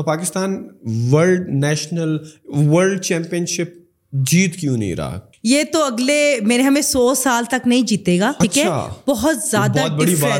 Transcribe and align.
تو 0.00 0.04
Pakistan 0.04 0.68
world 1.12 1.48
national 1.48 2.16
world 2.44 3.00
championship 3.46 3.78
جیت 4.12 4.56
کیوں 4.56 4.76
نہیں 4.76 4.94
رہا؟ 4.94 5.18
یہ 5.42 5.62
تو 5.72 5.84
اگلے 5.84 6.38
میرے 6.42 6.62
ہمیں 6.62 6.82
سو 6.82 7.14
سال 7.14 7.44
تک 7.44 7.66
نہیں 7.66 7.82
جیتے 7.82 8.20
گا 8.20 8.32
ٹھیک 8.40 8.58
ہے؟ 8.58 8.62
اچھا۔ 8.62 8.88
بہت 9.06 9.36
زیادہ 9.50 9.80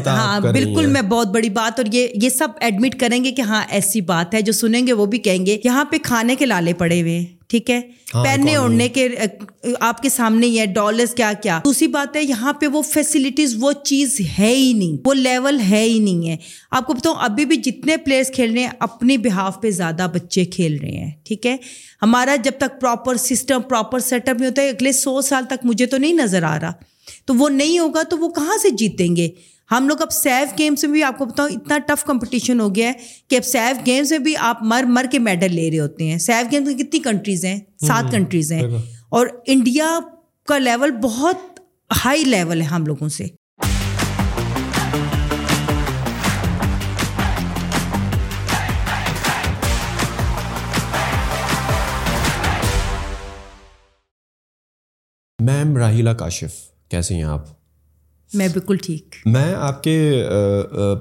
ہاں 0.07 0.41
بالکل 0.41 0.87
میں 0.87 1.03
بہت 1.03 1.29
بڑی 1.29 1.51
بات 1.51 1.81
اور 1.81 1.87
یہ 1.93 2.09
یہ 2.15 2.29
سب 2.29 2.49
ایڈمٹ 2.61 3.01
کریں 3.01 3.25
گے 3.25 3.33
کہ 3.33 3.43
ہاں 3.43 3.63
ایسی 3.69 4.01
بات 4.01 4.35
ہے 4.35 4.43
جو 4.43 4.53
سنیں 4.53 4.87
گے 4.87 4.93
وہ 4.93 5.07
بھی 5.07 5.19
کہیں 5.19 5.47
گے 5.47 5.59
یہاں 5.65 5.85
پہ 5.85 5.97
کھانے 6.03 6.37
کے 6.37 6.47
لالے 6.47 6.73
پڑے 6.73 7.01
ہوئے۔ 7.01 7.25
ٹھیک 7.51 7.71
ہے؟ 7.71 7.81
ہاں، 8.15 8.25
پہننے 8.25 8.57
اوڑھنے 8.57 8.89
کے 8.89 9.09
آپ 9.81 10.03
کے 10.03 10.09
سامنے 10.09 10.47
ہی 10.47 10.61
ہے 10.61 10.67
ڈالرس 10.67 11.15
کیا 11.15 11.33
کیا؟ 11.43 11.61
دوسری 11.65 11.87
بات 11.87 12.17
ہے 12.17 12.23
یہاں 12.23 12.53
پہ 12.53 12.67
وہ 12.67 12.83
فیسلٹیز 12.83 13.57
وہ 13.61 13.73
چیز 13.73 14.21
ہے 14.39 14.55
ہی 14.55 14.73
نہیں۔ 14.73 14.97
وہ 15.05 15.15
لیول 15.15 15.61
ہے 15.71 15.83
ہی 15.83 15.99
نہیں 15.99 16.29
ہے۔ 16.29 16.37
آپ 16.71 16.87
کو 16.87 16.93
بتاؤں 16.93 17.15
ابھی 17.19 17.45
بھی 17.45 17.57
جتنے 17.57 17.97
پلیئرس 17.97 18.31
کھیل 18.31 18.53
رہے 18.53 18.63
ہیں 18.63 18.71
اپنی 18.79 19.17
بہاف 19.17 19.61
پہ 19.61 19.71
زیادہ 19.71 20.07
بچے 20.15 20.45
کھیل 20.45 20.79
رہے 20.83 20.91
ہیں۔ 20.91 21.11
ٹھیک 21.25 21.47
ہے؟ 21.47 21.57
ہمارا 22.03 22.37
جب 22.37 22.53
تک 22.59 22.81
proper 22.81 23.17
system 23.17 23.61
proper 23.61 23.99
set 23.99 24.29
up 24.29 24.37
نہیں 24.41 24.51
ہوتا 24.51 24.63
ہے 24.63 24.69
اگلے 24.69 24.93
سو 24.93 25.21
سال 25.21 25.45
تک 25.45 25.65
مجھے 25.65 25.87
تو 25.87 25.97
نہیں 25.97 26.13
نظر 26.13 26.43
آ 26.43 26.61
رہا۔ 26.61 26.73
تو 27.25 27.35
وہ 27.35 27.49
نہیں 27.49 27.79
ہوگا 27.79 28.03
تو 28.03 28.19
وہ 28.19 28.29
کہاں 28.29 28.59
سے 28.63 28.71
جیتیں 28.71 29.17
گے؟ 29.17 29.29
ہم 29.71 29.89
لوگ 29.89 30.03
اب 30.03 30.11
سیف 30.13 30.59
گیمس 30.59 30.85
میں 30.85 30.93
بھی 30.93 31.03
آپ 31.03 31.19
کو 31.19 31.25
بتاؤں 31.25 31.49
اتنا 31.49 31.79
ٹف 31.79 32.05
کمپٹیشن 32.05 32.61
ہو 32.61 32.75
گیا 32.75 32.89
ہے 32.89 32.93
کہ 33.29 33.37
اب 33.37 33.45
سیف 33.45 33.87
گیمس 33.87 34.11
میں 34.11 34.19
بھی 34.19 34.37
آپ 34.37 34.59
مر 34.61 34.83
مر 34.83 35.07
کے 35.11 35.19
میڈل 35.19 35.55
لے 35.55 35.71
رہے 35.71 35.81
ہوتے 35.81 36.05
ہیں۔ 36.05 36.19
سیف 36.19 36.53
گیمس 36.53 36.67
میں 36.67 36.79
کتنی 36.79 37.01
کنٹریز 37.01 37.45
ہیں؟ 37.45 37.61
سات 37.87 38.05
کنٹریز 38.13 38.53
ہیں۔ 38.53 38.63
اور 39.09 39.27
انڈیا 39.47 39.99
کا 40.49 40.59
لیول 40.59 40.91
بہت 40.91 41.61
ہائی 42.05 42.25
لیول 42.25 42.61
ہے 42.61 42.67
ہم 42.67 42.87
لوگوں 42.87 43.09
سے۔ 43.09 43.27
میم 55.41 55.77
راہیلا 55.77 56.13
کاشف 56.13 56.53
کیسے 56.89 57.15
ہیں 57.15 57.23
آپ؟ 57.23 57.60
میں 58.35 58.49
بالکل 58.49 58.77
ٹھیک۔ 58.77 59.15
میں 59.27 59.55
آپ 59.55 59.83
کے 59.83 60.25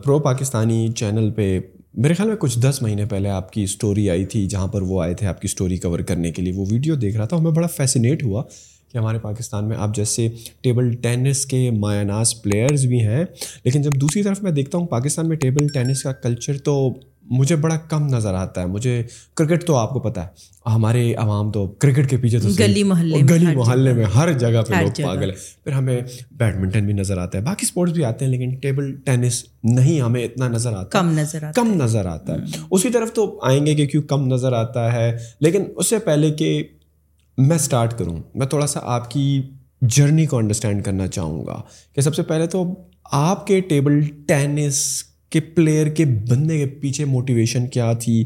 پرو 0.04 0.20
پاکستانی 0.20 0.88
چینل 0.96 1.32
پہ، 1.32 1.60
میرے 1.94 2.14
خیال 2.14 2.30
میں 2.30 2.38
کچھ 2.38 2.60
دس 2.60 2.82
مہینے 2.82 3.06
پہلے 3.06 3.30
آپ 3.30 3.54
کی 3.54 3.64
اسٹوری 3.64 4.10
آئی 4.10 4.26
تھی، 4.26 4.48
جہاں 4.48 4.68
پر 4.68 4.82
وہ 4.82 5.02
آئے 5.02 5.14
تھے 5.14 5.28
آپ 5.28 5.42
کی 5.42 5.46
اسٹوری 5.46 5.78
کور 5.78 6.00
کرنے 6.00 6.32
کے 6.32 6.42
لیے۔ 6.42 6.54
وہ 6.54 6.66
ویڈیو 6.70 6.96
دیکھ 6.96 7.18
رہا 7.18 7.26
تھا 7.26 7.38
ہمیں 7.38 7.52
بڑا 7.52 7.68
فیسینیٹ 7.68 8.24
ہوا 8.24 8.44
کہ 8.92 8.98
ہمارے 8.98 9.20
پاکستان 9.20 9.68
میں 9.68 9.78
آپ 9.78 9.96
جیسے 9.96 10.30
ٹیبل 10.62 10.96
ٹینس 10.96 11.46
کے 11.46 11.72
مایہ 11.72 12.04
ناز 12.04 12.42
پلیئرز 12.42 12.86
بھی 12.86 13.02
ہیں۔ 13.02 13.26
لیکن 13.64 13.82
جب 13.82 13.92
دوسری 14.02 14.24
طرف 14.24 14.44
میں 14.44 14.52
دیکھتا 14.52 14.78
ہوں، 14.78 14.88
پاکستان 14.88 15.30
میں 15.30 15.38
ٹیبل 15.38 15.68
ٹینس 15.68 16.04
کا 16.04 16.12
کلچر 16.12 16.58
تو 16.58 16.94
مجھے 17.30 17.56
بڑا 17.56 17.78
کم 17.78 18.08
نظر 18.08 18.34
آتا 18.34 18.62
ہے۔ 18.62 18.66
مجھے 18.66 19.04
کرکٹ 19.36 19.64
تو 19.64 19.76
آپ 19.76 19.90
کو 19.90 20.00
پتہ 20.00 20.20
ہے۔ 20.20 20.28
ہمارے 20.66 21.14
عوام 21.14 21.52
تو 21.52 21.68
کرکٹ 21.68 22.10
کے 22.10 22.18
پیچھے 22.18 22.40
تو 22.40 22.48
گلی 22.60 22.84
محلے 22.84 23.18
گلی 23.30 23.56
محلے 23.56 23.94
میں 23.94 24.06
ہر 24.06 24.34
جگہ 24.34 24.62
پہ 24.68 24.74
لوگ 24.74 25.02
پاگل 25.04 25.30
ہے 25.30 25.36
پھر 25.64 25.72
ہمیں 25.72 26.02
بیڈمنٹن 26.32 26.86
بھی 26.86 26.94
نظر 26.94 27.18
آتا 27.18 27.38
ہے 27.38 27.44
باقی 27.44 27.66
اسپورٹس 27.66 27.94
بھی 27.94 28.06
آتے 28.06 28.26
ہیں 28.26 28.32
لیکن 28.32 28.56
ٹیبل 28.56 28.96
ٹینس 29.06 29.46
نہیں 29.64 30.02
ہمیں 30.02 30.24
اتنا 30.24 30.48
نظر 30.48 30.74
آتا۔ 30.74 31.00
کم 31.00 31.12
نظر 31.20 31.44
آتا 31.44 31.62
کم 31.62 31.74
نظر 31.74 32.06
آتا 32.06 32.34
ہے۔ 32.34 32.40
اسی 32.72 32.90
طرف 32.90 33.14
تو 33.14 33.40
آئیں 33.44 33.66
گے 33.66 33.76
کہ 33.76 33.88
کیوں 33.88 34.04
کم 34.04 34.34
نظر 34.34 34.54
آتا 34.54 34.94
ہے 34.94 35.18
لیکن 35.40 35.64
اس 35.76 35.90
سے 35.90 36.00
پہلے 36.00 36.32
کہ 36.32 36.64
میں 37.38 37.56
اسٹارٹ 37.56 38.00
کروں 38.00 38.18
میں 38.36 38.48
تھوڑا 38.48 38.68
سا 38.68 38.80
آپ 38.84 39.12
کی 39.12 39.42
جرنی 39.82 40.26
کو 40.26 40.38
انڈرسٹینڈ 40.38 40.84
کرنا 40.84 41.08
چاہوں 41.08 41.46
گا 41.46 41.62
کہ 41.96 42.02
سب 42.02 42.16
سے 42.16 42.24
پہلے 42.24 42.48
تو 42.48 42.74
آپ 43.12 43.48
کے 43.48 43.60
ٹیبل 43.60 44.02
ٹینس 44.28 45.04
کے 45.30 45.40
پلیئر 45.40 45.88
کے 45.88 46.06
بننے 46.06 46.58
کے 46.58 46.66
پیچھے 46.66 47.06
موٹیویشن 47.06 47.68
کیا 47.68 47.94
تھی؟ 47.94 48.24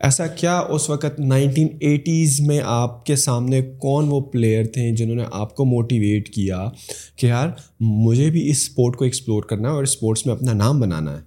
ایسا 0.00 0.26
کیا 0.26 0.58
اس 0.58 0.90
وقت 0.90 1.20
نائنٹین 1.20 1.68
ایٹیز 1.80 2.40
میں 2.40 2.60
آپ 2.64 3.06
کے 3.06 3.16
سامنے 3.16 3.62
کون 3.62 4.06
وہ 4.08 4.20
پلیئر 4.20 4.64
تھے 4.64 4.90
جنہوں 4.90 5.16
نے 5.16 5.24
آپ 5.32 5.56
کو 5.56 5.64
موٹیویٹ 5.64 6.28
کیا 6.28 6.66
کہ 7.16 7.26
یار 7.26 7.48
مجھے 7.80 8.30
بھی 8.30 8.50
اس 8.50 8.56
اسپورٹ 8.56 8.96
کو 8.96 9.04
ایکسپلور 9.04 9.42
کرنا 9.42 9.68
ہے 9.68 9.74
اور 9.74 9.82
اسپورٹس 9.82 10.26
میں 10.26 10.34
اپنا 10.34 10.52
نام 10.52 10.80
بنانا 10.80 11.12
ہے؟ 11.12 11.22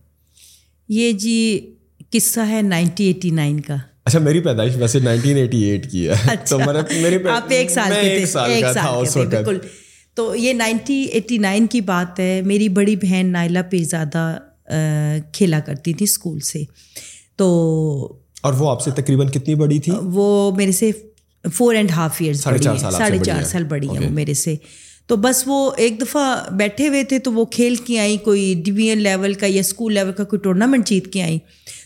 یہ 0.89 1.11
جی 1.11 1.71
قصہ 2.11 2.39
ہے 2.39 2.61
نائنٹین 2.61 3.07
ایٹی 3.07 3.29
نائن 3.29 3.59
کا۔ 3.59 3.75
اچھا 4.05 4.19
میری 4.19 4.39
پیدائش 4.39 4.73
ویسے 4.77 4.99
نائنٹین 4.99 5.37
ایٹی 5.37 5.63
ایٹ 5.63 5.91
کی 5.91 6.09
ہے۔ 6.09 6.13
تو 6.49 6.59
آپ 7.29 7.43
ایک 7.49 7.69
سال 7.69 7.91
ایک 7.91 8.25
سال 8.25 9.25
بالکل۔ 9.25 9.57
تو 10.13 10.35
یہ 10.35 10.53
نائنٹین 10.53 11.07
ایٹی 11.11 11.37
نائن 11.37 11.67
کی 11.67 11.81
بات 11.81 12.19
ہے۔ 12.19 12.41
میری 12.45 12.69
بڑی 12.69 12.95
بہن 12.95 13.27
نائلہ 13.31 13.59
پیرزادہ 13.69 14.37
کھیلا 15.33 15.59
کرتی 15.59 15.93
تھی 15.93 16.03
اسکول 16.03 16.39
سے۔ 16.39 16.63
تو 17.35 18.17
اور 18.41 18.53
وہ 18.53 18.69
آپ 18.69 18.81
سے 18.81 18.91
تقریباً 18.91 19.27
کتنی 19.27 19.55
بڑی 19.55 19.79
تھی؟ 19.79 19.93
وہ 20.03 20.55
میرے 20.55 20.71
سے 20.71 20.91
فور 21.53 21.75
اینڈ 21.75 21.91
ہاف 21.91 22.15
ایئرس 22.19 22.39
ساڑھے 22.39 22.59
چار 23.23 23.43
سال 23.43 23.63
بڑی 23.63 23.87
ہے 23.89 24.05
وہ 24.05 24.09
میرے 24.09 24.33
سے۔ 24.33 24.55
تو 25.07 25.15
بس 25.15 25.43
وہ 25.45 25.71
ایک 25.77 26.01
دفعہ 26.01 26.53
بیٹھے 26.53 26.87
ہوئے 26.87 27.03
تھے 27.03 27.19
تو 27.19 27.33
وہ 27.33 27.45
کھیل 27.45 27.75
کے 27.75 27.99
آئیں 27.99 28.17
کوئی 28.17 28.61
ڈویژن 28.65 28.97
لیول 28.97 29.33
کا 29.33 29.45
یا 29.45 29.59
اسکول 29.59 29.93
لیول 29.93 30.11
کا 30.11 30.23
کوئی 30.23 30.39
ٹورنامنٹ 30.39 30.87
جیت 30.87 31.13
کے 31.13 31.23
آئیں۔ 31.23 31.39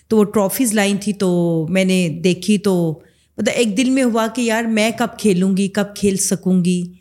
تو 0.08 0.18
وہ 0.18 0.24
ٹرافیز 0.24 0.74
لائیں 0.74 0.96
تھی 1.02 1.14
تو 1.14 1.66
میں 1.70 1.86
نے 1.86 2.10
دیکھی 2.10 2.58
تو 2.58 3.00
مطلب 3.38 3.54
ایک 3.56 3.78
دل 3.78 3.90
میں 3.90 4.04
ہوا 4.04 4.28
کہ 4.36 4.42
یار 4.42 4.64
میں 4.64 4.92
کب 4.98 5.08
کھیلوں 5.20 5.58
گی 5.58 5.68
کب 5.68 5.86
کھیل 5.96 6.18
سکوں 6.18 6.66
گی۔ 6.66 6.92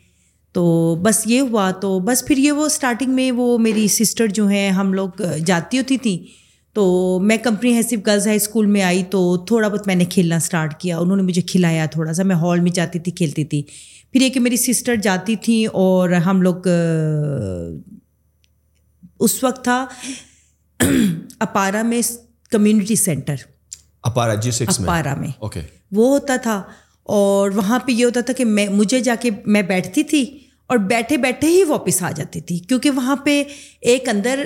تو 0.57 0.95
بس 1.01 1.21
یہ 1.25 1.39
ہوا 1.39 1.71
تو 1.71 1.99
بس 1.99 2.25
پھر 2.25 2.37
یہ 2.37 2.51
وہ 2.51 2.65
اسٹارٹنگ 2.65 3.11
میں 3.11 3.31
وہ 3.31 3.57
میری 3.57 3.87
سسٹر 3.87 4.27
جو 4.27 4.47
ہیں 4.47 4.69
ہم 4.69 4.93
لوگ 4.93 5.21
جاتی 5.45 5.77
ہوتی 5.77 5.97
تھیں۔ 5.97 6.17
تو 6.73 7.19
میں 7.19 7.37
کمپنی 7.37 7.73
ہیسو 7.73 7.95
گرلز 8.07 8.27
ہائی 8.27 8.35
اسکول 8.35 8.65
میں 8.65 8.81
آئی 8.81 9.03
تو 9.03 9.37
تھوڑا 9.37 9.67
بہت 9.67 9.87
میں 9.87 9.95
نے 9.95 10.05
کھیلنا 10.05 10.35
اسٹارٹ 10.35 10.79
کیا۔ 10.79 10.97
انہوں 10.97 11.17
نے 11.17 11.23
مجھے 11.23 11.41
کھلایا 11.41 11.85
تھوڑا 11.85 12.13
سا 12.13 12.23
میں 12.23 12.35
ہال 12.35 12.59
میں 12.59 12.71
جاتی 12.71 12.99
تھی 12.99 13.11
کھیلتی 13.11 13.43
تھی۔ 13.43 13.63
پھر 14.11 14.21
یہ 14.21 14.29
کہ 14.29 14.39
میری 14.39 14.57
سسٹر 14.57 14.95
جاتی 14.95 15.35
تھیں 15.35 15.67
اور 15.67 16.09
ہم 16.09 16.41
لوگ 16.41 16.67
اس 19.19 19.43
وقت 19.43 19.63
تھا 19.63 19.85
اپارا 21.39 21.81
میں 21.81 22.01
community 22.51 22.95
centre 22.95 23.35
Aabpara 24.01 24.33
G 24.33 24.51
six 24.51 24.79
Aabpara 24.79 25.15
میں۔ 25.15 25.29
وہ 25.91 26.09
ہوتا 26.09 26.35
تھا 26.35 26.61
اور 27.03 27.51
وہاں 27.51 27.79
پہ 27.79 27.91
یہ 27.91 28.05
ہوتا 28.05 28.21
تھا 28.21 28.33
کہ 28.33 28.45
میں 28.45 28.69
مجھے 28.69 28.99
جا 28.99 29.15
کے 29.21 29.29
میں 29.45 29.61
بیٹھتی 29.61 30.03
تھی۔ 30.03 30.46
اور 30.67 30.77
بیٹھے 30.77 31.17
بیٹھے 31.17 31.47
ہی 31.47 31.63
واپس 31.63 32.03
آ 32.03 32.11
جاتی 32.11 32.41
تھی 32.41 32.59
کیونکہ 32.59 32.89
وہاں 32.89 33.15
پہ 33.15 33.43
ایک 33.81 34.09
اندر 34.09 34.43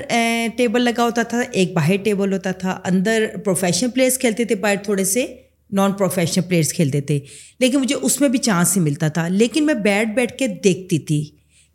ٹیبل 0.57 0.81
لگا 0.81 1.03
ہوتا 1.03 1.23
تھا 1.23 1.41
ایک 1.51 1.73
باہر 1.73 1.95
ٹیبل 2.03 2.33
ہوتا 2.33 2.51
تھا 2.51 2.79
اندر 2.85 3.25
پروفیشنل 3.45 3.89
پلیئرس 3.89 4.17
کھیلتے 4.17 4.45
تھے 4.45 4.55
باہر 4.55 4.75
تھوڑے 4.83 5.03
سے 5.03 5.25
نان 5.71 5.91
پروفیشنل 5.91 6.45
پلیئرس 6.47 6.73
کھیلتے 6.73 7.01
تھے 7.01 7.19
لیکن 7.59 7.79
مجھے 7.79 7.95
اس 8.01 8.21
میں 8.21 8.29
بھی 8.29 8.39
چانس 8.39 8.77
ہی 8.77 8.81
ملتا 8.81 9.07
تھا۔ 9.07 9.27
لیکن 9.27 9.65
میں 9.65 9.73
بیٹھ 9.73 10.09
بیٹھ 10.09 10.37
کے 10.37 10.47
دیکھتی 10.47 10.99
تھی۔ 10.99 11.25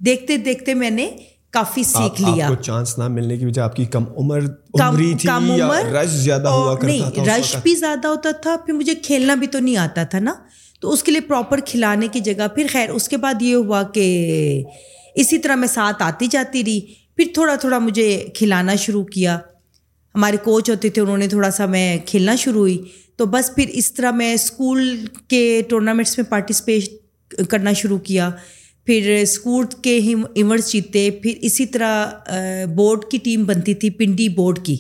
دیکھتے 0.07 0.37
دیکھتے 0.37 0.75
میں 0.75 0.91
نے 0.91 1.11
کافی 1.51 1.83
سیکھ 1.83 2.23
لیا۔ 2.23 2.49
چانس 2.63 2.99
نہ 2.99 3.09
ملنے 3.09 3.37
کی 3.39 3.47
وجہ 3.47 3.63
آپ 3.63 3.77
کی 3.77 3.85
کم 3.85 4.05
عمر 4.17 4.41
کم 5.23 5.51
عمر؟ 5.51 5.85
رش 5.85 6.09
زیادہ 6.09 6.49
ہوا 6.49 6.75
نہیں 6.83 7.25
رش 7.25 7.57
بھی 7.63 7.75
زیادہ 7.75 8.09
ہوتا 8.09 8.31
تھا 8.31 8.57
پھر 8.67 8.75
مجھے 8.75 8.95
کھیلنا 8.95 9.35
بھی 9.35 9.47
تو 9.47 9.59
نہیں 9.59 9.77
آتا 9.77 10.05
تھا 10.05 10.19
نا۔ 10.19 10.35
تو 10.87 10.93
اس 10.93 11.03
کے 11.03 11.13
لیے 11.13 11.21
پراپر 11.21 11.61
کھلانے 11.61 12.09
کی 12.13 12.21
جگہ۔ 12.21 12.49
پھر 12.55 12.67
خیر، 12.73 12.89
اس 12.91 13.09
کے 13.09 13.17
بعد 13.17 13.35
یہ 13.41 13.55
ہوا 13.55 13.83
کہ 13.83 14.05
اسی 15.15 15.39
طرح 15.39 15.55
میں 15.55 15.69
ساتھ 15.69 16.03
آتی 16.03 16.27
جاتی 16.27 16.65
رہی۔ 16.65 16.81
پھر 17.17 17.25
تھوڑا 17.35 17.55
تھوڑا 17.55 17.79
مجھے 17.79 18.27
کھلانا 18.35 18.75
شروع 18.75 19.05
کیا۔ 19.05 19.39
ہمارے 20.15 20.37
کوچ 20.37 20.71
ہوتے 20.71 20.89
تھے، 20.89 21.03
انہوں 21.03 21.19
نے 21.19 21.29
تھوڑا 21.29 21.51
سا 21.51 21.67
میں 21.67 21.99
کھیلنا 22.07 22.35
شروع 22.37 22.61
ہوئی۔ 22.61 22.79
تو 23.17 23.27
بس 23.27 23.55
پھر 23.55 23.65
اس 23.69 23.93
طرح 23.93 24.11
میں 24.11 24.35
اسکول 24.35 25.07
کے 25.29 25.63
ٹورنامنٹس 25.69 26.19
میں 26.19 26.31
پارٹیسپیٹ 26.31 26.85
کرنا 27.49 27.73
شروع 27.73 27.99
کیا۔ 27.99 28.31
پھر 28.85 29.19
اسکول 29.23 29.67
کے 29.83 30.01
ہی 30.01 30.15
ایونٹس 30.35 30.73
جیتے۔ 30.73 31.11
پھر 31.11 31.33
اسی 31.41 31.67
طرح 31.67 32.07
بورڈ 32.75 33.05
کی 33.11 33.19
ٹیم 33.19 33.45
بنتی 33.45 33.75
تھی، 33.75 33.91
پنڈی 33.91 34.29
بورڈ 34.29 34.59
کی۔ 34.65 34.77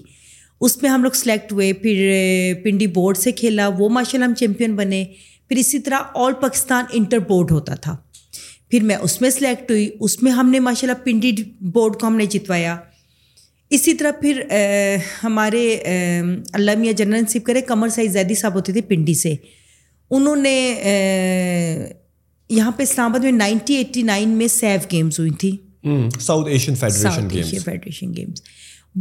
اس 0.61 0.83
میں 0.83 0.91
ہم 0.91 1.03
لوگ 1.03 1.11
سلیکٹ 1.11 1.53
ہوئے۔ 1.53 1.72
پھر 1.72 2.11
پنڈی 2.65 2.87
بورڈ 2.87 3.16
سے 3.16 3.33
کھیلا۔ 3.33 3.69
وہ 3.78 3.89
ماشاء 3.89 4.19
اللہ 4.19 4.25
ہم 4.25 4.34
چیمپئن 4.34 4.77
بنے۔ 4.77 5.04
پھر 5.48 5.57
اسی 5.57 5.78
طرح 5.78 5.98
آل 6.15 6.33
پاکستان 6.41 6.84
انٹر 6.93 7.19
بورڈ 7.19 7.51
ہوتا 7.51 7.75
تھا۔ 7.75 7.97
پھر 8.71 8.83
میں 8.83 8.97
اس 8.97 9.21
میں 9.21 9.31
سلیکٹ 9.31 9.71
ہوئی 9.71 9.89
اس 10.01 10.22
میں 10.22 10.33
ہم 10.33 10.51
نے 10.51 10.60
ماشاء 10.60 10.89
اللہ 10.89 11.04
پنڈی 11.04 11.33
بورڈ 11.72 11.97
کو 11.97 12.07
ہم 12.07 12.16
نے 12.16 12.27
جتوایا۔ 12.27 12.77
اسی 13.71 13.95
طرح 13.95 14.10
پھر 14.21 14.43
ہمارے 15.25 15.77
اللہ 16.53 16.71
میاں 16.78 16.93
جنرل 16.93 17.22
نصیب 17.22 17.45
کرے 17.45 17.60
کمر 17.60 17.89
سائی 17.89 18.09
زیدی 18.09 18.34
صاحب 18.34 18.54
ہوتے 18.54 18.72
تھے 18.72 18.81
پنڈی 18.81 19.15
سے۔ 19.15 19.34
انہوں 20.10 20.37
نے 20.37 20.57
یہاں 22.51 22.71
پہ 22.71 22.83
اسلام 22.83 23.10
آباد 23.10 23.25
میں 23.25 23.33
نائنٹین 23.33 23.77
ایٹی 23.77 24.03
نائن 24.03 24.28
میں 24.28 24.48
سیف 24.48 24.91
گیمس 24.93 25.19
ہوئی 25.19 25.31
تھیں 25.31 25.57
ساؤتھ 26.21 26.48
ایشین 26.48 26.75
فیڈریشن 26.75 28.13
گیمس 28.16 28.43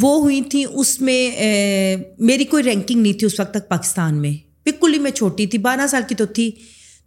وہ 0.02 0.18
ہوئی 0.22 0.42
تھیں 0.42 0.66
اس 0.66 1.00
میں 1.02 1.96
میری 2.20 2.44
کوئی 2.44 2.64
رینکنگ 2.64 3.02
نہیں 3.02 3.14
تھی 3.14 3.28
اس 3.28 3.40
وقت 3.40 3.54
تک 3.54 3.70
پاکستان 3.70 4.22
میں۔ 4.22 4.34
بالکل 4.66 4.94
ہی 4.94 5.00
میں 5.00 5.12
چھوٹی 5.12 5.48
تھی، 5.48 5.60
بارہ 5.60 5.88
سال 5.88 6.02
کی 6.10 6.16
تو 6.16 6.26
تھی۔ 6.26 6.52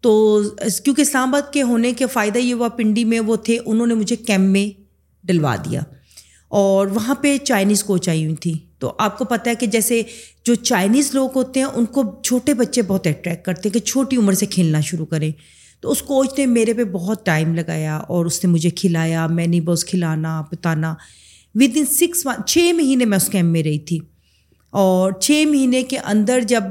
تو 0.01 0.43
کیونکہ 0.85 1.01
اسلام 1.01 1.29
آباد 1.29 1.53
کے 1.53 1.63
ہونے 1.63 1.93
کے 1.93 2.07
فائدہ 2.07 2.39
یہ 2.39 2.55
ہوا، 2.55 2.69
پنڈی 2.69 3.05
میں 3.05 3.21
وہ 3.21 3.37
تھے، 3.37 3.59
انہوں 3.67 3.87
نے 3.87 3.95
مجھے 3.95 4.17
کیمپ 4.17 4.51
میں 4.51 4.81
ڈلوا 5.27 5.57
دیا۔ 5.57 5.81
اور 6.49 6.87
وہاں 6.87 7.15
پہ 7.15 7.39
چائنیز 7.39 7.85
کوچ 7.85 8.09
آئی 8.09 8.25
ہوئی 8.25 8.37
تھیں۔ 8.37 8.55
تو 8.79 8.93
آپ 8.99 9.19
کو 9.19 9.25
پتہ 9.25 9.49
ہے 9.51 9.55
کہ 9.55 9.67
جیسے 9.67 10.03
جو 10.45 10.55
چائنیز 10.55 11.15
لوگ 11.15 11.29
ہوتے 11.35 11.61
ہیں، 11.61 11.67
ان 11.67 11.85
کو 11.85 12.21
چھوٹے 12.25 12.55
بچے 12.55 12.83
بہت 12.83 13.07
اٹریکٹ 13.07 13.45
کرتے 13.45 13.69
ہیں 13.69 13.75
کہ 13.75 13.81
چھوٹی 13.81 14.17
عمر 14.17 14.33
سے 14.33 14.47
کھیلنا 14.47 14.81
شروع 14.81 15.07
کریں۔ 15.07 15.31
تو 15.81 15.91
اس 15.91 16.03
کوچ 16.03 16.29
نے 16.39 16.47
میرے 16.47 16.75
پہ 16.75 16.85
بہت 16.85 17.27
ٹائم 17.27 17.55
لگایا 17.55 17.97
اور 17.97 18.27
اس 18.27 18.45
نے 18.45 18.51
مجھے 18.51 18.71
کھلایا، 18.71 19.27
میں 19.27 19.47
نے 19.47 19.61
بس 19.61 19.85
کھلانا، 19.85 20.41
بتانا۔ 20.41 20.95
ود 21.55 21.77
ان 21.77 21.87
سکس 21.87 22.27
چھ 22.47 22.59
مہینے 22.75 23.05
میں 23.05 23.17
اس 23.17 23.29
کیمپ 23.29 23.53
میں 23.53 23.63
رہی 23.63 23.79
تھی۔ 23.79 23.99
اور 24.71 25.13
چھ 25.13 25.45
مہینے 25.49 25.83
کے 25.83 25.99
اندر 25.99 26.41
جب 26.49 26.63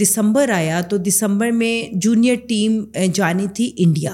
دسمبر 0.00 0.50
آیا 0.50 0.80
تو 0.80 0.96
دسمبر 0.96 1.50
میں 1.50 1.94
جونیئر 1.96 2.34
ٹیم 2.48 2.84
جانی 3.14 3.46
تھی 3.54 3.70
انڈیا۔ 3.76 4.12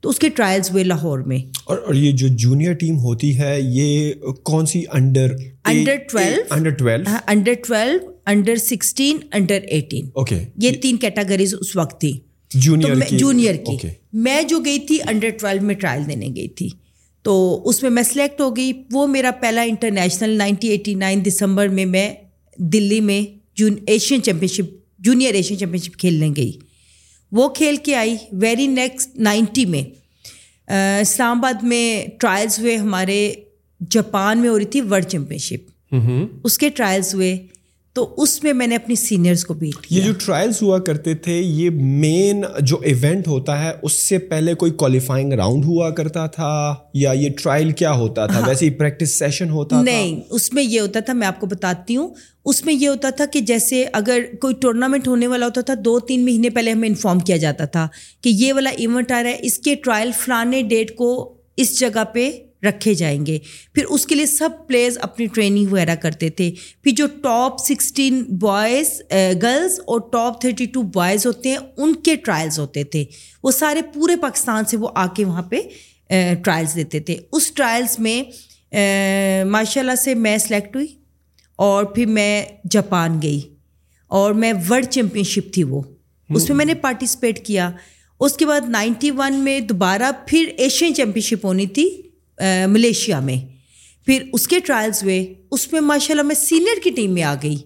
تو 0.00 0.08
اس 0.08 0.18
کے 0.18 0.28
ٹرائلز 0.28 0.70
ہوئے 0.70 0.84
لاہور 0.84 1.18
میں۔ 1.18 1.38
اور 1.64 1.78
اور 1.78 1.94
یہ 1.94 2.12
جو 2.12 2.28
جونیئر 2.28 2.72
ٹیم 2.72 2.98
ہوتی 2.98 3.38
ہے 3.38 3.56
یہ 3.60 4.12
کون 4.42 4.66
سی 4.66 4.82
under 4.92 5.36
under 5.64 5.96
twelve 5.96 6.42
under 6.50 6.70
twelve 6.70 7.10
under 7.26 7.52
twelve 7.54 8.10
under 8.26 8.56
sixteen 8.56 9.16
under 9.32 9.58
eighteen 9.68 10.06
okay 10.14 10.44
یہ 10.56 10.70
تین 10.82 10.96
کیٹاگریز 10.96 11.54
اس 11.60 11.76
وقت 11.76 12.00
تھی۔ 12.00 12.12
جونیئر 12.54 13.00
کی۔ 13.00 13.18
جونیئر 13.18 13.54
کی۔ 13.54 13.88
میں 14.12 14.42
جو 14.42 14.58
گئی 14.58 14.78
تھی 14.78 14.98
انڈر 15.08 15.28
ٹویلو 15.30 15.62
میں 15.62 15.74
ٹرائل 15.74 16.02
دینے 16.08 16.28
گئی 16.36 16.48
تھی۔ 16.48 16.68
تو 17.22 17.62
اس 17.68 17.82
میں 17.82 17.90
میں 17.90 18.02
سلیکٹ 18.02 18.40
ہو 18.40 18.56
گئی۔ 18.56 18.72
وہ 18.92 19.06
میرا 19.06 19.30
پہلا 19.30 19.62
انٹرنیشنل 19.62 20.30
نائنٹین 20.30 20.70
ایٹی 20.70 20.94
نائن 20.94 21.24
دسمبر 21.24 21.68
میں 21.68 21.86
میں 21.86 22.14
دلی 22.58 23.00
میں 23.00 23.38
جون 23.56 23.74
Asian 23.86 24.22
championship 24.48 24.74
junior 24.98 25.34
Asian 25.34 25.58
championship 25.80 25.98
کھیلنے 25.98 26.30
گئی۔ 26.36 26.52
وہ 27.32 27.48
کھیل 27.48 27.76
کے 27.76 27.94
آئی 27.96 28.16
ویری 28.32 28.66
نیکسٹ 28.66 29.16
نائنٹی 29.16 29.64
میں۔ 29.64 29.82
اسلام 31.00 31.38
آباد 31.38 31.62
میں 31.62 32.06
ٹرائلز 32.20 32.58
ہوئے 32.58 32.76
ہمارے 32.76 33.32
جاپان 33.90 34.38
میں 34.38 34.48
ہو 34.48 34.58
رہی 34.58 34.64
تھی 34.64 34.80
ورلڈ 34.80 35.06
چیمپئن 35.06 35.38
شپ 35.38 35.94
اس 36.44 36.58
کے 36.58 36.68
ٹرائلز 36.68 37.14
ہوئے۔ 37.14 37.46
تو 37.96 38.14
اس 38.16 38.44
میں 38.44 38.52
میں 38.52 38.66
نے 38.66 38.76
اپنی 38.76 38.94
سینئرس 38.94 39.44
کو 39.44 39.54
بیٹ 39.54 39.86
کیا۔ 39.86 39.98
یہ 39.98 40.04
جو 40.04 40.12
ٹرائلس 40.26 40.62
ہوا 40.62 40.78
کرتے 40.78 41.14
تھے 41.14 41.40
یہ 41.40 41.70
مین 41.70 42.44
جو 42.60 42.78
ایونٹ 42.82 43.28
ہوتا 43.28 43.64
ہے 43.64 43.72
اس 43.82 43.92
سے 43.92 44.18
پہلے 44.18 44.54
کوئی 44.54 44.72
کوالیفائنگ 44.72 45.32
راؤنڈ 45.32 45.64
ہوا 45.64 45.90
کرتا 45.90 46.26
تھا؟ 46.26 46.74
یا 46.94 47.12
یہ 47.12 47.28
ٹرائل 47.42 47.70
کیا 47.70 47.92
ہوتا 47.92 48.26
تھا؟ 48.26 48.40
ویسے 48.46 48.64
ہی 48.64 48.70
پریکٹس 48.70 49.18
سیشن 49.18 49.50
ہوتا 49.50 49.76
تھا؟ 49.76 49.82
نہیں 49.82 50.20
اس 50.30 50.52
میں 50.52 50.62
یہ 50.62 50.80
ہوتا 50.80 51.00
تھا 51.00 51.12
میں 51.12 51.26
آپ 51.26 51.40
کو 51.40 51.46
بتاتی 51.46 51.96
ہوں۔ 51.96 52.08
اس 52.44 52.64
میں 52.64 52.74
یہ 52.74 52.88
ہوتا 52.88 53.10
تھا 53.10 53.26
کہ 53.26 53.40
جیسے 53.40 53.84
اگر 53.92 54.20
کوئی 54.40 54.54
ٹورنامنٹ 54.54 55.08
ہونے 55.08 55.26
والا 55.26 55.46
ہوتا 55.46 55.60
تھا 55.60 55.74
دو 55.84 56.00
تین 56.00 56.24
مہینے 56.24 56.50
پہلے 56.50 56.70
ہمیں 56.70 56.88
انفارم 56.88 57.18
کیا 57.18 57.36
جاتا 57.36 57.64
تھا 57.64 57.88
کہ 58.20 58.28
یہ 58.28 58.52
والا 58.52 58.70
ایونٹ 58.70 59.12
آ 59.12 59.22
رہا 59.22 59.30
ہے 59.30 59.36
اس 59.40 59.58
کے 59.58 59.74
ٹرائل 59.74 60.10
فلانے 60.20 60.62
ڈیٹ 60.62 60.96
کو 60.96 61.34
اس 61.56 61.80
جگہ 61.80 62.04
پہ 62.12 62.30
رکھے 62.66 62.94
جائیں 62.94 63.26
گے۔ 63.26 63.38
پھر 63.74 63.84
اس 63.84 64.06
کے 64.06 64.14
لیے 64.14 64.26
سب 64.26 64.48
پلیئرز 64.66 64.98
اپنی 65.00 65.26
ٹریننگ 65.26 65.66
وغیرہ 65.70 65.94
کرتے 65.94 66.30
تھے۔ 66.30 66.52
پھر 66.82 66.92
جو 66.92 67.06
ٹاپ 67.22 67.56
سکسٹین 67.64 68.22
بوائز 68.22 69.02
گرلز 69.42 69.80
اور 69.80 70.00
ٹاپ 70.12 70.40
تھرٹی 70.40 70.64
ٹو 70.64 70.82
بوائز 70.82 71.26
ہوتے 71.26 71.48
ہیں، 71.48 71.58
ان 71.76 71.94
کے 71.94 72.14
ٹرائلز 72.16 72.58
ہوتے 72.58 72.84
تھے۔ 72.84 73.04
وہ 73.42 73.50
سارے 73.50 73.82
پورے 73.82 74.16
پاکستان 74.16 74.64
سے 74.64 74.76
وہ 74.76 74.88
آ 74.94 75.06
کے 75.06 75.24
وہاں 75.24 75.42
پہ 75.42 75.56
uh, 75.56 76.42
ٹرائلز 76.44 76.74
دیتے 76.74 77.00
تھے۔ 77.00 77.16
اس 77.32 77.52
ٹرائلز 77.52 77.98
میں 77.98 78.22
uh, 78.76 79.50
ماشاء 79.50 79.80
اللہ 79.80 79.94
سے 79.94 80.14
میں 80.14 80.38
سلیکٹ 80.38 80.76
ہوئی 80.76 80.86
اور 81.56 81.84
پھر 81.84 82.06
میں 82.06 82.44
جاپان 82.70 83.22
گئی 83.22 83.40
اور 84.06 84.32
میں 84.32 84.52
ورلڈ 84.70 84.86
چیمپئن 84.86 85.24
شپ 85.24 85.54
تھی 85.54 85.62
وہ۔ 85.62 85.82
اس 86.30 86.48
میں 86.48 86.56
میں 86.56 86.64
نے 86.64 86.74
پارٹیسپیٹ 86.74 87.46
کیا۔ 87.46 87.70
اس 88.20 88.32
کے 88.32 88.46
بعد 88.46 88.60
نائنٹی 88.68 89.10
ون 89.10 89.34
میں 89.34 89.60
دوبارہ 89.60 90.10
پھر 90.26 90.48
ایشین 90.56 90.94
چیمپئن 90.94 91.22
شپ 91.22 91.46
ہونی 91.46 91.66
تھی۔ 91.66 92.02
ملیشیا 92.66 93.20
میں۔ 93.20 93.36
پھر 94.06 94.22
اس 94.32 94.48
کے 94.48 94.58
ٹرائلز 94.58 95.02
ہوئے۔ 95.02 95.34
اس 95.50 95.72
میں 95.72 95.80
ماشاء 95.80 96.14
اللہ 96.14 96.22
میں 96.22 96.34
سینئر 96.34 96.80
کی 96.84 96.90
ٹیم 96.90 97.14
میں 97.14 97.22
آ 97.22 97.34
گئی۔ 97.42 97.56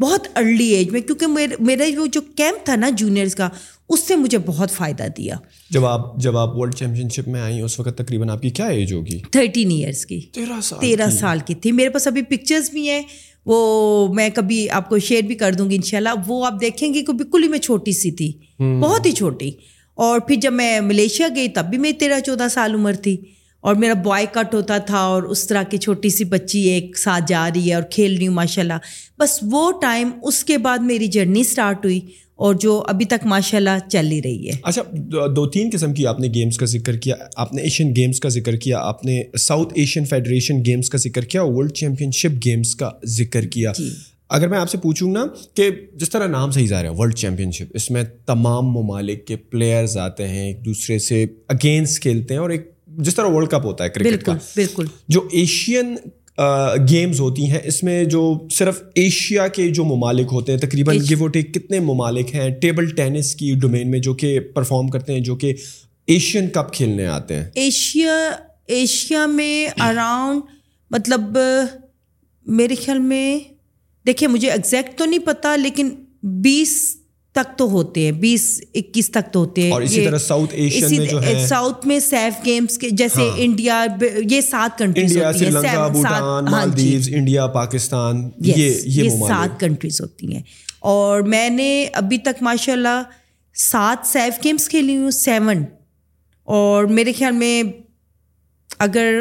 بہت 0.00 0.28
ارلی 0.36 0.68
ایج 0.68 0.90
میں 0.90 1.00
کیونکہ 1.00 1.26
میرا 1.60 1.84
وہ 1.96 2.06
جو 2.06 2.20
کیمپ 2.20 2.64
تھا 2.64 2.76
نا 2.76 2.88
جونیئرس 2.88 3.34
کا 3.34 3.48
اس 3.88 4.00
سے 4.00 4.16
مجھے 4.16 4.38
بہت 4.46 4.70
فائدہ 4.70 5.02
دیا۔ 5.16 5.34
جب 5.70 5.86
آپ 5.86 6.16
جب 6.16 6.36
آپ 6.36 6.48
ورلڈ 6.56 6.74
چیمپئن 6.74 7.08
شپ 7.08 7.28
میں 7.28 7.40
آئیں 7.40 7.62
اس 7.62 7.80
وقت 7.80 7.98
تقریباً 7.98 8.28
آپ 8.28 8.42
کی 8.42 8.50
کیا 8.50 8.66
ایج 8.66 8.92
ہوگی؟ 8.92 9.18
تھرٹین 9.18 9.70
ایئرس 9.70 10.06
کی۔ 10.06 10.20
تیرہ 10.20 10.60
سال 10.62 10.78
تیرہ 10.80 11.10
سال 11.10 11.38
کی 11.46 11.54
تھی۔ 11.54 11.72
میرے 11.72 11.88
پاس 11.88 12.06
ابھی 12.06 12.22
پکچرس 12.22 12.70
بھی 12.70 12.90
ہیں۔ 12.90 13.02
وہ 13.46 14.14
میں 14.14 14.28
کبھی 14.34 14.70
آپ 14.70 14.88
کو 14.88 14.98
شیئر 14.98 15.22
بھی 15.22 15.34
کر 15.34 15.52
دوں 15.52 15.70
گی 15.70 15.76
ان 15.76 15.82
شاء 15.82 15.98
اللہ 15.98 16.08
وہ 16.26 16.46
آپ 16.46 16.60
دیکھیں 16.60 16.94
گے 16.94 17.02
کہ 17.02 17.12
بالکل 17.12 17.42
ہی 17.42 17.48
میں 17.48 17.58
چھوٹی 17.58 17.92
سی 17.92 18.10
تھی۔ 18.10 18.32
بہت 18.80 19.06
ہی 19.06 19.12
چھوٹی۔ 19.12 19.50
اور 19.94 20.20
پھر 20.20 20.36
جب 20.36 20.52
میں 20.52 20.80
ملیشیا 20.80 21.28
گئی 21.36 21.48
تب 21.48 21.64
بھی 21.64 21.78
میں 21.78 21.92
تیرہ 21.92 22.20
چودہ 22.20 22.46
سال 22.50 22.74
عمر 22.74 22.92
تھی۔ 22.92 23.16
اور 23.60 23.74
میرا 23.74 23.94
بوائے 23.94 24.26
کٹ 24.32 24.54
ہوتا 24.54 24.78
تھا 24.78 24.98
اور 24.98 25.22
اس 25.22 25.46
طرح 25.46 25.62
کی 25.62 25.78
چھوٹی 25.78 26.08
سی 26.08 26.24
بچی 26.24 26.58
ایک 26.58 26.98
ساتھ 26.98 27.24
جا 27.28 27.50
رہی 27.54 27.68
ہے 27.68 27.74
اور 27.74 27.82
کھیل 27.82 28.16
رہی 28.18 28.26
ہوں 28.26 28.34
ماشاء 28.34 28.62
اللہ 28.62 28.72
بس 29.18 29.38
وہ 29.42 29.72
ٹائم 29.82 30.10
اس 30.22 30.44
کے 30.44 30.58
بعد 30.58 30.78
میری 30.78 31.06
جرنی 31.06 31.40
اسٹارٹ 31.40 31.84
ہوئی 31.84 32.00
اور 32.34 32.54
جو 32.54 32.82
ابھی 32.86 33.04
تک 33.04 33.26
ماشاء 33.26 33.58
اللہ 33.58 33.90
چل 33.90 34.12
ہی 34.12 34.22
رہی 34.22 34.48
ہے۔ 34.48 34.52
اچھا 34.62 34.82
دو 35.36 35.46
تین 35.46 35.70
قسم 35.72 35.94
کی 35.94 36.06
آپ 36.06 36.20
نے 36.20 36.28
گیمس 36.34 36.56
کا 36.58 36.66
ذکر 36.66 36.96
کیا 36.96 37.14
آپ 37.36 37.54
نے 37.54 37.62
ایشین 37.62 37.96
گیمس 37.96 38.20
کا 38.20 38.28
ذکر 38.28 38.56
کیا 38.56 38.78
آپ 38.78 39.04
نے 39.04 39.22
ساؤتھ 39.38 39.72
ایشین 39.76 40.04
فیڈریشن 40.04 40.64
گیمس 40.66 40.90
کا 40.90 40.98
ذکر 40.98 41.24
کیا 41.24 41.42
ورلڈ 41.42 41.72
چیمپئن 41.72 42.10
شپ 42.10 42.44
گیمس 42.44 42.74
کا 42.74 42.90
ذکر 43.04 43.44
کیا۔ 43.44 43.72
اگر 44.28 44.48
میں 44.48 44.58
آپ 44.58 44.70
سے 44.70 44.78
پوچھوں 44.78 45.12
نا 45.12 45.24
کہ 45.54 45.70
جس 45.94 46.10
طرح 46.10 46.26
نام 46.26 46.50
صحیح 46.50 46.66
جا 46.66 46.82
رہا 46.82 46.90
ہے 46.90 46.94
ورلڈ 46.96 47.14
چیمپئن 47.14 47.52
شپ 47.52 47.64
اس 47.74 47.90
میں 47.90 48.02
تمام 48.26 48.66
ممالک 48.66 49.26
کے 49.26 49.36
پلیئرز 49.36 49.96
آتے 49.96 50.28
ہیں 50.28 50.46
ایک 50.46 50.64
دوسرے 50.64 50.98
سے 50.98 51.26
اگینسٹ 51.48 52.02
کھیلتے 52.02 52.34
ہیں 52.34 52.40
اور 52.40 52.50
ایک 52.50 52.77
جس 52.96 53.14
طرح 53.14 53.26
ورلڈ 53.26 53.48
کپ 53.48 53.64
ہوتا 53.64 53.84
ہے 53.84 53.88
کرکٹ 53.90 54.22
کا۔ 54.22 54.32
بالکل۔ 54.32 54.86
جو 55.08 55.28
ایشین 55.32 55.96
گیمز 56.90 57.20
ہوتی 57.20 57.50
ہیں 57.50 57.58
اس 57.64 57.82
میں 57.82 58.04
جو 58.04 58.48
صرف 58.50 58.82
ایشیا 58.94 59.48
کے 59.48 59.68
جو 59.68 59.84
ممالک 59.84 60.26
ہوتے 60.32 60.52
ہیں 60.52 60.58
تقریباً 60.58 60.98
گیو 61.10 61.26
ٹیک 61.26 61.54
کتنے 61.54 61.80
ممالک 61.80 62.34
ہیں 62.34 62.48
ٹیبل 62.48 62.90
ٹینس 62.90 63.34
کی 63.34 63.54
ڈومین 63.54 63.90
میں 63.90 63.98
جو 63.98 64.14
کہ 64.14 64.40
پرفارم 64.40 64.88
کرتے 64.88 65.12
ہیں 65.12 65.20
جو 65.20 65.36
کہ 65.36 65.54
ایشین 66.06 66.48
کپ 66.48 66.72
کھیلنے 66.72 67.06
آتے 67.06 67.36
ہیں۔ 67.36 67.50
ایشیا 67.54 68.30
ایشیا 68.66 69.26
میں 69.26 69.68
اراؤنڈ 69.80 70.40
مطلب 70.90 71.38
میرے 72.46 72.74
خیال 72.74 72.98
میں 72.98 73.38
دیکھیے 74.06 74.28
مجھے 74.28 74.50
ایگزیکٹ 74.50 74.98
تو 74.98 75.04
نہیں 75.04 75.18
پتا 75.18 75.56
لیکن 75.56 75.90
بیس 76.22 76.97
تک 77.42 77.58
تو 77.58 77.64
ہوتے 77.70 78.04
ہیں 78.04 78.12
بیس 78.12 78.62
اکیس 78.74 79.10
تک 79.10 79.32
تو 79.32 79.40
ہوتے 79.40 79.62
ہیں۔ 79.62 79.70
اور 79.70 79.82
اسی 79.82 80.04
طرح 80.04 80.18
ساؤتھ 80.18 80.54
ایشین 80.54 80.96
میں 80.96 81.06
جو 81.06 81.22
ہے 81.22 81.46
ساؤتھ 81.46 81.86
میں 81.86 82.00
سیف 82.00 82.44
گیمس 82.44 82.78
کے 82.78 82.90
جیسے 82.90 83.30
انڈیا 83.36 83.86
یہ 84.30 84.40
سات 84.40 84.78
countries 84.78 85.16
India 85.16 85.32
Sri 85.32 85.50
Lanka 85.50 85.88
Bhutan 85.88 86.44
Maldives 86.44 87.08
India 87.12 87.46
Pakistan 87.46 88.30
یہ 88.38 88.80
یہ 88.84 89.10
سات 89.28 89.60
کنٹریز 89.60 90.00
ہوتی 90.00 90.34
ہیں۔ 90.34 90.42
اور 90.78 91.20
میں 91.20 91.50
نے 91.50 91.86
ابھی 91.92 92.18
تک 92.18 92.42
ماشاء 92.42 92.72
اللہ 92.72 93.02
سات 93.54 94.06
سیف 94.06 94.44
گیمس 94.44 94.68
کھیلی 94.68 94.96
ہوں 94.96 95.10
سیون 95.10 95.64
اور 96.44 96.84
میرے 96.84 97.12
خیال 97.12 97.32
میں 97.32 97.62
اگر 98.78 99.20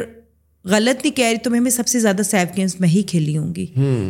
غلط 0.70 1.06
نہیں 1.06 1.16
کہہ 1.18 1.26
رہی 1.26 1.38
تو 1.38 1.50
میں 1.50 1.72
سب 1.72 1.88
سے 1.88 2.00
زیادہ 2.00 2.22
سیف 2.22 2.58
گیمس 2.58 2.80
میں 2.80 2.90
ہی 2.90 3.02
کھیلی 3.02 3.38
ہوں 3.38 3.56
گی۔ 3.56 3.66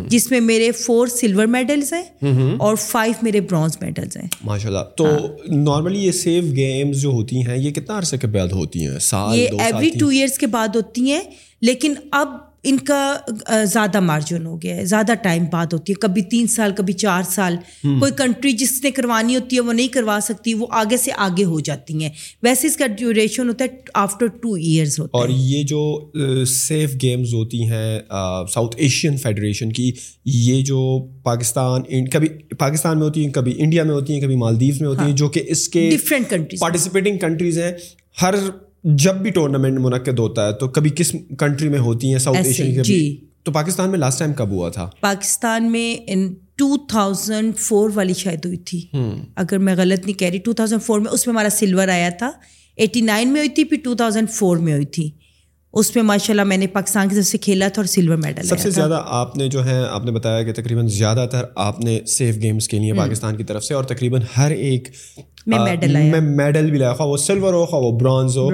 جس 0.07 0.31
میں 0.31 0.39
میرے 0.39 0.71
فور 0.71 1.07
سلور 1.07 1.45
میڈلس 1.45 1.93
ہیں 1.93 2.27
اور 2.57 2.75
فائیو 2.75 3.13
میرے 3.21 3.41
برانز 3.41 3.77
میڈلس 3.81 4.17
ہیں۔ 4.17 4.27
ماشاء 4.43 4.69
اللہ 4.69 4.83
تو 4.97 5.07
نارملی 5.49 5.99
یہ 5.99 6.11
سیف 6.11 6.43
گیمز 6.43 7.01
جو 7.01 7.09
ہوتی 7.09 7.45
ہیں 7.45 7.57
یہ 7.57 7.71
کتنا 7.71 7.97
عرصے 7.97 8.17
کے 8.17 8.27
بعد 8.27 8.47
ہوتی 8.47 8.87
ہیں؟ 8.87 8.99
سال 8.99 9.37
یہ 9.37 9.49
ایوری 9.59 9.89
ٹو 9.99 10.07
ایئرس 10.07 10.37
کے 10.37 10.47
بعد 10.47 10.75
ہوتی 10.75 11.11
ہیں 11.11 11.21
لیکن 11.61 11.93
اب 12.11 12.27
ان 12.69 12.77
کا 12.77 13.17
زیادہ 13.63 14.00
مارجن 14.00 14.45
ہو 14.45 14.62
گیا 14.62 14.75
ہے 14.75 14.86
زیادہ 14.86 15.12
ٹائم 15.21 15.43
بعد 15.51 15.74
ہوتی 15.74 15.91
ہے۔ 15.93 16.00
کبھی 16.01 16.21
تین 16.21 16.47
سال 16.47 16.71
کبھی 16.77 16.93
چار 16.93 17.24
سال۔ 17.29 17.55
کوئی 18.00 18.12
کنٹری 18.17 18.51
جس 18.51 18.79
نے 18.83 18.91
کروانی 18.91 19.36
ہوتی 19.36 19.55
ہے 19.55 19.62
وہ 19.62 19.74
نہیں 19.74 19.88
کروا 19.88 20.19
سکتی 20.24 20.53
وہ 20.53 20.67
آگے 20.71 20.97
سے 20.97 21.12
آگے 21.17 21.43
ہو 21.43 21.59
جاتی 21.59 22.03
ہیں۔ 22.03 22.09
ویسے 22.43 22.67
اس 22.67 22.77
کا 22.77 22.88
ڈیوریشن 22.88 23.50
ہوتا 23.50 23.65
ہے 23.65 23.69
آفٹر 23.93 24.27
ٹو 24.41 24.53
ایئرس 24.53 25.00
ہوتا 25.00 25.17
اور 25.17 25.29
یہ 25.29 25.63
جو 25.63 26.12
سیف 26.45 26.95
گیمز 27.01 27.33
ہوتی 27.33 27.63
ہیں 27.63 28.00
ساؤتھ 28.53 28.75
ایشین 28.77 29.17
فیڈریشن 29.17 29.71
کی 29.74 29.91
یہ 30.25 30.62
جو 30.63 30.81
پاکستان 31.24 31.81
کبھی 32.09 32.27
پاکستان 32.59 32.97
میں 32.97 33.05
ہوتی 33.07 33.25
ہیں 33.25 33.33
کبھی 33.33 33.53
انڈیا 33.57 33.83
میں 33.83 33.93
ہوتی 33.93 34.13
ہیں 34.13 34.21
کبھی 34.21 34.36
مالدیوز 34.36 34.81
میں 34.81 34.89
ہوتی 34.89 35.05
ہیں 35.05 35.15
جو 35.15 35.29
کہ 35.29 35.43
اس 35.47 35.67
کے 35.69 35.89
ڈفرینٹ 35.89 36.29
کنٹریز 36.29 36.59
پارٹیسپیٹنگ 36.59 37.17
کنٹریز 37.17 37.57
ہیں۔ 37.57 37.71
ہر 38.21 38.36
جب 38.96 39.15
بھی 39.15 39.29
ٹورنامنٹ 39.29 39.79
منعقد 39.79 40.20
ہوتا 40.20 40.48
ہے 40.48 40.53
تو 40.53 40.67
کبھی 40.67 40.89
کس 40.89 41.15
کنٹری 41.39 41.70
میں 41.70 41.79
ہوتی 41.79 42.12
ہیں؟ 42.12 42.20
ساؤتھ 42.20 42.48
ایشین 42.48 42.75
کے 42.75 42.84
جی۔ 42.84 43.25
تو 43.44 43.51
پاکستان 43.51 43.89
میں 43.89 44.00
لاسٹ 44.00 44.20
ٹائم 44.20 44.34
کب 44.34 44.50
ہوا 44.50 44.70
تھا؟ 44.70 44.89
پاکستان 45.00 45.72
میں 45.72 46.12
ٹو 46.56 46.77
تھاؤزینڈ 46.77 47.58
فور 47.58 47.89
والی 47.94 48.13
شاید 48.13 48.46
ہوئی 48.46 48.58
تھی۔ 48.58 48.82
اگر 49.36 49.58
میں 49.58 49.75
غلط 49.77 50.06
نہیں 50.06 50.20
کہہ 50.20 50.27
رہی 50.27 50.38
ٹو 50.38 50.53
تھاؤزینڈ 50.53 50.82
فور 50.82 51.00
میں 51.00 51.12
اس 51.12 51.27
میں 51.27 51.34
ہمارا 51.34 51.50
سلور 51.50 51.88
آیا 51.88 52.10
تھا۔ 52.10 52.32
ایٹی 52.75 53.01
نائن 53.01 53.27
میں 53.27 53.41
ہوئی 53.41 53.50
تھی 53.50 53.63
پھر 53.63 53.77
ٹو 53.84 53.96
تھاؤزینڈ 53.96 54.29
فور 54.29 54.58
میں 54.58 54.74
ہوئی 54.74 54.86
تھی۔ 54.86 55.10
اس 55.74 55.96
میں 55.96 56.03
ماشاء 56.03 56.34
اللہ 56.34 56.44
میں 56.44 56.58
نے 56.58 56.67
پاکستان 56.67 57.10
کی 57.10 57.15
طرف 57.15 57.25
سے 57.25 57.38
کھیلا 57.38 57.67
تھا 57.67 57.82
اور 57.82 57.88
سلور 57.88 58.15
میڈل 58.15 58.44
سب 58.44 58.60
سے 58.60 58.70
زیادہ 58.70 59.03
آپ 59.06 59.38
نے 59.38 59.48
جو 59.48 59.65
ہے 59.65 59.84
آپ 59.89 60.06
نے 60.06 60.12
بتایا 60.12 60.44
کہ 60.44 60.53
تقریباً 60.53 60.88
زیادہ 60.88 61.27
تر 61.32 61.41
آپ 61.56 61.79
نے 61.79 62.00
سیف 62.08 62.36
گیمس 62.41 62.67
کے 62.67 62.79
لیے 62.79 62.94
پاکستان 62.94 63.38
کی 63.38 63.44
طرف 63.44 63.63
سے 63.63 63.74
اور 63.74 63.84
تقریباً 63.84 64.22
ہر 64.38 64.51
ایک 64.51 64.88
میں 65.47 65.59
میڈل 65.59 65.97
میں 65.97 66.21
میڈل 66.21 66.69
بھی 66.69 66.79
لایا۔ 66.79 66.93
خواہ 66.93 67.09
وہ 67.09 67.17
سلور 67.17 67.53
ہو 67.53 67.65
خواہ 67.65 67.81
وہ 67.81 67.99
برانز 67.99 68.37
ہو۔ 68.37 68.49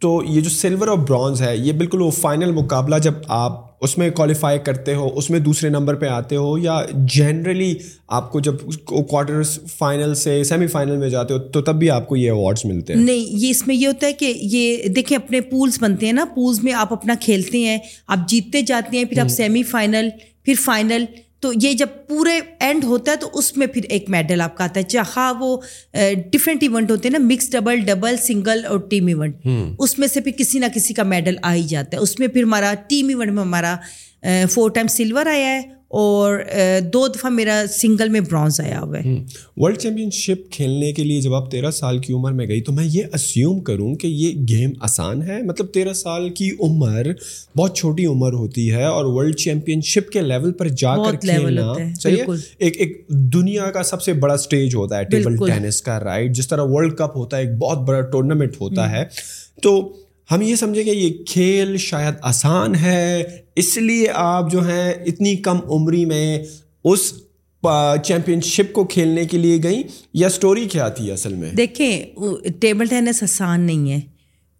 تو 0.00 0.22
یہ 0.28 0.40
جو 0.40 0.50
سلور 0.50 0.88
اور 0.88 0.98
برانز 0.98 1.42
ہے 1.42 1.56
یہ 1.56 1.72
بالکل 1.72 2.02
وہ 2.02 2.10
فائنل 2.10 2.52
مقابلہ 2.52 2.98
جب 2.98 3.12
آپ 3.28 3.70
اس 3.80 3.98
میں 3.98 4.10
کوالیفائی 4.10 4.58
کرتے 4.58 4.94
ہو 4.94 5.10
اس 5.14 5.30
میں 5.30 5.38
دوسرے 5.40 5.68
نمبر 5.68 5.94
پہ 5.94 6.06
آتے 6.06 6.36
ہو 6.36 6.58
یا 6.58 6.80
جنرلی 7.14 7.74
آپ 8.08 8.32
کو 8.32 8.40
جب 8.40 8.54
کوارٹر 8.84 9.42
فائنل 9.78 10.14
سے 10.14 10.44
سیمی 10.44 10.66
فائنل 10.66 10.96
میں 10.96 11.08
جاتے 11.08 11.34
ہو 11.34 11.38
تو 11.38 11.62
تب 11.62 11.74
بھی 11.74 11.90
آپ 11.90 12.08
کو 12.08 12.16
یہ 12.16 12.30
اوارڈس 12.30 12.64
ملتے 12.64 12.92
ہیں۔ 12.92 13.00
نہیں 13.00 13.24
یہ 13.28 13.50
اس 13.50 13.66
میں 13.66 13.76
یہ 13.76 13.86
ہوتا 13.86 14.06
ہے 14.06 14.12
کہ 14.12 14.32
یہ 14.36 14.88
دیکھیں 14.88 15.16
اپنے 15.16 15.40
پولس 15.40 15.78
بنتے 15.82 16.06
ہیں 16.06 16.12
نا۔ 16.12 16.24
پولس 16.34 16.62
میں 16.64 16.72
آپ 16.72 16.92
اپنا 16.92 17.14
کھیلتے 17.20 17.58
ہیں 17.58 17.78
آپ 18.06 18.18
جیتتے 18.28 18.62
جاتے 18.62 18.96
ہیں 18.96 19.04
پھر 19.04 19.20
آپ 19.20 19.28
سیمی 19.28 19.62
فائنل 19.62 20.08
پھر 20.44 20.54
فائنل 20.64 21.04
تو 21.42 21.52
یہ 21.62 21.72
جب 21.72 21.86
پورے 22.08 22.40
اینڈ 22.60 22.84
ہوتا 22.84 23.12
ہے 23.12 23.16
تو 23.16 23.28
اس 23.32 23.56
میں 23.56 23.66
پھر 23.66 23.82
ایک 23.88 24.08
میڈل 24.10 24.40
آپ 24.40 24.56
کا 24.56 24.64
آتا 24.64 24.80
ہے۔ 24.80 24.84
چاہا 24.84 25.32
وہ 25.38 25.56
ڈفرینٹ 26.32 26.62
ایونٹ 26.62 26.90
ہوتے 26.90 27.08
ہیں 27.08 27.18
نا 27.18 27.24
مکس 27.26 27.50
ڈبل 27.52 27.80
ڈبل 27.80 28.16
سنگل 28.16 28.64
اور 28.68 28.78
ٹیم 28.80 29.06
ایونٹ 29.06 29.46
اس 29.78 29.98
میں 29.98 30.08
سے 30.08 30.20
پھر 30.20 30.32
کسی 30.32 30.58
نہ 30.58 30.66
کسی 30.74 30.94
کا 30.94 31.02
میڈل 31.02 31.36
آ 31.42 31.54
ہی 31.54 31.62
جاتا 31.62 31.96
ہے۔ 31.96 32.02
اس 32.02 32.18
میں 32.18 32.28
پھر 32.28 32.42
ہمارا 32.42 32.72
ٹیم 32.88 33.08
ایونٹ 33.08 33.32
میں 33.32 33.42
ہمارا 33.42 33.76
فور 34.50 34.70
ٹائم 34.70 34.86
سلور 34.86 35.26
آیا 35.26 35.52
ہے۔ 35.52 35.79
اور 35.90 36.38
دو 36.92 37.08
دفعہ 37.08 37.30
میرا 37.30 37.64
سنگل 37.68 38.08
میں 38.08 38.20
برانز 38.20 38.60
آیا 38.60 38.80
ہوا 38.80 38.98
ہے۔ 38.98 39.14
ورلڈ 39.56 39.78
چیمپئن 39.78 40.10
شپ 40.10 40.52
کھیلنے 40.52 40.92
کے 40.92 41.04
لیے 41.04 41.20
جب 41.20 41.34
آپ 41.34 41.50
تیرہ 41.50 41.70
سال 41.70 41.98
کی 41.98 42.12
عمر 42.12 42.32
میں 42.32 42.46
گئی 42.46 42.60
تو 42.60 42.72
میں 42.72 42.84
یہ 42.84 43.02
اسیوم 43.14 43.60
کروں 43.60 43.94
کہ 43.94 44.06
یہ 44.06 44.46
گیم 44.48 44.70
آسان 44.80 45.22
ہے۔ 45.22 45.42
مطلب 45.42 45.66
تیرہ 45.66 45.92
سال 45.92 46.30
کی 46.30 46.50
عمر 46.60 47.06
بہت 47.56 47.76
چھوٹی 47.76 48.06
عمر 48.06 48.32
ہوتی 48.32 48.70
ہے 48.72 48.84
اور 48.84 49.04
ورلڈ 49.04 49.36
چیمپئن 49.36 49.80
شپ 49.80 50.10
کے 50.10 50.20
لیول 50.20 50.52
پر 50.52 50.68
جا 50.68 50.96
کر 50.96 51.16
کھیلنا 51.16 51.72
ایک 52.58 52.80
ایک 52.80 53.06
دنیا 53.08 53.70
کا 53.70 53.82
سب 53.82 54.02
سے 54.02 54.12
بڑا 54.12 54.34
اسٹیج 54.34 54.74
ہوتا 54.74 54.98
ہے 54.98 55.04
ٹیبل 55.04 55.36
ٹینس 55.36 55.82
کا 55.82 56.00
رائٹ 56.00 56.32
جس 56.32 56.48
طرح 56.48 56.62
ورلڈ 56.64 56.92
کپ 56.92 57.16
ہوتا 57.16 57.36
ہے 57.36 57.42
ایک 57.42 57.58
بہت 57.58 57.78
بڑا 57.78 58.00
ٹورنامنٹ 58.00 58.60
ہوتا 58.60 58.90
ہے۔ 58.90 59.04
تو 59.62 59.99
ہم 60.30 60.42
یہ 60.42 60.54
سمجھیں 60.54 60.84
کہ 60.84 60.90
یہ 60.90 61.24
کھیل 61.24 61.76
شاید 61.76 62.14
آسان 62.22 62.74
ہے 62.74 63.22
اس 63.56 63.76
لیے 63.76 64.06
آپ 64.14 64.52
جو 64.52 64.68
ہیں 64.68 64.92
اتنی 64.92 65.36
کم 65.36 65.56
عمری 65.70 66.04
میں 66.04 66.44
اس 66.84 67.12
چیمپئن 68.04 68.40
شپ 68.40 68.72
کو 68.72 68.84
کھیلنے 68.84 69.24
کے 69.24 69.38
لیے 69.38 69.58
گئیں 69.62 69.82
یا 70.14 70.26
اسٹوری 70.26 70.64
کیا 70.64 70.88
تھی 70.88 71.10
اصل 71.10 71.34
میں؟ 71.34 71.52
دیکھیں 71.52 72.04
ٹیبل 72.60 72.86
ٹینس 72.86 73.22
آسان 73.22 73.60
نہیں 73.60 73.90
ہے۔ 73.90 74.00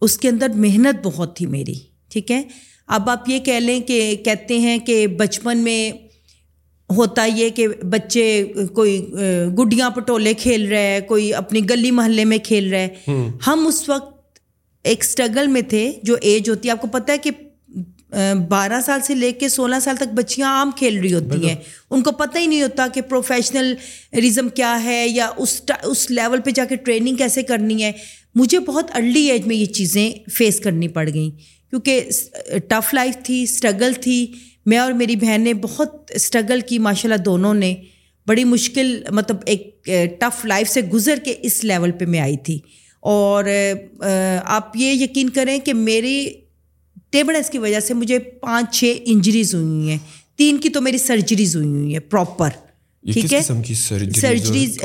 اس 0.00 0.18
کے 0.18 0.28
اندر 0.28 0.48
محنت 0.54 1.06
بہت 1.06 1.36
تھی 1.36 1.46
میری 1.46 1.74
ٹھیک 2.08 2.30
ہے؟ 2.30 2.42
اب 2.86 3.10
آپ 3.10 3.28
یہ 3.28 3.38
کہہ 3.38 3.52
لیں 3.52 3.80
کہ 3.80 4.16
کہتے 4.24 4.58
ہیں 4.58 4.78
کہ 4.78 5.06
بچپن 5.06 5.58
میں 5.58 5.92
ہوتا 6.96 7.24
یہ 7.24 7.48
کہ 7.48 7.68
بچے 7.68 8.44
کوئی 8.72 9.06
گڈیاں 9.58 9.90
پٹولے 9.90 10.34
کھیل 10.34 10.66
رہے 10.66 10.94
ہے 10.94 11.00
کوئی 11.00 11.34
اپنی 11.34 11.70
گلی 11.70 11.90
محلے 11.90 12.24
میں 12.24 12.38
کھیل 12.38 12.74
رہے۔ 12.74 12.88
ہم 13.46 13.64
اس 13.66 13.88
وقت 13.88 14.09
ایک 14.84 15.04
اسٹرگل 15.04 15.46
میں 15.46 15.62
تھے 15.62 15.92
جو 16.02 16.16
ایج 16.20 16.50
ہوتی 16.50 16.68
ہے۔ 16.68 16.72
آپ 16.72 16.80
کو 16.80 16.88
پتہ 16.88 17.12
ہے 17.12 17.18
کہ 17.18 17.30
بارہ 18.48 18.80
سال 18.86 19.00
سے 19.00 19.14
لے 19.14 19.32
کے 19.32 19.48
سولہ 19.48 19.76
سال 19.82 19.96
تک 19.96 20.14
بچیاں 20.14 20.48
عام 20.48 20.70
کھیل 20.70 20.98
رہی 20.98 21.14
ہوتی 21.14 21.48
ہیں۔ 21.48 21.54
ان 21.90 22.02
کو 22.02 22.12
پتہ 22.12 22.38
ہی 22.38 22.46
نہیں 22.46 22.62
ہوتا 22.62 22.86
کہ 22.94 23.00
پروفیشنل 23.00 23.74
ریزم 24.12 24.48
کیا 24.48 24.84
ہے 24.84 25.06
یا 25.08 25.30
اس 25.36 25.60
اس 25.82 26.10
لیول 26.10 26.40
پہ 26.40 26.50
جا 26.50 26.64
کے 26.64 26.76
ٹریننگ 26.76 27.16
کیسے 27.16 27.42
کرنی 27.42 27.82
ہے۔ 27.84 27.92
مجھے 28.34 28.58
بہت 28.58 28.90
ارلی 28.94 29.30
ایج 29.30 29.46
میں 29.46 29.56
یہ 29.56 29.66
چیزیں 29.66 30.12
فیس 30.32 30.60
کرنی 30.60 30.88
پڑ 30.88 31.08
گئیں۔ 31.14 31.30
کیونکہ 31.70 32.08
ٹف 32.68 32.94
لائف 32.94 33.16
تھی 33.24 33.42
اسٹرگل 33.42 33.92
تھی۔ 33.92 34.26
میں 34.66 34.78
اور 34.78 34.92
میری 34.92 35.16
بہن 35.16 35.40
نے 35.40 35.54
بہت 35.54 36.10
اسٹرگل 36.14 36.60
کی 36.60 36.78
ماشاء 36.78 37.08
اللہ 37.08 37.22
دونوں 37.22 37.54
نے 37.54 37.74
بڑی 38.26 38.44
مشکل 38.44 39.02
مطلب 39.10 39.36
ایک 39.46 39.84
ٹف 40.20 40.44
لائف 40.44 40.68
سے 40.68 40.80
گزر 40.82 41.18
کے 41.24 41.34
اس 41.42 41.64
لیول 41.64 41.90
پہ 41.90 42.04
میں 42.04 42.20
آئی 42.20 42.36
تھی۔ 42.36 42.58
اور 43.00 43.44
آپ 44.44 44.76
یہ 44.76 44.92
یقین 44.92 45.30
کریں 45.30 45.58
کہ 45.58 45.74
میری 45.74 46.28
ٹیبل 47.10 47.36
ایس 47.36 47.50
کی 47.50 47.58
وجہ 47.58 47.80
سے 47.80 47.94
مجھے 47.94 48.18
پانچ 48.18 48.76
چھ 48.76 48.94
انجریز 49.04 49.54
ہوئی 49.54 49.66
ہوئی 49.66 49.90
ہیں۔ 49.90 49.98
تین 50.36 50.58
کی 50.58 50.68
تو 50.68 50.80
میری 50.80 50.98
سرجریز 50.98 51.56
ہوئی 51.56 51.68
ہوئی 51.68 51.92
ہیں 51.92 52.00
پراپر 52.00 52.48
ٹھیک 53.12 53.32
ہے؟ 53.34 53.40
سرجریز 54.14 54.78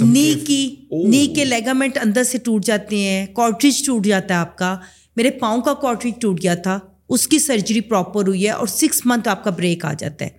نی 0.00 0.34
کی 0.46 0.74
نی 0.90 1.26
کے 1.36 1.44
لیگامنٹ 1.44 1.98
اندر 2.04 2.22
سے 2.22 2.38
ٹوٹ 2.38 2.64
جاتے 2.64 2.96
ہیں 2.96 3.26
کوٹریج 3.26 3.86
ٹوٹ 3.86 4.06
جاتا 4.06 4.34
ہے 4.34 4.38
آپ 4.38 4.58
کا۔ 4.58 4.76
میرے 5.16 5.30
پاؤں 5.30 5.60
کا 5.60 5.74
کوٹریج 5.74 6.14
ٹوٹ 6.20 6.42
گیا 6.42 6.54
تھا 6.54 6.78
اس 7.08 7.28
کی 7.28 7.38
سرجری 7.38 7.80
پراپر 7.80 8.28
ہوئی 8.28 8.44
ہے 8.44 8.50
اور 8.50 8.66
سکس 8.66 9.02
منتھ 9.04 9.28
آپ 9.28 9.44
کا 9.44 9.50
بریک 9.50 9.84
آ 9.84 9.92
جاتا 9.92 10.24
ہے۔ 10.24 10.30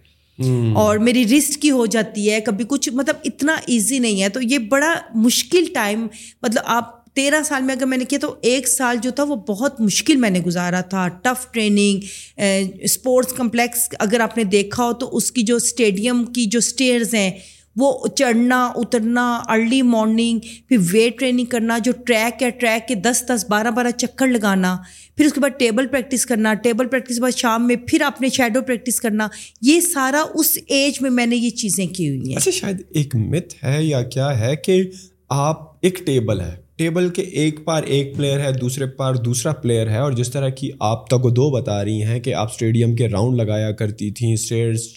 اور 0.73 0.97
میری 0.97 1.37
رسٹ 1.37 1.61
کی 1.61 1.71
ہو 1.71 1.85
جاتی 1.85 2.31
ہے 2.31 2.41
کبھی 2.41 2.65
کچھ 2.67 2.89
مطلب 2.89 3.15
اتنا 3.25 3.55
ایزی 3.67 3.99
نہیں 3.99 4.21
ہے۔ 4.21 4.29
تو 4.29 4.41
یہ 4.41 4.57
بڑا 4.57 4.95
مشکل 5.15 5.65
ٹائم 5.73 6.07
مطلب 6.41 6.63
آپ 6.65 7.00
تیرہ 7.15 7.41
سال 7.43 7.63
میں 7.63 7.75
اگر 7.75 7.85
میں 7.85 7.97
نے 7.97 8.05
کیا 8.05 8.19
تو 8.21 8.33
ایک 8.41 8.67
سال 8.67 8.97
جو 9.03 9.11
تھا 9.11 9.23
وہ 9.23 9.35
بہت 9.47 9.79
مشکل 9.81 10.15
میں 10.15 10.29
نے 10.29 10.39
گزارا 10.39 10.81
تھا 10.81 11.07
ٹف 11.23 11.51
ٹریننگ 11.51 12.41
اسپورٹس 12.81 13.33
کمپلیکس 13.33 13.87
اگر 13.99 14.19
آپ 14.19 14.37
نے 14.37 14.43
دیکھا 14.51 14.83
ہو 14.83 14.93
تو 14.93 15.15
اس 15.17 15.31
کی 15.31 15.41
جو 15.43 15.55
اسٹیڈیم 15.55 16.23
کی 16.25 16.45
جو 16.45 16.59
اسٹیئرز 16.59 17.13
ہیں، 17.13 17.31
وہ 17.75 18.07
چڑھنا، 18.17 18.65
اترنا 18.75 19.25
ارلی 19.49 19.81
مارننگ 19.81 20.39
پھر 20.67 20.77
ویٹ 20.91 21.17
ٹریننگ 21.19 21.45
کرنا، 21.45 21.77
جو 21.77 21.91
ٹریک 22.05 22.43
ہے 22.43 22.49
ٹریک 22.49 22.87
کے 22.87 22.95
دس 22.95 23.23
دس، 23.27 23.45
بارہ 23.49 23.71
بارہ 23.71 23.91
چکر 23.97 24.27
لگانا، 24.27 24.75
پھر 25.17 25.25
اس 25.25 25.33
کے 25.33 25.39
بعد 25.39 25.57
ٹیبل 25.59 25.87
پریکٹس 25.87 26.25
کرنا 26.25 26.53
ٹیبل 26.63 26.87
پریکٹس 26.87 27.15
کے 27.15 27.21
بعد 27.21 27.37
شام 27.37 27.67
میں 27.67 27.75
پھر 27.87 28.01
اپنے 28.01 28.29
شیڈو 28.29 28.61
پریکٹس 28.61 28.99
کرنا، 29.01 29.27
یہ 29.61 29.79
سارا 29.83 30.23
اس 30.33 30.57
ایج 30.67 31.01
میں 31.01 31.09
میں 31.09 31.25
نے 31.25 31.35
یہ 31.35 31.49
چیزیں 31.49 31.85
کی 31.85 32.09
ہوئی 32.09 32.29
ہیں۔ 32.29 32.37
اچھا 32.37 32.51
شاید 32.51 32.81
ایک 32.89 33.15
مت 33.15 33.53
ہے 33.63 33.83
یا 33.83 34.01
کیا 34.09 34.37
ہے 34.39 34.55
کہ 34.55 34.81
آپ 35.29 35.69
ایک 35.81 36.05
ٹیبل 36.05 36.41
ہے 36.41 36.55
ٹیبل 36.81 37.09
کے 37.09 37.21
ایک 37.39 37.63
پار 37.65 37.83
ایک 37.85 38.15
پلیئر 38.17 38.39
ہے 38.39 38.51
دوسرے 38.53 38.85
پار 38.97 39.15
دوسرا 39.23 39.51
پلیئر 39.61 39.89
ہے 39.89 39.97
اور 39.97 40.11
جس 40.13 40.31
طرح 40.31 40.49
کی 40.55 40.69
آپ 40.85 41.07
تک 41.07 41.35
دو 41.35 41.49
بتا 41.51 41.83
رہی 41.83 42.03
ہیں 42.03 42.19
کہ 42.19 42.33
آپ 42.35 42.51
اسٹیڈیم 42.51 42.95
کے 42.95 43.09
راؤنڈ 43.09 43.37
لگایا 43.37 43.71
کرتی 43.71 44.09
تھیں 44.11 44.33
اسٹیئرس 44.33 44.87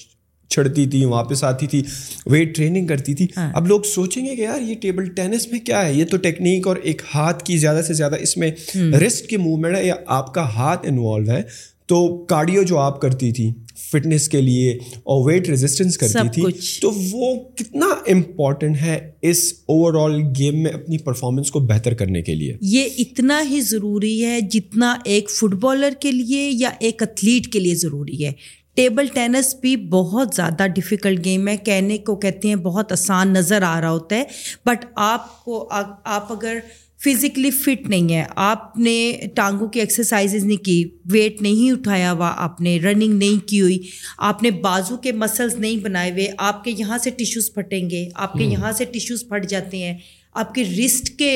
چھڑتی 0.51 0.87
تھی 0.87 1.05
واپس 1.05 1.43
آتی 1.45 1.67
تھی 1.67 1.83
ویٹ 2.27 2.55
ٹریننگ 2.57 2.87
کرتی 2.87 3.15
تھی 3.15 3.27
ہاں۔ 3.37 3.51
اب 3.55 3.67
لوگ 3.67 3.83
سوچیں 3.85 4.25
گے 4.25 4.35
کہ 4.37 4.41
یار 4.41 4.61
یہ 4.61 4.75
ٹیبل 4.83 5.09
ٹینس 5.15 5.47
میں 5.49 5.61
کیا 5.61 5.85
ہے؟ 5.87 5.93
یہ 5.93 6.05
تو 6.05 6.17
ٹیکنیک 6.17 6.67
اور 6.67 6.77
ایک 6.83 7.03
ہاتھ 7.15 7.45
کی 7.45 7.57
زیادہ 7.57 7.83
سے 7.83 7.95
زیادہ 7.95 8.17
اس 8.17 8.37
میں 8.37 8.51
رسٹ 8.99 9.27
کی 9.27 9.37
موومنٹ 9.37 9.77
ہے 9.77 9.85
یا 9.87 9.95
آپ 10.15 10.33
کا 10.35 10.49
ہاتھ 10.55 10.87
انوالو 10.87 11.31
ہے 11.31 11.43
تو 11.89 12.07
کارڈیو 12.27 12.63
جو 12.63 12.79
آپ 12.79 13.01
کرتی 13.01 13.33
تھی 13.33 13.51
فٹنس 13.79 14.29
کے 14.29 14.41
لیے 14.41 14.73
اور 14.95 15.31
ویٹ 15.31 15.49
ریزسٹنس 15.49 15.99
کرتی 15.99 16.29
تھی 16.29 16.43
تو 16.81 16.93
وہ 17.13 17.35
کتنا 17.57 17.87
امپورٹنٹ 17.87 18.77
ہے 18.83 19.11
اس 19.23 19.53
اوور 19.67 19.95
آل 19.95 20.23
گیم 20.39 20.63
میں 20.63 20.71
اپنی 20.71 20.99
پرفارمنس 20.99 21.51
کو 21.51 21.61
بہتر 21.61 21.95
کرنے 21.95 22.23
کے 22.23 22.35
لیے؟ 22.35 22.57
یہ 22.61 22.89
اتنا 22.99 23.43
ہی 23.51 23.61
ضروری 23.61 24.25
ہے 24.25 24.41
جتنا 24.41 24.97
ایک 25.05 25.31
فٹ 25.31 25.55
بالر 25.55 25.91
کے 26.01 26.13
لیے 26.13 26.51
یا 26.53 26.71
ایک 26.81 27.03
اتھلیٹ 27.03 27.53
کے 27.53 27.59
لیے 27.59 27.75
ضروری 27.75 28.27
ہے۔ 28.27 28.33
ٹیبل 28.75 29.07
ٹینس 29.07 29.55
بھی 29.61 29.77
بہت 29.77 30.29
زیادہ 30.37 30.67
ڈفیکلٹ 30.67 31.25
گیم 31.25 31.49
ہے۔ 31.49 31.57
کہنے 31.57 31.99
کو 31.99 32.17
کہتے 32.17 32.49
ہیں 32.49 32.57
بہت 32.57 32.93
آسان 32.93 33.33
نظر 33.33 33.63
آ 33.63 33.81
رہا 33.81 33.91
ہوتا 33.91 34.17
ہے۔ 34.17 34.25
بٹ 34.67 34.87
آپ 34.95 35.45
کو 35.45 35.69
آپ 36.05 36.33
اگر 36.33 36.59
فزیکلی 37.05 37.51
فٹ 37.51 37.89
نہیں 37.89 38.13
ہے۔ 38.15 38.25
آپ 38.37 38.77
نے 38.79 38.95
ٹانگوں 39.35 39.69
کی 39.69 39.81
ایکسرسائزز 39.81 40.45
نہیں 40.45 40.65
کی 40.65 40.83
ویٹ 41.05 41.43
نہیں 41.43 41.71
اٹھایا 41.73 42.13
ہوا 42.13 42.33
آپ 42.37 42.61
نے 42.61 42.79
رننگ 42.79 43.15
نہیں 43.15 43.49
کی 43.49 43.61
ہوئی 43.61 43.79
آپ 44.19 44.43
نے 44.43 44.51
بازو 44.63 44.97
کے 44.97 45.13
مسلس 45.13 45.55
نہیں 45.55 45.77
بنائے 45.77 46.11
ہوئے 46.11 46.27
آپ 46.39 46.65
کے 46.65 46.73
یہاں 46.79 46.99
سے 46.99 47.11
ٹیشوز 47.11 47.53
پھٹیں 47.55 47.91
گے 47.91 48.09
آپ 48.15 48.33
کے 48.33 48.45
یہاں 48.45 48.73
سے 48.73 48.85
ٹیشوز 48.85 49.25
پھٹ 49.29 49.47
جاتے 49.47 49.79
ہیں 49.79 49.97
آپ 50.35 50.55
کے 50.55 50.65
رسٹ 50.65 51.09
کے 51.19 51.31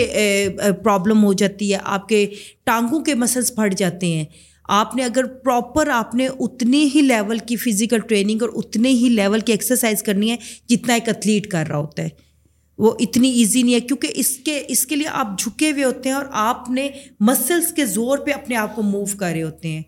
پرابلم 0.83 1.25
ہو 1.25 1.33
جاتی 1.33 1.73
ہے 1.73 1.79
آپ 1.85 2.09
کے 2.09 2.27
ٹانگوں 2.65 3.01
کے 3.01 3.15
مسلس 3.15 3.55
پھٹ 3.57 3.75
جاتے 3.75 4.07
ہیں۔ 4.07 4.25
آپ 4.69 4.97
نے 4.97 5.05
اگر 5.05 5.25
پراپر 5.45 5.89
آپ 5.89 6.15
نے 6.15 6.27
اتنی 6.27 6.89
ہی 6.95 7.01
لیول 7.01 7.39
کی 7.39 7.57
فزیکل 7.57 8.01
ٹریننگ 8.01 8.43
اور 8.43 8.51
اتنے 8.55 8.89
ہی 8.91 9.09
لیول 9.09 9.41
کی 9.41 9.53
ایکسرسائز 9.53 10.03
کرنی 10.03 10.31
ہے 10.31 10.37
جتنا 10.69 10.95
ایک 10.95 11.09
اتھلیٹ 11.09 11.47
کر 11.47 11.65
رہا 11.69 11.77
ہوتا 11.77 12.03
ہے۔ 12.03 12.09
وہ 12.79 12.93
اتنی 13.01 13.31
ایزی 13.31 13.63
نہیں 13.63 13.75
ہے 13.75 13.81
کیونکہ 13.81 14.09
اس 14.15 14.37
کے 14.37 14.63
اس 14.69 14.87
کے 14.87 14.97
لیے 14.97 15.09
آپ 15.09 15.39
جھکے 15.39 15.71
ہوئے 15.71 15.85
ہوتے 15.85 16.09
ہیں 16.09 16.17
اور 16.17 16.25
آپ 16.31 16.71
نے 16.71 16.89
مسلس 17.21 17.73
کے 17.73 17.87
زور 17.87 18.19
پہ 18.19 18.31
اپنے 18.31 18.57
آپ 18.57 18.77
کو 18.77 18.83
موو 18.83 19.05
کر 19.19 19.31
رہے 19.33 19.43
ہوتے 19.43 19.69
ہیں۔ 19.69 19.83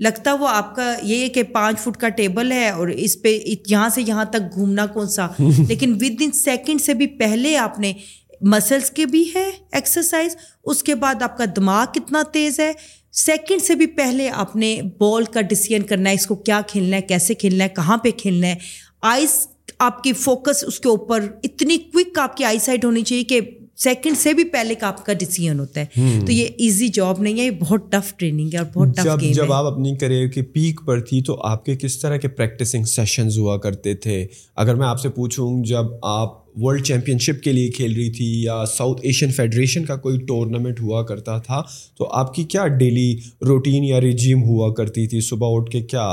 لگتا 0.00 0.34
وہ 0.34 0.48
آپ 0.48 0.76
کا 0.76 0.94
یہ 1.02 1.20
ہے 1.20 1.28
کہ 1.28 1.42
پانچ 1.42 1.78
فٹ 1.78 2.00
کا 2.00 2.08
ٹیبل 2.08 2.52
ہے 2.52 2.70
اور 2.70 2.88
اس 2.88 3.22
پہ 3.22 3.40
یہاں 3.68 3.88
سے 3.88 4.02
یہاں 4.06 4.24
تک 4.24 4.54
گھومنا 4.54 4.86
کون 4.86 5.08
سا؟ 5.08 5.26
لیکن 5.68 5.92
ود 5.92 6.20
ان 6.20 6.30
سیکنڈ 6.32 6.80
سے 6.80 6.94
بھی 6.94 7.06
پہلے 7.06 7.56
آپ 7.56 7.78
نے 7.78 7.92
مسلس 8.40 8.90
کے 8.90 9.06
بھی 9.06 9.30
ہے 9.34 9.50
ایکسرسائز 9.72 10.36
اس 10.64 10.82
کے 10.82 10.94
بعد 10.94 11.22
آپ 11.22 11.38
کا 11.38 11.44
دماغ 11.56 11.86
کتنا 11.94 12.22
تیز 12.32 12.60
ہے۔ 12.60 12.72
سیکنڈ 13.12 13.62
سے 13.62 13.74
بھی 13.74 13.86
پہلے 13.86 14.28
آپ 14.28 14.56
نے 14.56 14.80
بال 14.98 15.24
کا 15.24 15.40
ڈسیزن 15.40 15.82
کرنا 15.82 16.10
ہے 16.10 16.14
اس 16.14 16.26
کو 16.26 16.34
کیا 16.34 16.60
کھیلنا 16.66 16.96
ہے 16.96 17.02
کیسے 17.02 17.34
کھیلنا 17.34 17.64
ہے 17.64 17.68
کہاں 17.68 17.96
پہ 17.96 18.10
کھیلنا 18.10 18.46
ہے۔ 18.46 18.54
آئس 19.02 19.48
آپ 19.78 20.02
کی 20.02 20.12
فوکس 20.12 20.64
اس 20.64 20.80
کے 20.80 20.88
اوپر 20.88 21.24
اتنی 21.42 21.76
کوئک 21.76 22.18
آپ 22.18 22.36
کی 22.36 22.44
آئی 22.44 22.58
سائٹ 22.58 22.84
ہونی 22.84 23.02
چاہیے 23.02 23.24
کہ 23.24 23.40
سیکنڈ 23.76 24.18
سے 24.18 24.32
بھی 24.32 24.44
پہلے 24.44 24.74
کا 24.74 24.86
آپ 24.86 25.06
کا 25.06 25.12
ڈیسیزن 25.12 25.60
ہوتا 25.60 25.80
ہے۔ 25.80 25.84
تو 26.26 26.32
یہ 26.32 26.44
ایزی 26.44 26.88
جاب 26.88 27.22
نہیں 27.22 27.40
ہے 27.40 27.44
یہ 27.44 27.50
بہت 27.50 27.92
ٹف 27.92 28.16
ٹریننگ 28.16 28.48
ہے 28.52 28.58
اور 28.58 28.66
بہت 28.74 28.96
ٹف 28.96 29.20
گیم 29.20 29.32
جب 29.32 29.52
آپ 29.52 29.64
اپنی 29.64 29.96
کریئر 29.96 30.28
کے 30.28 30.42
پیک 30.42 30.80
پر 30.86 31.00
تھی 31.00 31.22
تو 31.22 31.40
آپ 31.42 31.64
کے 31.64 31.76
کس 31.76 31.98
طرح 31.98 32.16
کے 32.16 32.28
پریکٹسنگ 32.28 32.84
سیشنز 32.84 33.38
ہوا 33.38 33.56
کرتے 33.58 33.94
تھے؟ 33.94 34.26
اگر 34.56 34.74
میں 34.74 34.86
آپ 34.86 35.00
سے 35.00 35.08
پوچھوں 35.08 35.64
جب 35.64 35.84
آپ 36.02 36.45
ورلڈ 36.56 36.84
چیمپئن 36.84 37.18
شپ 37.18 37.42
کے 37.42 37.52
لیے 37.52 37.70
کھیل 37.70 37.94
رہی 37.94 38.10
تھی 38.10 38.42
یا 38.42 38.64
ساؤتھ 38.76 39.00
ایشین 39.04 39.32
فیڈریشن 39.32 39.84
کا 39.84 39.96
کوئی 39.96 40.18
ٹورنامنٹ 40.18 40.80
ہوا 40.80 41.02
کرتا 41.02 41.38
تھا 41.38 41.62
تو 41.96 42.08
آپ 42.12 42.34
کی 42.34 42.44
کیا 42.44 42.66
ڈیلی 42.66 43.16
روٹین 43.46 43.84
یا 43.84 44.00
ریجیم 44.00 44.42
ہوا 44.42 44.72
کرتی 44.74 45.06
تھی؟ 45.06 45.20
صبح 45.20 45.48
اٹھ 45.50 45.70
کے 45.70 45.82
کیا 45.82 46.08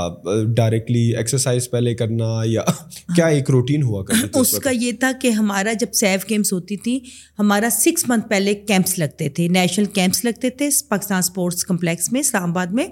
ڈائریکٹلی 0.56 1.16
ایکسرسائز 1.16 1.70
پہلے 1.70 1.94
کرنا 1.94 2.40
یا 2.44 2.62
کیا 3.16 3.26
ایک 3.26 3.50
روٹین 3.50 3.82
ہوا 3.82 4.04
کرتی 4.04 4.28
تھی 4.28 4.40
اس 4.40 4.52
کا 4.58 4.70
یہ 4.70 4.92
تھا 4.92 5.12
کہ 5.22 5.30
ہمارا 5.30 5.72
جب 5.72 5.92
سیف 5.92 6.28
گیمس 6.30 6.52
ہوتی 6.52 6.76
تھی 6.76 6.98
ہمارا 7.38 7.68
سکس 7.70 8.08
منتھ 8.08 8.28
پہلے 8.28 8.54
کیمپس 8.54 8.98
لگتے 8.98 9.28
تھے 9.28 9.48
نیشنل 9.48 9.84
کیمپس 9.84 10.24
لگتے 10.24 10.50
تھے 10.50 10.68
پاکستان 10.88 11.18
اسپورٹس 11.18 11.64
کمپلیکس 11.64 12.12
میں 12.12 12.20
اسلام 12.20 12.50
آباد 12.50 12.66
میں 12.66 12.86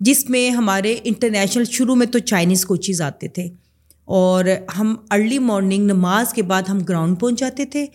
جس 0.00 0.30
میں 0.30 0.50
ہمارے 0.50 0.96
انٹرنیشنل 1.04 1.64
شروع 1.64 1.94
میں 1.94 2.06
تو 2.06 2.18
چائنیز 2.18 2.64
کوچیز 2.64 3.00
آتے 3.00 3.28
تھے۔ 3.28 3.63
اور 4.04 4.44
ہم 4.78 4.94
ارلی 5.10 5.38
مارننگ 5.38 5.84
نماز 5.84 6.32
کے 6.34 6.42
بعد 6.42 6.62
ہم 6.62 6.78
گراؤنڈ 6.78 7.20
پہنچ 7.20 7.38
جاتے 7.38 7.64
تھے۔ 7.64 7.86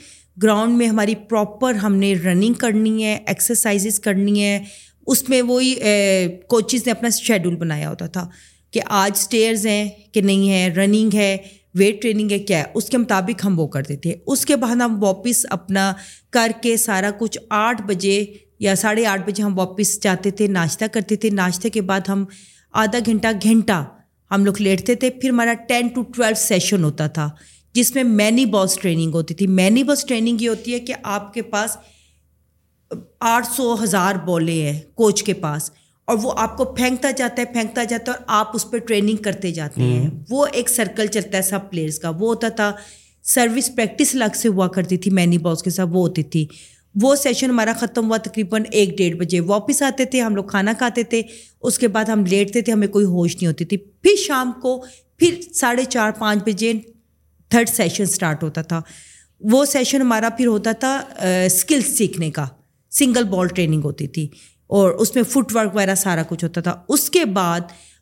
گراؤنڈ 0.43 0.77
میں 0.77 0.87
ہماری 0.87 1.15
پراپر 1.29 1.73
ہم 1.73 1.95
نے 1.95 2.13
رننگ 2.15 2.53
کرنی 2.53 3.03
ہے 3.03 3.17
ایکسرسائزز 3.27 3.99
کرنی 3.99 4.43
ہے۔ 4.43 4.63
اس 5.07 5.29
میں 5.29 5.41
وہی 5.41 5.75
کوچز 6.47 6.85
نے 6.85 6.91
اپنا 6.91 7.09
شیڈول 7.09 7.55
بنایا 7.55 7.89
ہوتا 7.89 8.07
تھا 8.07 8.27
کہ 8.71 8.81
آج 8.85 9.11
اسٹیئرز 9.15 9.65
ہیں 9.67 9.89
کہ 10.11 10.21
نہیں 10.21 10.49
ہے 10.49 10.67
رننگ 10.67 11.09
ہے 11.13 11.37
ویٹ 11.75 12.01
ٹریننگ 12.01 12.31
ہے، 12.31 12.39
کیا 12.39 12.57
ہے؟ 12.59 12.63
اس 12.73 12.85
کے 12.89 12.97
مطابق 12.97 13.45
ہم 13.45 13.59
وہ 13.59 13.67
کرتے 13.67 13.95
تھے۔ 13.95 14.15
اس 14.27 14.45
کے 14.45 14.55
بعد 14.55 14.75
ہم 14.75 15.03
واپس 15.03 15.45
اپنا 15.49 15.93
کر 16.29 16.51
کے 16.61 16.77
سارا 16.77 17.09
کچھ 17.19 17.37
آٹھ 17.49 17.81
بجے 17.81 18.25
یا 18.59 18.75
ساڑھے 18.75 19.05
آٹھ 19.05 19.21
بجے 19.27 19.43
ہم 19.43 19.57
واپس 19.59 20.01
جاتے 20.03 20.31
تھے، 20.31 20.47
ناشتہ 20.47 20.85
کرتے 20.91 21.15
تھے۔ 21.15 21.29
ناشتے 21.29 21.69
کے 21.69 21.81
بعد 21.81 22.09
ہم 22.09 22.25
آدھا 22.73 22.99
گھنٹہ 23.05 23.27
گھنٹہ 23.43 23.83
ہم 24.31 24.45
لوگ 24.45 24.53
لیٹتے 24.59 24.95
تھے 24.95 25.09
پھر 25.09 25.29
ہمارا 25.29 25.53
ٹین 25.67 25.87
ٹو 25.87 26.01
ٹویلو 26.03 26.35
سیشن 26.37 26.83
ہوتا 26.83 27.07
تھا 27.07 27.29
جس 27.73 27.95
میں 27.95 28.03
مینی 28.03 28.45
باس 28.45 28.75
ٹریننگ 28.75 29.13
ہوتی 29.13 29.33
تھی۔ 29.33 29.47
مینی 29.47 29.83
باس 29.83 30.05
ٹریننگ 30.05 30.41
یہ 30.41 30.49
ہوتی 30.49 30.73
ہے 30.73 30.79
کہ 30.79 30.93
آپ 31.03 31.33
کے 31.33 31.41
پاس 31.41 31.77
آٹھ 33.19 33.47
سو 33.55 33.75
ہزار 33.83 34.15
بولے 34.15 34.69
ہیں 34.69 34.79
کوچ 34.93 35.23
کے 35.23 35.33
پاس 35.33 35.71
اور 36.07 36.17
وہ 36.21 36.31
آپ 36.37 36.57
کو 36.57 36.65
پھینکتا 36.65 37.11
جاتا 37.11 37.41
ہے 37.41 37.53
پھینکتا 37.53 37.83
جاتا 37.83 38.11
ہے 38.11 38.17
اور 38.17 38.25
آپ 38.27 38.47
اس 38.53 38.71
پہ 38.71 38.77
ٹریننگ 38.77 39.17
کرتے 39.17 39.51
جاتے 39.51 39.81
ہیں۔ 39.81 40.09
وہ 40.29 40.45
ایک 40.51 40.69
سرکل 40.69 41.07
چلتا 41.07 41.37
ہے 41.37 41.41
سب 41.41 41.59
پلیئرس 41.69 41.99
کا۔ 41.99 42.09
وہ 42.09 42.27
ہوتا 42.29 42.49
تھا 42.49 42.71
سروس 43.23 43.69
پریکٹس 43.75 44.15
الگ 44.15 44.35
سے 44.35 44.47
ہوا 44.49 44.67
کرتی 44.67 44.97
تھی 44.97 45.11
مینی 45.11 45.37
باس 45.37 45.63
کے 45.63 45.69
ساتھ 45.69 45.89
وہ 45.89 46.07
ہوتی 46.07 46.23
تھی۔ 46.23 46.45
وہ 46.95 47.15
سیشن 47.15 47.49
ہمارا 47.49 47.73
ختم 47.79 48.09
ہوا 48.09 48.17
تقریباً 48.17 48.63
ایک 48.71 48.97
ڈیڑھ 48.97 49.17
بجے۔ 49.17 49.39
واپس 49.39 49.81
آتے 49.81 50.05
تھے، 50.05 50.21
ہم 50.21 50.35
لوگ 50.35 50.43
کھانا 50.43 50.73
کھاتے 50.77 51.03
تھے۔ 51.03 51.21
اس 51.61 51.79
کے 51.79 51.87
بعد 51.87 52.05
ہم 52.05 52.25
لیٹتے 52.25 52.61
تھے، 52.61 52.73
ہمیں 52.73 52.87
کوئی 52.87 53.05
ہوش 53.05 53.35
نہیں 53.35 53.47
ہوتی 53.47 53.65
تھی۔ 53.65 53.77
پھر 53.77 54.15
شام 54.15 54.51
کو، 54.61 54.85
پھر 55.17 55.41
ساڑھے 55.53 55.83
چار، 55.83 56.11
پانچ 56.11 56.43
بجے 56.45 56.73
تھرڈ 57.49 57.69
سیشن 57.69 58.03
اسٹارٹ 58.03 58.43
ہوتا 58.43 58.61
تھا۔ 58.61 58.81
وہ 59.39 59.65
سیشن 59.65 60.01
ہمارا 60.01 60.29
پھر 60.37 60.47
ہوتا 60.47 60.71
تھا 60.71 61.01
اسکلس 61.45 61.97
سیکھنے 61.97 62.31
کا۔ 62.31 62.45
سنگل 62.91 63.23
بال 63.23 63.47
ٹریننگ 63.47 63.81
ہوتی 63.83 64.07
تھی۔ 64.07 64.27
اور 64.67 64.91
اس 64.91 65.15
میں 65.15 65.23
فٹ 65.23 65.55
ورک 65.55 65.75
وغیرہ 65.75 65.95
سارا 65.95 66.23
کچھ 66.29 66.43
ہوتا 66.43 66.61
تھا۔ 66.61 66.81
اس 66.89 67.09
کے 67.09 67.25
بعد 67.25 67.59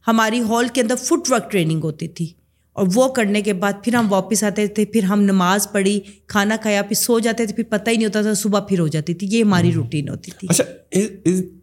ہماری 0.07 0.41
ہال 0.41 0.67
کے 0.67 0.81
اندر 0.81 0.95
فٹ 0.95 1.31
ورک 1.31 1.51
ٹریننگ 1.51 1.79
ہوتی 1.83 2.07
تھی۔ 2.07 2.33
اور 2.77 2.87
وہ 2.95 3.07
کرنے 3.07 3.41
کے 3.41 3.53
بعد 3.53 3.73
پھر 3.83 3.95
ہم 3.95 4.11
واپس 4.13 4.43
آتے 4.43 4.67
تھے 4.67 4.85
پھر 4.85 5.03
ہم 5.03 5.21
نماز 5.21 5.71
پڑھی 5.71 5.99
کھانا 6.27 6.55
کھایا 6.61 6.81
پھر 6.81 6.95
سو 6.95 7.19
جاتے 7.19 7.45
تھے 7.45 7.55
پھر 7.55 7.63
پتہ 7.69 7.89
ہی 7.89 7.95
نہیں 7.95 8.05
ہوتا 8.05 8.21
تھا 8.21 8.33
صبح 8.33 8.59
پھر 8.59 8.79
ہو 8.79 8.87
جاتی 8.87 9.13
تھی۔ 9.13 9.27
یہ 9.31 9.43
ہماری 9.43 9.71
روٹین 9.71 10.09
ہوتی 10.09 10.31
تھی۔ 10.39 10.47
اچھا 10.49 10.63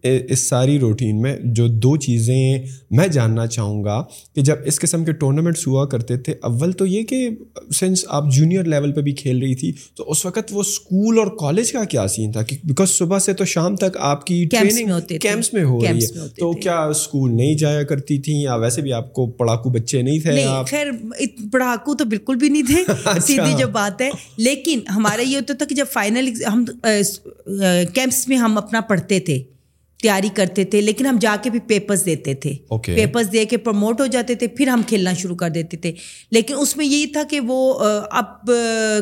اس 0.03 0.39
ساری 0.39 0.79
روٹین 0.79 1.21
میں 1.21 1.37
جو 1.43 1.67
دو 1.67 1.97
چیزیں 1.97 2.57
میں 2.91 3.07
جاننا 3.07 3.47
چاہوں 3.47 3.83
گا 3.83 4.03
کہ 4.35 4.41
جب 4.41 4.55
اس 4.65 4.79
قسم 4.79 5.05
کے 5.05 5.11
ٹورنامنٹس 5.11 5.67
ہوا 5.67 5.85
کرتے 5.85 6.17
تھے 6.17 6.33
اول 6.41 6.71
تو 6.71 6.85
یہ 6.85 7.03
کہ 7.03 7.29
سنس 7.73 8.05
آپ 8.07 8.23
جونیئر 8.31 8.63
لیول 8.63 8.91
پہ 8.93 9.01
بھی 9.01 9.11
کھیل 9.11 9.39
رہی 9.39 9.55
تھی 9.55 9.73
تو 9.95 10.11
اس 10.11 10.25
وقت 10.25 10.51
وہ 10.51 10.61
اسکول 10.61 11.19
اور 11.19 11.27
کالج 11.39 11.71
کا 11.71 11.83
کیا 11.83 12.07
سین 12.07 12.31
تھا؟ 12.31 12.41
کہ 12.41 12.57
بیکاز 12.63 12.89
صبح 12.89 13.19
سے 13.19 13.33
تو 13.33 13.45
شام 13.45 13.75
تک 13.75 13.97
آپ 13.99 14.25
کی 14.25 14.45
ٹریننگ 14.51 15.17
کیمپس 15.19 15.53
میں 15.53 15.63
ہو 15.63 15.79
رہی 15.81 16.03
ہے۔ 16.03 16.27
تو 16.37 16.51
کیا 16.51 16.83
اسکول 16.83 17.35
نہیں 17.37 17.53
جایا 17.53 17.83
کرتی 17.83 18.19
تھیں 18.19 18.41
یا 18.41 18.55
ویسے 18.55 18.81
بھی 18.81 18.93
آپ 18.93 19.13
کو 19.13 19.27
پڑھاکو 19.27 19.69
بچے 19.69 20.01
نہیں 20.01 20.19
تھے 20.19 20.45
خیر 20.67 20.85
پڑھاکو 21.51 21.95
تو 21.95 22.05
بالکل 22.05 22.35
بھی 22.35 22.49
نہیں 22.49 22.63
تھے 22.63 22.83
اچھا۔ 23.05 23.19
سیدھی 23.19 23.53
جو 23.59 23.67
بات 23.67 24.01
ہے۔ 24.01 24.09
لیکن 24.37 24.79
ہمارا 24.95 25.21
یہ 25.21 25.35
ہوتا 25.37 25.53
تھا 25.53 25.65
کہ 25.65 25.75
جب 25.75 25.85
فائنل 25.93 26.43
ہم 26.53 26.65
کیمپس 27.93 28.27
میں 28.27 28.37
ہم 28.37 28.57
اپنا 28.57 28.81
پڑھتے 28.81 29.19
تھے 29.19 29.43
تیاری 30.01 30.29
کرتے 30.33 30.63
تھے 30.65 30.81
لیکن 30.81 31.05
ہم 31.05 31.17
جا 31.21 31.35
کے 31.43 31.49
بھی 31.49 31.59
پیپرز 31.59 32.05
دیتے 32.05 32.33
تھے۔ 32.33 32.53
پیپرز 32.95 33.31
دے 33.31 33.45
کے 33.45 33.57
پروموٹ 33.57 34.01
ہو 34.01 34.05
جاتے 34.05 34.35
تھے 34.35 34.47
پھر 34.47 34.67
ہم 34.67 34.81
کھیلنا 34.87 35.13
شروع 35.13 35.35
کر 35.35 35.49
دیتے 35.49 35.77
تھے۔ 35.77 35.93
لیکن 36.31 36.53
اس 36.57 36.77
میں 36.77 36.85
یہی 36.85 37.05
تھا 37.05 37.23
کہ 37.29 37.39
وہ 37.39 37.79
اب 38.11 38.51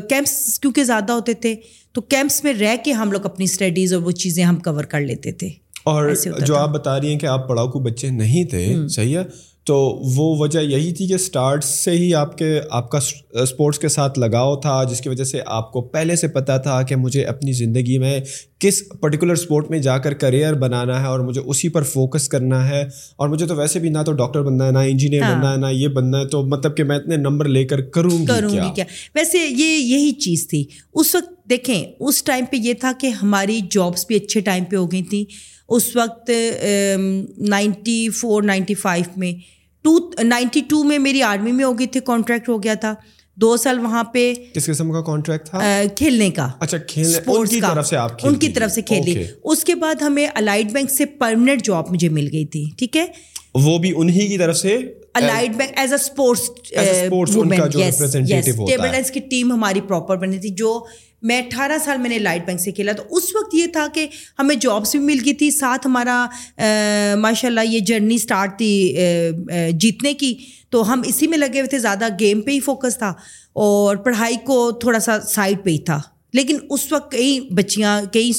کیمپس 0.09 0.59
کیونکہ 0.59 0.83
زیادہ 0.83 1.11
ہوتے 1.11 1.33
تھے 1.33 1.55
تو 1.91 2.01
کیمپس 2.01 2.43
میں 2.43 2.53
رہ 2.53 2.75
کے 2.83 2.91
ہم 2.91 3.11
لوگ 3.11 3.25
اپنی 3.25 3.43
اسٹڈیز 3.43 3.93
اور 3.93 4.01
وہ 4.01 4.11
چیزیں 4.11 4.43
ہم 4.43 4.59
کور 4.59 4.83
کر 4.83 4.99
لیتے 4.99 5.31
تھے۔ 5.31 5.49
اور 5.83 6.13
جو 6.45 6.55
آپ 6.55 6.69
بتا 6.69 7.01
رہی 7.01 7.07
ہیں 7.07 7.19
کہ 7.19 7.25
آپ 7.25 7.49
پڑھاؤ 7.49 7.69
کو 7.71 7.79
بچے 7.79 8.09
نہیں 8.09 8.43
تھے 8.43 8.75
صحیح 8.89 9.17
ہے؟ 9.17 9.23
تو 9.63 10.01
وہ 10.15 10.35
وجہ 10.39 10.59
یہی 10.59 10.93
تھی 10.93 11.07
کہ 11.07 11.13
اسٹارٹ 11.13 11.63
سے 11.63 11.91
ہی 11.91 12.15
آپ 12.15 12.37
کے 12.37 12.59
آپ 12.69 12.91
کا 12.91 12.99
اسپورٹس 13.29 13.79
کے 13.79 13.87
ساتھ 13.87 14.19
لگاؤ 14.19 14.55
تھا 14.55 14.83
جس 14.83 15.01
کی 15.01 15.09
وجہ 15.09 15.23
سے 15.23 15.39
آپ 15.45 15.71
کو 15.71 15.81
پہلے 15.81 16.15
سے 16.15 16.27
پتہ 16.27 16.51
تھا 16.63 16.81
کہ 16.81 16.95
مجھے 16.95 17.23
اپنی 17.23 17.51
زندگی 17.51 17.97
میں 17.97 18.19
کس 18.59 18.83
پرٹیکولر 19.01 19.33
اسپورٹ 19.33 19.69
میں 19.69 19.79
جا 19.79 19.97
کر 19.97 20.13
کریئر 20.13 20.53
بنانا 20.53 21.01
ہے 21.01 21.07
اور 21.07 21.19
مجھے 21.19 21.41
اسی 21.45 21.69
پر 21.69 21.83
فوکس 21.83 22.29
کرنا 22.29 22.69
ہے۔ 22.69 22.81
اور 23.15 23.29
مجھے 23.29 23.45
تو 23.45 23.55
ویسے 23.55 23.79
بھی 23.79 23.89
نہ 23.89 23.97
تو 24.05 24.11
ڈاکٹر 24.11 24.41
بننا 24.41 24.65
ہے 24.65 24.71
نہ 24.71 24.77
انجینئر 24.77 25.21
ہاں۔ 25.21 25.35
بننا 25.35 25.51
ہے 25.51 25.57
نہ 25.57 25.65
یہ 25.65 25.87
بننا 25.87 26.19
ہے۔ 26.19 26.27
تو 26.27 26.43
مطلب 26.45 26.77
کہ 26.77 26.83
میں 26.83 26.95
اتنے 26.95 27.17
نمبر 27.17 27.47
لے 27.47 27.65
کر 27.65 27.81
کروں 27.81 28.49
گی 28.49 28.69
کیا؟ 28.75 28.85
ویسے 29.15 29.37
یہ 29.37 29.97
یہی 29.97 30.11
چیز 30.11 30.47
تھی۔ 30.47 30.65
اس 30.93 31.15
وقت 31.15 31.32
دیکھیں 31.49 31.85
اس 31.99 32.23
ٹائم 32.23 32.45
پہ 32.45 32.57
یہ 32.57 32.73
تھا 32.73 32.91
کہ 32.99 33.07
ہماری 33.07 33.59
جابس 33.71 34.05
بھی 34.07 34.15
اچھے 34.15 34.39
ٹائم 34.41 34.63
پہ 34.63 34.75
ہو 34.75 34.91
گئی 34.91 35.01
تھیں۔ 35.03 35.23
اس 35.69 35.95
وقت 35.95 36.29
نائنٹی 37.37 38.09
فور 38.09 38.43
نائنٹی 38.43 38.73
فائیو 38.73 39.05
میں 39.15 39.31
ٹو 39.85 39.97
نائنٹی 40.23 40.61
ٹو 40.69 40.83
میں 40.83 40.99
میری 40.99 41.21
آرمی 41.21 41.51
میں 41.51 41.65
ہو 41.65 41.79
گئی 41.79 41.87
تھی 41.87 41.99
کانٹریکٹ 41.99 42.49
ہو 42.49 42.63
گیا 42.63 42.73
تھا۔ 42.73 42.93
دو 43.37 43.57
سال 43.57 43.79
وہاں 43.79 44.03
پہ 44.03 44.33
کس 44.53 44.65
قسم 44.65 44.91
کا 44.91 45.01
کانٹریکٹ 45.01 45.49
تھا؟ 45.49 45.59
کھیلنے 45.95 46.29
کا 46.31 46.47
اچھا 46.59 46.77
ان 47.27 47.45
کی 47.45 47.61
طرف 47.61 47.87
سے 47.87 47.97
ان 48.23 48.35
کی 48.35 48.49
طرف 48.49 48.71
سے 48.71 48.81
کھیل 48.81 49.01
لی 49.05 49.23
اس 49.43 49.63
کے 49.63 49.75
بعد 49.75 50.01
ہمیں 50.01 50.27
الائٹ 50.33 50.71
بینک 50.71 50.91
سے 50.91 51.05
پرماننٹ 51.05 51.65
جاب 51.65 51.91
مجھے 51.91 52.09
مل 52.09 52.29
گئی 52.33 52.45
تھی 52.45 52.63
ٹھیک 52.77 52.97
ہے؟ 52.97 53.05
وہ 53.53 53.77
بھی 53.77 53.93
انہی 53.95 54.27
کی 54.27 54.37
طرف 54.37 54.57
سے؟ 54.57 54.77
Allied 55.13 55.55
Bank 55.55 55.71
as 55.75 55.93
a 55.93 55.99
sports 56.01 56.49
table 58.67 59.01
کی 59.13 59.19
ٹیم 59.19 59.51
ہماری 59.51 59.81
پراپر 59.81 60.17
بنی 60.17 60.37
تھی 60.37 60.49
جو 60.49 60.85
میں 61.23 61.41
اٹھارہ 61.41 61.77
سال 61.83 61.97
میں 61.97 62.09
نے 62.09 62.19
لائٹ 62.19 62.45
بینک 62.45 62.59
سے 62.59 62.71
کھیلا 62.71 62.91
تو 62.91 63.03
اس 63.09 63.35
وقت 63.35 63.55
یہ 63.55 63.67
تھا 63.73 63.85
کہ 63.93 64.07
ہمیں 64.39 64.55
جابس 64.55 64.91
بھی 64.91 64.99
مل 64.99 65.19
گئی 65.25 65.33
تھی، 65.33 65.51
ساتھ 65.51 65.87
ہمارا 65.87 66.25
ماشاء 67.19 67.47
اللہ 67.47 67.65
یہ 67.65 67.79
جرنی 67.79 68.15
اسٹارٹ 68.15 68.57
تھی 68.57 68.95
جیتنے 69.71 70.13
کی۔ 70.13 70.33
تو 70.69 70.91
ہم 70.93 71.01
اسی 71.05 71.27
میں 71.27 71.37
لگے 71.37 71.59
ہوئے 71.59 71.69
تھے، 71.69 71.79
زیادہ 71.79 72.07
گیم 72.19 72.41
پہ 72.41 72.51
ہی 72.51 72.59
فوکس 72.59 72.97
تھا 72.97 73.13
اور 73.53 73.95
پڑھائی 73.95 74.35
کو 74.45 74.71
تھوڑا 74.71 74.99
سا 74.99 75.19
سائڈ 75.21 75.63
پہ 75.63 75.69
ہی 75.69 75.77
تھا۔ 75.77 75.99
لیکن 76.33 76.57
اس 76.69 76.91
وقت 76.91 77.11
کئی 77.11 77.39
بچیاں، 77.39 78.01
کئی 78.11 78.31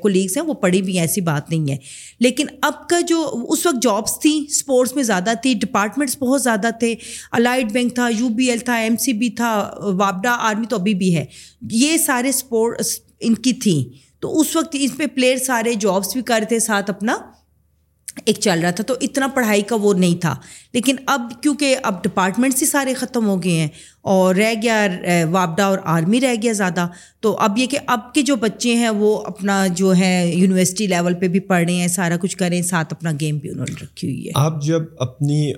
کولیگس 0.00 0.36
ہیں، 0.36 0.44
وہ 0.44 0.54
پڑھی 0.54 0.82
بھی 0.82 0.98
ایسی 0.98 1.20
بات 1.20 1.50
نہیں 1.50 1.72
ہے۔ 1.72 1.76
لیکن 2.20 2.46
اب 2.62 2.88
کا 2.88 3.00
جو 3.00 3.44
اس 3.48 3.66
وقت 3.66 3.82
جابس 3.82 4.20
تھیں 4.20 4.50
اسپورٹس 4.50 4.96
میں 4.96 5.02
زیادہ 5.02 5.30
تھی 5.42 5.54
ڈپارٹمنٹس 5.54 6.18
بہت 6.18 6.42
زیادہ 6.42 6.70
تھے۔ 6.80 6.94
الائٹ 7.32 7.72
بینک 7.72 7.94
تھا 7.94 8.08
یو 8.18 8.28
بی 8.28 8.46
ایل 8.50 8.58
تھا 8.58 8.74
ایم 8.74 8.96
سی 8.96 9.12
بی 9.12 9.28
تھا 9.28 9.74
وابڈا 9.80 10.36
آرمی 10.40 10.66
تو 10.66 10.76
ابھی 10.76 10.94
بھی 10.94 11.16
ہے۔ 11.16 11.24
یہ 11.70 11.96
سارے 11.96 12.28
اسپورٹس 12.28 12.98
ان 13.20 13.34
کی 13.34 13.52
تھیں۔ 13.52 14.04
تو 14.20 14.40
اس 14.40 14.56
وقت 14.56 14.68
اس 14.72 14.90
پہ 14.96 15.06
پلیئر 15.14 15.36
سارے 15.36 15.74
جابس 15.74 16.12
بھی 16.12 16.22
کر 16.22 16.36
رہے 16.38 16.46
تھے، 16.46 16.58
ساتھ 16.58 16.90
اپنا 16.90 17.16
ایک 18.24 18.36
چل 18.40 18.60
رہا 18.60 18.70
تھا۔ 18.70 18.84
تو 18.84 18.94
اتنا 19.00 19.26
پڑھائی 19.26 19.62
کا 19.62 19.76
وہ 19.76 19.94
نہیں 19.94 20.20
تھا۔ 20.20 20.36
لیکن 20.72 20.96
اب 21.06 21.32
کیونکہ 21.42 21.76
اب 21.82 22.04
ڈپارٹمنٹس 22.04 22.62
ہی 22.62 22.66
سارے 22.66 22.94
ختم 22.94 23.26
ہو 23.26 23.42
گئے 23.42 23.52
ہیں 23.52 23.68
اور 24.04 24.34
رہ 24.34 24.54
گیا 24.62 24.86
وابڈا 25.30 25.64
اور 25.64 25.78
آرمی 25.84 26.20
رہ 26.20 26.34
گیا 26.42 26.52
زیادہ۔ 26.52 26.86
تو 27.20 27.30
اب 27.40 27.58
یہ 27.58 27.66
کہ 27.66 27.78
اب 27.86 28.12
کے 28.14 28.22
جو 28.22 28.34
بچے 28.36 28.74
ہیں 28.74 28.88
وہ 28.88 29.16
اپنا 29.26 29.66
جو 29.76 29.92
ہے 29.96 30.30
یونیورسٹی 30.34 30.86
لیول 30.86 31.14
پہ 31.14 31.28
بھی 31.28 31.40
پڑھ 31.40 31.64
رہے 31.64 31.74
ہیں 31.74 31.88
سارا 31.88 32.16
کچھ 32.20 32.36
کریں 32.36 32.60
ساتھ 32.62 32.92
اپنا 32.94 33.10
گیم 33.20 33.38
بھی 33.38 33.50
انہوں 33.50 33.66
نے 33.68 33.74
رکھی 33.82 34.08
ہوئی 34.08 34.26
ہے۔ 34.26 34.30
آپ 34.34 34.62
جب 34.62 34.82
اپنی 34.98 35.52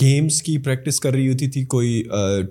گیمس 0.00 0.42
کی 0.42 0.58
پریکٹس 0.58 1.00
کر 1.00 1.12
رہی 1.12 1.28
ہوتی 1.28 1.46
تھی 1.46 1.64
کوئی 1.64 2.02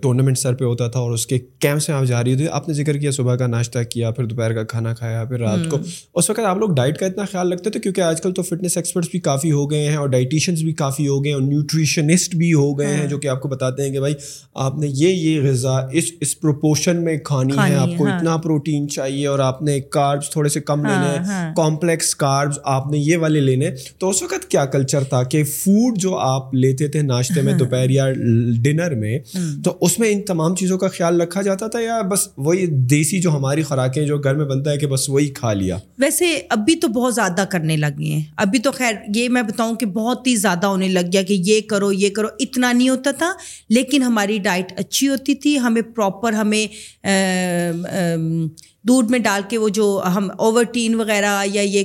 ٹورنامنٹ 0.02 0.38
سر 0.38 0.54
پہ 0.54 0.66
ہوتا 0.66 0.88
تھا 0.88 1.00
اور 1.00 1.12
اس 1.12 1.28
کے 1.28 1.40
کیمپ 1.60 1.82
سے 1.82 1.94
آپ 1.94 2.06
جا 2.06 2.24
رہی 2.24 2.34
ہوتی 2.34 2.48
آپ 2.52 2.68
نے 2.68 2.74
ذکر 2.74 2.98
کیا 2.98 3.12
صبح 3.12 3.36
کا 3.36 3.48
ناشتہ 3.48 3.80
کیا 3.90 4.12
پھر 4.12 4.26
دوپہر 4.26 4.54
کا 4.54 4.64
کھانا 4.64 4.94
کھایا 4.94 5.24
پھر 5.24 5.40
رات 5.40 5.70
کو۔ 5.70 5.78
اس 6.14 6.30
وقت 6.30 6.40
آپ 6.40 6.58
لوگ 6.58 6.76
ڈائٹ 6.76 6.98
کا 6.98 7.06
اتنا 7.06 7.26
خیال 7.32 7.54
رکھتے 7.54 7.70
تھے 7.70 7.80
کیونکہ 7.80 8.02
آج 8.02 8.22
کل 8.22 8.34
تو 8.34 8.42
فٹنس 8.42 8.78
ایکسپرٹس 8.78 9.10
بھی 9.12 9.20
کافی 9.20 9.52
ہو 9.52 9.70
گئے 9.72 9.88
ہیں 9.90 9.96
اور 9.96 10.08
ڈائٹیشنس 10.08 10.62
بھی 10.62 10.74
کافی 10.74 11.08
ہو 11.08 11.24
گئے 11.24 11.32
ہیں 11.32 11.40
اور 11.40 11.48
نیوٹریشنسٹ 11.48 12.36
بھی 12.36 12.54
ہو 12.54 12.78
گئے 12.80 12.88
ہیں 12.88 13.00
ہاں۔ 13.00 13.08
جو 13.08 13.18
کہ 13.18 13.28
آپ 13.28 13.42
کو 13.42 13.50
بتاتے 13.50 13.84
ہیں 13.84 13.94
کہ 13.94 14.00
بھائی 14.00 14.14
آپ 14.54 14.78
نے 14.80 14.88
یہ 14.90 15.26
یہ 15.28 15.42
غذا 15.42 15.76
اس 15.92 16.04
اس 16.20 16.40
پروپورشن 16.40 17.04
میں 17.04 17.18
کھانی 17.18 17.58
ہے 17.68 17.76
آپ 17.76 17.90
کو 17.98 18.08
اتنا 18.08 18.38
پروٹین 18.38 18.90
چاہیے 18.90 19.28
اور 19.28 19.40
آپ 19.40 19.62
نے 19.62 19.80
کاربس 19.80 20.30
تھوڑے 20.30 20.50
سے 20.50 20.60
کم 20.60 20.86
لینے 20.86 21.18
ہیں۔ 21.20 21.56
کمپلیکس 21.56 22.16
کاربس 22.16 22.60
آپ 22.64 22.92
نے 22.92 22.98
یہ 22.98 23.18
والے 23.18 23.40
لینے۔ 23.40 23.70
تو 23.98 24.10
اس 24.10 24.24
وقت 24.24 24.46
کیا 24.46 24.66
کلچر 24.66 25.04
تھا 25.04 25.24
کہ 25.24 25.44
فوڈ 25.44 25.98
جو 25.98 26.18
آپ 26.18 26.54
لیتے 26.54 26.88
تھے 26.88 27.02
ناشتے 27.02 27.42
میں 27.42 27.54
دوپہر 27.54 27.90
یا 27.90 28.14
ڈنر 28.62 28.96
میں 28.96 29.20
تو 29.64 29.78
اس 29.82 30.00
میں 30.00 30.12
ان 30.12 30.22
تمام 30.22 30.56
چیزوں 30.56 30.78
کا 30.78 30.88
خیال 30.88 31.22
رکھا 31.22 31.42
جاتا 31.42 31.68
تھا 31.68 31.80
یا 31.80 32.02
بس 32.02 32.28
وہی 32.38 32.66
دیسی 32.66 33.22
جو 33.22 33.32
ہماری 33.32 33.64
خوراکیں 33.64 34.06
جو 34.06 34.18
گھر 34.18 34.36
میں 34.36 34.46
بنتا 34.46 34.72
ہے 34.72 34.78
کہ 34.78 34.88
بس 34.88 35.10
وہی 35.10 35.28
کھا 35.28 35.54
لیا؟ 35.54 35.78
ویسے 36.00 36.42
ابھی 36.50 36.76
تو 36.76 36.88
بہت 36.88 37.16
زیادہ 37.16 37.46
کرنے 37.50 37.78
لگے 37.78 38.06
ہیں۔ 38.06 38.24
ابھی 38.38 38.60
تو 38.60 38.72
خیر 38.72 38.94
یہ 39.16 39.30
میں 39.30 39.42
بتاؤں 39.42 39.76
کہ 39.76 39.86
بہت 39.86 40.28
ہی 40.28 40.36
زیادہ 40.36 40.68
ہونے 40.68 40.88
لگ 40.88 41.00
گیا 41.14 41.24
کہ 41.24 41.34
یہ 41.46 41.62
کرو 41.70 41.92
یہ 41.92 42.10
کرو 42.10 42.28
اتنا 42.40 42.72
نہیں 42.72 42.90
ہوتا 42.90 43.12
تھا۔ 43.12 43.34
لیکن 43.70 44.04
ہماری 44.04 44.38
ڈائٹ 44.38 44.74
اچھی 44.78 45.10
ہوتی 45.10 45.17
ہوتی 45.18 45.36
تھی، 45.36 45.60
ہمیں 45.60 45.82
پراپر 45.82 46.34
ہمیں 46.34 46.68
دودھ 48.88 49.12
میں 49.12 49.20
ڈال 49.20 49.42
کے 49.50 49.58
وہ 49.58 49.70
جو 49.70 50.02
ہم 50.16 50.30
اوورٹین 50.38 50.96
وغیرہ 50.96 51.44
یا 51.46 51.62
یہ 51.62 51.84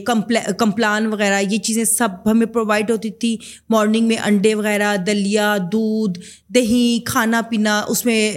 کمپلان 0.58 1.06
وغیرہ، 1.06 1.40
یہ 1.50 1.58
چیزیں 1.58 1.84
سب 1.84 2.08
ہمیں 2.26 2.46
پرووائڈ 2.46 2.90
ہوتی 2.90 3.10
تھی۔ 3.10 3.36
مارننگ 3.68 4.06
میں 4.06 4.16
انڈے 4.16 4.54
وغیرہ، 4.54 4.96
دلیا، 4.96 5.56
دودھ، 5.72 6.18
دہی، 6.54 7.00
کھانا 7.06 7.42
پینا، 7.42 7.80
اس 7.88 8.04
میں 8.04 8.32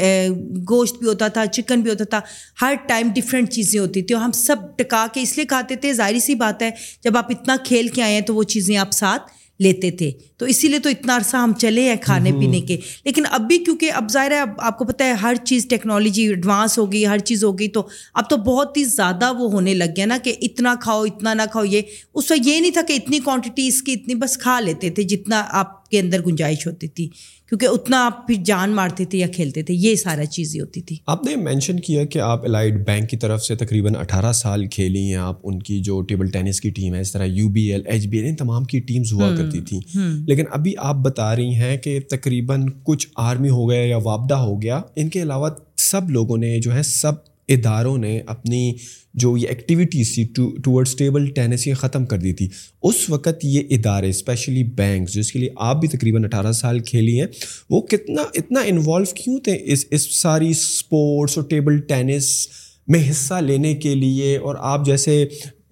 گوشت 0.69 0.95
بھی 0.99 1.07
ہوتا 1.07 1.27
تھا 1.27 1.45
چکن 1.45 1.81
بھی 1.81 1.91
ہوتا 1.91 2.03
تھا۔ 2.03 2.19
ہر 2.61 2.73
ٹائم 2.87 3.09
ڈفرینٹ 3.15 3.49
چیزیں 3.49 3.79
ہوتی 3.79 4.01
تھیں۔ 4.01 4.17
اور 4.17 4.25
ہم 4.25 4.31
سب 4.31 4.55
ٹکا 4.77 5.07
کے 5.13 5.21
اس 5.21 5.37
لیے 5.37 5.45
کھاتے 5.45 5.75
تھے۔ 5.75 5.93
ظاہری 5.93 6.19
سی 6.19 6.35
بات 6.35 6.61
ہے، 6.61 6.71
جب 7.03 7.17
آپ 7.17 7.25
اتنا 7.29 7.55
کھیل 7.63 7.87
کے 7.87 8.01
آئے 8.01 8.13
ہیں 8.13 8.21
تو 8.21 8.35
وہ 8.35 8.43
چیزیں 8.43 8.77
آپ 8.77 8.91
ساتھ 8.91 9.23
لیتے 9.59 9.91
تھے۔ 9.91 10.11
تو 10.37 10.45
اسی 10.45 10.67
لیے 10.67 10.79
تو 10.79 10.89
اتنا 10.89 11.15
عرصہ 11.15 11.37
ہم 11.37 11.53
چلے 11.53 11.81
ہیں 11.81 11.95
کھانے 12.01 12.31
پینے 12.31 12.61
کے۔ 12.61 12.77
لیکن 13.05 13.23
اب 13.31 13.41
بھی 13.41 13.57
کیونکہ 13.57 13.91
اب 13.91 14.11
ظاہر 14.11 14.31
ہے 14.31 14.39
اب 14.39 14.49
آپ 14.57 14.77
کو 14.77 14.85
پتہ 14.85 15.03
ہے 15.03 15.11
ہر 15.11 15.35
چیز 15.45 15.67
ٹیکنالوجی 15.69 16.27
ایڈوانس 16.27 16.77
ہو 16.77 16.91
گئی 16.91 17.07
ہر 17.07 17.17
چیز 17.17 17.43
ہو 17.43 17.59
گئی 17.59 17.67
تو 17.67 17.87
اب 18.13 18.29
تو 18.29 18.37
بہت 18.37 18.77
ہی 18.77 18.83
زیادہ 18.83 19.33
وہ 19.33 19.51
ہونے 19.51 19.73
لگ 19.73 19.83
گیا 19.97 20.05
نا 20.05 20.17
کہ 20.23 20.35
اتنا 20.41 20.75
کھاؤ 20.81 21.03
اتنا 21.03 21.33
نہ 21.33 21.41
کھاؤ۔ 21.51 21.63
یہ 21.63 21.81
اس 22.13 22.31
وقت 22.31 22.47
یہ 22.47 22.59
نہیں 22.59 22.71
تھا 22.71 22.81
کہ 22.81 22.93
اتنی 22.93 23.19
کوانٹٹی 23.19 23.67
اس 23.67 23.81
کی 23.81 23.93
اتنی 23.93 24.15
بس 24.15 24.37
کھا 24.37 24.59
لیتے 24.59 24.89
تھے 24.89 25.03
جتنا 25.03 25.43
آپ 25.49 25.84
کے 25.95 26.01
اندر 26.01 26.21
گنجائش 26.27 26.67
ہوتی 26.67 26.87
تھی 26.87 27.09
کیونکہ 27.49 27.65
اتنا 27.65 28.05
آپ 28.05 28.27
پھر 28.27 28.35
جان 28.45 28.69
مارتے 28.69 29.05
تھے 29.05 29.17
یا 29.17 29.27
کھیلتے 29.27 29.63
تھے 29.63 29.73
یہ 29.73 29.95
سارا 29.95 30.25
چیزیں 30.25 30.61
ہوتی 30.61 30.81
تھی 30.81 30.95
آپ 31.07 31.25
نے 31.25 31.35
مینشن 31.35 31.79
کیا 31.79 32.05
کہ 32.05 32.19
آپ 32.19 32.45
الائٹ 32.45 32.73
بینک 32.73 33.09
کی 33.09 33.17
طرف 33.17 33.43
سے 33.43 33.55
تقریباً 33.55 33.95
اٹھارہ 33.95 34.31
سال 34.31 34.67
کھیلی 34.67 35.01
ہیں۔ 35.01 35.15
آپ 35.15 35.39
ان 35.43 35.59
کی 35.61 35.79
جو 35.79 36.01
ٹیبل 36.01 36.27
ٹینس 36.27 36.61
کی 36.61 36.69
ٹیم 36.69 36.95
ہے 36.95 37.01
اس 37.01 37.11
طرح 37.11 37.25
U 37.25 37.49
B 37.49 37.71
L 37.71 37.81
H 37.85 38.07
B 38.07 38.17
L 38.17 38.27
ان 38.27 38.35
تمام 38.35 38.63
کی 38.63 38.79
ٹیمز 38.79 39.13
ہوا 39.13 39.35
کرتی 39.35 39.61
تھیں۔ 39.61 39.81
لیکن 40.27 40.43
ابھی 40.51 40.73
آپ 40.77 40.95
بتا 40.95 41.35
رہی 41.35 41.55
ہیں 41.55 41.77
کہ 41.77 41.99
تقریباً 41.99 42.65
کچھ 42.83 43.07
آرمی 43.15 43.49
ہو 43.49 43.69
گیا 43.69 43.81
یا 43.81 43.97
وابڈا 43.97 44.41
ہو 44.41 44.61
گیا۔ 44.61 44.81
ان 44.95 45.09
کے 45.09 45.21
علاوہ 45.21 45.49
سب 45.77 46.09
لوگوں 46.09 46.37
نے 46.37 46.59
جو 46.59 46.75
ہے 46.75 46.83
سب 46.83 47.13
اداروں 47.49 47.97
نے 47.97 48.19
اپنی 48.25 48.73
جو 49.15 49.37
یہ 49.37 49.47
ایکٹیویٹیز 49.47 50.13
تھی 50.15 50.23
ٹورڈ 50.63 50.87
ٹیبل 50.97 51.25
ٹینس 51.25 51.67
یہ 51.67 51.73
ختم 51.73 52.05
کر 52.05 52.17
دی 52.17 52.33
تھی۔ 52.33 52.47
اس 52.83 53.09
وقت 53.09 53.43
یہ 53.43 53.61
ادارے 53.69 54.09
اسپیشلی 54.09 54.63
بینکس 54.63 55.13
جس 55.13 55.31
کے 55.31 55.39
لیے 55.39 55.49
آپ 55.57 55.79
بھی 55.79 55.87
تقریباً 55.87 56.25
اٹھارہ 56.25 56.51
سال 56.51 56.79
کھیلی 56.79 57.19
ہیں، 57.19 57.27
وہ 57.69 57.81
کتنا، 57.81 58.21
اتنا 58.35 58.59
انوالو 58.59 59.05
کیوں 59.15 59.37
تھے 59.39 59.57
اس 59.63 59.85
اس 59.91 60.21
ساری 60.21 60.49
اسپورٹس 60.49 61.37
اور 61.37 61.45
ٹیبل 61.47 61.79
ٹینس 61.79 62.47
میں 62.87 63.09
حصہ 63.11 63.33
لینے 63.33 63.73
کے 63.75 63.95
لیے؟ 63.95 64.37
اور 64.37 64.55
آپ 64.59 64.85
جیسے 64.85 65.25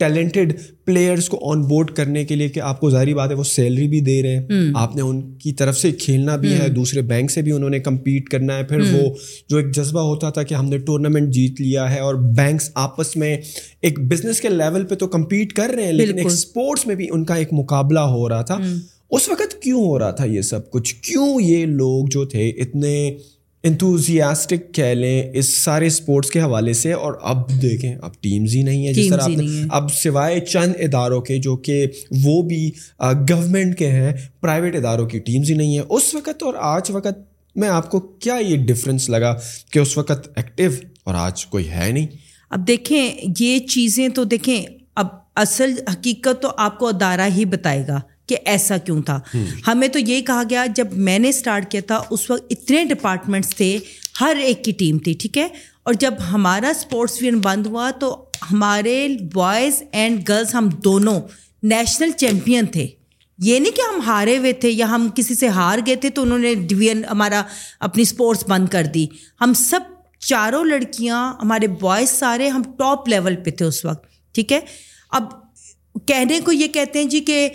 ٹیلنٹڈ 0.04 0.54
پلیئرس 0.86 1.30
کو 1.30 1.52
آن 1.52 1.62
بورڈ 1.62 1.92
کرنے 1.92 2.26
کے 2.26 2.36
لیے 2.36 2.50
کہ 2.50 2.60
آپ 2.60 2.80
کو 2.80 2.90
ظاہری 2.90 3.14
بات 3.14 3.30
ہے 3.30 3.36
وہ 3.36 3.44
سیلری 3.44 3.88
بھی 3.88 4.02
دے 4.02 4.24
رہے 4.24 4.36
ہیں۔ 4.36 4.72
آپ 4.76 4.96
نے 4.96 5.02
ان 5.02 5.34
کی 5.38 5.52
طرف 5.52 5.78
سے 5.78 5.92
کھیلنا 5.92 6.36
بھی 6.36 6.54
ہے 6.54 6.70
دوسرے 6.70 7.02
بینک 7.02 7.32
سے 7.32 7.42
بھی 7.42 7.52
انہوں 7.52 7.70
نے 7.70 7.80
کمپیٹ 7.80 8.30
کرنا 8.30 8.58
ہے۔ 8.58 8.64
پھر 8.64 8.80
وہ 8.80 9.14
جو 9.50 9.58
ایک 9.58 9.72
جذبہ 9.72 10.00
ہوتا 10.00 10.30
تھا 10.30 10.44
کہ 10.44 10.54
ہم 10.54 10.70
نے 10.70 10.78
ٹورنامنٹ 10.78 11.34
جیت 11.34 11.62
لیا 11.62 11.94
ہے 11.96 12.00
اور 12.00 12.16
بینکس 12.16 12.70
آپس 12.74 13.16
میں 13.16 13.38
ایک 13.82 14.00
بزنس 14.00 14.42
کے 14.42 14.50
لیول 14.50 14.86
پہ 14.86 14.96
تو 14.96 15.08
کمپیٹ 15.08 15.54
کر 15.54 15.72
رہے 15.76 15.84
ہیں 15.84 15.92
لیکن 15.92 16.18
ایک 16.18 16.28
اسپورٹس 16.28 16.88
میں 16.88 16.96
بھی 16.96 17.08
ان 17.12 17.26
کا 17.26 17.36
ایک 17.36 17.50
مقابلہ 17.52 18.00
ہو 18.00 18.30
رہا 18.30 18.42
تھا۔ 18.42 18.58
اس 19.12 19.30
وقت 19.30 19.62
کیوں 19.62 19.86
ہو 19.86 20.00
رہا 20.00 20.12
تھا 20.12 20.26
یہ 20.26 20.42
سب 20.42 20.72
کچھ؟ 20.72 20.96
کیوں 21.02 21.42
یہ 21.42 21.66
لوگ 21.66 22.06
جو 22.08 22.26
تھے 22.26 22.50
اتنے 22.50 23.18
انتھوزیاسٹک 23.64 24.74
کہہ 24.74 24.84
لیں 24.84 25.32
اس 25.34 25.58
سارے 25.58 25.88
اسپورٹس 25.88 26.32
کے 26.32 26.42
حوالے 26.42 26.74
سے 26.74 26.94
اور 26.94 27.14
اب 27.22 27.62
دیکھیں 27.62 27.96
اب 28.02 28.12
ٹیمز 28.22 28.56
ہی 28.56 28.64
نہیں 28.64 28.86
ہیں 28.86 28.94
جس 28.94 29.10
طرح 29.10 29.28
اب 29.72 29.94
سوائے 29.94 30.40
چند 30.40 30.74
اداروں 30.80 31.22
کے 31.22 31.38
جو 31.38 31.56
کہ 31.58 31.86
وہ 32.24 32.42
بھی 32.42 32.72
گورنمنٹ 33.30 33.78
کے 33.78 33.92
ہیں 33.92 34.14
پرائیویٹ 34.42 34.76
اداروں 34.76 35.08
کی 35.08 35.20
ٹیمز 35.20 35.52
ہی 35.52 35.56
نہیں 35.56 35.78
ہیں۔ 35.78 35.86
اس 35.90 36.16
وقت 36.16 36.44
اور 36.44 36.54
آج 36.60 36.92
وقت 36.92 37.20
میں 37.56 37.70
آپ 37.70 37.92
کو 37.92 38.00
کیا 38.00 38.36
یہ 38.36 38.58
ڈفرینس 38.58 39.10
لگا 39.10 39.36
کہ 39.72 39.80
اس 39.80 39.98
وقت 39.98 40.30
ایکٹیو 40.36 40.72
اور 41.04 41.16
آج 41.16 41.46
کوئی 41.46 41.70
ہے 41.70 41.92
نہیں؟ 41.92 42.08
اب 42.50 42.68
دیکھیں 42.68 43.12
یہ 43.40 43.60
چیزیں 43.60 44.10
تو 44.10 44.24
دیکھیں 44.24 44.66
اب 44.96 45.08
اصل 45.36 45.74
حقیقت 45.92 46.42
تو 46.42 46.48
آپ 46.58 46.80
کو 46.80 46.88
ادارہ 46.88 47.30
ہی 47.36 47.46
بتائے 47.46 47.84
گا۔ 47.88 48.00
کہ 48.28 48.38
ایسا 48.46 48.78
کیوں 48.78 49.02
تھا؟ 49.02 49.20
ہمیں 49.68 49.88
تو 49.88 50.00
یہ 50.00 50.22
کہا 50.22 50.44
گیا، 50.50 50.66
جب 50.76 50.94
میں 50.94 51.20
نے 51.20 51.30
اسٹارٹ 51.30 51.72
کیا 51.72 51.82
تھا، 51.88 52.02
اس 52.10 52.30
وقت 52.30 52.44
اتنے 52.50 52.84
ڈپارٹمنٹس 52.84 53.56
تھے، 53.56 53.78
ہر 54.22 54.36
ایک 54.44 54.64
کی 54.64 54.72
ٹیم 54.72 54.98
تھی، 54.98 55.14
ٹھیک 55.14 55.38
ہے؟ 55.38 55.48
اور 55.84 55.94
جب 55.94 56.14
ہمارا 56.32 56.70
اسپورٹس 56.70 57.22
ویئر 57.22 57.34
بند 57.34 57.66
ہوا 57.66 57.92
تو 57.92 58.26
ہمارے 58.52 59.08
بوائز 59.34 59.84
اینڈ 59.92 60.28
گرلس 60.30 60.56
ہم 60.56 60.70
دونوں 60.84 61.20
نیشنل 61.64 62.12
چیمپئن 62.12 62.66
تھے۔ 62.66 62.88
یہ 63.40 63.60
نہیں 63.60 63.76
کہ 63.76 63.82
ہم 63.82 64.00
ہارے 64.06 64.38
ہوئے 64.38 64.54
تھے 64.54 64.70
یا 64.70 64.90
ہم 64.90 65.10
کسی 65.16 65.36
سے 65.36 65.48
ہار 65.48 65.80
گئے 65.86 65.96
تھے 65.96 66.10
تو 66.10 66.22
انہوں 66.22 66.40
نے 66.40 66.54
ڈویژن 66.56 67.06
ہمارا 67.06 67.42
اپنی 67.80 68.02
اسپورٹس 68.02 68.44
بند 68.48 68.68
کر 68.70 68.84
دی۔ 68.84 69.06
ہم 69.42 69.54
سب 69.54 69.80
چاروں 70.20 70.66
لڑکیاں، 70.66 71.34
ہمارے 71.42 71.68
بوائز 71.68 72.10
سارے 72.10 72.48
ہم 72.48 72.64
ٹاپ 72.78 73.08
لیول 73.10 73.36
پہ 73.36 73.52
تھے 73.52 73.66
اس 73.66 73.86
وقت، 73.86 74.06
ٹھیک 74.36 74.52
ہے؟ 74.52 74.60
اب 75.12 75.24
کہنے 76.08 76.40
کو 76.40 76.52
یہ 76.52 76.68
کہتے 76.68 77.00
ہیں 77.00 77.10
جی 77.10 77.20
کہ 77.20 77.50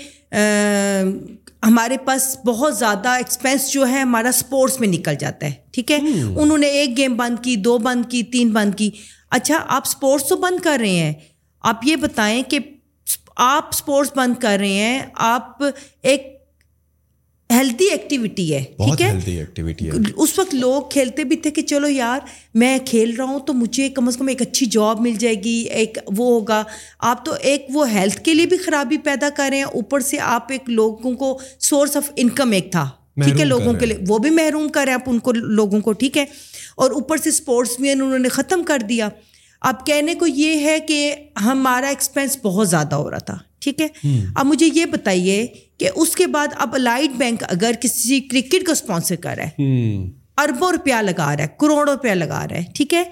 ہمارے 1.66 1.96
پاس 2.04 2.36
بہت 2.44 2.78
زیادہ 2.78 3.08
ایکسپینس 3.08 3.70
جو 3.70 3.88
ہے 3.88 4.00
ہمارا 4.00 4.28
اسپورٹس 4.28 4.80
میں 4.80 4.88
نکل 4.88 5.14
جاتا 5.14 5.46
ہے 5.46 5.52
ٹھیک 5.72 5.90
ہے؟ 5.90 5.96
انہوں 6.36 6.58
نے 6.58 6.66
ایک 6.66 6.96
گیم 6.96 7.16
بند 7.16 7.44
کی 7.44 7.56
دو 7.56 7.78
بند 7.78 8.10
کی 8.10 8.22
تین 8.22 8.50
بند 8.50 8.74
کی۔ 8.74 8.90
اچھا 9.30 9.58
آپ 9.68 9.82
اسپورٹس 9.86 10.28
تو 10.28 10.36
بند 10.36 10.64
کر 10.64 10.78
رہے 10.80 10.90
ہیں۔ 10.90 11.12
آپ 11.60 11.76
یہ 11.82 11.96
بتائیں 11.96 12.42
کہ 12.42 12.58
آپ 13.36 13.68
اسپورٹس 13.68 14.12
بند 14.16 14.34
کر 14.40 14.56
رہے 14.60 14.72
ہیں 14.72 15.02
آپ 15.14 15.62
ایک 16.02 16.37
ہیلدی 17.50 17.84
ایکٹیویٹی 17.90 18.52
ہے 18.54 18.62
ٹھیک 18.76 19.02
ہے 19.02 19.10
اس 20.16 20.38
وقت 20.38 20.54
لوگ 20.54 20.82
کھیلتے 20.90 21.24
بھی 21.24 21.36
تھے 21.36 21.50
کہ 21.50 21.62
چلو 21.62 21.88
یار 21.88 22.18
میں 22.54 22.78
کھیل 22.86 23.14
رہا 23.16 23.24
ہوں 23.24 23.38
تو 23.40 23.52
مجھے 23.52 23.88
کم 23.88 24.08
از 24.08 24.16
کم 24.16 24.26
ایک 24.26 24.42
اچھی 24.42 24.66
جاب 24.66 25.00
مل 25.00 25.14
جائے 25.14 25.34
گی 25.34 25.56
ایک 25.72 25.98
وہ 26.06 26.26
ہوگا 26.26 26.62
آپ 26.98 27.24
تو 27.24 27.34
ایک 27.42 27.66
وہ 27.70 27.90
ہیلتھ 27.92 28.20
کے 28.20 28.34
لیے 28.34 28.46
بھی 28.46 28.56
خرابی 28.56 28.98
پیدا 28.98 29.28
کر 29.36 29.48
رہے 29.50 29.56
ہیں 29.56 29.64
اوپر 29.64 30.00
سے 30.00 30.18
آپ 30.26 30.52
ایک 30.52 30.68
لوگوں 30.70 31.12
کو 31.14 31.38
سورس 31.60 31.96
آف 31.96 32.10
انکم 32.16 32.50
ایک 32.50 32.70
تھا 32.72 32.88
ٹھیک 33.24 33.40
ہے 33.40 33.44
لوگوں 33.44 33.74
کے 33.74 33.86
لیے 33.86 33.96
وہ 34.08 34.18
بھی 34.18 34.30
محروم 34.30 34.68
کریں 34.68 34.92
آپ 34.92 35.08
ان 35.10 35.18
کو 35.18 35.32
لوگوں 35.32 35.80
کو 35.80 35.92
ٹھیک 35.94 36.18
ہے 36.18 36.24
اور 36.76 36.90
اوپر 36.90 37.16
سے 37.16 37.28
اسپورٹس 37.28 37.78
میں 37.80 37.92
انہوں 37.92 38.18
نے 38.18 38.28
ختم 38.28 38.62
کر 38.62 38.82
دیا 38.88 39.08
اب 39.62 39.86
کہنے 39.86 40.14
کو 40.14 40.26
یہ 40.26 40.64
ہے 40.64 40.78
کہ 40.80 41.14
ہمارا 41.44 41.88
ایکسپینس 41.88 42.38
بہت 42.42 42.68
زیادہ 42.68 42.94
ہو 42.94 43.10
رہا 43.10 43.18
تھا 43.18 43.38
ٹھیک 43.60 43.80
ہے؟ 43.80 43.86
اب 44.36 44.46
مجھے 44.46 44.68
یہ 44.74 44.86
بتائیے 44.86 45.46
کہ 45.78 45.88
اس 45.94 46.16
کے 46.16 46.26
بعد 46.26 46.48
اب 46.56 46.76
لائٹ 46.76 47.10
بینک 47.16 47.44
اگر 47.48 47.72
کسی 47.80 48.20
کرکٹ 48.20 48.66
کو 48.66 48.72
اسپانسر 48.72 49.16
کر 49.16 49.34
رہا 49.36 49.44
ہے 49.44 49.64
اربوں 50.36 50.72
روپیہ 50.72 50.94
لگا 50.94 51.36
رہا 51.36 51.42
ہے 51.42 51.48
کروڑوں 51.60 51.92
روپیہ 51.92 52.10
لگا 52.10 52.46
رہا 52.50 52.56
ہے 52.56 52.64
ٹھیک 52.74 52.94
ہے؟ 52.94 53.02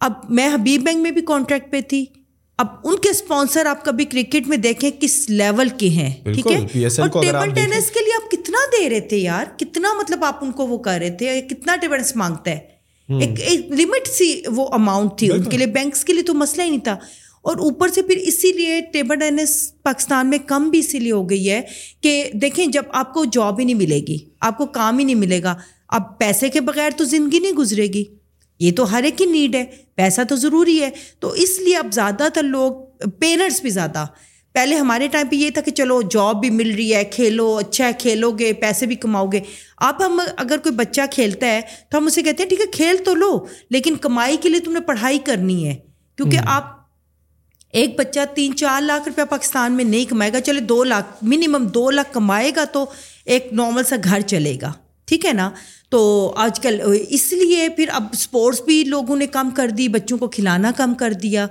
اب 0.00 0.12
میں 0.28 0.48
حبیب 0.48 0.82
بینک 0.82 0.98
میں 0.98 1.10
بھی 1.10 1.22
کانٹریکٹ 1.22 1.72
پہ 1.72 1.80
تھی۔ 1.80 2.04
اب 2.58 2.66
ان 2.84 2.96
کے 2.98 3.10
اسپانسر 3.10 3.66
آپ 3.66 3.84
کبھی 3.84 4.04
کرکٹ 4.04 4.48
میں 4.48 4.56
دیکھیں 4.56 4.90
کس 5.00 5.30
لیول 5.30 5.68
کے 5.68 5.88
ہیں 5.88 6.10
ٹھیک 6.24 6.46
ہے؟ 6.46 6.56
اور 7.00 7.08
ٹیبل 7.22 7.54
ٹینس 7.54 7.90
کے 7.90 8.00
لیے 8.00 8.14
آپ 8.14 8.30
کتنا 8.30 8.58
دے 8.72 8.88
رہے 8.88 9.00
تھے 9.00 9.16
یار؟ 9.16 9.44
کتنا 9.58 9.88
مطلب 9.98 10.24
آپ 10.24 10.44
ان 10.44 10.52
کو 10.52 10.66
وہ 10.66 10.78
کر 10.78 10.98
رہے 10.98 11.10
تھے؟ 11.10 11.40
کتنا 11.42 11.76
ٹیبل 11.76 11.96
ٹینس 11.96 12.16
مانگتا 12.16 12.50
ہے؟ 12.50 12.58
ایک 13.08 13.40
ایک 13.40 13.70
لمٹ 13.70 14.08
سی 14.08 14.42
وہ 14.46 14.68
اماؤنٹ 14.72 15.18
تھی 15.18 15.30
ان 15.32 15.42
کے 15.42 15.56
لیے 15.56 15.66
بینکس 15.66 16.04
کے 16.04 16.12
لیے 16.12 16.22
تو 16.22 16.34
مسئلہ 16.34 16.62
ہی 16.62 16.68
نہیں 16.68 16.80
تھا۔ 16.80 16.96
اور 17.42 17.56
اوپر 17.56 17.88
سے 17.88 18.02
پھر 18.02 18.16
اسی 18.16 18.52
لیے 18.52 18.80
ٹیبل 18.92 19.18
ٹینس 19.18 19.72
پاکستان 19.82 20.30
میں 20.30 20.38
کم 20.46 20.70
بھی 20.70 20.78
اسی 20.78 20.98
لیے 20.98 21.12
ہو 21.12 21.30
گئی 21.30 21.50
ہے 21.50 21.62
کہ 22.00 22.30
دیکھیں 22.34 22.66
جب 22.66 22.82
آپ 22.92 23.14
کو 23.14 23.24
جاب 23.24 23.60
ہی 23.60 23.64
نہیں 23.64 23.76
ملے 23.76 24.00
گی 24.00 24.18
آپ 24.40 24.58
کو 24.58 24.66
کام 24.66 24.98
ہی 24.98 25.04
نہیں 25.04 25.14
ملے 25.14 25.42
گا 25.42 25.54
اب 25.88 26.18
پیسے 26.18 26.48
کے 26.48 26.60
بغیر 26.60 26.90
تو 26.96 27.04
زندگی 27.04 27.38
نہیں 27.38 27.52
گزرے 27.52 27.86
گی۔ 27.86 28.04
یہ 28.58 28.72
تو 28.72 28.92
ہر 28.92 29.02
ایک 29.02 29.18
کی 29.18 29.26
نیڈ 29.26 29.54
ہے 29.54 29.64
پیسہ 29.94 30.20
تو 30.28 30.36
ضروری 30.36 30.82
ہے۔ 30.82 30.90
تو 31.20 31.28
اس 31.28 31.60
لیے 31.60 31.76
اب 31.76 31.86
زیادہ 31.92 32.28
تر 32.34 32.42
لوگ 32.42 32.72
پیرنٹس 33.18 33.60
بھی 33.60 33.70
زیادہ۔ 33.70 34.06
پہلے 34.52 34.76
ہمارے 34.76 35.08
ٹائم 35.08 35.26
پہ 35.30 35.36
یہ 35.36 35.50
تھا 35.50 35.60
کہ 35.60 35.70
چلو 35.70 36.02
جاب 36.02 36.40
بھی 36.40 36.50
مل 36.50 36.74
رہی 36.74 36.94
ہے 36.94 37.04
کھیلو 37.04 37.56
اچھا 37.56 37.86
ہے 37.86 37.92
کھیلو 37.98 38.30
گے 38.30 38.52
پیسے 38.52 38.86
بھی 38.86 38.96
کماؤ 38.96 39.26
گے۔ 39.26 39.40
اب 39.76 40.06
ہم 40.06 40.20
اگر 40.36 40.58
کوئی 40.58 40.74
بچہ 40.74 41.00
کھیلتا 41.10 41.46
ہے 41.46 41.60
تو 41.90 41.98
ہم 41.98 42.06
اسے 42.06 42.22
کہتے 42.22 42.42
ہیں 42.42 42.48
ٹھیک 42.48 42.60
ہے 42.60 42.66
کھیل 42.72 42.96
تو 43.04 43.14
لو 43.14 43.46
لیکن 43.70 43.94
کمائی 43.96 44.36
کے 44.36 44.48
لیے 44.48 44.60
تم 44.60 44.72
نے 44.72 44.80
پڑھائی 44.80 45.18
کرنی 45.18 45.68
ہے۔ 45.68 45.76
کیونکہ 46.16 46.38
آپ 46.46 46.79
ایک 47.72 47.98
بچہ 47.98 48.20
تین 48.34 48.56
چار 48.56 48.80
لاکھ 48.80 49.08
روپیہ 49.08 49.24
پاکستان 49.24 49.72
میں 49.72 49.84
نہیں 49.84 50.04
کمائے 50.04 50.32
گا، 50.32 50.40
چلے 50.40 50.60
دو 50.60 50.84
لاکھ 50.84 51.06
منیمم 51.22 51.66
دو 51.66 51.90
لاکھ 51.90 52.14
کمائے 52.14 52.52
گا 52.56 52.64
تو 52.64 52.86
ایک 53.24 53.48
نارمل 53.52 53.84
سا 53.84 53.96
گھر 54.04 54.20
چلے 54.20 54.56
گا۔ 54.62 54.72
ٹھیک 55.04 55.26
ہے 55.26 55.32
نا؟ 55.32 55.50
تو 55.88 56.32
آج 56.36 56.60
کل، 56.60 56.80
اس 57.08 57.32
لیے 57.32 57.68
پھر 57.68 57.88
اب 57.92 58.04
اسپورٹس 58.12 58.60
بھی 58.60 58.84
لوگوں 58.84 59.16
نے 59.16 59.26
کم 59.26 59.50
کر 59.50 59.68
دی، 59.68 59.88
بچوں 59.88 60.18
کو 60.18 60.28
کھلانا 60.28 60.72
کم 60.76 60.94
کر 60.94 61.12
دیا۔ 61.12 61.46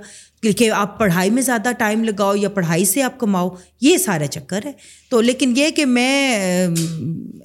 کہ 0.58 0.70
آپ 0.70 0.98
پڑھائی 0.98 1.30
میں 1.30 1.42
زیادہ 1.42 1.68
ٹائم 1.78 2.04
لگاؤ 2.04 2.34
یا 2.34 2.48
پڑھائی 2.48 2.84
سے 2.84 3.02
آپ 3.02 3.20
کماؤ، 3.20 3.48
یہ 3.80 3.96
سارا 3.96 4.26
چکر 4.26 4.60
ہے۔ 4.64 4.72
تو 5.10 5.20
لیکن 5.20 5.52
یہ 5.56 5.70
کہ 5.70 5.86
میں 5.86 6.68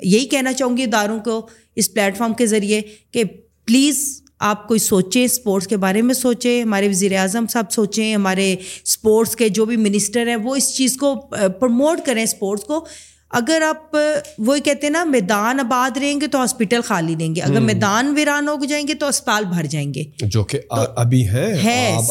یہی 0.03 0.25
کہنا 0.25 0.53
چاہوں 0.53 0.77
گی 0.77 0.83
اداروں 0.83 1.19
کو 1.19 1.47
اس 1.75 1.93
پلیٹ 1.93 2.17
فارم 2.17 2.33
کے 2.33 2.45
ذریعے 2.45 2.81
کہ 3.11 3.23
پلیز 3.65 4.23
آپ 4.39 4.67
کوئی 4.67 4.79
سوچیں 4.79 5.23
اسپورٹس 5.23 5.67
کے 5.67 5.77
بارے 5.77 6.01
میں 6.01 6.13
سوچیں 6.13 6.63
ہمارے 6.63 6.89
وزیر 6.89 7.17
اعظم 7.17 7.45
صاحب 7.49 7.71
سوچیں 7.71 8.15
ہمارے 8.15 8.55
اسپورٹس 8.85 9.35
کے 9.35 9.49
جو 9.49 9.65
بھی 9.65 9.77
منسٹر 9.77 10.27
ہیں 10.27 10.35
وہ 10.35 10.55
اس 10.55 10.75
چیز 10.75 10.97
کو 10.97 11.15
پروموٹ 11.59 11.97
کریں 12.05 12.23
اسپورٹس 12.23 12.63
کو۔ 12.63 12.85
اگر 13.29 13.61
آپ 13.61 13.95
وہی 14.39 14.59
کہتے 14.59 14.87
ہیں 14.87 14.91
نا 14.91 15.03
میدان 15.03 15.59
آباد 15.59 15.97
رہیں 15.97 16.21
گے 16.21 16.27
تو 16.27 16.37
ہاسپٹل 16.37 16.81
خالی 16.81 17.15
رہیں 17.19 17.35
گے۔ 17.35 17.41
اگر 17.41 17.59
میدان 17.59 18.13
ویران 18.15 18.47
ہو 18.47 18.65
جائیں 18.65 18.87
گے 18.87 18.93
تو 18.93 19.07
اسپتال 19.07 19.45
بھر 19.45 19.65
جائیں 19.65 19.93
گے۔ 19.93 20.03
جو 20.21 20.43
کہ 20.43 20.59
ابھی 20.69 21.27
ہے 21.29 21.55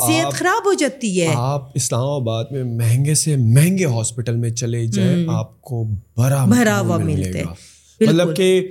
صحت 0.07 0.33
خراب 0.33 0.67
ہو 0.67 0.73
جاتی 0.73 1.23
ہے۔ 1.23 1.31
آپ 1.35 1.69
اسلام 1.75 2.09
آباد 2.09 2.45
میں 2.51 2.65
مہنگے 2.65 3.15
سے 3.15 3.37
مہنگے 3.37 3.85
ہاسپٹل 3.85 4.37
میں 4.37 4.51
چلے 4.51 4.87
جائیں 4.87 5.27
آپ 5.29 5.63
کو 5.63 5.85
بھرا 6.17 6.45
بھرا 6.45 6.81
ہوا 6.81 6.97
ملتا 6.97 7.39
ہے۔ 7.39 7.45
مطلب 8.01 8.37
کہ 8.37 8.69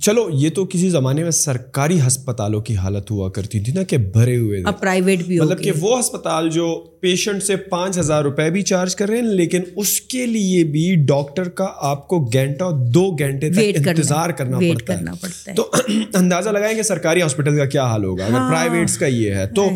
چلو 0.00 0.28
یہ 0.32 0.50
تو 0.50 0.64
کسی 0.64 0.90
زمانے 0.90 1.22
میں 1.22 1.30
سرکاری 1.30 2.00
ہسپتالوں 2.06 2.60
کی 2.60 2.76
حالت 2.76 3.10
ہوا 3.10 3.30
کرتی 3.30 3.60
تھی 3.60 3.72
نا 3.72 3.82
کہ 3.82 3.96
بھرے 3.96 4.36
ہوئے 4.36 4.62
اب 4.64 4.80
پرائیویٹ 4.80 5.22
بھی 5.22 5.40
مطلب 5.40 5.62
کہ 5.62 5.72
وہ 5.80 6.00
ہسپتال 6.00 6.50
جو 6.50 6.84
پیشنٹ 7.00 7.42
سے 7.42 7.56
پانچ 7.56 7.98
ہزار 7.98 8.22
روپے 8.22 8.50
بھی 8.50 8.62
چارج 8.62 8.96
کر 8.96 9.08
رہے 9.08 9.16
ہیں 9.16 9.24
لیکن 9.24 9.60
اس 9.76 10.00
کے 10.00 10.26
لیے 10.26 10.64
بھی 10.64 10.94
ڈاکٹر 10.94 11.48
کا 11.48 11.66
آپ 11.76 12.08
کو 12.08 12.24
گھنٹہ 12.24 12.64
دو 12.94 13.10
گھنٹے 13.10 13.50
تک 13.50 13.58
انتظار 13.88 14.30
کرنا 14.30 14.58
پڑتا 14.72 14.92
ہے۔ 14.94 15.04
تو 15.54 15.70
اندازہ 16.14 16.50
لگائیں 16.50 16.76
گے 16.76 16.82
سرکاری 16.82 17.22
ہاسپٹل 17.22 17.56
کا 17.56 17.64
کیا 17.64 17.84
حال 17.84 18.04
ہوگا۔ 18.04 18.24
اگر 18.24 18.50
پرائیویٹس 18.50 18.98
کا 18.98 19.06
یہ 19.06 19.34
ہے 19.34 19.46
تو 19.46 19.68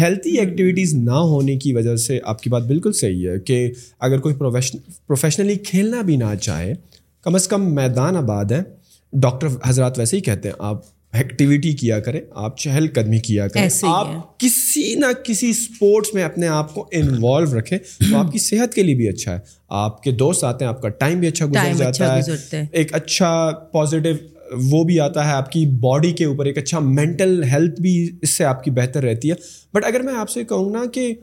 ہیلتھی 0.00 0.38
ایکٹیویٹیز 0.38 0.94
نہ 0.94 1.10
ہونے 1.10 1.56
کی 1.56 1.72
وجہ 1.72 1.96
سے 1.96 2.20
آپ 2.24 2.42
کی 2.42 2.50
بات 2.50 2.62
بالکل 2.62 2.92
صحیح 2.92 3.28
ہے 3.28 3.38
کہ 3.38 3.72
اگر 4.00 4.18
کوئی 4.18 4.34
پروفیشنلی 4.34 5.54
کھیلنا 5.54 6.00
بھی 6.00 6.16
نہ 6.16 6.34
چاہے 6.40 6.74
کم 7.22 7.34
از 7.34 7.48
کم 7.48 7.74
میدان 7.74 8.16
آباد 8.16 8.44
ہے۔ 8.44 8.77
ڈاکٹر 9.12 9.46
حضرات 9.66 9.98
ویسے 9.98 10.16
ہی 10.16 10.22
کہتے 10.22 10.48
ہیں 10.48 10.56
آپ 10.58 10.80
ایکٹیویٹی 11.12 11.72
کیا 11.72 12.00
کریں 12.00 12.20
آپ 12.30 12.58
چہل 12.58 12.86
قدمی 12.94 13.18
کیا 13.18 13.48
کریں۔ 13.48 13.68
آپ 13.88 14.06
کسی 14.38 14.94
نہ 14.94 15.06
کسی 15.24 15.50
اسپورٹس 15.50 16.14
میں 16.14 16.22
اپنے 16.22 16.48
آپ 16.48 16.74
کو 16.74 16.88
انوالو 16.92 17.58
رکھیں 17.58 17.78
تو 17.78 18.16
آپ 18.16 18.32
کی 18.32 18.38
صحت 18.38 18.74
کے 18.74 18.82
لیے 18.82 18.94
بھی 18.94 19.08
اچھا 19.08 19.32
ہے۔ 19.32 19.38
آپ 19.68 20.02
کے 20.02 20.10
دوست 20.10 20.44
آتے 20.44 20.64
ہیں 20.64 20.72
آپ 20.72 20.82
کا 20.82 20.88
ٹائم 20.88 21.20
بھی 21.20 21.28
اچھا 21.28 21.46
گزر 21.46 21.74
جاتا 21.74 22.16
ہے۔ 22.16 22.66
ایک 22.72 22.94
اچھا 22.94 23.50
پازیٹیو 23.72 24.14
وہ 24.62 24.84
بھی 24.84 25.00
آتا 25.00 25.28
ہے 25.28 25.32
آپ 25.32 25.52
کی 25.52 25.66
باڈی 25.66 26.12
کے 26.12 26.24
اوپر 26.24 26.44
ایک 26.44 26.58
اچھا 26.58 26.78
مینٹل 26.78 27.44
ہیلتھ 27.44 27.80
بھی 27.80 28.10
اس 28.22 28.30
سے 28.30 28.44
آپ 28.44 28.64
کی 28.64 28.70
بہتر 28.70 29.02
رہتی 29.02 29.30
ہے۔ 29.30 29.34
بٹ 29.74 29.84
اگر 29.84 30.00
میں 30.00 30.14
آپ 30.14 30.30
سے 30.30 30.44
کہوں 30.44 30.70
نا 30.70 30.84
کہ 30.92 31.14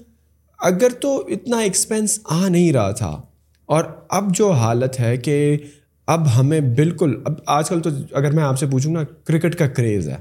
اگر 0.59 0.89
تو 0.89 1.17
اتنا 1.29 1.59
ایکسپینس 1.59 2.19
آ 2.23 2.47
نہیں 2.47 2.73
رہا 2.73 2.91
تھا 2.91 3.21
اور 3.65 3.83
اب 4.09 4.35
جو 4.35 4.51
حالت 4.51 4.99
ہے 4.99 5.17
کہ 5.17 5.57
اب 6.07 6.39
ہمیں 6.39 6.59
بالکل، 6.61 7.21
اب 7.25 7.33
آج 7.45 7.69
کل 7.69 7.81
تو 7.81 7.89
اگر 8.11 8.31
میں 8.31 8.43
آپ 8.43 8.59
سے 8.59 8.67
پوچھوں 8.67 8.93
نا، 8.93 9.03
کرکٹ 9.03 9.55
کا 9.55 9.67
کریز 9.67 10.09
ہے۔ 10.09 10.15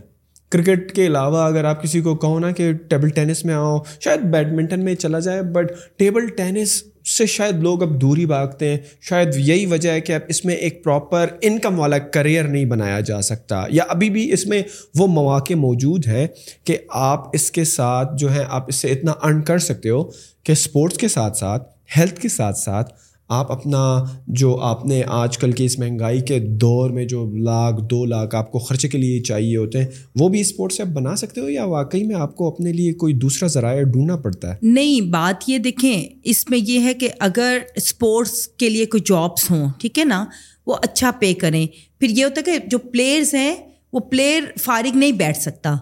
کرکٹ 0.48 0.92
کے 0.92 1.06
علاوہ 1.06 1.38
اگر 1.38 1.64
آپ 1.64 1.82
کسی 1.82 2.00
کو 2.00 2.14
کہو 2.14 2.38
نا 2.38 2.50
کہ 2.50 2.72
ٹیبل 2.72 3.08
ٹینس 3.08 3.44
میں 3.44 3.54
آؤ، 3.54 3.78
شاید 4.00 4.20
بیڈمنٹن 4.20 4.84
میں 4.84 4.94
چلا 4.94 5.18
جائے 5.18 5.42
بٹ 5.42 5.72
ٹیبل 5.96 6.26
ٹینس 6.26 6.82
سے 7.16 7.26
شاید 7.26 7.54
لوگ 7.54 7.82
اب 7.82 8.00
دوری 8.00 8.26
بھاگتے 8.26 8.68
ہیں۔ 8.68 8.76
شاید 9.00 9.28
یہی 9.36 9.66
وجہ 9.66 9.90
ہے 9.90 10.00
کہ 10.00 10.12
اب 10.12 10.20
اس 10.28 10.44
میں 10.44 10.54
ایک 10.54 10.84
پراپر 10.84 11.26
انکم 11.40 11.78
والا 11.78 11.98
کریئر 11.98 12.44
نہیں 12.44 12.64
بنایا 12.64 13.00
جا 13.00 13.20
سکتا۔ 13.20 13.64
یا 13.68 13.84
ابھی 13.88 14.10
بھی 14.10 14.32
اس 14.32 14.46
میں 14.46 14.62
وہ 14.98 15.06
مواقع 15.06 15.54
موجود 15.54 16.06
ہیں 16.06 16.26
کہ 16.64 16.76
آپ 16.90 17.24
اس 17.32 17.50
کے 17.50 17.64
ساتھ 17.64 18.18
جو 18.18 18.34
ہے 18.34 18.44
آپ 18.48 18.64
اس 18.68 18.74
سے 18.76 18.88
اتنا 18.88 19.12
ارن 19.22 19.42
کر 19.42 19.58
سکتے 19.58 19.90
ہو 19.90 20.04
کہ 20.42 20.52
اسپورٹس 20.52 20.96
کے 20.98 21.08
ساتھ 21.08 21.36
ساتھ 21.36 21.68
ہیلتھ 21.98 22.20
کے 22.20 22.28
ساتھ 22.28 22.58
ساتھ 22.58 22.92
آپ 23.28 23.52
اپنا 23.52 24.04
جو 24.26 24.56
آپ 24.56 24.86
نے 24.86 25.02
آج 25.06 25.38
کل 25.38 25.52
کی 25.52 25.64
اس 25.64 25.78
مہنگائی 25.78 26.20
کے 26.20 26.38
دور 26.38 26.90
میں 26.90 27.04
جو 27.04 27.36
لاکھ، 27.36 27.82
دو 27.90 28.04
لاکھ 28.04 28.34
آپ 28.34 28.52
کو 28.52 28.58
خرچے 28.58 28.88
کے 28.88 28.98
لیے 28.98 29.22
چاہیے 29.22 29.56
ہوتے 29.56 29.78
ہیں، 29.78 29.86
وہ 30.14 30.28
بھی 30.28 30.40
اسپورٹ 30.40 30.72
سے 30.72 30.82
آپ 30.82 30.88
بنا 30.88 31.16
سکتے 31.16 31.40
ہو 31.40 31.48
یا 31.48 31.64
واقعی 31.64 32.02
میں 32.02 32.16
آپ 32.16 32.36
کو 32.36 32.48
اپنے 32.48 32.72
لیے 32.72 32.92
کوئی 32.92 33.14
دوسرا 33.14 33.48
ذرائع 33.48 33.82
ڈھونڈنا 33.82 34.16
پڑتا 34.16 34.50
ہے؟ 34.50 34.56
نہیں، 34.62 35.00
بات 35.00 35.48
یہ 35.48 35.58
دیکھیں، 35.58 36.08
اس 36.24 36.50
میں 36.50 36.58
یہ 36.62 36.80
ہے 36.80 36.94
کہ 36.94 37.08
اگر 37.20 37.58
اسپورٹس 37.76 38.48
کے 38.48 38.68
لیے 38.68 38.86
کوئی 38.86 39.02
جابس 39.06 39.50
ہوں، 39.50 39.68
ٹھیک 39.78 39.98
ہے 39.98 40.04
نا، 40.04 40.24
وہ 40.66 40.74
اچھا 40.82 41.10
پے 41.10 41.34
کریں۔ 41.34 41.66
پھر 42.00 42.08
یہ 42.08 42.24
ہوتا 42.24 42.40
ہے 42.46 42.58
کہ 42.58 42.68
جو 42.68 42.78
پلیئرس 42.78 43.34
ہیں، 43.34 43.56
وہ 43.92 44.00
پلیئر 44.00 44.42
فارغ 44.58 44.98
نہیں 44.98 45.12
بیٹھ 45.12 45.38
سکتا۔ 45.38 45.74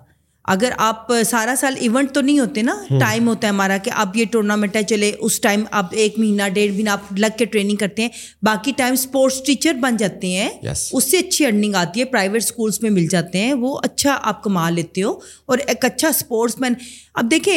اگر 0.44 0.72
آپ 0.76 1.12
سارا 1.26 1.55
سال 1.59 1.74
ایونٹ 1.81 2.12
تو 2.12 2.20
نہیں 2.20 2.38
ہوتے 2.38 2.62
نا 2.62 2.74
ٹائم 3.00 3.28
ہوتا 3.28 3.46
ہے 3.46 3.52
ہمارا 3.52 3.76
کہ 3.76 3.90
اب 3.94 4.16
یہ 4.16 4.24
ٹورنامنٹ 4.31 4.76
ہے 4.76 4.83
چلے 4.83 5.12
اس 5.18 5.40
ٹائم 5.40 5.64
آپ 5.70 5.87
ایک 5.90 6.18
مہینہ 6.18 6.48
ڈیڑھ 6.52 6.72
مہینہ 6.72 6.90
آپ 6.90 7.12
لگ 7.12 7.37
کے 7.38 7.44
ٹریننگ 7.44 7.76
کرتے 7.76 8.02
ہیں۔ 8.02 8.09
باقی 8.42 8.72
ٹائم 8.76 8.92
اسپورٹس 8.92 9.42
ٹیچر 9.42 9.72
بن 9.72 9.96
جاتے 9.96 10.26
ہیں۔ 10.26 10.48
اس 10.92 11.11
سے 11.11 11.18
اچھی 11.18 11.46
ارننگ 11.46 11.74
آتی 11.74 12.00
ہے 12.00 12.05
پرائیویٹ 12.05 12.42
اسکولس 12.42 12.83
میں 12.83 12.90
مل 12.90 13.07
جاتے 13.07 13.38
ہیں۔ 13.38 13.52
وہ 13.52 13.78
اچھا 13.83 14.18
آپ 14.22 14.42
کما 14.42 14.68
لیتے 14.70 15.02
ہو 15.02 15.11
اور 15.46 15.59
ایک 15.66 15.85
اچھا 15.85 16.09
اسپورٹس 16.09 16.61
مین 16.61 16.74
اب 17.14 17.31
دیکھیں 17.31 17.57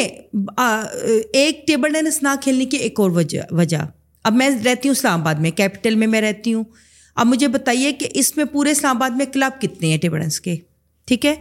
ایک 1.34 1.68
ٹیبل 1.68 1.94
ٹینس 1.94 2.24
نہ 2.24 2.36
کھیلنے 2.42 2.66
کی 2.66 2.78
ایک 2.78 3.00
اور 3.00 3.10
وجہ 3.12 3.42
وجہ۔ 3.52 3.78
اب 4.24 4.34
میں 4.34 4.50
رہتی 4.66 4.90
ہوں 4.90 4.96
اسلام 4.96 5.22
آباد 5.22 5.36
میں 5.36 5.52
کیپٹل 5.52 5.96
میں 5.96 6.08
میں 6.08 6.22
رہتی 6.22 6.54
ہوں۔ 6.54 6.64
اب 7.16 7.28
مجھے 7.28 7.48
بتائیے 7.48 7.92
کہ 7.92 8.08
اس 8.14 8.36
میں 8.38 8.46
پورے 8.46 8.72
اسلام 8.72 8.96
آباد 8.96 9.10
میں 9.10 9.26
کلب 9.26 9.62
کتنے 9.62 9.88
ہیں 9.88 9.98
ٹیبل 9.98 10.20
ٹینس 10.20 10.40
کے؟ 10.42 10.56
ٹھیک 11.08 11.26
ہے؟ 11.26 11.36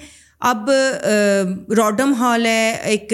اب 0.47 0.71
روڈم 1.77 2.13
ہال 2.15 2.47
ہے، 2.47 2.77
ایک 2.85 3.13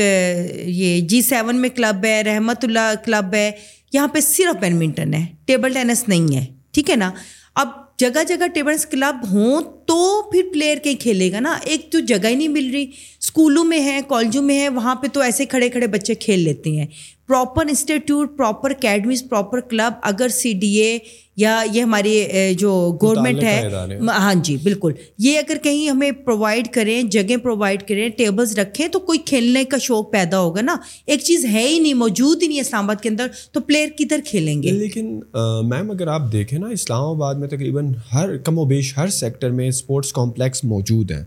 یہ 0.66 1.00
جی 1.00 1.20
سیون 1.22 1.56
میں 1.56 1.68
کلب 1.68 2.04
ہے، 2.04 2.22
رحمت 2.22 2.64
اللہ 2.64 2.92
کلب 3.04 3.34
ہے، 3.34 3.50
یہاں 3.92 4.08
پہ 4.08 4.20
صرف 4.20 4.60
بیڈمنٹن 4.60 5.14
ہے، 5.14 5.24
ٹیبل 5.46 5.74
ٹینس 5.74 6.08
نہیں 6.08 6.34
ہے، 6.36 6.44
ٹھیک 6.72 6.90
ہے 6.90 6.96
نا؟ 6.96 7.10
اب 7.54 7.68
جگہ 7.98 8.22
جگہ 8.28 8.46
ٹیبل 8.46 8.76
کلب 8.90 9.24
ہوں 9.32 9.60
تو 9.86 10.30
پھر 10.32 10.42
پلیئر 10.52 10.78
کہیں 10.78 10.94
کھیلے 10.94 11.32
گا 11.32 11.40
نا؟ 11.40 11.58
ایک 11.62 11.90
تو 11.92 12.00
جگہ 12.00 12.26
ہی 12.26 12.34
نہیں 12.34 12.48
مل 12.48 12.70
رہی 12.72 12.86
اسکولوں 13.20 13.64
میں 13.64 13.80
ہے 13.84 14.00
کالجوں 14.08 14.42
میں 14.42 14.58
ہے 14.60 14.68
وہاں 14.68 14.94
پہ 14.94 15.06
تو 15.06 15.20
ایسے 15.20 15.46
کھڑے 15.46 15.68
کھڑے 15.68 15.86
بچے 15.86 16.14
کھیل 16.14 16.40
لیتے 16.40 16.70
ہیں۔ 16.70 16.86
Proper 17.28 17.66
institute, 17.68 18.36
proper 18.36 18.70
academies, 18.70 19.24
proper 19.30 19.60
club, 19.60 19.92
اگر 20.02 20.28
سی 20.28 20.52
ڈی 20.52 20.74
اے 20.76 20.98
یا 21.40 21.62
یہ 21.72 21.82
ہماری 21.82 22.14
جو 22.58 22.70
گورنمنٹ 23.02 23.42
ہے 23.42 23.98
ہاں 24.08 24.34
جی 24.44 24.56
بالکل۔ 24.62 24.92
یہ 25.18 25.38
اگر 25.38 25.56
کہیں 25.62 25.88
ہمیں 25.88 26.10
پرووائڈ 26.24 26.68
کریں 26.68 27.02
جگہ 27.02 27.36
پرووائڈ 27.42 27.82
کریں 27.88 28.08
ٹیبلز 28.08 28.58
رکھیں 28.58 28.86
تو 28.88 28.98
کوئی 29.00 29.18
کھیلنے 29.26 29.64
کا 29.64 29.78
شوق 29.78 30.10
پیدا 30.12 30.40
ہوگا 30.40 30.60
نا۔ 30.60 30.76
ایک 31.06 31.20
چیز 31.20 31.44
ہے 31.44 31.66
ہی 31.68 31.78
نہیں 31.78 31.94
موجود 31.94 32.42
ہی 32.42 32.48
نہیں 32.48 32.60
اسلام 32.60 32.84
آباد 32.84 33.02
کے 33.02 33.08
اندر 33.08 33.26
تو 33.52 33.60
پلیئر 33.60 33.88
کدھر 33.98 34.20
کھیلیں 34.26 34.62
گے؟ 34.62 34.70
لیکن 34.70 35.18
میم 35.68 35.90
اگر 35.90 36.06
آپ 36.08 36.30
دیکھیں 36.32 36.58
نا 36.58 36.68
اسلام 36.68 37.04
آباد 37.04 37.34
میں 37.34 37.48
تقریباً 37.48 37.92
ہر 38.14 38.36
کم 38.36 38.58
و 38.58 38.64
بیش 38.64 38.96
ہر 38.96 39.08
سیکٹر 39.10 39.50
میں 39.50 39.68
اسپورٹس 39.68 40.12
کمپلیکس 40.12 40.64
موجود 40.64 41.10
ہیں 41.10 41.24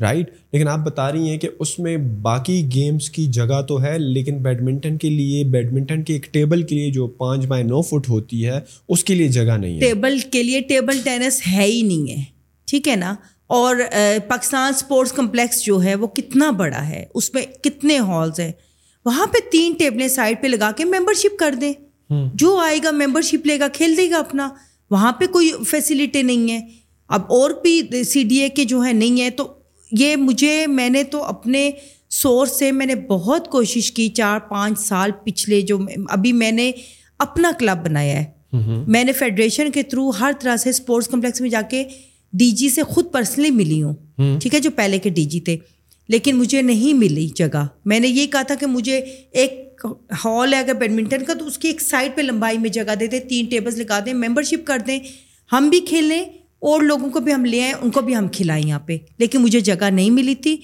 رائٹ 0.00 0.30
لیکن 0.52 0.68
آپ 0.68 0.78
بتا 0.78 1.10
رہی 1.12 1.28
ہیں 1.28 1.38
کہ 1.38 1.48
اس 1.58 1.78
میں 1.78 1.96
باقی 2.22 2.60
گیمس 2.74 3.10
کی 3.10 3.26
جگہ 3.32 3.60
تو 3.68 3.82
ہے 3.82 3.98
لیکن 3.98 4.38
بیڈمنٹن 4.42 4.96
کے 4.98 5.10
لیے 5.10 5.44
بیڈمنٹن 5.50 6.02
کے 6.02 6.12
ایک 6.12 6.26
ٹیبل 6.30 6.62
کے 6.62 6.74
لیے 6.74 6.90
جو 6.90 7.06
پانچ 7.18 7.46
بائی 7.46 7.64
نو 7.64 7.80
فٹ 7.82 8.08
ہوتی 8.08 8.44
ہے 8.46 8.60
اس 8.88 9.04
کے 9.04 9.14
لیے 9.14 9.28
جگہ 9.28 9.51
نہیں 9.56 9.74
ہے۔ 9.74 9.80
ٹیبل 9.80 10.18
کے 10.18 10.42
لیے 10.42 10.60
ٹیبل 10.60 11.00
ٹینس 11.04 11.40
ہے 11.52 11.64
ہی 11.64 11.82
نہیں 11.82 12.10
ہے۔ 12.10 12.24
ٹھیک 12.66 12.88
ہے 12.88 12.96
نا؟ 12.96 13.14
اور 13.46 13.76
پاکستان 14.28 14.72
اسپورٹس 14.74 15.12
کمپلیکس 15.12 15.62
جو 15.62 15.82
ہے 15.82 15.94
وہ 15.94 16.06
کتنا 16.06 16.50
بڑا 16.50 16.88
ہے؟ 16.88 17.04
اس 17.14 17.34
میں 17.34 17.42
کتنے 17.42 17.98
ہالز 17.98 18.40
ہیں؟ 18.40 18.52
وہاں 19.04 19.26
پہ 19.26 19.38
تین 19.52 19.72
ٹیبلیں 19.78 20.08
سائڈ 20.08 20.42
پہ 20.42 20.46
لگا 20.46 20.70
کے 20.76 20.84
ممبر 20.84 21.14
شپ 21.14 21.38
کر 21.38 21.54
دیں۔ 21.60 21.72
جو 22.34 22.56
آئے 22.56 22.78
گا 22.84 22.90
ممبر 22.90 23.22
شپ 23.22 23.46
لے 23.46 23.60
گا 23.60 23.68
کھیل 23.68 23.96
دے 23.96 24.10
گا 24.10 24.16
اپنا۔ 24.18 24.48
وہاں 24.90 25.12
پہ 25.12 25.26
کوئی 25.26 25.50
فیسلٹی 25.66 26.22
نہیں 26.22 26.52
ہے۔ 26.52 26.60
اب 27.08 27.20
اور 27.28 27.50
بھی 27.50 28.04
سی 28.04 28.22
ڈی 28.22 28.38
اے 28.40 28.48
کے 28.48 28.64
جو 28.64 28.84
ہے 28.84 28.92
نہیں 28.92 29.20
ہے 29.20 29.30
تو 29.30 29.52
یہ 29.92 30.16
مجھے 30.16 30.66
میں 30.66 30.88
نے 30.88 31.04
تو 31.04 31.24
اپنے 31.24 31.70
سورس 32.10 32.58
سے 32.58 32.72
میں 32.72 32.86
نے 32.86 32.94
بہت 32.94 33.50
کوشش 33.50 33.92
کی 33.92 34.08
چار 34.08 34.38
پانچ 34.38 34.80
سال 34.80 35.10
پچھلے 35.24 35.60
جو 35.60 35.78
ابھی 36.08 36.32
میں 36.32 36.52
نے 36.52 36.72
اپنا 37.18 37.50
کلب 37.58 37.84
بنایا 37.84 38.16
ہے۔ 38.16 38.41
میں 38.88 39.04
نے 39.04 39.12
فیڈریشن 39.12 39.70
کے 39.70 39.82
تھرو 39.82 40.10
ہر 40.10 40.32
طرح 40.40 40.56
سے 40.56 40.70
اسپورٹس 40.70 41.08
کمپلیکس 41.08 41.40
میں 41.40 41.50
جا 41.50 41.62
کے 41.70 41.84
ڈی 42.32 42.50
جی 42.50 42.68
سے 42.68 42.82
خود 42.82 43.12
پرسنلی 43.12 43.50
ملی 43.50 43.82
ہوں۔ 43.82 43.94
ٹھیک 44.40 44.54
ہے 44.54 44.60
جو 44.60 44.70
پہلے 44.70 44.98
کے 44.98 45.10
ڈی 45.10 45.24
جی 45.24 45.40
تھے۔ 45.40 45.56
لیکن 46.08 46.36
مجھے 46.36 46.62
نہیں 46.62 46.94
ملی 46.94 47.28
جگہ۔ 47.34 47.66
میں 47.84 48.00
نے 48.00 48.08
یہ 48.08 48.26
کہا 48.26 48.42
تھا 48.42 48.54
کہ 48.54 48.66
مجھے 48.66 49.00
ایک 49.32 49.80
ہال 50.24 50.54
ہے 50.54 50.58
اگر 50.58 50.74
بیڈمنٹن 50.74 51.24
کا 51.24 51.34
تو 51.34 51.46
اس 51.46 51.58
کی 51.58 51.68
ایک 51.68 51.80
سائڈ 51.80 52.16
پہ 52.16 52.22
لمبائی 52.22 52.58
میں 52.58 52.70
جگہ 52.70 52.94
دے 53.00 53.06
دیں 53.06 53.20
تین 53.20 53.44
ٹیبلس 53.44 53.76
لگا 53.76 53.98
دیں 54.06 54.14
ممبر 54.14 54.42
شپ 54.42 54.66
کر 54.66 54.78
دیں۔ 54.86 54.98
ہم 55.52 55.68
بھی 55.68 55.80
کھیلیں 55.80 56.22
اور 56.58 56.80
لوگوں 56.80 57.10
کو 57.10 57.20
بھی 57.20 57.34
ہم 57.34 57.44
لے 57.44 57.62
آئیں 57.62 57.72
ان 57.72 57.90
کو 57.90 58.00
بھی 58.00 58.16
ہم 58.16 58.28
کھلائیں 58.28 58.68
یہاں 58.68 58.80
پہ۔ 58.80 58.96
لیکن 59.18 59.40
مجھے 59.40 59.60
جگہ 59.60 59.90
نہیں 59.90 60.10
ملی 60.10 60.34
تھی۔ 60.34 60.56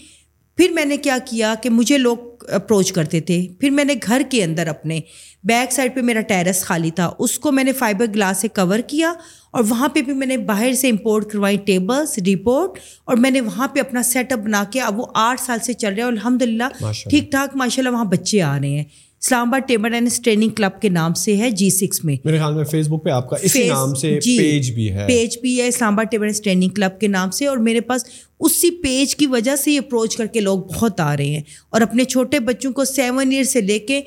پھر 0.58 0.70
میں 0.70 0.84
نے 0.84 0.96
کیا 0.96 1.18
کیا 1.24 1.54
کہ 1.62 1.70
مجھے 1.70 1.98
لوگ 1.98 2.16
اپروچ 2.48 2.92
کرتے 2.92 3.20
تھے۔ 3.20 3.46
پھر 3.58 3.70
میں 3.70 3.84
نے 3.84 3.94
گھر 4.06 4.22
کے 4.30 4.44
اندر 4.44 4.66
اپنے 4.66 5.00
بیک 5.44 5.72
سائڈ 5.72 5.94
پہ 5.94 6.00
میرا 6.00 6.20
ٹیرس 6.20 6.62
خالی 6.62 6.90
تھا۔ 6.90 7.10
اس 7.18 7.38
کو 7.38 7.52
میں 7.52 7.64
نے 7.64 7.72
فائبر 7.72 8.06
گلاس 8.06 8.38
سے 8.38 8.48
کور 8.48 8.78
کیا 8.78 9.12
اور 9.50 9.64
وہاں 9.68 9.88
پہ 9.88 10.02
بھی 10.02 10.12
میں 10.12 10.26
نے 10.26 10.36
باہر 10.36 10.72
سے 10.72 10.88
امپورٹ 10.88 11.26
کروائی 11.26 11.56
ٹیبلس 11.56 12.18
رپورٹ 12.18 12.78
اور 13.04 13.16
میں 13.16 13.30
نے 13.30 13.40
وہاں 13.40 13.68
پہ 13.68 13.80
اپنا 13.80 14.02
سیٹ 14.02 14.32
اپ 14.32 14.38
بنا 14.38 14.64
کے 14.72 14.80
اب 14.80 15.00
وہ 15.00 15.06
آٹھ 15.14 15.40
سال 15.40 15.58
سے 15.62 15.72
چل 15.72 15.94
رہے 15.94 16.02
ہیں۔ 16.02 16.08
الحمد 16.08 16.42
للہ 16.42 16.64
ٹھیک 17.10 17.30
ٹھاک 17.30 17.56
ماشاء 17.56 17.82
اللہ 17.82 17.94
وہاں 17.94 18.04
بچے 18.04 18.42
آ 18.42 18.58
رہے 18.60 18.68
ہیں۔ 18.68 18.84
اسلام 19.22 19.48
آباد 19.48 19.68
ٹیبل 19.68 19.90
ٹینس 19.90 20.20
ٹریننگ 20.20 20.48
کلب 20.48 20.80
کے 20.82 20.88
نام 20.88 21.14
سے 21.14 21.36
ہے 21.36 21.50
جی 21.50 21.70
سکس 21.70 22.04
میں۔ 22.04 22.16
میرے 22.24 22.36
خیال 22.38 22.54
میں 22.54 22.64
فیس 22.64 22.88
بک 22.88 23.04
پہ 23.04 23.10
آپ 23.10 23.30
کا 23.30 23.36
اسی 23.42 23.68
نام 23.68 23.94
سے 23.94 24.18
پیج 24.24 24.70
بھی 24.70 24.92
ہے۔ 24.92 25.06
پیج 25.08 25.38
بھی 25.38 25.60
ہے 25.60 25.66
اسلام 25.66 25.92
آباد 25.92 26.04
ٹیبل 26.10 26.26
ٹینس 26.26 26.40
ٹریننگ 26.40 26.68
کلب 26.68 27.00
کے 27.00 27.08
نام 27.08 27.30
سے 27.30 27.46
اور 27.46 27.56
میرے 27.56 27.80
پاس 27.80 28.04
اسی 28.40 28.70
پیج 28.70 29.16
کی 29.16 29.26
وجہ 29.26 29.56
سے 29.56 29.72
یہ 29.72 29.78
اپروچ 29.78 30.16
کر 30.16 30.26
کے 30.26 30.40
لوگ 30.40 30.58
بہت 30.58 31.00
آ 31.00 31.16
رہے 31.16 31.26
ہیں 31.26 31.42
اور 31.70 31.80
اپنے 31.80 32.04
چھوٹے 32.04 32.40
بچوں 32.40 32.72
کو 32.72 32.84
سیون 32.84 33.32
ایئر 33.32 33.44
سے 33.44 33.60
لے 33.60 33.78
کے 33.78 34.00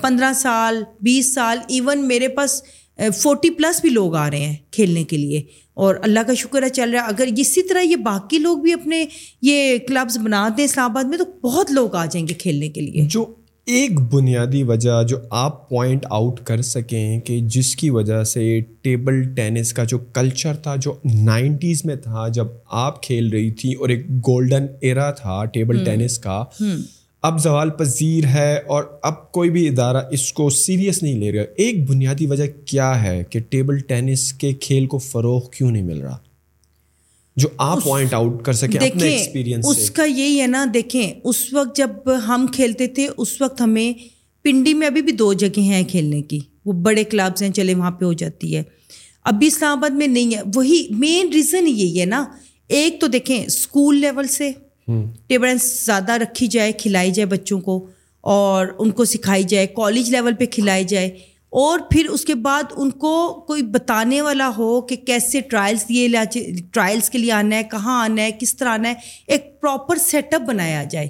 پندرہ 0.00 0.32
سال 0.32 0.82
بیس 1.00 1.34
سال 1.34 1.58
ایون 1.68 2.08
میرے 2.08 2.28
پاس 2.28 2.62
فورٹی 3.22 3.50
پلس 3.50 3.80
بھی 3.80 3.90
لوگ 3.90 4.14
آ 4.14 4.30
رہے 4.30 4.38
ہیں 4.38 4.54
کھیلنے 4.70 5.04
کے 5.04 5.16
لیے 5.16 5.42
اور 5.74 5.94
اللہ 6.02 6.20
کا 6.26 6.34
شکر 6.34 6.62
ہے 6.62 6.68
چل 6.68 6.90
رہا 6.90 7.02
ہے۔ 7.02 7.08
اگر 7.08 7.28
اسی 7.36 7.62
طرح 7.62 7.80
یہ 7.80 7.96
باقی 7.96 8.38
لوگ 8.38 8.58
بھی 8.58 8.72
اپنے 8.72 9.04
یہ 9.42 9.78
کلبز 9.78 10.18
بنا 10.18 10.48
دیں 10.56 10.64
اسلام 10.64 10.90
آباد 10.90 11.04
میں 11.04 11.18
تو 11.18 11.24
بہت 11.24 11.72
لوگ 11.72 11.94
آ 11.94 12.04
جائیں 12.06 12.28
گے 12.28 12.34
کھیلنے 12.34 12.68
کے 12.68 12.80
لیے۔ 12.80 13.02
جو 13.10 13.24
ایک 13.66 14.00
بنیادی 14.00 14.62
وجہ 14.62 15.02
جو 15.08 15.16
آپ 15.30 15.68
پوائنٹ 15.68 16.06
آؤٹ 16.10 16.40
کر 16.40 16.62
سکیں 16.62 17.20
کہ 17.20 17.40
جس 17.40 17.76
کی 17.76 17.90
وجہ 17.90 18.24
سے 18.24 18.60
ٹیبل 18.82 19.34
ٹینس 19.34 19.72
کا 19.72 19.84
جو 19.84 19.98
کلچر 19.98 20.54
تھا 20.54 20.76
جو 20.76 20.94
نائنٹیز 21.14 21.84
میں 21.84 21.96
تھا 21.96 22.28
جب 22.28 22.46
آپ 22.70 23.02
کھیل 23.02 23.28
رہی 23.28 23.50
تھی 23.50 23.74
اور 23.74 23.88
ایک 23.88 24.10
گولڈن 24.10 24.66
ایرا 24.80 25.10
تھا 25.10 25.44
ٹیبل 25.44 25.84
ٹینس 25.84 26.18
کا 26.18 26.44
اب 27.22 27.40
زوال 27.40 27.70
پذیر 27.70 28.24
ہے 28.26 28.60
اور 28.66 28.84
اب 29.02 29.32
کوئی 29.32 29.50
بھی 29.50 29.68
ادارہ 29.68 29.96
اس 30.10 30.32
کو 30.32 30.50
سیریس 30.50 31.02
نہیں 31.02 31.14
لے 31.14 31.32
رہا۔ 31.32 31.42
ایک 31.56 31.90
بنیادی 31.90 32.26
وجہ 32.26 32.44
کیا 32.64 33.02
ہے 33.02 33.24
کہ 33.30 33.40
ٹیبل 33.40 33.78
ٹینس 33.78 34.32
کے 34.32 34.52
کھیل 34.52 34.86
کو 34.86 34.98
فروغ 34.98 35.50
کیوں 35.50 35.70
نہیں 35.70 35.82
مل 35.82 36.00
رہا؟ 36.00 36.16
جو 37.36 37.48
آپ 37.58 37.84
پوائنٹ 37.84 38.14
آؤٹ 38.14 38.44
کر 38.44 38.52
سکیں 38.52 38.88
اپنے 38.88 39.08
ایکسپیرینس 39.08 39.64
اس 39.68 39.90
کا 39.90 40.04
یہی 40.04 40.40
ہے 40.40 40.46
نا 40.46 40.66
دیکھیں 40.74 41.12
اس 41.24 41.52
وقت 41.52 41.76
جب 41.76 41.90
ہم 42.28 42.46
کھیلتے 42.52 42.86
تھے 42.86 43.08
اس 43.16 43.40
وقت 43.40 43.60
ہمیں 43.60 43.92
پنڈی 44.42 44.74
میں 44.74 44.86
ابھی 44.86 45.02
بھی 45.02 45.12
دو 45.12 45.32
جگہ 45.32 45.60
ہیں 45.60 45.84
کھیلنے 45.84 46.22
کی۔ 46.22 46.38
وہ 46.64 46.72
بڑے 46.72 47.04
کلبس 47.04 47.42
ہیں 47.42 47.50
چلے 47.50 47.74
وہاں 47.74 47.90
پہ 47.90 48.04
ہو 48.04 48.12
جاتی 48.12 48.56
ہے۔ 48.56 48.62
ابھی 49.24 49.46
اسلام 49.46 49.78
آباد 49.78 49.90
میں 49.90 50.06
نہیں 50.06 50.34
ہے۔ 50.34 50.40
وہی 50.54 50.86
مین 50.90 51.32
ریزن 51.32 51.68
یہی 51.68 52.00
ہے 52.00 52.06
نا۔ 52.06 52.24
ایک 52.68 53.00
تو 53.00 53.06
دیکھیں 53.06 53.44
اسکول 53.46 53.96
لیول 53.96 54.26
سے 54.26 54.50
ٹیبل 55.26 55.48
زیادہ 55.86 56.12
رکھی 56.12 56.46
جائے 56.46 56.72
کھلائی 56.72 57.10
جائے 57.10 57.26
بچوں 57.26 57.60
کو 57.60 57.86
اور 58.20 58.66
ان 58.78 58.90
کو 58.90 59.04
سکھائی 59.04 59.42
جائے 59.42 59.66
کالج 59.66 60.10
لیول 60.10 60.34
پہ 60.34 60.46
کھلائی 60.46 60.84
جائے۔ 60.84 61.31
اور 61.52 61.78
پھر 61.90 62.08
اس 62.08 62.24
کے 62.24 62.34
بعد 62.34 62.62
ان 62.76 62.90
کو 62.90 63.44
کوئی 63.46 63.62
بتانے 63.62 64.22
والا 64.22 64.50
ہو 64.58 64.80
کہ 64.80 64.96
کیسے 64.96 65.40
ٹرائلس 65.40 65.88
دیے 65.88 66.08
ٹرائلس 66.72 67.10
کے 67.10 67.18
لیے 67.18 67.32
آنا 67.32 67.56
ہے، 67.56 67.62
کہاں 67.62 68.04
آنا 68.04 68.22
ہے، 68.22 68.30
کس 68.40 68.56
طرح 68.56 68.68
آنا 68.68 68.88
ہے، 68.88 68.94
ایک 69.26 69.60
پراپر 69.60 69.96
سیٹ 69.96 70.34
اپ 70.34 70.40
بنایا 70.40 70.84
جائے۔ 70.84 71.08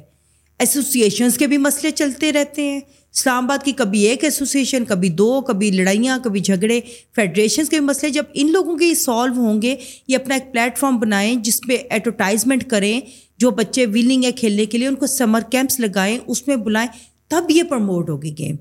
ایسوسیشنس 0.59 1.39
کے 1.39 1.47
بھی 1.47 1.57
مسئلے 1.57 1.91
چلتے 1.91 2.33
رہتے 2.33 2.63
ہیں۔ 2.63 2.81
اسلام 3.15 3.45
آباد 3.45 3.65
کی 3.65 3.73
کبھی 3.73 4.01
ایک 4.01 4.25
ایسوسیشن 4.25 4.85
کبھی 4.85 5.09
دو، 5.09 5.41
کبھی 5.41 5.71
لڑائیاں، 5.71 6.19
کبھی 6.25 6.41
جھگڑے۔ 6.41 6.81
فیڈریشنس 7.15 7.69
کے 7.69 7.79
بھی 7.79 7.87
مسئلے، 7.87 8.13
جب 8.13 8.25
ان 8.35 8.53
لوگوں 8.53 8.77
کے 8.77 8.87
یہ 8.87 8.95
سالو 8.95 9.35
ہوں 9.35 9.63
گے، 9.63 9.77
یہ 10.09 10.17
اپنا 10.17 10.35
ایک 10.35 10.53
پلیٹ 10.53 10.79
فارم 10.79 10.99
بنائیں 10.99 11.35
جس 11.35 11.61
پہ 11.69 11.77
ایڈورٹائزمنٹ 11.91 12.71
کریں، 12.71 13.01
جو 13.39 13.51
بچے 13.51 13.87
ولنگ 13.87 14.25
ہے 14.25 14.33
کھیلنے 14.33 14.67
کے 14.67 14.79
لیے، 14.79 14.89
ان 14.89 14.95
کو 14.95 15.07
سمر 15.07 15.41
کیمپس 15.41 15.81
لگائیں، 15.81 16.19
اس 16.27 16.49
میں 16.49 16.57
بلائیں، 16.57 16.89
تب 17.29 17.45
یہ 17.49 17.63
پروموٹ 17.63 18.11
ہوگی 18.11 18.39
گیم 18.39 18.57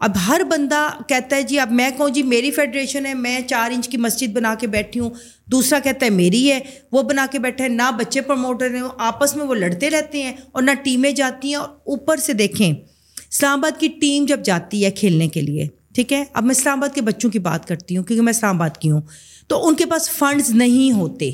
اب 0.00 0.16
ہر 0.26 0.40
بندہ 0.50 0.88
کہتا 1.08 1.36
ہے 1.36 1.42
جی 1.42 1.58
اب 1.58 1.70
میں 1.72 1.88
کہوں 1.96 2.08
جی 2.08 2.22
میری 2.22 2.50
فیڈریشن 2.50 3.06
ہے، 3.06 3.12
میں 3.14 3.40
چار 3.40 3.70
انچ 3.70 3.88
کی 3.88 3.96
مسجد 3.96 4.32
بنا 4.32 4.54
کے 4.60 4.66
بیٹھی 4.66 5.00
ہوں۔ 5.00 5.10
دوسرا 5.52 5.78
کہتا 5.78 6.06
ہے، 6.06 6.10
میری 6.10 6.50
ہے، 6.52 6.58
وہ 6.92 7.02
بنا 7.02 7.26
کے 7.32 7.38
بیٹھا 7.38 7.64
ہے، 7.64 7.68
نہ 7.68 7.90
بچے 7.98 8.20
پروموٹر 8.20 8.74
ہیں، 8.74 8.82
آپس 9.00 9.34
میں 9.36 9.46
وہ 9.46 9.54
لڑتے 9.54 9.90
رہتے 9.90 10.22
ہیں 10.22 10.32
اور 10.52 10.62
نہ 10.62 10.70
ٹیمیں 10.82 11.10
جاتی 11.12 11.48
ہیں، 11.48 11.56
اور 11.56 11.68
اوپر 11.86 12.16
سے 12.16 12.32
دیکھیں، 12.32 12.70
اسلام 12.70 13.58
آباد 13.58 13.80
کی 13.80 13.88
ٹیم 14.00 14.26
جب 14.26 14.42
جاتی 14.44 14.84
ہے 14.84 14.90
کھیلنے 14.90 15.28
کے 15.28 15.40
لیے، 15.40 15.66
ٹھیک 15.94 16.12
ہے؟ 16.12 16.22
اب 16.32 16.44
میں 16.44 16.54
اسلام 16.54 16.78
آباد 16.78 16.94
کے 16.94 17.00
بچوں 17.02 17.30
کی 17.30 17.38
بات 17.38 17.66
کرتی 17.68 17.96
ہوں، 17.96 18.04
کیونکہ 18.04 18.22
میں 18.22 18.32
اسلام 18.32 18.56
آباد 18.56 18.76
کی 18.80 18.90
ہوں، 18.90 19.00
تو 19.48 19.66
ان 19.68 19.74
کے 19.74 19.86
پاس 19.86 20.10
فنڈز 20.10 20.50
نہیں 20.52 20.92
ہوتے۔ 20.92 21.30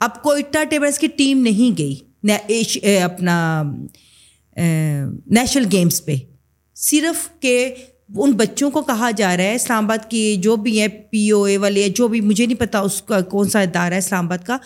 اب 0.00 0.22
کوئٹہ 0.22 0.64
ٹیبلس 0.70 0.98
کی 0.98 1.06
ٹیم 1.16 1.42
نہیں 1.42 1.76
گئی 1.78 1.94
اپنا 3.02 3.62
نیشنل 4.56 5.66
گیمس 5.72 6.04
پہ۔ 6.04 6.16
صرف 6.76 7.40
کہ 7.40 7.74
ان 8.16 8.32
بچوں 8.32 8.70
کو 8.70 8.82
کہا 8.82 9.10
جا 9.10 9.36
رہا 9.36 9.44
ہے 9.44 9.54
اسلام 9.54 9.84
آباد 9.84 10.10
کی 10.10 10.36
جو 10.36 10.56
بھی 10.56 10.80
ہیں 10.80 10.88
پی 10.88 11.30
او 11.30 11.42
اے 11.42 11.58
والے 11.58 11.88
جو 11.88 12.08
بھی 12.08 12.20
مجھے 12.20 12.46
نہیں 12.46 12.60
پتا 12.60 12.78
اس 12.78 13.02
کا 13.02 13.20
کون 13.20 13.48
سا 13.48 13.60
ادارہ 13.60 13.94
ہے 13.94 13.98
اسلام 13.98 14.26
آباد 14.26 14.38
کا 14.38 14.56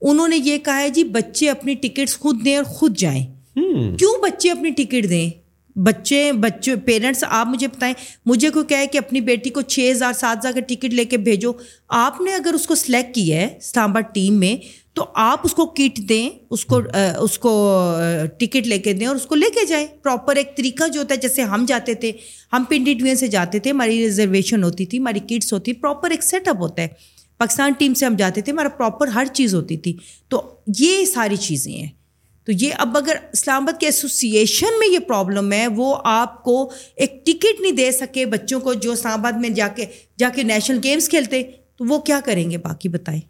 انہوں 0.00 0.28
نے 0.28 0.36
یہ 0.36 0.58
کہا 0.58 0.80
ہے 0.80 0.90
جی 0.90 1.04
بچے 1.04 1.50
اپنی 1.50 1.74
ٹکٹس 1.74 2.18
خود 2.18 2.44
دیں 2.44 2.56
اور 2.56 2.64
خود 2.64 2.96
جائیں۔ 2.96 3.26
کیوں 3.96 4.22
بچے 4.22 4.50
اپنی 4.50 4.70
ٹکٹ 4.70 5.08
دیں؟ 5.10 5.30
بچے 5.78 6.32
بچے 6.32 6.76
پیرنٹس 6.76 7.24
آپ 7.28 7.46
مجھے 7.46 7.66
بتائیں 7.66 7.94
مجھے 8.26 8.50
کوئی 8.50 8.64
کہے 8.68 8.86
کہ 8.86 8.98
اپنی 8.98 9.20
بیٹی 9.20 9.50
کو 9.50 9.62
چھ 9.62 9.88
ہزار 9.92 10.12
سات 10.12 10.36
ہزار 10.38 10.52
کا 10.52 10.60
ٹکٹ 10.60 10.94
لے 10.94 11.04
کے 11.04 11.16
بھیجو۔ 11.16 11.52
آپ 11.88 12.20
نے 12.20 12.34
اگر 12.34 12.54
اس 12.54 12.66
کو 12.66 12.74
سلیکٹ 12.74 13.14
کیا 13.14 13.40
ہے 13.40 13.44
اسلام 13.44 13.90
آباد 13.90 14.14
ٹیم 14.14 14.40
میں 14.40 14.56
تو 14.94 15.04
آپ 15.14 15.40
اس 15.44 15.54
کو 15.54 15.66
کٹ 15.66 15.96
دیں، 16.08 16.30
اس 16.50 16.64
کو 16.64 16.80
اس 17.18 17.38
کو 17.38 17.82
ٹکٹ 18.38 18.66
لے 18.66 18.78
کے 18.78 18.92
دیں 18.92 19.06
اور 19.06 19.16
اس 19.16 19.26
کو 19.26 19.34
لے 19.34 19.46
کے 19.54 19.66
جائیں۔ 19.66 19.86
پراپر 20.02 20.36
ایک 20.36 20.56
طریقہ 20.56 20.88
جو 20.88 21.00
ہوتا 21.00 21.14
ہے، 21.14 21.20
جیسے 21.20 21.42
ہم 21.42 21.64
جاتے 21.68 21.94
تھے، 21.94 22.12
ہم 22.52 22.64
پنڈی 22.68 23.14
سے 23.14 23.26
جاتے 23.26 23.58
تھے، 23.58 23.70
ہماری 23.70 23.98
ریزرویشن 23.98 24.64
ہوتی 24.64 24.86
تھی، 24.86 24.98
ہماری 24.98 25.18
کٹس 25.18 25.52
ہوتی، 25.52 25.72
پراپر 25.72 26.10
ایک 26.10 26.22
سیٹ 26.22 26.48
اپ 26.48 26.56
ہوتا 26.58 26.82
ہے۔ 26.82 26.88
پاکستان 27.38 27.72
ٹیم 27.72 27.94
سے 27.94 28.06
ہم 28.06 28.16
جاتے 28.16 28.40
تھے، 28.40 28.52
ہمارا 28.52 28.68
پراپر 28.68 29.08
ہر 29.08 29.24
چیز 29.32 29.54
ہوتی 29.54 29.76
تھی۔ 29.76 29.96
تو 30.28 30.42
یہ 30.78 31.04
ساری 31.04 31.36
چیزیں 31.36 31.72
ہیں۔ 31.72 31.88
تو 32.44 32.52
یہ 32.52 32.70
اب 32.78 32.96
اگر 32.96 33.16
اسلام 33.32 33.62
آباد 33.62 33.80
کے 33.80 33.86
ایسوسیشن 33.86 34.78
میں 34.78 34.88
یہ 34.88 34.98
پرابلم 34.98 35.52
ہے، 35.52 35.66
وہ 35.66 35.96
آپ 36.04 36.44
کو 36.44 36.70
ایک 36.96 37.26
ٹکٹ 37.26 37.60
نہیں 37.60 37.72
دے 37.72 37.92
سکے 37.92 38.26
بچوں 38.26 38.60
کو 38.60 38.74
جو 38.74 38.92
اسلام 38.92 39.20
آباد 39.20 39.32
میں 39.32 39.48
جا 39.48 39.68
کے 39.68 39.86
جا 40.18 40.28
کے 40.34 40.42
نیشنل 40.42 40.78
گیمس 40.84 41.08
کھیلتے۔ 41.08 41.42
تو 41.76 41.84
وہ 41.84 41.98
کیا 41.98 42.20
کریں 42.24 42.50
گے؟ 42.50 42.58
باقی 42.58 42.88
بتائیں۔ 42.88 43.20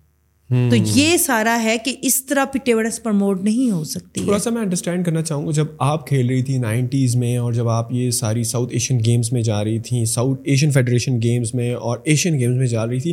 تو 0.50 0.76
یہ 0.76 1.16
سارا 1.16 1.58
ہے 1.62 1.76
کہ 1.84 1.94
اس 2.02 2.24
طرح 2.26 2.44
پٹیورس 2.44 3.02
پرموٹ 3.02 3.42
نہیں 3.42 3.70
ہو 3.70 3.84
سکتی 3.84 4.20
تھوڑا 4.20 4.38
سا 4.38 4.50
میں 4.50 4.62
انڈرسٹینڈ 4.62 5.04
کرنا 5.04 5.22
چاہوں 5.22 5.46
گا 5.46 5.50
جب 5.50 5.66
آپ 5.78 6.06
کھیل 6.06 6.26
رہی 6.26 6.42
تھی 6.42 6.58
نائنٹیز 6.58 7.16
میں 7.16 7.36
اور 7.36 7.52
جب 7.52 7.68
آپ 7.68 7.92
یہ 7.92 8.10
ساری 8.10 8.44
ساؤتھ 8.44 8.72
ایشین 8.72 9.00
گیمس 9.06 9.32
میں 9.32 9.42
جا 9.42 9.62
رہی 9.64 9.78
تھیں 9.78 10.04
ساؤتھ 10.04 10.40
ایشین 10.44 10.70
فیڈریشن 10.70 11.22
گیمس 11.22 11.54
میں 11.54 11.74
اور 11.74 11.98
ایشین 12.04 12.38
گیمس 12.38 12.56
میں 12.56 12.66
جا 12.66 12.86
رہی 12.86 13.00
تھی 13.00 13.12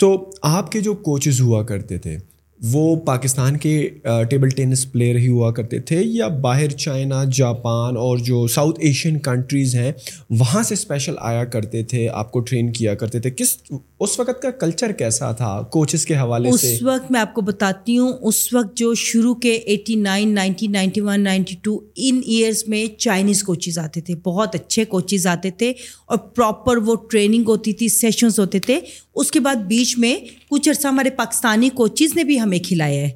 تو 0.00 0.30
آپ 0.42 0.72
کے 0.72 0.80
جو 0.80 0.94
کوچز 0.94 1.40
ہوا 1.40 1.62
کرتے 1.62 1.98
تھے 1.98 2.18
وہ 2.62 2.96
پاکستان 2.96 3.56
کے 3.56 3.90
ٹیبل 4.30 4.48
ٹینس 4.48 4.92
پلیئر 4.92 5.16
ہی 5.16 5.28
ہوا 5.28 5.50
کرتے 5.50 5.80
تھے 5.80 6.02
یا 6.04 6.28
باہر 6.28 6.68
چائنا 6.68 7.24
جاپان 7.32 7.96
اور 7.96 8.18
جو 8.18 8.46
ساؤتھ 8.46 8.78
ایشین 8.82 9.18
کنٹریز 9.18 9.74
ہیں 9.74 9.92
وہاں 10.30 10.62
سے 10.62 10.74
اسپیشل 10.74 11.14
آیا 11.20 11.44
کرتے 11.44 11.82
تھے 11.82 12.08
آپ 12.08 12.32
کو 12.32 12.40
ٹرین 12.40 12.72
کیا 12.72 12.94
کرتے 12.94 13.20
تھے۔ 13.20 13.30
کس 13.30 13.56
اس 14.00 14.20
وقت 14.20 14.42
کا 14.42 14.50
کلچر 14.50 14.92
کیسا 14.92 15.32
تھا؟ 15.32 15.62
کوچز 15.62 16.06
کے 16.06 16.16
حوالے 16.16 16.50
سے۔ 16.56 16.74
اس 16.74 16.82
وقت 16.82 17.10
میں 17.10 17.20
آپ 17.20 17.34
کو 17.34 17.40
بتاتی 17.40 17.98
ہوں 17.98 18.12
اس 18.22 18.52
وقت 18.54 18.76
جو 18.76 18.94
شروع 18.94 19.34
کے 19.34 19.52
eighty 19.52 19.94
nine 19.94 20.34
ninety 20.34 20.66
ninety 20.66 21.00
one 21.00 21.20
ninety 21.20 21.54
two 21.62 21.78
ان 21.96 22.20
ایئرس 22.26 22.68
میں 22.68 22.86
چائنیز 22.98 23.42
کوچز 23.42 23.78
آتے 23.78 24.00
تھے 24.00 24.14
بہت 24.14 24.54
اچھے 24.54 24.84
کوچز 24.84 25.26
آتے 25.26 25.50
تھے 25.50 25.72
اور 26.06 26.18
پراپر 26.18 26.76
وہ 26.76 26.94
ٹریننگ 27.10 27.44
ہوتی 27.48 27.72
تھی 27.72 27.88
سیشنز 27.88 28.38
ہوتے 28.38 28.58
تھے۔ 28.58 28.80
اس 29.14 29.30
کے 29.30 29.40
بعد 29.40 29.54
بیچ 29.54 29.98
میں 29.98 30.16
کچھ 30.48 30.68
عرصہ 30.68 30.88
ہمارے 30.88 31.10
پاکستانی 31.10 31.68
کوچز 31.68 32.16
نے 32.16 32.24
بھی 32.24 32.40
ہمیں 32.40 32.58
کھلایا 32.58 33.00
ہے۔ 33.00 33.10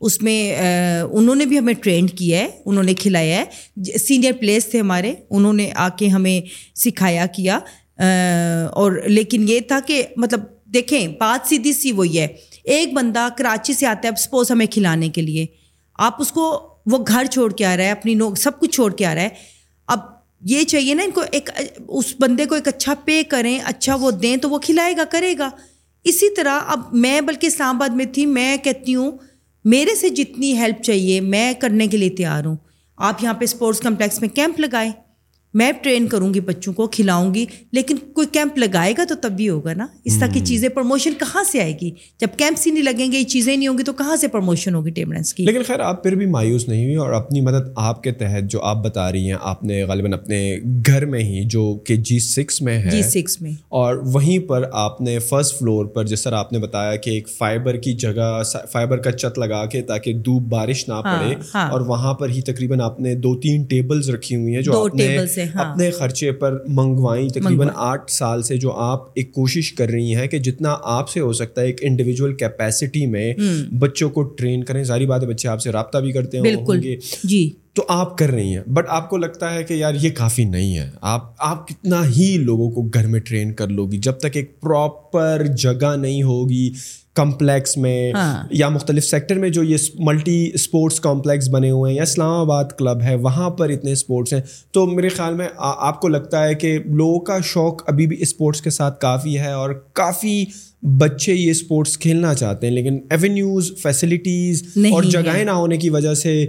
اس 0.00 0.22
میں 0.22 0.56
انہوں 1.12 1.34
نے 1.34 1.46
بھی 1.46 1.58
ہمیں 1.58 1.74
ٹرینڈ 1.74 2.10
کیا 2.10 2.38
ہے، 2.38 2.48
انہوں 2.66 2.84
نے 2.84 2.94
کھلایا 2.94 3.42
ہے۔ 3.42 3.44
سینئر 3.98 4.32
پلیئرس 4.40 4.66
تھے 4.66 4.80
ہمارے، 4.80 5.14
انہوں 5.30 5.52
نے 5.52 5.70
آ 5.74 5.88
کے 5.88 6.08
ہمیں 6.08 6.40
سکھایا، 6.74 7.26
کیا۔ 7.26 7.58
اور 8.70 8.92
لیکن 9.06 9.48
یہ 9.48 9.60
تھا 9.60 9.80
کہ 9.86 10.02
مطلب 10.16 10.40
دیکھیں، 10.64 11.08
بات 11.08 11.48
سیدھی 11.48 11.72
سی 11.72 11.92
وہی 11.92 12.18
ہے۔ 12.18 12.26
ایک 12.64 12.92
بندہ 12.92 13.28
کراچی 13.38 13.72
سے 13.72 13.86
آتا 13.86 14.08
ہے 14.08 14.22
سپوز 14.22 14.50
ہمیں 14.50 14.66
کھلانے 14.66 15.08
کے 15.08 15.22
لیے۔ 15.22 15.46
آپ 15.94 16.20
اس 16.20 16.32
کو، 16.32 16.68
وہ 16.86 17.04
گھر 17.08 17.24
چھوڑ 17.24 17.52
کے 17.52 17.64
آ 17.64 17.76
رہا 17.76 17.84
ہے، 17.84 17.90
اپنی 17.90 18.14
نو، 18.14 18.34
سب 18.34 18.60
کچھ 18.60 18.70
چھوڑ 18.70 18.94
کے 18.94 19.06
آ 19.06 19.14
رہا 19.14 19.22
ہے۔ 19.22 19.28
اب 19.86 19.98
یہ 20.44 20.64
چاہیے 20.64 20.94
نا 20.94 21.02
ان 21.02 21.10
کو 21.10 21.22
ایک، 21.32 21.50
اس 21.88 22.14
بندے 22.20 22.44
کو 22.44 22.54
ایک 22.54 22.68
اچھا 22.68 22.94
پے 23.04 23.22
کریں 23.22 23.58
اچھا 23.64 23.94
وہ 23.94 24.10
دیں 24.10 24.36
تو 24.36 24.50
وہ 24.50 24.58
کھلائے 24.58 24.96
گا، 24.96 25.04
کرے 25.10 25.34
گا۔ 25.38 25.50
اسی 26.04 26.34
طرح 26.34 26.60
اب 26.66 26.80
میں 26.92 27.20
بلکہ 27.20 27.46
اسلام 27.46 27.76
آباد 27.76 27.88
میں 27.88 28.04
تھی، 28.04 28.26
میں 28.26 28.56
کہتی 28.56 28.94
ہوں 28.94 29.18
میرے 29.64 29.94
سے 29.94 30.08
جتنی 30.08 30.58
ہیلپ 30.58 30.82
چاہیے، 30.82 31.20
میں 31.20 31.52
کرنے 31.54 31.86
کے 31.86 31.96
لیے 31.96 32.10
تیار 32.10 32.44
ہوں۔ 32.44 32.56
آپ 32.96 33.22
یہاں 33.22 33.34
پہ 33.34 33.44
اسپورٹس 33.44 33.80
کمپلیکس 33.80 34.20
میں 34.20 34.28
کیمپ 34.28 34.60
لگائیں۔ 34.60 34.92
میں 35.54 35.72
ٹرین 35.82 36.06
کروں 36.06 36.34
گی 36.34 36.40
بچوں 36.40 36.72
کو 36.72 36.86
کھلاؤں 36.86 37.34
گی 37.34 37.44
لیکن 37.72 37.96
کوئی 38.12 38.26
کیمپ 38.32 38.58
لگائے 38.58 38.94
گا 38.98 39.04
تو 39.08 39.14
تب 39.14 39.32
بھی 39.32 39.48
ہوگا 39.48 39.72
نا؟ 39.74 39.86
اس 40.04 40.20
طرح 40.20 40.28
کی 40.32 40.40
چیزیں 40.40 40.68
پروموشن 40.68 41.12
کہاں 41.18 41.44
سے 41.44 41.60
آئے 41.60 41.72
گی؟ 41.82 41.90
جب 42.20 42.28
کیمپس 42.36 42.66
ہی 42.66 42.72
نہیں 42.72 42.82
لگیں 42.82 43.12
گے 43.12 43.18
یہ 43.18 43.24
چیزیں 43.24 43.56
نہیں 43.56 43.68
ہوں 43.68 43.78
گی 43.78 43.82
تو 43.82 43.92
کہاں 43.92 44.16
سے 44.16 44.28
پروموشن 44.28 44.74
ہوگی 44.74 44.90
ٹیم 44.90 45.12
ڈانس 45.12 45.34
کی؟ 45.34 45.44
لیکن 45.44 45.62
خیر 45.62 45.80
آپ 45.80 46.02
پھر 46.02 46.14
بھی 46.14 46.26
مایوس 46.26 46.68
نہیں 46.68 46.84
ہوئی 46.84 46.94
اور 46.94 47.12
اپنی 47.12 47.40
مدد 47.40 47.68
آپ 47.76 48.02
کے 48.02 48.12
تحت 48.12 48.50
جو 48.50 48.62
آپ 48.62 48.76
بتا 48.76 49.12
رہی 49.12 49.26
ہیں 49.26 49.36
آپ 49.40 49.64
نے 49.64 49.82
غالباً 49.82 50.12
اپنے 50.12 50.58
گھر 50.86 51.06
میں 51.06 51.20
ہی 51.20 51.44
جو 51.44 51.78
کہ 51.86 51.96
جی 51.96 52.18
سکس 52.18 52.62
میں 52.62 52.78
ہے 52.78 52.90
جی 52.90 53.02
سکس 53.02 53.40
میں۔ 53.40 53.52
اور 53.68 53.96
وہیں 54.04 54.48
پر 54.48 54.64
آپ 54.72 55.00
نے 55.00 55.18
فرسٹ 55.18 55.58
فلور 55.58 55.86
پر 55.86 56.04
جس 56.04 56.22
طرح 56.22 56.36
آپ 56.36 56.52
نے 56.52 56.58
بتایا 56.58 56.96
کہ 56.96 57.10
ایک 57.10 57.28
فائبر 57.28 57.76
کی 57.76 57.92
جگہ 57.92 58.42
فائبر 58.72 58.96
کا 58.96 59.12
چت 59.12 59.38
لگا 59.38 59.66
کے 59.66 59.82
تاکہ 59.82 60.12
دھوپ 60.12 60.42
بارش 60.42 60.88
نہ 60.88 61.00
پڑے 61.04 61.34
اور 61.58 61.80
وہاں 61.80 62.14
پر 62.14 62.28
ہی 62.28 62.42
تقریباً 62.42 62.80
آپ 62.80 63.00
نے 63.00 63.14
دو 63.14 63.40
تین 63.40 63.62
ٹیبلز 63.62 64.10
رکھی 64.10 64.36
ہوئی 64.36 64.54
ہیں 64.54 64.62
جو 64.62 64.84
آپ 64.84 64.94
نے 64.94 65.16
اپنے 65.54 65.90
خرچے 65.90 66.32
پر 66.32 66.64
منگوائیں۔ 66.68 67.28
تقریباً 67.28 67.68
آٹھ 67.74 68.10
سال 68.10 68.42
سے 68.42 68.56
جو 68.56 68.72
آپ 68.72 69.08
ایک 69.14 69.32
کوشش 69.32 69.72
کر 69.72 69.88
رہی 69.88 70.14
ہیں 70.14 70.26
کہ 70.26 70.38
جتنا 70.38 70.76
آپ 70.82 71.10
سے 71.10 71.20
ہو 71.20 71.32
سکتا 71.32 71.60
ہے 71.60 71.66
ایک 71.66 71.78
انڈیویجول 71.80 72.34
کیپیسٹی 72.34 73.06
میں 73.06 73.34
بچوں 73.78 74.10
کو 74.10 74.22
ٹرین 74.22 74.64
کریں۔ 74.64 74.84
ساری 74.84 75.06
بات 75.06 75.22
ہے 75.22 75.28
بچے 75.28 75.48
آپ 75.48 75.60
سے 75.60 75.72
رابطہ 75.72 75.98
بھی 75.98 76.12
کرتے 76.12 76.36
ہیں 76.36 76.44
بالکل۔ 76.44 76.80
جی۔ 77.24 77.50
تو 77.72 77.82
آپ 77.88 78.18
کر 78.18 78.30
رہی 78.30 78.56
ہیں۔ 78.56 78.70
بٹ 78.70 78.84
آپ 78.88 79.10
کو 79.10 79.16
لگتا 79.16 79.54
ہے 79.54 79.64
کہ 79.64 79.74
یار 79.74 79.94
یہ 80.02 80.10
کافی 80.10 80.44
نہیں 80.44 80.78
ہے۔ 80.78 80.90
آپ 81.00 81.32
آپ 81.38 81.68
کتنا 81.68 82.08
ہی 82.08 82.36
لوگوں 82.40 82.70
کو 82.70 82.82
گھر 82.82 83.06
میں 83.06 83.20
ٹرین 83.20 83.52
کر 83.52 83.68
لو 83.68 83.86
گی۔ 83.86 83.98
جب 83.98 84.12
تک 84.12 84.26
ایک 84.32 84.60
پراپر 84.60 85.46
جگہ 85.58 85.96
نہیں 85.96 86.22
ہوگی۔ 86.22 86.72
کمپلیکس 87.14 87.76
میں 87.76 88.12
یا 88.50 88.68
مختلف 88.68 89.04
سیکٹر 89.04 89.38
میں 89.38 89.48
جو 89.48 89.62
یہ 89.62 89.76
ملٹی 89.98 90.50
اسپورٹس 90.54 91.00
کمپلیکس 91.00 91.48
بنے 91.48 91.70
ہوئے 91.70 91.90
ہیں 91.90 91.96
یا 91.96 92.02
اسلام 92.02 92.30
آباد 92.30 92.64
کلب 92.78 93.02
ہے 93.02 93.14
وہاں 93.14 93.50
پر 93.50 93.68
اتنے 93.68 93.92
اسپورٹس 93.92 94.32
ہیں۔ 94.32 94.40
تو 94.72 94.86
میرے 94.86 95.08
خیال 95.08 95.34
میں 95.34 95.48
آپ 95.56 96.00
کو 96.00 96.08
لگتا 96.08 96.44
ہے 96.44 96.54
کہ 96.54 96.78
لوگوں 96.86 97.20
کا 97.20 97.38
شوق 97.44 97.82
ابھی 97.86 98.06
بھی 98.06 98.16
اسپورٹس 98.20 98.60
کے 98.60 98.70
ساتھ 98.70 99.00
کافی 99.00 99.38
ہے 99.38 99.52
اور 99.52 99.70
کافی 99.70 100.44
بچے 100.82 101.34
یہ 101.34 101.50
اسپورٹس 101.50 101.98
کھیلنا 101.98 102.34
چاہتے 102.34 102.66
ہیں 102.66 102.74
لیکن 102.74 102.98
ایونیوز 103.10 103.72
فیسلٹیز 103.82 104.62
اور 104.76 105.02
جگہیں 105.02 105.44
نہ 105.44 105.50
ہونے 105.50 105.76
کی 105.76 105.90
وجہ 105.90 106.14
سے 106.14 106.46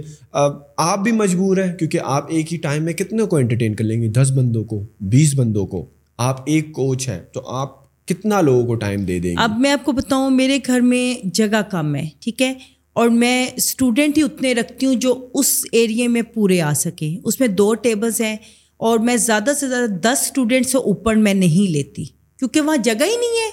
آپ 0.76 0.98
بھی 0.98 1.12
مجبور 1.12 1.56
ہیں 1.56 1.74
کیونکہ 1.74 1.98
آپ 2.04 2.26
ایک 2.28 2.52
ہی 2.52 2.58
ٹائم 2.58 2.84
میں 2.84 2.92
کتنے 2.92 3.22
کو 3.22 3.36
انٹرٹین 3.36 3.74
کر 3.74 3.84
لیں 3.84 4.02
گے؟ 4.02 4.08
دس 4.08 4.30
بندوں 4.30 4.64
کو 4.64 4.86
بیس 5.00 5.34
بندوں 5.34 5.66
کو 5.66 5.86
آپ 6.18 6.40
ایک 6.46 6.72
کوچ 6.72 7.08
ہیں 7.08 7.20
تو 7.32 7.40
آپ 7.46 7.85
کتنا 8.06 8.40
لوگوں 8.40 8.66
کو 8.66 8.74
ٹائم 8.74 9.04
دے 9.04 9.18
دیں 9.18 9.30
گے؟ 9.30 9.34
اب 9.38 9.58
میں 9.58 9.70
آپ 9.70 9.84
کو 9.84 9.92
بتاؤں، 9.92 10.30
میرے 10.30 10.58
گھر 10.66 10.80
میں 10.80 11.26
جگہ 11.26 11.62
کم 11.70 11.94
ہے، 11.94 12.08
ٹھیک 12.20 12.42
ہے؟ 12.42 12.54
اور 12.92 13.08
میں 13.08 13.50
اسٹوڈنٹ 13.56 14.18
ہی 14.18 14.22
اتنے 14.22 14.54
رکھتی 14.54 14.86
ہوں 14.86 14.94
جو 14.94 15.28
اس 15.34 15.64
ایریے 15.72 16.08
میں 16.08 16.22
پورے 16.22 16.60
آ 16.60 16.72
سکیں۔ 16.72 17.18
اس 17.24 17.40
میں 17.40 17.48
دو 17.48 17.74
ٹیبلس 17.74 18.20
ہیں 18.20 18.36
اور 18.76 18.98
میں 18.98 19.16
زیادہ 19.16 19.50
سے 19.60 19.68
زیادہ 19.68 19.90
دس 19.90 20.18
اسٹوڈنٹ 20.22 20.66
سے 20.66 20.78
اوپر 20.78 21.14
میں 21.14 21.34
نہیں 21.34 21.70
لیتی، 21.70 22.04
کیونکہ 22.38 22.60
وہاں 22.60 22.76
جگہ 22.76 23.04
ہی 23.04 23.16
نہیں 23.16 23.38
ہے۔ 23.46 23.50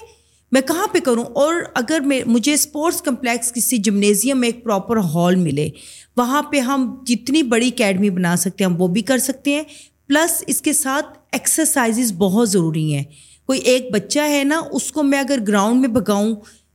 میں 0.52 0.60
کہاں 0.60 0.86
پہ 0.92 0.98
کروں؟ 0.98 1.24
اور 1.24 1.54
اگر 1.74 2.00
میں، 2.00 2.20
مجھے 2.26 2.52
اسپورٹس 2.52 3.02
کمپلیکس 3.02 3.52
کسی 3.52 3.78
جمنیزیم 3.78 4.40
میں 4.40 4.48
ایک 4.48 4.64
پراپر 4.64 4.96
ہال 4.96 5.36
ملے، 5.36 5.70
وہاں 6.16 6.42
پہ 6.42 6.58
ہم 6.58 6.96
جتنی 7.06 7.42
بڑی 7.42 7.68
اکیڈمی 7.68 8.10
بنا 8.10 8.36
سکتے 8.36 8.64
ہیں، 8.64 8.70
ہم 8.70 8.80
وہ 8.80 8.88
بھی 8.88 9.02
کر 9.02 9.18
سکتے 9.18 9.50
ہیں۔ 9.50 9.62
پلس 10.08 10.44
اس 10.46 10.62
کے 10.62 10.72
ساتھ 10.72 11.18
ایکسرسائزز 11.32 12.12
بہت 12.12 12.50
ضروری 12.50 12.94
ہیں۔ 12.94 13.04
کوئی 13.46 13.60
ایک 13.60 13.90
بچہ 13.92 14.20
ہے 14.28 14.44
نا، 14.44 14.62
اس 14.72 14.92
کو 14.92 15.02
میں 15.02 15.18
اگر 15.18 15.38
گراؤنڈ 15.48 15.80
میں 15.80 15.88
بگاؤں 15.88 16.34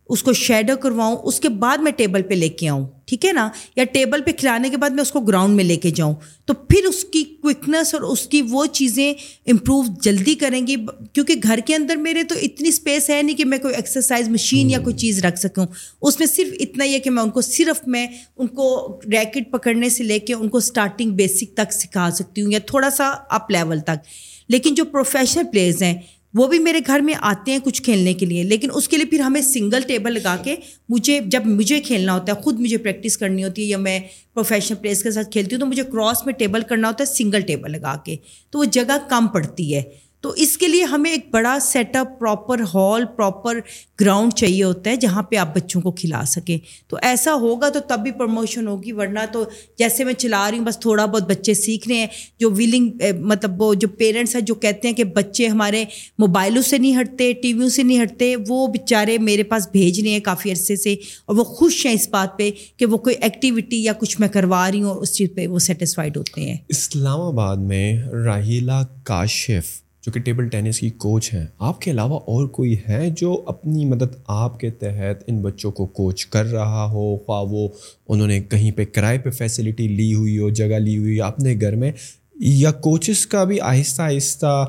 اس 0.09 0.23
کو 0.23 0.33
شیڈو 0.33 0.77
کرواؤں، 0.77 1.17
اس 1.23 1.39
کے 1.39 1.49
بعد 1.49 1.77
میں 1.77 1.91
ٹیبل 1.91 2.21
پہ 2.21 2.33
لے 2.33 2.49
کے 2.49 2.69
آؤں، 2.69 2.87
ٹھیک 3.05 3.25
ہے 3.25 3.33
نا؟ 3.33 3.49
یا 3.75 3.83
ٹیبل 3.83 4.21
پہ 4.21 4.31
کھلانے 4.31 4.69
کے 4.69 4.77
بعد 4.77 4.89
میں 4.89 5.01
اس 5.01 5.11
کو 5.11 5.19
گراؤنڈ 5.19 5.55
میں 5.55 5.63
لے 5.63 5.75
کے 5.75 5.89
جاؤں۔ 5.89 6.15
تو 6.45 6.53
پھر 6.53 6.85
اس 6.85 7.05
کی 7.05 7.23
کوئکنس 7.23 7.93
اور 7.93 8.01
اس 8.01 8.27
کی 8.27 8.41
وہ 8.41 8.65
چیزیں 8.65 9.13
امپروو 9.47 9.83
جلدی 10.01 10.35
کریں 10.35 10.67
گی۔ 10.67 10.75
کیونکہ 11.13 11.33
گھر 11.43 11.59
کے 11.65 11.75
اندر 11.75 11.95
میرے 11.95 12.23
تو 12.23 12.35
اتنی 12.41 12.69
اسپیس 12.69 13.09
ہے 13.09 13.21
نہیں 13.21 13.35
کہ 13.35 13.45
میں 13.45 13.57
کوئی 13.57 13.75
ایکسرسائز 13.75 14.29
مشین 14.29 14.69
یا 14.69 14.79
کوئی 14.79 14.95
چیز 14.95 15.25
رکھ 15.25 15.39
سکوں۔ 15.39 15.65
اس 16.01 16.19
میں 16.19 16.27
صرف 16.27 16.47
اتنا 16.59 16.85
ہی 16.85 16.93
ہے 16.93 16.99
کہ 16.99 17.09
میں 17.09 17.23
ان 17.23 17.29
کو 17.29 17.41
صرف 17.41 17.87
میں 17.87 18.07
ان 18.37 18.47
کو 18.47 18.99
ریکٹ 19.11 19.51
پکڑنے 19.51 19.89
سے 19.89 20.03
لے 20.03 20.19
کے 20.19 20.33
ان 20.33 20.49
کو 20.49 20.57
اسٹارٹنگ 20.57 21.11
بیسک 21.11 21.53
تک 21.53 21.73
سکھا 21.73 22.11
سکتی 22.11 22.41
ہوں 22.41 22.51
یا 22.51 22.59
تھوڑا 22.59 22.89
سا 22.89 23.09
اپ 23.29 23.51
لیول 23.51 23.79
تک۔ 23.79 24.07
لیکن 24.49 24.73
جو 24.73 24.85
پروفیشنل 24.85 25.43
پلیئرز 25.51 25.83
ہیں 25.83 26.01
وہ 26.33 26.47
بھی 26.47 26.59
میرے 26.59 26.79
گھر 26.87 26.99
میں 26.99 27.13
آتے 27.21 27.51
ہیں 27.51 27.59
کچھ 27.63 27.83
کھیلنے 27.83 28.13
کے 28.13 28.25
لیے، 28.25 28.43
لیکن 28.43 28.69
اس 28.73 28.87
کے 28.87 28.97
لیے 28.97 29.05
پھر 29.05 29.19
ہمیں 29.19 29.41
سنگل 29.41 29.81
ٹیبل 29.87 30.13
لگا 30.13 30.35
کے 30.43 30.55
مجھے 30.89 31.19
جب 31.25 31.45
مجھے 31.45 31.79
کھیلنا 31.79 32.13
ہوتا 32.13 32.33
ہے، 32.33 32.41
خود 32.41 32.59
مجھے 32.59 32.77
پریکٹس 32.77 33.17
کرنی 33.17 33.43
ہوتی 33.43 33.61
ہے 33.61 33.67
یا 33.67 33.77
میں 33.77 33.99
پروفیشنل 34.33 34.77
پلیئرس 34.81 35.03
کے 35.03 35.11
ساتھ 35.11 35.31
کھیلتی 35.31 35.55
ہوں 35.55 35.59
تو 35.59 35.65
مجھے 35.65 35.83
کراس 35.83 36.25
میں 36.25 36.33
ٹیبل 36.33 36.61
کرنا 36.61 36.87
ہوتا 36.87 37.03
ہے 37.07 37.13
سنگل 37.13 37.41
ٹیبل 37.41 37.71
لگا 37.71 37.95
کے۔ 38.05 38.15
تو 38.49 38.59
وہ 38.59 38.65
جگہ 38.65 38.97
کم 39.09 39.27
پڑتی 39.27 39.75
ہے۔ 39.75 39.81
تو 40.21 40.29
اس 40.37 40.57
کے 40.57 40.67
لیے 40.67 40.83
ہمیں 40.83 41.09
ایک 41.11 41.27
بڑا 41.31 41.57
set 41.61 41.95
up 41.95 42.19
proper 42.19 42.61
hall 42.73 43.05
proper 43.15 43.59
ground 44.01 44.33
چاہیے 44.33 44.63
ہوتا 44.63 44.89
ہے 44.89 44.95
جہاں 44.95 45.21
پہ 45.23 45.35
آپ 45.35 45.55
بچوں 45.55 45.81
کو 45.81 45.91
کھلا 45.91 46.23
سکیں۔ 46.25 46.57
تو 46.87 46.97
ایسا 47.01 47.33
ہوگا 47.33 47.69
تو 47.69 47.79
تب 47.79 47.99
بھی 48.03 48.11
پروموشن 48.11 48.67
ہوگی، 48.67 48.91
ورنہ 48.91 49.19
تو 49.31 49.43
جیسے 49.77 50.03
میں 50.03 50.13
چلا 50.13 50.49
رہی 50.51 50.57
ہوں، 50.57 50.65
بس 50.65 50.79
تھوڑا 50.79 51.05
بہت 51.05 51.29
بچے 51.29 51.53
سیکھ 51.53 51.87
رہے 51.87 51.95
ہیں، 51.95 52.07
جو 52.39 52.51
ویلنگ 52.51 53.01
مطلب 53.21 53.61
وہ 53.61 53.73
جو 53.73 53.87
پیرنٹس 53.87 54.35
ہیں 54.35 54.41
جو 54.41 54.55
کہتے 54.55 54.87
ہیں 54.87 54.95
کہ 54.95 55.03
بچے 55.03 55.47
ہمارے 55.47 55.83
موبائلوں 56.19 56.61
سے 56.61 56.77
نہیں 56.77 56.99
ہٹتے 57.01 57.31
ٹی 57.33 57.53
ویوں 57.53 57.69
سے 57.69 57.83
نہیں 57.83 58.03
ہٹتے، 58.03 58.35
وہ 58.47 58.67
بیچارے 58.67 59.17
میرے 59.17 59.43
پاس 59.43 59.67
بھیج 59.71 59.99
رہے 59.99 60.09
ہیں 60.09 60.19
کافی 60.19 60.51
عرصے 60.51 60.75
سے 60.75 60.93
اور 61.25 61.35
وہ 61.35 61.43
خوش 61.43 61.85
ہیں 61.85 61.93
اس 61.93 62.07
بات 62.09 62.37
پہ 62.37 62.51
کہ 62.77 62.85
وہ 62.85 62.97
کوئی 62.97 63.15
ایکٹیویٹی 63.21 63.83
یا 63.83 63.93
کچھ 63.99 64.19
میں 64.19 64.27
کروا 64.27 64.69
رہی 64.71 64.81
ہوں 64.81 64.95
اس 64.95 65.13
چیز 65.13 65.29
پہ 65.35 65.47
وہ 65.47 65.59
سیٹسفائڈ 65.59 66.17
ہوتے 66.17 66.41
ہیں۔ 66.41 66.57
اسلام 66.69 67.21
آباد 67.21 67.57
میں 67.67 68.01
راہیلا 68.25 68.81
کاشف 69.03 69.77
جو 70.05 70.11
کہ 70.11 70.19
ٹیبل 70.19 70.47
ٹینس 70.47 70.79
کی 70.79 70.89
کوچ 70.89 71.33
ہیں۔ 71.33 71.45
آپ 71.59 71.81
کے 71.81 71.91
علاوہ 71.91 72.19
اور 72.19 72.47
کوئی 72.47 72.75
ہے 72.89 73.09
جو 73.17 73.43
اپنی 73.47 73.85
مدد 73.85 74.15
آپ 74.27 74.59
کے 74.59 74.69
تحت 74.69 75.23
ان 75.27 75.41
بچوں 75.41 75.71
کو 75.71 75.85
کوچ 75.85 76.25
کر 76.25 76.45
رہا 76.45 76.85
ہو؟ 76.91 77.17
خواہ 77.17 77.41
وہ 77.41 77.67
انہوں 78.07 78.27
نے 78.27 78.39
کہیں 78.39 78.71
پہ 78.71 78.85
کرائے 78.85 79.19
پہ 79.19 79.29
فیسلٹی 79.29 79.87
لی 79.87 80.13
ہوئی 80.13 80.39
ہو 80.39 80.49
جگہ 80.49 80.79
لی 80.79 80.97
ہوئی 80.97 81.19
ہو 81.19 81.25
اپنے 81.25 81.55
گھر 81.61 81.75
میں 81.75 81.91
یا 82.39 82.71
کوچز 82.71 83.27
کا 83.27 83.43
بھی 83.43 83.59
آہستہ 83.59 84.01
آہستہ 84.01 84.65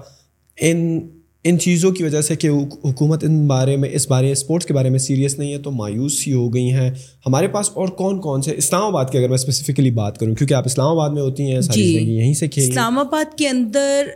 ان 0.58 1.00
ان 1.44 1.58
چیزوں 1.58 1.90
کی 1.92 2.04
وجہ 2.04 2.20
سے 2.20 2.36
کہ 2.36 2.48
حکومت 2.84 3.24
ان 3.24 3.46
بارے 3.46 3.76
میں 3.76 3.88
اس 3.92 4.08
بارے 4.10 4.32
اسپورٹس 4.32 4.66
کے 4.66 4.74
بارے 4.74 4.90
میں 4.90 4.98
سیریس 4.98 5.38
نہیں 5.38 5.52
ہے 5.52 5.58
تو 5.58 5.70
مایوس 5.70 6.22
ہی 6.26 6.32
ہو 6.32 6.54
گئی 6.54 6.72
ہیں۔ 6.72 6.90
ہمارے 7.26 7.48
پاس 7.48 7.70
اور 7.74 7.88
کون 7.88 8.20
کون 8.20 8.42
سے؟ 8.42 8.54
اسلام 8.56 8.82
آباد 8.82 9.04
کی 9.12 9.18
اگر 9.18 9.28
میں 9.28 9.34
اسپیسیفکلی 9.34 9.90
بات 9.90 10.18
کروں 10.18 10.34
کیونکہ 10.34 10.54
آپ 10.54 10.62
اسلام 10.66 10.88
آباد 10.88 11.10
میں 11.10 11.22
ہوتی 11.22 11.52
ہیں 11.52 11.60
ساری 11.60 11.82
جی 11.82 12.12
یہیں 12.16 12.34
سے 12.34 12.48
کھیل 12.48 12.68
اسلام 12.70 12.98
آباد 12.98 13.38
کے 13.38 13.48
اندر 13.48 14.06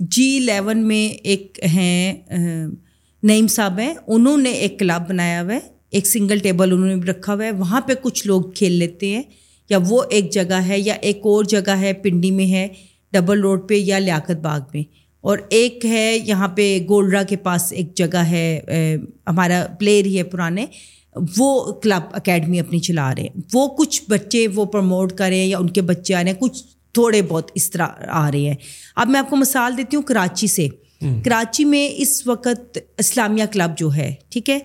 جی 0.00 0.36
الیون 0.36 0.86
میں 0.88 1.08
ایک 1.08 1.58
ہیں 1.74 2.14
نعیم 3.22 3.46
صاحب 3.46 3.78
ہیں، 3.78 3.94
انہوں 4.06 4.36
نے 4.36 4.50
ایک 4.50 4.78
کلب 4.78 5.08
بنایا 5.08 5.42
ہوا 5.42 5.54
ہے، 5.54 5.58
ایک 5.90 6.06
سنگل 6.06 6.38
ٹیبل 6.38 6.72
انہوں 6.72 6.88
نے 6.88 6.96
بھی 6.96 7.08
رکھا 7.10 7.34
ہوا 7.34 7.44
ہے، 7.44 7.50
وہاں 7.50 7.80
پہ 7.80 7.92
کچھ 8.02 8.26
لوگ 8.26 8.42
کھیل 8.50 8.72
لیتے 8.72 9.08
ہیں، 9.08 9.22
یا 9.70 9.78
وہ 9.88 10.02
ایک 10.10 10.30
جگہ 10.32 10.60
ہے، 10.68 10.78
یا 10.78 10.94
ایک 11.00 11.16
اور 11.16 11.44
جگہ 11.44 11.76
ہے، 11.80 11.92
پنڈی 11.92 12.30
میں 12.30 12.46
ہے، 12.46 12.66
ڈبل 13.12 13.40
روڈ 13.40 13.68
پہ 13.68 13.74
یا 13.74 13.98
لیاقت 13.98 14.40
باغ 14.42 14.60
میں۔ 14.74 14.82
اور 15.20 15.38
ایک 15.48 15.84
ہے 15.86 16.18
یہاں 16.24 16.48
پہ 16.48 16.78
گولڈرا 16.88 17.22
کے 17.22 17.36
پاس 17.36 17.72
ایک 17.72 17.94
جگہ 17.96 18.24
ہے 18.24 18.60
ہمارا 19.26 19.66
پلیئر 19.78 20.04
ہی 20.04 20.18
ہے 20.18 20.22
پرانے، 20.22 20.66
وہ 21.36 21.72
کلب 21.72 22.02
اکیڈمی 22.12 22.60
اپنی 22.60 22.78
چلا 22.78 23.14
رہے 23.14 23.22
ہیں۔ 23.22 23.40
وہ 23.54 23.66
کچھ 23.68 24.02
بچے 24.08 24.46
وہ 24.48 24.64
پروموٹ 24.64 25.12
کریں 25.12 25.44
یا 25.46 25.58
ان 25.58 25.70
کے 25.70 25.82
بچے 25.82 26.14
آ 26.14 26.22
رہے 26.22 26.30
ہیں، 26.30 26.38
کچھ 26.38 26.62
تھوڑے 26.98 27.22
بہت 27.22 27.50
اس 27.54 27.70
طرح 27.70 27.86
آ 28.08 28.30
رہے 28.32 28.40
ہیں۔ 28.40 28.54
اب 28.96 29.08
میں 29.08 29.20
آپ 29.20 29.30
کو 29.30 29.36
مثال 29.36 29.76
دیتی 29.76 29.96
ہوں 29.96 30.02
کراچی 30.02 30.46
سے۔ 30.46 30.68
کراچی 31.00 31.64
میں 31.64 31.90
اس 31.96 32.26
وقت 32.26 32.78
اسلامیہ 32.98 33.44
کلب 33.52 33.78
جو 33.78 33.94
ہے 33.96 34.14
ٹھیک 34.28 34.50
ہے 34.50 34.58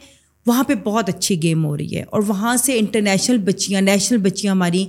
وہاں 0.47 0.63
پہ 0.63 0.75
بہت 0.75 1.09
اچھی 1.09 1.43
گیم 1.43 1.65
ہو 1.65 1.77
رہی 1.77 1.97
ہے۔ 1.97 2.03
اور 2.03 2.21
وہاں 2.27 2.57
سے 2.57 2.79
انٹرنیشنل 2.79 3.37
بچیاں 3.37 3.81
نیشنل 3.81 4.17
بچیاں 4.17 4.51
ہماری 4.51 4.85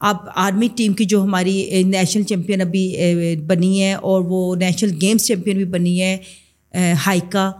اب 0.00 0.16
آرمی 0.34 0.68
ٹیم 0.76 0.92
کی 0.92 1.04
جو 1.04 1.22
ہماری 1.22 1.82
نیشنل 1.82 2.22
چیمپئن 2.22 2.60
ابھی 2.60 2.96
بنی 3.46 3.82
ہے 3.82 3.94
اور 3.94 4.20
وہ 4.20 4.56
نیشنل 4.56 4.90
گیمس 5.00 5.26
چیمپئن 5.26 5.56
بھی 5.56 5.64
بنی 5.64 6.02
ہے 6.02 6.16
ہائیکا 7.06 7.52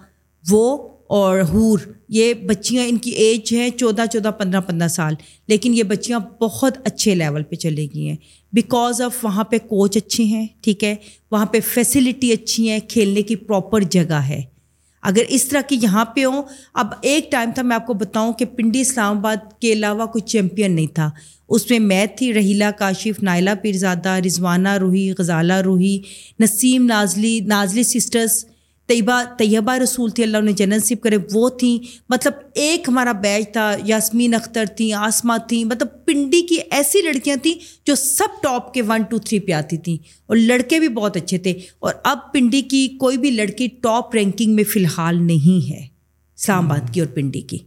وہ 0.50 0.88
اور 1.08 1.40
ہور۔ 1.40 1.78
یہ 2.08 2.34
بچیاں 2.34 2.84
ان 2.86 2.96
کی 2.96 3.10
ایج 3.10 3.54
ہے 3.54 3.70
چودہ 3.70 4.04
چودہ 4.12 4.28
پندرہ 4.28 4.60
پندرہ 4.60 4.88
سال۔ 4.88 5.14
لیکن 5.48 5.74
یہ 5.74 5.82
بچیاں 5.82 6.18
بہت 6.40 6.78
اچھے 6.84 7.14
لیول 7.14 7.42
پہ 7.42 7.54
چلے 7.56 7.86
گئی 7.94 8.08
ہیں۔ 8.08 8.16
بیکاز 8.52 9.00
آف 9.02 9.24
وہاں 9.24 9.44
پہ 9.44 9.58
کوچ 9.58 9.96
اچھے 9.96 10.24
ہیں 10.24 10.46
ٹھیک 10.62 10.84
ہے 10.84 10.94
وہاں 11.30 11.46
پہ 11.46 11.60
فیسلٹی 11.74 12.32
اچھی 12.32 12.68
ہیں 12.70 12.78
کھیلنے 12.88 13.22
کی 13.22 13.36
پراپر 13.36 13.82
جگہ 13.90 14.20
ہے 14.28 14.40
اگر 15.02 15.22
اس 15.28 15.44
طرح 15.44 15.60
کی 15.68 15.76
یہاں 15.82 16.04
پہ 16.04 16.24
ہوں 16.24 16.42
اب 16.74 16.92
ایک 17.02 17.30
ٹائم 17.32 17.50
تھا 17.54 17.62
میں 17.62 17.76
آپ 17.76 17.86
کو 17.86 17.94
بتاؤں 17.94 18.32
کہ 18.32 18.44
پنڈی 18.44 18.80
اسلام 18.80 19.18
آباد 19.18 19.60
کے 19.60 19.72
علاوہ 19.72 20.06
کوئی 20.06 20.22
چیمپئن 20.22 20.74
نہیں 20.74 20.94
تھا 20.94 21.10
اس 21.48 21.70
میں 21.70 21.78
میں 21.78 22.04
تھی 22.16 22.32
رحیلا 22.34 22.70
کاشف 22.70 23.22
نائلہ 23.22 23.50
پیرزادہ 23.62 24.18
رضوانہ 24.26 24.76
روحی 24.76 25.10
غزالہ 25.18 25.60
روحی 25.60 25.98
نسیم 26.40 26.86
نازلی 26.86 27.38
نازلی 27.40 27.82
سسٹرس 27.82 28.44
طیبہ 28.88 29.22
طیبہ 29.38 29.72
رسول 29.72 30.10
تھی، 30.10 30.22
اللہ 30.22 30.36
انہیں 30.36 30.56
جنت 30.56 30.72
نصیب 30.72 31.00
کرے، 31.00 31.16
وہ 31.32 31.48
تھیں۔ 31.48 31.78
مطلب 32.08 32.32
ایک 32.54 32.88
ہمارا 32.88 33.12
بیچ 33.12 33.52
تھا، 33.52 33.76
یاسمین 33.84 34.34
اختر 34.34 34.64
تھیں 34.76 34.92
آسما 34.92 35.36
تھیں۔ 35.36 35.64
مطلب 35.64 35.88
پنڈی 36.06 36.42
کی 36.42 36.56
ایسی 36.70 37.02
لڑکیاں 37.02 37.36
تھیں 37.36 37.54
جو 37.84 37.94
سب 37.94 38.42
ٹاپ 38.42 38.74
کے 38.74 38.82
ون، 38.82 39.02
ٹو، 39.02 39.18
تھری 39.18 39.40
پہ 39.40 39.52
آتی 39.52 39.76
تھیں۔ 39.76 39.96
اور 40.26 40.36
لڑکے 40.36 40.78
بھی 40.78 40.88
بہت 40.88 41.16
اچھے 41.16 41.38
تھے۔ 41.38 41.54
اور 41.78 41.94
اب 42.04 42.18
پنڈی 42.32 42.62
کی 42.62 42.88
کوئی 42.88 43.16
بھی 43.16 43.30
لڑکی 43.30 43.66
ٹاپ 43.66 44.14
رینکنگ 44.14 44.54
میں 44.54 44.64
فی 44.64 44.80
الحال 44.80 45.22
نہیں 45.22 45.70
ہے، 45.70 45.86
اسلام 46.36 46.64
آباد 46.64 46.94
کی 46.94 47.00
اور 47.00 47.08
پنڈی 47.08 47.40
کی۔ 47.40 47.58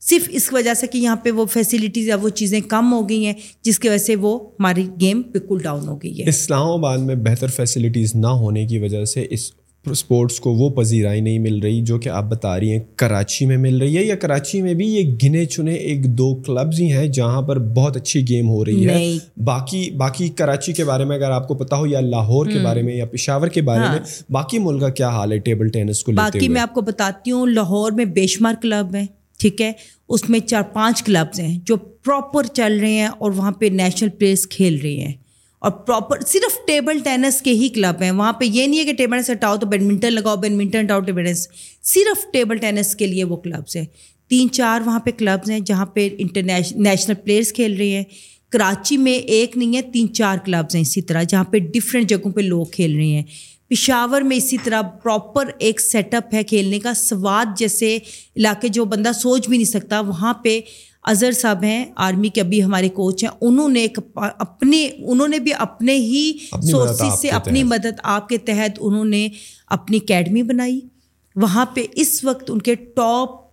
صرف 0.00 0.28
اس 0.28 0.52
وجہ 0.52 0.74
سے 0.74 0.86
کہ 0.86 0.98
یہاں 0.98 1.16
پہ 1.16 1.30
وہ 1.30 1.46
فیسلٹیز 1.46 2.08
یا 2.08 2.16
وہ 2.16 2.28
چیزیں 2.28 2.60
کم 2.60 2.92
ہو 2.92 3.08
گئی 3.08 3.26
ہیں، 3.26 3.32
جس 3.62 3.78
کی 3.78 3.88
وجہ 3.88 3.98
سے 3.98 4.16
وہ 4.16 4.50
ہماری 4.60 4.88
گیم 5.00 5.20
بالکل 5.20 5.58
ڈاؤن 5.62 5.88
ہو 5.88 5.96
گئی 5.96 6.24
ہے۔ 6.24 6.28
اسلام 6.28 6.70
آباد 6.70 6.98
میں 6.98 7.14
بہتر 7.14 7.48
فیسلٹیز 7.48 8.14
نہ 8.14 8.26
ہونے 8.26 8.66
کی 8.66 8.78
وجہ 8.78 9.04
سے 9.04 9.26
اس 9.30 9.52
اسپورٹس 9.86 10.40
کو 10.40 10.52
وہ 10.52 10.70
پذیرائی 10.70 11.20
نہیں 11.20 11.38
مل 11.38 11.58
رہی 11.58 11.80
جو 11.82 11.98
کہ 11.98 12.08
آپ 12.08 12.24
بتا 12.24 12.60
رہی 12.60 12.72
ہیں 12.72 12.80
کراچی 12.96 13.46
میں 13.46 13.56
مل 13.56 13.78
رہی 13.78 13.96
ہے 13.96 14.04
یا 14.04 14.16
کراچی 14.16 14.62
میں 14.62 14.74
بھی 14.74 14.86
یہ 14.86 15.16
گنے 15.24 15.44
چنے 15.44 15.74
ایک 15.74 16.04
دو 16.18 16.34
کلبز 16.34 16.80
ہی 16.80 16.92
ہیں 16.92 17.06
جہاں 17.06 17.42
پر 17.42 17.58
بہت 17.58 17.96
اچھی 17.96 18.28
گیم 18.28 18.48
ہو 18.48 18.64
رہی 18.64 18.88
ہے۔ 18.88 19.18
باقی 19.44 19.90
باقی 19.90 20.28
کراچی 20.28 20.72
کے 20.72 20.84
بارے 20.84 21.04
میں 21.04 21.16
اگر 21.16 21.30
آپ 21.30 21.48
کو 21.48 21.54
پتا 21.54 21.76
ہو 21.76 21.86
یا 21.86 22.00
لاہور 22.00 22.46
کے 22.46 22.58
بارے 22.58 22.82
میں 22.82 22.94
یا 22.94 23.06
پشاور 23.06 23.48
کے 23.48 23.62
بارے 23.62 23.80
میں 23.80 23.88
ہاں۔ 23.88 24.32
باقی 24.32 24.58
ملک 24.58 24.80
کا 24.80 24.88
کیا 24.88 25.08
حال 25.08 25.32
ہے 25.32 25.38
ٹیبل 25.38 25.68
ٹینس 25.68 26.04
کو 26.04 26.12
باقی 26.12 26.48
میں 26.48 26.60
آپ 26.60 26.74
کو 26.74 26.80
بتاتی 26.80 27.30
ہوں 27.30 27.46
لاہور 27.46 27.92
میں 27.92 28.04
بے 28.04 28.26
شمار 28.26 28.54
کلب 28.62 28.94
ہیں 28.94 29.06
ٹھیک 29.40 29.60
ہے؟ 29.60 29.72
اس 30.08 30.28
میں 30.30 30.40
چار 30.40 30.62
پانچ 30.72 31.02
کلبز 31.02 31.40
ہیں 31.40 31.58
جو 31.64 31.76
پراپر 31.76 32.44
چل 32.44 32.78
رہے 32.80 32.92
ہیں 32.92 33.08
اور 33.18 33.30
وہاں 33.30 33.52
پہ 33.52 33.66
نیشنل 33.66 34.08
پلیئرس 34.08 34.46
کھیل 34.48 34.80
رہے 34.82 34.94
ہیں۔ 34.94 35.12
اور 35.64 35.72
پراپر 35.72 36.20
صرف 36.20 36.66
ٹیبل 36.66 36.98
ٹینس 36.98 37.42
کے 37.42 37.50
ہی 37.50 37.68
کلب 37.68 38.02
ہیں۔ 38.02 38.10
وہاں 38.10 38.32
پہ 38.32 38.44
یہ 38.44 38.66
نہیں 38.66 38.80
ہے 38.80 38.84
کہ 38.84 38.92
ٹیبل 38.92 39.16
ٹینس 39.16 39.30
ہٹاؤ 39.30 39.56
تو 39.56 39.66
بیڈمنٹن 39.66 40.12
لگاؤ 40.12 40.36
بیڈمنٹن 40.36 40.84
ہٹاؤ 40.84 41.00
ٹیبل 41.00 41.24
ٹینس 41.24 41.48
صرف 41.82 42.32
ٹیبل 42.32 42.56
ٹینس 42.56 42.96
کے 42.96 43.06
لیے 43.06 43.24
وہ 43.24 43.36
کلبس 43.36 43.76
ہیں۔ 43.76 43.84
تین 44.28 44.50
چار 44.50 44.80
وہاں 44.80 45.00
پہ 45.00 45.10
کلبز 45.10 45.50
ہیں 45.50 45.60
جہاں 45.60 45.86
پہ 45.86 46.08
انٹرنیش 46.18 46.72
نیشنل 46.72 47.14
پلیئرس 47.14 47.52
کھیل 47.52 47.76
رہے 47.76 47.88
ہیں۔ 47.88 48.04
کراچی 48.50 48.96
میں 48.96 49.12
ایک 49.12 49.56
نہیں 49.56 49.76
ہے، 49.76 49.82
تین 49.82 50.12
چار 50.14 50.38
کلبز 50.44 50.74
ہیں 50.74 50.82
اسی 50.82 51.02
طرح، 51.02 51.22
جہاں 51.22 51.44
پہ 51.44 51.58
ڈفرینٹ 51.58 52.08
جگہوں 52.08 52.32
پہ 52.32 52.40
لوگ 52.40 52.66
کھیل 52.66 52.96
رہے 52.96 53.06
ہیں۔ 53.06 53.22
پشاور 53.68 54.20
میں 54.20 54.36
اسی 54.36 54.56
طرح 54.64 54.82
پراپر 54.82 55.50
ایک 55.58 55.80
سیٹ 55.80 56.14
اپ 56.14 56.34
ہے 56.34 56.44
کھیلنے 56.44 56.78
کا، 56.78 56.94
سواد 56.94 57.58
جیسے 57.58 57.98
علاقے 58.36 58.68
جو 58.68 58.84
بندہ 58.84 59.12
سوچ 59.12 59.48
بھی 59.48 59.56
نہیں 59.56 59.70
سکتا، 59.70 60.00
وہاں 60.00 60.34
پہ 60.34 60.60
اظہر 61.04 61.32
صاحب 61.32 61.62
ہیں 61.62 61.84
آرمی 61.96 62.28
کے 62.28 62.40
ابھی 62.40 62.64
ہمارے 62.64 62.88
کوچ 62.88 63.24
ہیں 63.24 63.30
انہوں 63.40 63.68
نے 63.68 63.80
ایک 63.80 63.98
اپنے 64.16 64.88
انہوں 64.98 65.28
نے 65.28 65.38
بھی 65.38 65.52
اپنے 65.58 65.94
ہی 65.94 66.32
سورسز 66.70 67.20
سے 67.20 67.28
اپنی 67.28 67.62
مدد 67.62 68.00
آپ 68.02 68.28
کے 68.28 68.38
تحت 68.38 68.78
انہوں 68.80 69.04
نے 69.04 69.28
اپنی 69.66 69.96
اکیڈمی 69.96 70.42
بنائی۔ 70.42 70.80
وہاں 71.36 71.66
پہ 71.66 71.86
اس 71.92 72.24
وقت 72.24 72.50
ان 72.50 72.62
کے 72.62 72.74
ٹاپ 72.74 73.44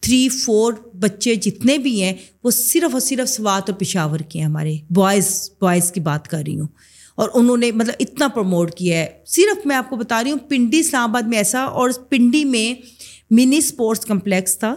تھری 0.00 0.28
فور 0.28 0.72
بچے 0.94 1.34
جتنے 1.34 1.78
بھی 1.78 2.02
ہیں 2.02 2.12
وہ 2.44 2.50
صرف 2.50 2.92
اور 2.92 3.00
صرف 3.00 3.28
سوات 3.28 3.70
اور 3.70 3.78
پشاور 3.78 4.18
کے 4.18 4.38
ہیں 4.38 4.46
ہمارے۔ 4.46 4.74
بوائز 4.90 5.50
بوائز 5.60 5.92
کی 5.92 6.00
بات 6.00 6.28
کر 6.28 6.42
رہی 6.46 6.60
ہوں۔ 6.60 6.68
اور 7.14 7.28
انہوں 7.34 7.56
نے 7.56 7.72
مطلب 7.72 7.94
اتنا 8.00 8.28
پروموٹ 8.28 8.74
کیا 8.74 8.98
ہے۔ 8.98 9.06
صرف 9.26 9.66
میں 9.66 9.76
آپ 9.76 9.90
کو 9.90 9.96
بتا 9.96 10.24
رہی 10.24 10.30
ہوں 10.30 10.38
پنڈی 10.48 10.78
اسلام 10.78 11.10
آباد 11.10 11.22
میں 11.22 11.38
ایسا 11.38 11.60
اور 11.60 11.90
پنڈی 12.08 12.44
میں 12.44 12.82
منی 13.30 13.56
اسپورٹس 13.56 14.04
کمپلیکس 14.04 14.58
تھا۔ 14.58 14.74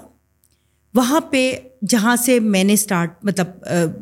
وہاں 0.93 1.19
پہ 1.21 1.51
جہاں 1.89 2.15
سے 2.15 2.39
میں 2.39 2.63
نے 2.63 2.73
اسٹارٹ 2.73 3.13
مطلب 3.23 3.47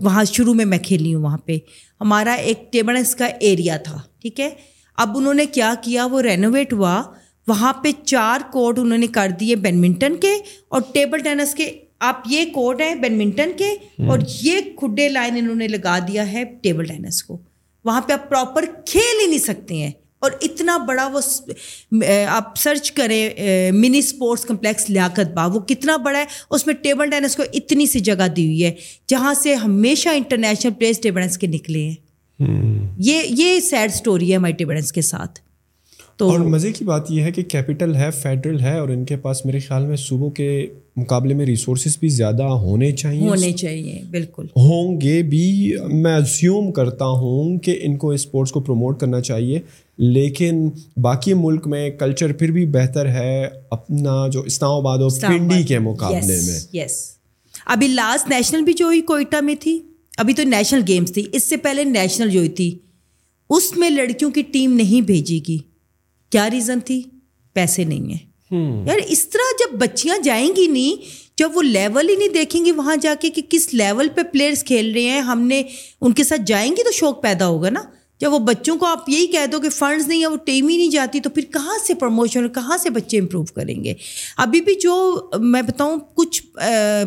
وہاں 0.02 0.24
شروع 0.24 0.54
میں 0.54 0.66
میں 0.66 0.78
کھیلی 0.78 1.14
ہوں 1.14 1.24
وہاں 1.24 1.38
پہ 1.38 1.58
ہمارا 2.02 2.34
ایک 2.34 2.72
ٹیبل 2.72 2.96
ٹینس 2.96 3.16
کا 3.16 3.26
ایریا 3.26 3.78
تھا 3.78 3.98
ٹھیک 4.22 4.40
ہے؟ 4.40 4.50
اب 4.98 5.18
انہوں 5.18 5.34
نے 5.34 5.46
کیا 5.46 5.74
کیا؟ 5.82 6.06
وہ 6.06 6.22
رینوویٹ 6.22 6.74
ہوا 6.74 7.02
وہاں 7.48 7.74
پہ 7.74 7.92
چار 8.06 8.40
کوٹ 8.52 8.80
انہوں 8.80 8.98
نے 8.98 9.08
کر 9.08 9.32
دیے 9.40 9.56
بیڈمنٹن 9.56 10.16
کے 10.16 10.34
اور 10.70 10.82
ٹیبل 10.94 11.20
ٹینس 11.20 11.54
کے۔ 11.56 11.72
آپ 12.00 12.22
یہ 12.26 12.46
کوٹ 12.54 12.82
ہیں 12.82 12.94
بیڈمنٹن 12.96 13.52
کے 13.58 13.70
اور 14.08 14.20
یہ 14.42 14.60
کھڈے 14.78 15.08
لائن 15.10 15.36
انہوں 15.38 15.56
نے 15.56 15.68
لگا 15.68 15.98
دیا 16.08 16.32
ہے 16.32 16.44
ٹیبل 16.62 16.86
ٹینس 16.86 17.24
کو۔ 17.24 17.38
وہاں 17.86 18.02
پہ 18.02 18.14
آپ 18.14 18.30
پراپر 18.30 18.66
کھیل 18.86 19.20
ہی 19.22 19.28
نہیں 19.28 19.40
سکتے 19.40 19.76
ہیں۔ 19.76 19.92
اور 20.22 20.32
اتنا 20.42 20.78
بڑا 20.78 21.08
وہ 21.08 21.20
آپ 22.28 22.58
سرچ 22.58 22.92
کریں 22.92 23.30
منی 23.72 23.98
اسپورٹس 23.98 24.46
کمپلیکس 24.46 24.90
لیاقت 24.90 25.34
با 25.34 25.46
وہ 25.46 25.60
کتنا 25.60 25.98
بڑا 25.98 26.20
ہے۔ 26.20 26.26
اس 26.50 26.66
میں 26.68 26.76
ٹیبل 26.76 27.10
ٹینس 27.10 27.36
کو 27.36 27.44
اتنی 27.54 27.86
سی 27.86 28.00
جگہ 28.00 28.28
دی 28.36 28.46
ہوئی 28.46 28.64
ہے 28.64 28.72
جہاں 29.08 29.34
سے 29.34 29.54
ہمیشہ 29.56 30.10
انٹرنیشنل 30.10 30.74
پلیئرس 30.74 31.00
ٹیبل 31.00 31.22
ٹینس 31.22 31.38
کے 31.38 31.48
نکلے 31.48 31.90
ہیں۔ 31.90 31.96
یہ 32.98 33.22
یہ 33.30 33.60
سیڈ 33.60 33.92
اسٹوری 33.94 34.32
ہے 34.32 34.36
ہماری 34.36 34.54
ٹیبل 34.54 34.74
ٹینس 34.74 34.92
کے 34.92 35.02
ساتھ۔ 35.02 35.40
تو 36.18 36.30
اور 36.30 36.40
مزے 36.40 36.72
کی 36.72 36.86
بات 36.86 37.12
یہ 37.12 37.22
ہے 37.22 37.32
کہ 37.32 37.44
کیپٹل 37.44 37.96
ہے 37.96 38.10
فیڈرل 38.22 38.60
ہے 38.60 38.78
اور 38.80 38.90
ان 38.90 39.06
کے 39.06 39.18
پاس 39.18 39.46
میرے 39.46 39.60
خیال 39.60 39.86
میں 39.86 39.96
صوبوں 39.96 40.30
کے 40.32 40.68
مقابلے 40.96 41.34
میں 41.34 41.46
ریسورسز 41.46 41.98
بھی 41.98 42.10
زیادہ 42.10 42.44
ہونے 42.44 42.92
چاہیے۔ 42.92 43.30
ہونے 43.30 43.52
چاہیے 43.52 44.02
بالکل۔ 44.10 44.46
ہوں 44.46 45.02
گے 45.02 45.22
بھی۔ 45.24 45.76
میں 45.94 46.20
زیوم 46.20 46.72
کرتا 46.72 47.06
ہوں 47.06 47.58
کہ 47.60 47.80
ان 47.82 47.98
کو 47.98 48.12
اسپورٹس 48.12 48.52
کو 48.52 48.60
پروموٹ 48.60 49.00
کرنا 49.00 49.22
چاہیے۔ 49.22 49.60
لیکن 50.04 50.70
باقی 50.98 51.34
ملک 51.34 51.68
میں 51.68 51.90
کلچر 51.90 52.34
پھر 52.34 52.52
بھی 52.52 52.66
بہتر 52.66 53.06
ہے 53.06 53.50
اپنا 53.72 54.28
جو 54.28 54.42
اسلام 54.42 54.72
آباد 54.72 54.98
اور 54.98 55.10
پنڈی 55.22 55.64
کے 55.64 55.80
مقابلے 55.80 56.40
میں۔ 56.42 56.60
یس 56.74 57.12
ابھی 57.66 57.88
لاسٹ 57.88 58.30
نیشنل 58.30 58.62
بھی 58.62 58.74
جو 58.74 58.86
ہوئی 58.86 59.02
کوئٹہ 59.02 59.36
میں 59.42 59.56
تھی 59.60 59.80
ابھی 60.18 60.34
تو 60.34 60.44
نیشنل 60.44 60.82
گیمس 60.88 61.12
تھی۔ 61.12 61.26
اس 61.32 61.50
سے 61.50 61.58
پہلے 61.58 61.84
نیشنل 61.84 62.30
جو 62.30 62.40
ہوئی 62.40 62.50
تھی 62.50 62.78
اس 63.50 63.78
میں 63.78 63.90
لڑکیوں 63.90 64.32
کی 64.32 64.42
ٹیم 64.42 64.74
نہیں 64.74 65.02
بھیجی 65.02 65.40
گی 65.48 65.58
کیا 66.30 66.50
ریزن 66.50 66.80
تھی؟ 66.80 67.02
پیسے 67.54 67.84
نہیں 67.84 68.12
ہیں۔ 68.12 68.18
یار 68.88 68.98
اس 69.08 69.28
طرح 69.28 69.56
جب 69.60 69.78
بچیاں 69.78 70.18
جائیں 70.24 70.50
گی 70.58 70.68
نہیں 70.68 71.02
جب 71.38 71.50
وہ 71.54 71.62
لیول 71.62 72.10
ہی 72.10 72.16
نہیں 72.16 72.30
دیکھیں 72.30 72.66
گی 72.66 72.72
وہاں 72.72 72.96
جا 72.96 73.14
کے 73.22 73.30
کہ 73.30 73.42
کس 73.50 73.74
لیول 73.74 74.08
پہ 74.16 74.22
پلیئرس 74.32 74.64
کھیل 74.64 74.92
رہے 74.94 75.02
ہیں 75.02 75.22
ہم 75.22 75.42
نے 75.42 75.64
ان 76.02 76.14
کے 76.14 76.24
ساتھ 76.24 76.42
جائیں 76.46 76.72
گی 76.72 76.84
تو 76.84 76.92
شوق 76.92 77.24
پیدا 77.24 77.48
ہوگا 77.48 77.70
نا۔ 77.70 77.82
جب 78.22 78.34
وہ 78.34 78.40
بچوں 78.40 78.78
کو 78.78 78.86
آپ 78.86 79.10
یہی 79.10 79.28
کہہ 79.28 79.46
دو 79.52 79.60
کہ 79.60 79.70
فنڈز 79.70 80.08
نہیں 80.08 80.22
ہے 80.22 80.28
وہ 80.28 80.36
ٹیم 80.46 80.68
ہی 80.68 80.78
نہیں 80.78 80.90
جاتی 80.90 81.20
تو 81.20 81.30
پھر 81.30 81.44
کہاں 81.54 81.78
سے 81.88 81.94
پروموشن 81.94 82.50
کہاں 82.50 82.78
سے 82.78 82.90
بچے 82.90 83.20
امپروو 83.20 83.44
کریں 83.44 83.84
گے؟ 83.84 83.94
ابھی 84.38 84.62
بھی 84.62 84.76
جو 84.76 85.22
میں 85.40 85.62
بتاؤں 85.62 85.98
کچھ 86.16 86.44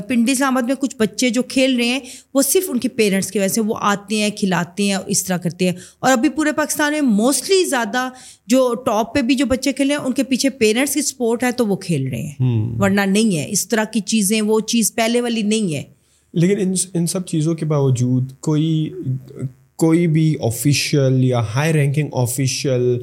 پنڈی 0.09 0.33
اسلام 0.33 0.57
آباد 0.57 0.69
میں 0.69 0.75
کچھ 0.75 0.97
بچے 0.97 1.31
جو 1.31 1.43
کھیل 1.43 1.77
رہے 1.77 1.85
ہیں 1.85 2.01
وہ 2.35 2.43
صرف 2.43 2.65
ان 2.69 2.79
کے 2.79 2.89
پیرنٹس 2.89 3.31
کی 3.31 3.39
وجہ 3.39 3.49
سے 3.49 3.61
وہ 3.61 3.75
آتے 3.81 4.17
ہیں 4.17 4.31
کھلاتے 4.31 4.83
ہیں 4.83 4.97
اس 5.07 5.25
طرح 5.25 5.37
کرتے 5.37 5.65
ہیں۔ 5.65 5.77
اور 5.99 6.12
ابھی 6.12 6.29
پورے 6.29 6.53
پاکستان 6.53 6.93
میں 6.93 7.01
موسٹلی 7.01 7.65
زیادہ 7.65 8.09
جو 8.47 8.75
ٹاپ 8.75 9.15
پہ 9.15 9.23
بھی 9.23 9.35
جو 9.35 9.47
بچے 9.47 9.73
کھیل 9.73 9.91
رہے 9.91 9.97
ہیں 9.97 10.05
ان 10.05 10.12
کے 10.12 10.23
پیچھے 10.23 10.51
پیرنٹس 10.51 10.95
کی 10.95 11.03
سپورٹ 11.03 11.45
ہے 11.45 11.53
تو 11.53 11.67
وہ 11.67 11.77
کھیل 11.77 12.09
رہے 12.09 12.23
ہیں۔ 12.23 12.81
ورنہ 12.81 13.01
نہیں 13.01 13.37
ہے 13.39 13.47
اس 13.51 13.69
طرح 13.69 13.85
کی 13.85 14.01
چیزیں 14.01 14.43
وہ 14.43 14.61
چیز 14.61 14.95
پہلے 14.95 15.21
والی 15.21 15.43
نہیں 15.43 15.75
ہے۔ 15.75 15.83
لیکن 16.33 16.61
ان 16.61 16.73
ان 16.95 17.07
سب 17.07 17.27
چیزوں 17.27 17.55
کے 17.55 17.67
باوجود 17.67 18.25
کوئی 18.41 18.91
کوئی 19.85 20.07
بھی 20.09 20.35
آفیشیل 20.43 21.22
یا 21.24 21.43
ہائی 21.55 21.72
رینکنگ 21.72 22.09
آفیشیل 22.22 22.99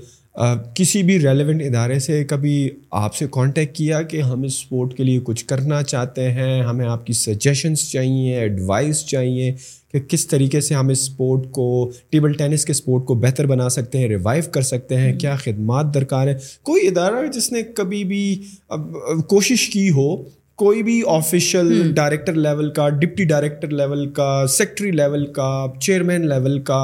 کسی 0.76 1.02
بھی 1.04 1.18
ریلیونٹ 1.20 1.62
ادارے 1.62 1.98
سے 2.00 2.24
کبھی 2.26 2.70
آپ 3.00 3.16
سے 3.16 3.26
کانٹیکٹ 3.32 3.76
کیا 3.76 4.02
کہ 4.02 4.22
ہم 4.22 4.44
اس 4.44 4.54
اسپورٹ 4.54 4.96
کے 4.98 5.04
لیے 5.04 5.20
کچھ 5.24 5.46
کرنا 5.46 5.82
چاہتے 5.84 6.30
ہیں، 6.32 6.62
ہمیں 6.64 6.86
آپ 6.88 7.06
کی 7.06 7.14
سجیشنس 7.14 7.92
چاہیے 7.92 8.36
ایڈوائس 8.36 9.06
چاہیے 9.08 9.52
کہ 9.94 10.00
کس 10.00 10.26
طریقے 10.28 10.62
سے 10.62 10.76
ہم 10.76 10.90
اس 10.90 11.00
اسپورٹ 11.00 11.52
کو 11.52 11.68
ٹیبل 12.10 12.34
ٹینس 12.34 12.66
کے 12.66 12.72
اسپورٹ 12.72 13.06
کو 13.06 13.16
بہتر 13.22 13.48
بنا 13.48 13.68
سکتے 13.70 13.98
ہیں 13.98 14.08
ریوائو 14.08 14.44
کر 14.52 14.62
سکتے 14.62 14.98
ہیں، 14.98 15.18
کیا 15.20 15.36
خدمات 15.36 15.94
درکار 15.94 16.28
ہیں؟ 16.28 16.38
کوئی 16.64 16.88
ادارہ 16.88 17.26
جس 17.34 17.52
نے 17.52 17.64
کبھی 17.76 18.04
بھی 18.04 18.24
کوشش 19.30 19.70
کی 19.70 19.90
ہو 19.90 20.16
کوئی 20.62 20.84
بھی 20.84 21.02
آفیشیل 21.08 21.92
ڈائریکٹر 21.94 22.34
لیول 22.34 22.70
کا 22.72 22.90
ڈپٹی 22.90 23.24
ڈائریکٹر 23.24 23.70
لیول 23.70 24.10
کا 24.10 24.46
سیکٹری 24.48 24.92
لیول 24.92 25.26
کا 25.34 25.66
چیئرمین 25.80 26.28
لیول 26.30 26.60
کا 26.62 26.82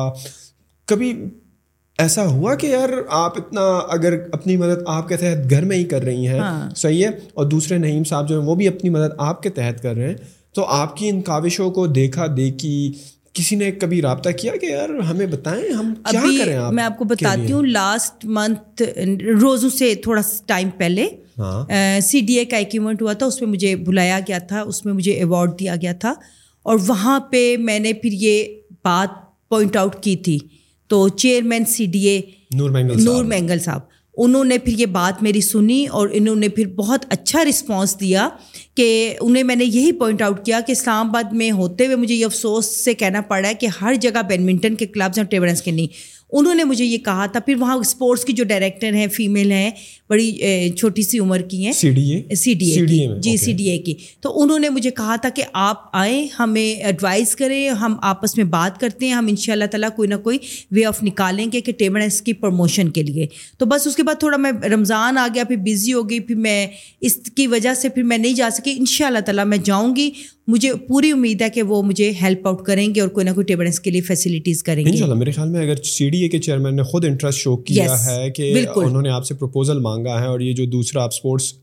کبھی 0.87 1.13
ایسا 1.99 2.25
ہوا 2.27 2.55
کہ 2.55 2.67
یار 2.67 2.89
آپ 3.09 3.37
اتنا 3.37 3.61
اگر 3.89 4.17
اپنی 4.31 4.57
مدد 4.57 4.81
آپ 4.87 5.07
کے 5.07 5.17
تحت 5.17 5.49
گھر 5.49 5.65
میں 5.65 5.77
ہی 5.77 5.83
کر 5.83 6.01
رہی 6.01 6.27
ہیں 6.27 6.39
ہاں۔ 6.39 6.69
صحیح 6.75 7.03
ہے؟ 7.05 7.09
اور 7.33 7.45
دوسرے 7.45 7.77
نعیم 7.77 8.03
صاحب 8.03 8.29
جو 8.29 8.39
ہیں 8.39 8.47
وہ 8.47 8.55
بھی 8.55 8.67
اپنی 8.67 8.89
مدد 8.89 9.13
آپ 9.17 9.43
کے 9.43 9.49
تحت 9.49 9.81
کر 9.83 9.95
رہے 9.95 10.09
ہیں۔ 10.09 10.15
تو 10.53 10.65
آپ 10.65 10.97
کی 10.97 11.09
ان 11.09 11.21
کاوشوں 11.21 11.71
کو 11.71 11.87
دیکھا 11.87 12.25
دیکھی 12.37 12.93
کسی 13.37 13.55
نے 13.55 13.71
کبھی 13.71 14.01
رابطہ 14.01 14.29
کیا 14.29 14.55
کہ 14.55 14.65
یار 14.65 14.89
ہمیں 14.89 15.25
بتائیں 15.25 15.73
ہم 15.73 15.93
کیا 16.11 16.21
کریں 16.39 16.55
آپ 16.55 16.73
میں 16.73 16.83
آپ 16.83 16.97
کو 16.97 17.05
بتاتی 17.05 17.51
ہوں 17.51 17.63
لاسٹ 17.63 18.25
منتھ 18.25 18.81
روزوں 19.41 19.69
سے 19.69 19.95
تھوڑا 19.95 20.21
ٹائم 20.45 20.69
پہلے 20.77 21.07
سی 22.01 22.21
ڈی 22.21 22.33
اے 22.33 22.45
کا 22.45 22.57
ایک 22.57 22.69
ایونٹ 22.71 23.01
ہوا 23.01 23.13
تھا 23.13 23.25
اس 23.25 23.41
میں 23.41 23.49
مجھے 23.49 23.75
بلایا 23.75 24.19
گیا 24.19 24.39
تھا 24.39 24.61
اس 24.61 24.85
میں 24.85 24.93
مجھے 24.93 25.11
ایوارڈ 25.11 25.59
دیا 25.59 25.75
گیا 25.81 25.93
تھا 25.93 26.13
اور 26.63 26.77
وہاں 26.87 27.19
پہ 27.19 27.57
میں 27.57 27.79
نے 27.79 27.93
پھر 27.93 28.09
یہ 28.11 28.43
بات 28.83 29.09
پوائنٹ 29.49 29.75
آؤٹ 29.75 29.95
کی 30.03 30.15
تھی۔ 30.15 30.39
تو 30.87 31.09
chairman 31.09 31.65
C 31.65 31.85
D 31.85 32.07
A 32.07 32.21
Noor 32.55 32.69
Noor 32.99 33.23
Mengal 33.25 33.59
صاحب۔ 33.59 33.96
انہوں 34.17 34.43
نے 34.43 34.57
پھر 34.57 34.73
یہ 34.77 34.85
بات 34.85 35.23
میری 35.23 35.41
سنی 35.41 35.87
اور 35.87 36.09
انہوں 36.11 36.35
نے 36.35 36.49
پھر 36.49 36.67
بہت 36.67 37.05
اچھا 37.09 37.45
رسپانس 37.45 37.99
دیا 37.99 38.29
کہ 38.75 39.15
انہیں 39.21 39.43
میں 39.43 39.55
نے 39.55 39.65
یہی 39.65 39.91
پوائنٹ 39.91 40.21
آؤٹ 40.21 40.45
کیا 40.45 40.59
کہ 40.59 40.71
اسلام 40.71 41.09
آباد 41.09 41.33
میں 41.33 41.51
ہوتے 41.51 41.85
ہوئے 41.85 41.95
مجھے 41.95 42.15
یہ 42.15 42.25
افسوس 42.25 42.85
سے 42.85 42.93
کہنا 42.93 43.21
پڑا 43.21 43.49
ہے 43.49 43.53
کہ 43.53 43.67
ہر 43.81 43.93
جگہ 43.93 44.21
بیڈمنٹن 44.21 44.75
کے 44.75 44.85
کلبس 44.85 45.17
ہیں 45.17 45.25
ٹیبل 45.25 45.47
ٹینس 45.47 45.61
کے 45.61 45.71
نہیں۔ 45.71 46.16
انہوں 46.31 46.55
نے 46.55 46.63
مجھے 46.63 46.85
یہ 46.85 46.97
کہا 46.97 47.25
تھا 47.25 47.39
پھر 47.39 47.55
وہاں 47.55 47.75
اسپورٹس 47.75 48.25
کی 48.25 48.33
جو 48.33 48.43
ڈائریکٹر 48.43 48.93
ہیں 48.93 49.07
فیمیل 49.07 49.51
ہیں 49.51 49.69
بڑی 50.09 50.31
چھوٹی 50.77 51.01
سی 51.01 51.19
عمر 51.19 51.39
کی 51.41 51.65
ہیں۔ 51.65 51.73
C 51.73 51.89
D 51.89 52.09
A 52.11 52.35
C 52.35 52.53
D 52.53 52.71
A 52.71 52.85
G 53.19 53.37
C 53.37 53.53
D 53.53 53.69
A 53.69 53.77
کی۔ 53.77 53.93
تو 54.21 54.41
انہوں 54.41 54.59
نے 54.59 54.69
مجھے 54.69 54.91
کہا 54.91 55.15
تھا 55.15 55.29
کہ 55.29 55.43
آپ 55.53 55.75
آئیں 55.93 56.27
ہمیں 56.39 56.73
ایڈوائز 56.75 57.35
کریں 57.35 57.69
ہم 57.69 57.95
آپس 58.01 58.37
میں 58.37 58.45
بات 58.45 58.79
کرتے 58.79 59.05
ہیں 59.05 59.13
ہم 59.13 59.27
ان 59.27 59.35
شاء 59.35 59.53
اللہ 59.53 59.65
تعالیٰ 59.65 59.89
کوئی 59.95 60.09
نہ 60.09 60.15
کوئی 60.15 60.37
وے 60.71 60.85
آف 60.85 61.03
نکالیں 61.03 61.45
گے 61.53 61.61
کہ 61.61 61.71
ٹیبل 61.71 61.99
ٹینس 61.99 62.21
کی 62.21 62.33
پروموشن 62.33 62.89
کے 62.89 63.03
لیے۔ 63.03 63.27
تو 63.57 63.65
بس 63.65 63.87
اس 63.87 63.95
کے 63.95 64.03
بعد 64.03 64.19
تھوڑا 64.19 64.37
میں 64.37 64.51
رمضان 64.69 65.17
آ 65.17 65.27
گیا 65.35 65.43
پھر 65.43 65.55
بزی 65.55 65.93
ہو 65.93 66.09
گئی 66.09 66.19
پھر 66.19 66.35
میں 66.35 66.67
اس 67.01 67.15
کی 67.35 67.47
وجہ 67.47 67.73
سے 67.73 67.89
پھر 67.89 68.03
میں 68.03 68.17
نہیں 68.17 68.33
جا 68.33 68.49
سکی۔ 68.53 68.75
ان 68.77 68.85
شاء 68.85 69.07
اللہ 69.07 69.19
تعالیٰ 69.19 69.45
میں 69.45 69.57
جاؤں 69.57 69.95
گی۔ 69.95 70.11
مجھے 70.47 70.73
پوری 70.87 71.11
امید 71.11 71.41
ہے 71.41 71.49
کہ 71.49 71.63
وہ 71.63 71.81
مجھے 71.83 72.11
ہیلپ 72.21 72.47
آؤٹ 72.47 72.65
کریں 72.65 72.95
گے 72.95 73.01
اور 73.01 73.09
کوئی 73.09 73.25
نہ 73.25 73.31
کوئی 73.31 73.45
ٹیبل 73.45 73.63
ٹینس 73.63 73.79
کے 73.79 73.91
لیے 73.91 74.01
فیسلٹیز 74.01 74.63
کریں 74.63 74.85
گے۔ 74.85 74.89
انشاءاللہ 74.89 75.17
میرے 75.17 75.31
خیال 75.31 75.49
میں 75.49 75.61
اگر 75.61 75.75
سی 75.83 76.09
ڈی 76.09 76.21
اے 76.21 76.29
کے 76.29 76.39
چیئرمین 76.39 76.75
نے 76.75 76.83
خود 76.83 77.05
انٹرسٹ 77.05 77.39
شو 77.39 77.55
کیا 77.57 78.05
ہے 78.05 78.29
کہ 78.31 78.65
انہوں 78.75 79.01
نے 79.01 79.09
آپ 79.09 79.25
سے 79.25 79.33
پروپوزل 79.33 79.79
مانگا 79.79 80.19
ہے 80.21 80.25
اور 80.25 80.39
یہ 80.39 80.53
جو 80.53 80.65
دوسرا 80.65 81.03
آپ 81.03 81.09
اسپورٹس 81.13 81.53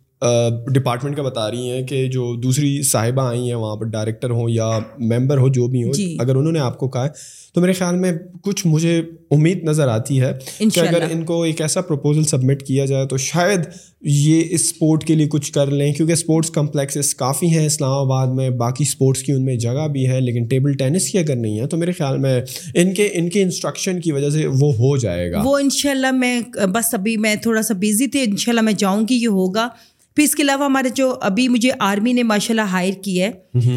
ڈپارٹمنٹ 0.74 1.16
کا 1.16 1.22
بتا 1.22 1.50
رہی 1.50 1.70
ہیں 1.70 1.82
کہ 1.82 2.06
جو 2.08 2.34
دوسری 2.36 2.82
صاحبہ 2.82 3.22
آئی 3.22 3.48
ہیں 3.48 3.54
وہاں 3.54 3.76
پر 3.76 3.86
ڈائریکٹر 3.86 4.30
ہوں 4.30 4.48
یا 4.50 4.78
ممبر 4.98 5.38
ہو 5.38 5.48
جو 5.48 5.66
بھی 5.66 5.84
ہو 5.84 5.92
جی۔ 5.92 6.16
اگر 6.20 6.34
انہوں 6.34 6.52
نے 6.52 6.58
آپ 6.58 6.78
کو 6.78 6.88
کہا 6.88 7.04
ہے 7.04 7.10
تو 7.54 7.60
میرے 7.60 7.72
خیال 7.72 7.96
میں 7.96 8.12
کچھ 8.42 8.66
مجھے 8.66 9.02
امید 9.30 9.64
نظر 9.64 9.88
آتی 9.88 10.20
ہے 10.20 10.32
کہ 10.58 10.80
اگر 10.80 11.04
ان 11.10 11.24
کو 11.24 11.42
ایک 11.42 11.60
ایسا 11.60 11.80
پروپوزل 11.80 12.24
سبمٹ 12.24 12.62
کیا 12.62 12.84
جائے 12.84 13.06
تو 13.06 13.16
شاید 13.16 13.60
یہ 14.00 14.42
اس 14.50 14.60
اسپورٹ 14.60 15.04
کے 15.04 15.14
لیے 15.14 15.28
کچھ 15.28 15.52
کر 15.52 15.66
لیں 15.66 15.92
کیونکہ 15.92 16.12
اسپورٹس 16.12 16.50
کمپلیکسز 16.50 17.14
کافی 17.14 17.46
ہیں 17.46 17.66
اسلام 17.66 17.92
آباد 17.92 18.26
میں 18.26 18.50
باقی 18.50 18.84
اسپورٹس 18.84 19.22
کی 19.22 19.32
ان 19.32 19.44
میں 19.44 19.56
جگہ 19.56 19.88
بھی 19.88 20.08
ہے 20.08 20.20
لیکن 20.20 20.44
ٹیبل 20.44 20.72
ٹینس 20.72 21.08
کی 21.08 21.18
اگر 21.18 21.36
نہیں 21.36 21.60
ہے 21.60 21.66
تو 21.66 21.76
میرے 21.76 21.92
خیال 21.92 22.18
میں 22.18 22.40
ان 22.74 22.94
کے 22.94 23.08
ان 23.12 23.30
کے 23.30 23.42
انسٹرکشن 23.42 24.00
کی 24.00 24.12
وجہ 24.12 24.30
سے 24.30 24.46
وہ 24.46 24.72
ہو 24.74 24.96
جائے 24.96 25.32
گا۔ 25.32 25.42
وہ 25.44 25.58
ان 25.58 25.70
شاء 25.70 25.90
اللہ 25.90 26.10
میں 26.10 26.40
بس 26.66 26.94
ابھی 26.94 27.16
میں 27.16 27.34
تھوڑا 27.34 27.62
سا 27.62 27.74
بزی 27.74 28.06
تھی 28.06 28.20
ان 28.20 28.36
شاء 28.36 28.52
اللہ 28.52 28.60
میں 28.60 28.72
جاؤں 28.72 29.04
گی 29.10 29.14
یہ 29.14 29.28
ہوگا۔ 29.28 29.68
پھر 30.14 30.24
اس 30.24 30.34
کے 30.34 30.42
علاوہ 30.42 30.64
ہمارے 30.64 30.88
جو 30.88 31.14
ابھی 31.20 31.48
مجھے 31.48 31.70
آرمی 31.78 32.12
نے 32.12 32.22
ماشاء 32.22 32.52
اللہ 32.54 32.70
ہائر 32.70 32.94
کی 32.94 33.22
ہے 33.22 33.30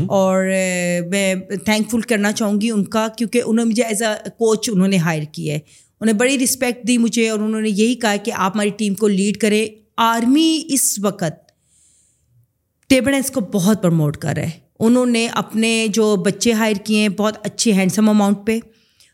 اور 0.07 0.45
میں 1.09 1.35
تھینک 1.65 1.89
فل 1.91 2.01
کرنا 2.01 2.31
چاہوں 2.31 2.61
گی 2.61 2.69
ان 2.69 2.83
کا 2.83 3.07
کیونکہ 3.17 3.41
انہوں 3.45 3.65
نے 3.65 3.71
مجھے 3.71 3.83
ایز 3.83 4.03
اے 4.03 4.29
کوچ 4.29 4.69
انہوں 4.73 4.87
نے 4.87 4.97
ہائر 4.97 5.23
کی 5.31 5.49
ہے۔ 5.51 5.59
انہیں 6.01 6.15
بڑی 6.15 6.39
رسپیکٹ 6.39 6.87
دی 6.87 6.97
مجھے 6.97 7.29
اور 7.29 7.39
انہوں 7.39 7.61
نے 7.61 7.69
یہی 7.69 7.95
کہا 7.95 8.15
کہ 8.15 8.31
آپ 8.35 8.55
ہماری 8.55 8.69
ٹیم 8.69 8.95
کو 8.95 9.07
لیڈ 9.07 9.37
کریں۔ 9.37 9.67
آرمی 9.97 10.61
اس 10.67 10.99
وقت 11.03 11.51
ٹیبل 12.89 13.11
ٹینس 13.11 13.31
کو 13.31 13.41
بہت 13.41 13.81
پروموٹ 13.81 14.17
کر 14.17 14.33
رہا 14.35 14.43
ہے۔ 14.43 14.49
انہوں 14.79 15.05
نے 15.05 15.27
اپنے 15.31 15.87
جو 15.93 16.15
بچے 16.15 16.51
ہائر 16.53 16.75
کیے 16.83 17.01
ہیں 17.01 17.09
بہت 17.09 17.37
اچھے 17.43 17.71
ہینڈسم 17.73 18.09
اماؤنٹ 18.09 18.37
پہ۔ 18.45 18.59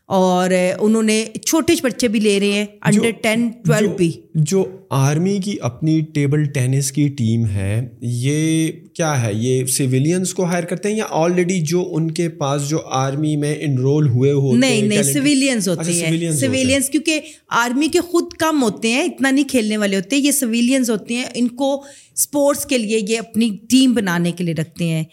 اور 0.08 0.50
انہوں 0.80 1.02
نے 1.02 1.24
چھوٹے 1.46 1.72
بچے 1.82 2.08
بھی 2.08 2.20
لے 2.20 2.40
رہے 2.40 2.52
ہیں 2.52 2.64
انڈر 2.82 3.10
ٹین 3.22 3.48
ٹویلو 3.48 3.90
بھی۔ 3.96 4.12
جو 4.34 4.64
آرمی 4.90 5.38
کی 5.44 5.56
اپنی 5.62 6.00
ٹیبل 6.00 6.44
ٹینس 6.44 6.92
کی 6.92 7.08
ٹیم 7.08 7.46
ہے 7.46 7.88
یہ 8.00 8.72
کیا 8.94 9.26
ہے؟ 9.26 9.30
یہ 9.34 9.64
سویلینس 9.66 10.34
کو 10.34 10.44
ہائر 10.44 10.64
کرتے 10.64 10.88
ہیں 10.88 10.96
یا 10.96 11.04
آلریڈی 11.10 11.60
جو 11.60 11.88
ان 11.90 12.10
کے 12.10 12.28
پاس 12.28 12.68
جو 12.68 12.78
آرمی 12.84 13.36
میں 13.36 13.54
انرول 13.60 14.08
ہوئے 14.08 14.32
ہوتے 14.32 14.56
نہیں 14.56 14.82
نہیں 14.82 15.02
سویلینس 15.02 15.68
ہوتے 15.68 15.92
ہیں۔ 15.92 16.32
سویلینس 16.32 16.90
کیونکہ 16.90 17.20
آرمی 17.48 17.88
کے 17.88 18.00
خود 18.00 18.32
کم 18.32 18.62
ہوتے 18.62 18.88
ہیں 18.88 19.02
اتنا 19.02 19.30
نہیں 19.30 19.48
کھیلنے 19.48 19.76
والے 19.76 19.96
ہوتے 19.96 20.16
یہ 20.16 20.30
سویلینس 20.30 20.90
ہوتے 20.90 21.14
ہیں 21.14 21.24
ان 21.34 21.48
کو 21.48 21.84
اسپورٹس 22.16 22.66
کے 22.66 22.78
لیے 22.78 23.00
یہ 23.08 23.18
اپنی 23.18 23.50
ٹیم 23.70 23.92
بنانے 23.92 24.32
کے 24.32 24.44
لیے 24.44 24.54
رکھتے 24.54 24.84
ہیں۔ 24.84 25.04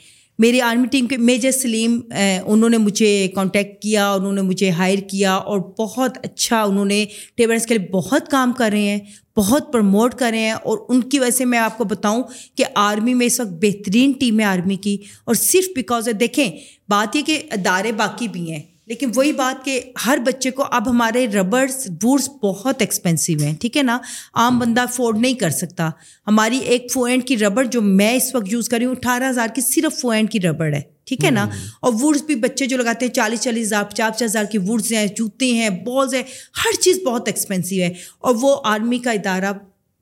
میری 0.42 0.62
آرمی 0.62 0.88
ٹیم 0.92 1.08
کے 1.08 1.18
میجر 1.20 1.52
سلیم 1.52 2.00
انہوں 2.46 2.70
نے 2.70 2.78
مجھے 2.78 3.28
کانٹیکٹ 3.36 3.82
کیا، 3.82 4.10
انہوں 4.12 4.34
نے 4.34 4.42
مجھے 4.42 4.70
ہائر 4.70 5.00
کیا 5.10 5.34
اور 5.34 5.60
بہت 5.80 6.18
اچھا 6.24 6.62
انہوں 6.64 6.86
نے 6.86 7.06
ٹیبلس 7.38 7.66
کے 7.66 7.78
لیے 7.78 7.88
بہت 7.90 8.30
کام 8.32 8.54
کر 8.54 8.70
رہے 8.72 8.82
ہیں، 8.82 9.00
بہت 9.38 9.72
پروموٹ 9.74 10.16
کر 10.16 10.30
رہے 10.32 10.40
ہیں 10.40 10.52
اور 10.54 10.78
ان 10.90 11.02
کی 11.02 11.20
وجہ 11.20 11.32
سے 11.32 11.46
میں 11.46 11.60
آپ 11.60 11.78
کو 11.78 11.84
بتاؤں 11.84 12.24
کہ 12.56 12.66
آرمی 12.78 13.14
میں 13.14 13.26
اس 13.26 13.40
وقت 13.40 13.52
بہترین 13.62 14.12
ٹیم 14.12 14.40
ہے 14.40 14.46
آرمی 14.46 14.76
کی 14.78 14.98
اور 15.26 15.36
صرف 15.36 15.66
بیکاز 15.76 16.10
دیکھیں، 16.20 16.50
بات 16.90 17.16
یہ 17.16 17.22
کہ 17.22 17.42
ادارے 17.52 17.92
باقی 17.94 18.28
بھی 18.28 18.52
ہیں۔ 18.52 18.62
لیکن 18.92 19.12
وہی 19.16 19.32
بات 19.32 19.66
کہ 19.66 19.82
ہر 20.06 20.18
بچے 20.26 20.52
کو 20.52 20.64
اب 20.72 20.90
ہمارے 20.90 21.28
ربڑس 21.28 21.88
بوٹس 21.90 22.30
بہت 22.30 22.76
ایکسپینسو 22.80 23.34
ہیں 23.42 23.56
ٹھیک 23.62 23.78
ہے 23.78 23.84
نا؟ 23.84 23.98
عام 24.34 24.60
بندہ 24.60 24.82
افورڈ 24.82 25.18
نہیں 25.18 25.34
کر 25.34 25.50
سکتا۔ 25.50 25.90
ہماری 26.28 26.58
ایک 26.58 26.92
فوئنٹ 26.94 27.28
کی 27.28 27.38
ربڑ 27.38 27.64
جو 27.64 27.82
میں 27.82 28.14
اس 28.14 28.36
وقت 28.36 28.46
یوز 28.52 28.70
کر 28.70 28.78
رہی 28.78 28.86
ہوں 28.86 28.92
اٹھارہ 28.92 29.30
ہزار 29.30 29.48
کی 29.56 29.62
صرف 29.62 30.02
فوئنٹ 30.02 30.32
کی 30.32 30.40
ربڑ 30.40 30.74
ہے 30.74 30.82
ٹھیک 31.06 31.26
ہے 31.26 31.32
نا؟ 31.32 31.48
اور 31.82 31.94
ووڈس 32.02 32.22
بھی 32.22 32.36
بچے 32.36 32.66
جو 32.66 32.78
لگاتے 32.78 33.06
ہیں 33.06 33.14
چالیس 33.14 33.42
چالیس 33.42 33.68
ہزار 33.68 33.84
پچاس 33.84 34.16
پچاس 34.16 34.30
ہزار 34.30 34.46
کی 34.46 34.58
ووڈس 34.58 34.92
ہیں 34.92 35.08
جوتے 35.08 35.54
ہیں 35.54 35.70
بالز 35.70 36.14
ہیں 36.14 36.24
ہر 36.66 36.82
چیز 36.82 37.00
بہت 37.06 37.28
ایکسپینسو 37.28 37.76
ہے۔ 37.76 37.94
اور 38.20 38.36
وہ 38.42 38.56
آرمی 38.64 38.98
کا 38.98 39.12
ادارہ 39.12 39.54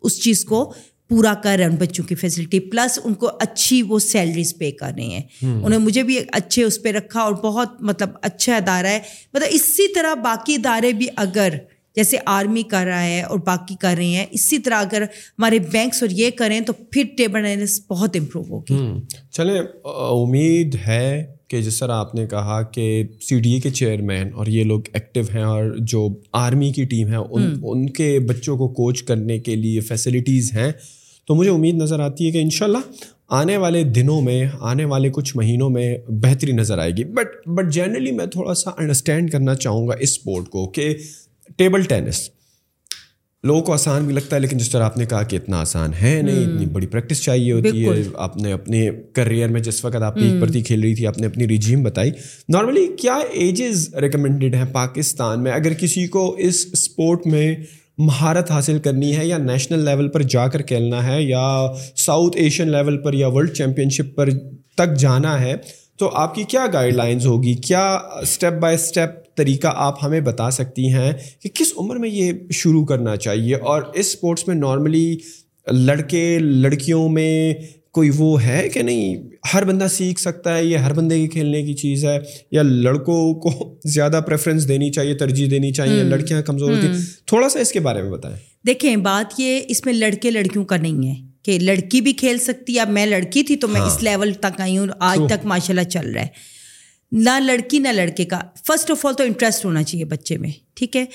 اس 0.02 0.24
چیز 0.24 0.46
کو 0.46 0.74
پورا 1.10 1.34
کر 1.34 1.55
رہے 1.57 1.64
ہیں 1.64 1.72
ان 1.72 1.78
بچوں 1.78 2.05
کی 2.05 2.16
فیسلٹی 2.16 2.60
پلس 2.60 2.99
ان 3.03 3.14
کو 3.14 3.30
اچھی 3.39 3.82
وہ 3.82 3.99
سیلریز 3.99 4.57
پے 4.57 4.72
کر 4.72 4.91
رہے 4.97 5.03
ہیں 5.03 5.22
انہیں 5.41 5.80
مجھے 5.80 6.03
بھی 6.03 6.20
اچھے 6.32 6.64
اس 6.64 6.82
پہ 6.82 6.91
رکھا 6.91 7.20
اور 7.20 7.34
بہت 7.34 7.82
مطلب 7.82 8.10
اچھا 8.22 8.55
ادارہ 8.55 8.88
ہے. 8.88 8.99
مطلب 9.34 9.47
اسی 9.51 9.93
طرح 9.93 10.14
باقی 10.14 10.55
ادارے 10.55 10.93
بھی 10.93 11.07
اگر 11.16 11.49
جیسے 11.95 12.18
آرمی 12.26 12.64
کر 12.64 12.86
رہا 12.86 13.03
ہے 13.03 13.22
اور 13.22 13.39
باقی 13.39 13.76
کر 13.76 13.95
رہے 13.97 14.05
ہیں 14.05 14.26
اسی 14.32 14.60
طرح 14.60 14.74
اگر 14.74 15.01
ہمارے 15.01 15.60
بینکس 15.60 16.03
اور 16.03 16.10
یہ 16.10 16.30
کریں 16.30 16.60
تو 16.60 16.74
پھر 16.74 17.03
ٹیبل 17.18 17.43
ٹینس 17.43 17.82
بہت 17.89 18.16
امپروو 18.16 18.45
ہوگی. 18.49 18.78
چلیں 19.32 19.62
امید 19.84 20.76
ہے 20.88 21.34
کہ 21.47 21.62
جس 21.62 21.80
طرح 21.80 21.93
آپ 21.93 22.16
نے 22.16 22.28
کہا 22.28 22.62
کہ 22.62 23.03
سی 23.22 23.39
ڈی 23.39 23.53
اے 23.53 23.60
کے 23.60 23.70
چیئرمین 23.70 24.34
اور 24.34 24.47
یہ 24.47 24.64
لوگ 24.64 24.82
ایکٹیو 24.93 25.24
ہیں 25.36 25.43
اور 25.43 25.76
جو 25.80 26.10
آرمی 26.34 26.72
کی 26.72 26.84
ٹیم 26.84 27.07
ہے 27.07 27.16
ان 27.16 27.60
ان 27.64 27.89
کے 27.89 28.20
بچوں 28.20 28.57
کو 28.57 28.68
کوچ 28.68 29.03
کرنے 29.03 29.39
کے 29.39 29.55
لیے 29.55 29.80
فیسلٹیز 29.80 30.53
ہیں 30.53 30.72
تو 31.30 31.36
مجھے 31.36 31.51
امید 31.51 31.75
نظر 31.75 31.99
آتی 31.99 32.25
ہے 32.25 32.32
کہ 32.32 32.38
ان 32.38 32.49
شاء 32.49 32.65
اللہ 32.65 32.77
آنے 33.30 33.57
والے 33.57 33.84
دنوں 33.84 34.21
میں 34.21 34.45
آنے 34.59 34.86
والے 34.86 35.09
کچھ 35.09 35.38
مہینوں 35.38 35.69
میں 35.69 35.97
بہتری 36.07 36.51
نظر 36.51 36.77
آئے 36.77 36.91
گی۔ 36.91 37.03
بٹ 37.03 37.47
بٹ 37.47 37.73
جنرلی 37.73 38.11
میں 38.11 38.25
تھوڑا 38.25 38.53
سا 38.53 38.71
انڈرسٹینڈ 38.77 39.32
کرنا 39.32 39.55
چاہوں 39.55 39.88
گا 39.88 39.93
اس 39.99 40.09
اسپورٹ 40.09 40.49
کو 40.49 40.67
کہ 40.67 40.95
ٹیبل 41.57 41.82
ٹینس 41.82 42.30
لوگوں 43.43 43.61
کو 43.61 43.73
آسان 43.73 44.05
بھی 44.05 44.13
لگتا 44.13 44.36
ہے 44.36 44.41
لیکن 44.41 44.57
جس 44.57 44.69
طرح 44.69 44.84
آپ 44.84 44.97
نے 44.97 45.05
کہا 45.05 45.23
کہ 45.23 45.36
اتنا 45.36 45.59
آسان 45.59 45.91
ہے 46.01 46.21
نہیں 46.21 46.45
اتنی 46.45 46.65
بڑی 46.65 46.88
پریکٹس 46.88 47.21
چاہیے 47.21 47.51
ہوتی 47.51 47.86
ہے۔ 47.86 48.03
آپ 48.15 48.38
نے 48.38 48.51
اپنے 48.51 48.89
کریئر 49.13 49.47
میں 49.47 49.61
جس 49.61 49.86
وقت 49.86 49.95
آپ 49.95 50.17
ایک 50.17 50.41
پرتی 50.41 50.61
کھیل 50.61 50.82
رہی 50.82 50.95
تھی 50.95 51.07
آپ 51.07 51.17
نے 51.17 51.27
اپنی 51.27 51.47
ریجیم 51.47 51.84
بتائی۔ 51.84 52.11
نارملی 52.49 52.88
کیا 52.99 53.19
ایجز 53.32 53.95
ریکمنڈیڈ 53.95 54.55
ہیں 54.55 54.65
پاکستان 54.71 55.43
میں؟ 55.43 55.51
اگر 55.51 55.73
کسی 55.73 56.07
کو 56.07 56.36
اس 56.39 56.67
اسپورٹ 56.71 57.27
میں 57.27 57.55
مہارت 58.00 58.52
حاصل 58.52 58.80
کرنی 58.80 59.16
ہے 59.18 59.26
یا 59.26 59.38
نیشنل 59.38 59.84
لیول 59.86 60.08
پر 60.10 60.22
جا 60.22 60.47
کر 60.47 60.62
کھیلنا 60.62 61.04
ہے 61.08 61.22
یا 61.22 61.68
ساؤتھ 61.95 62.38
ایشین 62.38 62.72
لیول 62.72 62.97
پر 62.97 63.14
یا 63.14 63.28
ورلڈ 63.28 63.54
چیمپئن 63.54 63.89
شپ 63.89 64.16
پر 64.16 64.30
تک 64.76 64.95
جانا 65.00 65.41
ہے، 65.41 65.56
تو 65.97 66.10
آپ 66.14 66.36
کی 66.36 66.43
کیا 66.43 66.66
گائیڈ 66.74 66.95
لائنز 66.95 67.26
ہوگی؟ 67.26 67.54
کیا 67.54 67.82
اسٹیپ 68.22 68.54
بائی 68.54 68.76
اسٹیپ 68.76 69.10
طریقہ 69.38 69.68
آپ 69.76 70.04
ہمیں 70.04 70.20
بتا 70.22 70.50
سکتی 70.52 70.93
ہیں 70.93 71.12
کہ 71.41 71.50
کس 71.50 71.74
عمر 71.78 71.95
میں 71.95 72.10
یہ 72.10 72.32
شروع 72.52 72.86
کرنا 72.86 73.16
چاہیے؟ 73.16 73.56
اور 73.56 73.82
اس 73.93 74.06
اسپورٹس 74.06 74.47
میں 74.47 74.56
نارملی 74.56 75.18
لڑکے، 75.68 76.39
لڑکیوں 76.39 77.08
میں 77.10 77.54
کوئی 77.92 78.10
وہ 78.18 78.44
ہے 78.44 78.70
کہ 78.70 78.82
نہیں؟ 78.82 79.16
ہر 79.54 79.64
بندہ 79.64 79.88
سیکھ 79.88 80.22
سکتا 80.22 80.58
ہے 80.58 80.66
یہ 80.66 80.78
ہر 80.78 80.94
بندے 80.94 81.20
کی 81.20 81.28
کھیلنے 81.28 81.64
کی 81.64 81.74
چیز 81.74 82.06
ہے 82.06 82.20
یا 82.52 82.62
لڑکوں 82.62 83.34
کو 83.34 83.80
زیادہ 83.86 84.22
پریفرنس 84.28 84.68
دینی 84.68 84.92
چاہیے 84.92 85.14
ترجیح 85.14 85.48
دینی 85.52 85.72
چاہیے 85.72 86.04
لڑکیاں 86.04 86.42
کمزور 86.42 86.72
ہوتی 86.72 86.88
ہیں۔ 86.88 86.98
تھوڑا 87.26 87.50
سا 87.50 87.60
اس 87.60 87.72
کے 87.72 87.80
بارے 87.80 88.02
میں 88.02 88.12
بتائیں۔ 88.12 88.38
دیکھیں 88.68 88.96
بات 88.96 89.40
یہ 89.40 89.60
اس 89.68 89.86
میں 89.86 89.94
لڑکے 89.94 90.32
لڑکیوں 90.32 90.66
کا 90.66 90.78
نہیں 90.78 91.08
ہے 91.08 91.14
کہ 91.44 91.60
لڑکی 91.60 92.02
بھی 92.02 92.14
کھیل 92.14 92.38
سکتی 92.38 92.76
ہے۔ 92.76 92.80
اب 92.80 92.90
میں 92.90 93.06
لڑکی 93.06 93.44
تھی 93.44 93.56
تو 93.56 93.68
میں 93.68 93.82
اس 93.82 94.04
لیول 94.04 94.34
تک 94.34 94.62
آئی 94.62 94.78
ہوں 94.78 94.88
آج 95.00 95.20
تک 95.30 95.46
ماشاء 95.46 95.74
اللہ 95.74 95.90
چل 95.90 96.12
رہا 96.12 96.22
ہے۔ 96.22 96.28
نہ 97.12 97.40
لڑکی 97.40 97.80
نہ 97.80 97.88
لڑکے 97.88 98.26
کا۔ 98.26 98.40
فرسٹ 98.68 98.92
آف 98.92 99.06
آل 99.06 99.14
تو 99.14 99.24
انٹرسٹ 99.24 99.66
ہونا 99.66 99.84
چاہیے 99.84 100.06
بچے 100.06 100.38
میں 100.38 100.50
ٹھیک 100.74 100.96
ہے؟ 100.96 101.06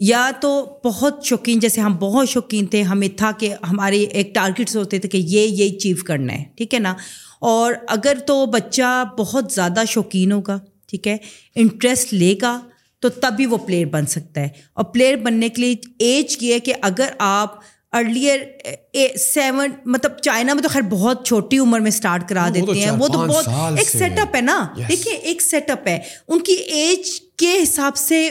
یا 0.00 0.30
تو 0.40 0.78
بہت 0.84 1.24
شوقین 1.24 1.58
جیسے 1.58 1.80
ہم 1.80 1.96
بہت 1.96 2.28
شوقین 2.28 2.66
تھے 2.66 2.82
ہمیں 2.82 3.08
تھا 3.16 3.32
کہ 3.32 3.54
ہمارے 3.70 4.02
ایک 4.04 4.34
ٹارگیٹس 4.34 4.76
ہوتے 4.76 4.98
تھے 4.98 5.08
کہ 5.08 5.16
یہ 5.16 5.40
یہ 5.40 5.76
اچیو 5.76 5.96
کرنا 6.06 6.32
ہے 6.32 6.44
ٹھیک 6.56 6.74
ہے 6.74 6.78
نا؟ 6.78 6.94
اور 7.40 7.72
اگر 7.88 8.16
تو 8.26 8.46
بچہ 8.46 9.04
بہت 9.18 9.52
زیادہ 9.52 9.82
شوقین 9.88 10.32
ہوگا 10.32 10.58
ٹھیک 10.86 11.08
ہے؟ 11.08 11.16
انٹرسٹ 11.54 12.14
لے 12.14 12.34
گا 12.42 12.60
تو 13.00 13.08
تبھی 13.08 13.46
وہ 13.46 13.56
پلیئر 13.56 13.86
بن 13.86 14.06
سکتا 14.06 14.40
ہے۔ 14.40 14.48
اور 14.74 14.84
پلیئر 14.84 15.16
بننے 15.16 15.48
کے 15.48 15.62
لیے 15.62 15.74
ایج 15.98 16.36
یہ 16.40 16.54
ہے 16.54 16.60
کہ 16.60 16.74
اگر 16.80 17.06
آپ 17.18 17.54
ارلیئر 17.92 18.40
سیون 19.16 19.70
مطلب 19.84 20.16
چائنا 20.18 20.54
میں 20.54 20.62
تو 20.62 20.68
خیر 20.68 20.82
بہت 20.82 21.26
چھوٹی 21.26 21.58
عمر 21.58 21.80
میں 21.80 21.88
اسٹارٹ 21.88 22.28
کرا 22.28 22.48
دیتے 22.54 22.80
ہیں۔ 22.80 22.90
وہ 22.90 23.08
تو 23.08 23.18
بہت 23.28 23.48
ایک 23.78 23.88
سیٹ 23.90 24.18
اپ 24.18 24.36
ہے 24.36 24.40
نا؟ 24.40 24.66
دیکھیے 24.88 25.14
ایک 25.14 25.42
سیٹ 25.42 25.70
اپ 25.70 25.88
ہے۔ 25.88 25.98
ان 26.28 26.40
کی 26.40 26.52
ایج 26.52 27.20
کے 27.36 27.58
حساب 27.62 27.96
سے 27.96 28.30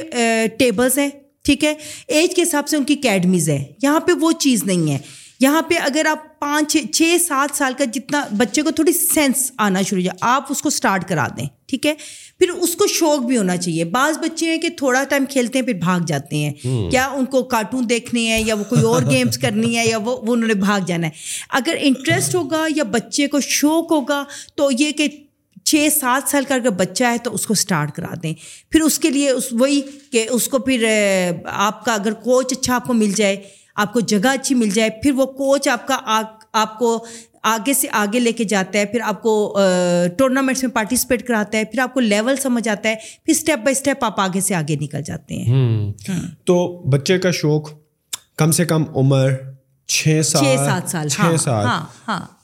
ٹیبلس 0.59 0.97
ہیں۔ 0.97 1.09
ٹھیک 1.47 1.63
ہے؟ 1.63 1.73
ایج 2.07 2.35
کے 2.35 2.41
حساب 2.41 2.67
سے 2.67 2.77
ان 2.77 2.83
کی 2.83 2.93
اکیڈمیز 2.93 3.49
ہے۔ 3.49 3.63
یہاں 3.83 3.99
پہ 3.99 4.11
وہ 4.21 4.31
چیز 4.31 4.63
نہیں 4.63 4.91
ہے۔ 4.91 4.97
یہاں 5.39 5.61
پہ 5.61 5.75
اگر 5.75 6.05
آپ 6.05 6.39
پانچ 6.39 6.77
چھ 6.93 7.17
سات 7.27 7.57
سال 7.57 7.73
کا 7.77 7.83
جتنا 7.83 8.27
بچے 8.37 8.61
کو 8.61 8.71
تھوڑی 8.71 8.91
سینس 8.93 9.51
آنا 9.57 9.81
شروع 9.81 10.01
ہو 10.01 10.05
جائے 10.05 10.17
آپ 10.21 10.45
اس 10.49 10.61
کو 10.61 10.67
اسٹارٹ 10.67 11.07
کرا 11.09 11.27
دیں 11.37 11.45
ٹھیک 11.67 11.85
ہے؟ 11.85 11.93
پھر 12.39 12.49
اس 12.49 12.75
کو 12.75 12.87
شوق 12.87 13.19
بھی 13.19 13.37
ہونا 13.37 13.57
چاہیے۔ 13.57 13.83
بعض 13.85 14.17
بچے 14.17 14.45
ہیں 14.45 14.57
کہ 14.57 14.69
تھوڑا 14.69 15.03
ٹائم 15.03 15.25
کھیلتے 15.25 15.59
ہیں 15.59 15.65
پھر 15.65 15.73
بھاگ 15.73 15.99
جاتے 16.07 16.35
ہیں۔ 16.35 16.53
کیا 16.91 17.07
ان 17.07 17.25
کو 17.25 17.43
کارٹون 17.43 17.89
دیکھنے 17.89 18.21
ہیں 18.21 18.43
یا 18.45 18.55
وہ 18.55 18.63
کوئی 18.63 18.81
اور 18.81 19.01
گیمس 19.09 19.37
کرنی 19.37 19.77
ہے 19.77 19.87
یا 19.87 19.97
وہ 19.97 20.17
وہ 20.17 20.33
انہوں 20.33 20.47
نے 20.47 20.53
بھاگ 20.53 20.79
جانا 20.87 21.07
ہے۔ 21.07 21.11
اگر 21.49 21.75
انٹرسٹ 21.79 22.35
ہوگا 22.35 22.65
یا 22.75 22.83
بچے 22.83 23.27
کو 23.27 23.39
شوق 23.39 23.91
ہوگا 23.91 24.23
تو 24.55 24.69
یہ 24.79 24.91
کہ 24.91 25.07
چھ 25.68 25.88
سات 25.99 26.30
سال 26.30 26.43
کا 26.47 26.55
اگر 26.55 26.70
بچہ 26.70 27.03
ہے 27.03 27.18
تو 27.24 27.34
اس 27.34 27.47
کو 27.47 27.53
اسٹارٹ 27.53 27.91
کرا 27.91 28.13
دیں۔ 28.24 28.34
پھر 28.70 28.82
اس 28.82 28.99
کے 28.99 29.09
لیے 29.09 29.30
اس 29.30 29.47
وہی 29.51 29.82
کہ 30.11 30.26
اس 30.30 30.47
کو 30.47 30.59
پھر 30.59 30.86
آپ 31.45 31.86
کا 31.86 31.93
اگر 31.93 32.13
کوچ 32.13 32.51
اچھا 32.51 32.76
آپ 32.76 32.86
کو 32.86 32.93
مل 32.93 33.11
جائے 33.11 33.36
آپ 33.76 33.93
کو 33.93 33.99
جگہ 33.99 34.28
اچھی 34.28 34.55
مل 34.55 34.70
جائے 34.70 34.89
پھر 35.03 35.11
وہ 35.11 35.26
کوچ 35.26 35.68
آپ 35.68 35.88
کا 35.88 36.22
آپ 36.53 36.80
کو 36.80 37.05
آگے 37.43 37.74
سے 37.74 37.88
آگے 37.91 38.20
لے 38.20 38.32
کے 38.32 38.43
جاتا 38.43 38.80
ہے 38.80 38.86
پھر 38.86 38.99
آپ 39.01 39.22
کو 39.22 39.57
ٹورنامنٹس 40.18 40.63
میں 40.63 40.72
پارٹیسپیٹ 40.72 41.28
کراتا 41.28 41.57
ہے 41.57 41.65
پھر 41.65 41.80
آپ 41.80 41.93
کو 41.93 41.99
لیول 41.99 42.36
سمجھ 42.36 42.70
آتا 42.70 42.89
ہے 42.89 42.95
پھر 42.95 43.34
اسٹیپ 43.34 43.59
بائی 43.59 43.72
اسٹیپ 43.72 44.05
آپ 44.05 44.20
آگے 44.20 44.41
سے 44.41 44.55
آگے 44.55 44.76
نکل 44.82 45.01
جاتے 45.01 45.36
ہیں۔ 45.36 45.91
تو 46.45 46.57
بچے 46.89 47.18
کا 47.18 47.32
شوق 47.32 47.70
کم 48.38 48.51
سے 48.51 48.65
کم 48.65 48.84
عمر 48.95 49.32
چھ 49.88 50.21
سات 50.23 50.89
سال 50.89 51.07
چھ 51.07 51.35
سال۔ 51.39 51.65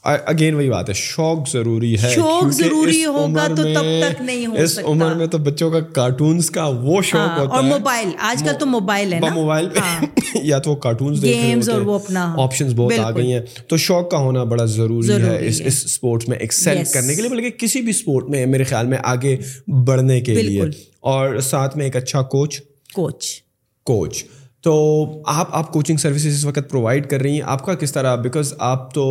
اگین 0.02 0.54
وہی 0.54 0.70
بات 0.70 0.88
ہے 0.88 0.94
شوق 0.94 1.48
ضروری 1.48 1.94
ہے 2.02 2.10
شوق 2.14 2.50
ضروری 2.50 3.04
ہوگا 3.04 3.46
تو 3.48 3.62
تب 3.74 3.84
تک 4.02 4.22
نہیں 4.22 4.46
ہو 4.46 4.54
اس 4.54 4.78
عمر 4.84 5.14
میں 5.14 5.26
تو 5.26 5.38
بچوں 5.38 5.70
کا 5.70 5.80
کارٹونز 5.80 6.50
کا 6.50 6.66
وہ 6.66 7.02
شوق 7.02 7.38
ہوتا 7.38 7.54
اور 7.54 7.62
موبائل 7.62 8.08
آج 8.18 8.42
کل 8.46 8.52
تو 8.60 8.66
موبائل 8.66 9.12
ہے 9.12 9.18
موبائل 9.34 9.68
پہ 9.68 10.04
یا 10.42 10.58
تو 10.58 10.74
کارٹونز 10.76 11.22
گیمز 11.24 11.68
اور 11.70 11.80
وہ 11.80 11.94
اپنا 11.94 12.34
آپشنز 12.38 12.74
بہت 12.76 12.98
آ 12.98 13.10
گئی 13.10 13.32
ہیں۔ 13.32 13.40
تو 13.68 13.76
شوق 13.76 14.10
کا 14.10 14.18
ہونا 14.18 14.44
بڑا 14.44 14.64
ضروری 14.64 15.22
ہے 15.22 15.46
اس 15.46 15.62
اس 15.64 15.84
اسپورٹس 15.84 16.28
میں 16.28 16.38
ایکسل 16.38 16.82
کرنے 16.92 17.14
کے 17.14 17.20
لیے 17.20 17.30
بلکہ 17.30 17.50
کسی 17.50 17.80
بھی 17.80 17.90
اسپورٹ 17.90 18.28
میں 18.28 18.46
میرے 18.46 18.64
خیال 18.64 18.86
میں 18.86 18.98
آگے 19.04 19.36
بڑھنے 19.86 20.20
کے 20.20 20.34
لیے۔ 20.34 20.62
اور 21.00 21.38
ساتھ 21.38 21.76
میں 21.76 21.84
ایک 21.84 21.96
اچھا 21.96 22.22
کوچ 22.22 22.60
کوچ 22.94 23.42
کوچ 23.86 24.24
تو 24.64 24.74
آپ 25.26 25.48
آپ 25.52 25.72
کوچنگ 25.72 25.96
سروسز 25.96 26.26
اس 26.26 26.44
وقت 26.44 26.70
پرووائڈ 26.70 27.06
کر 27.06 27.20
رہی 27.20 27.32
ہیں. 27.32 27.40
آپ 27.44 27.64
کا 27.64 27.74
کس 27.74 27.92
طرح 27.92 28.14
بیکاز 28.16 28.52
آپ 28.58 28.94
تو 28.94 29.04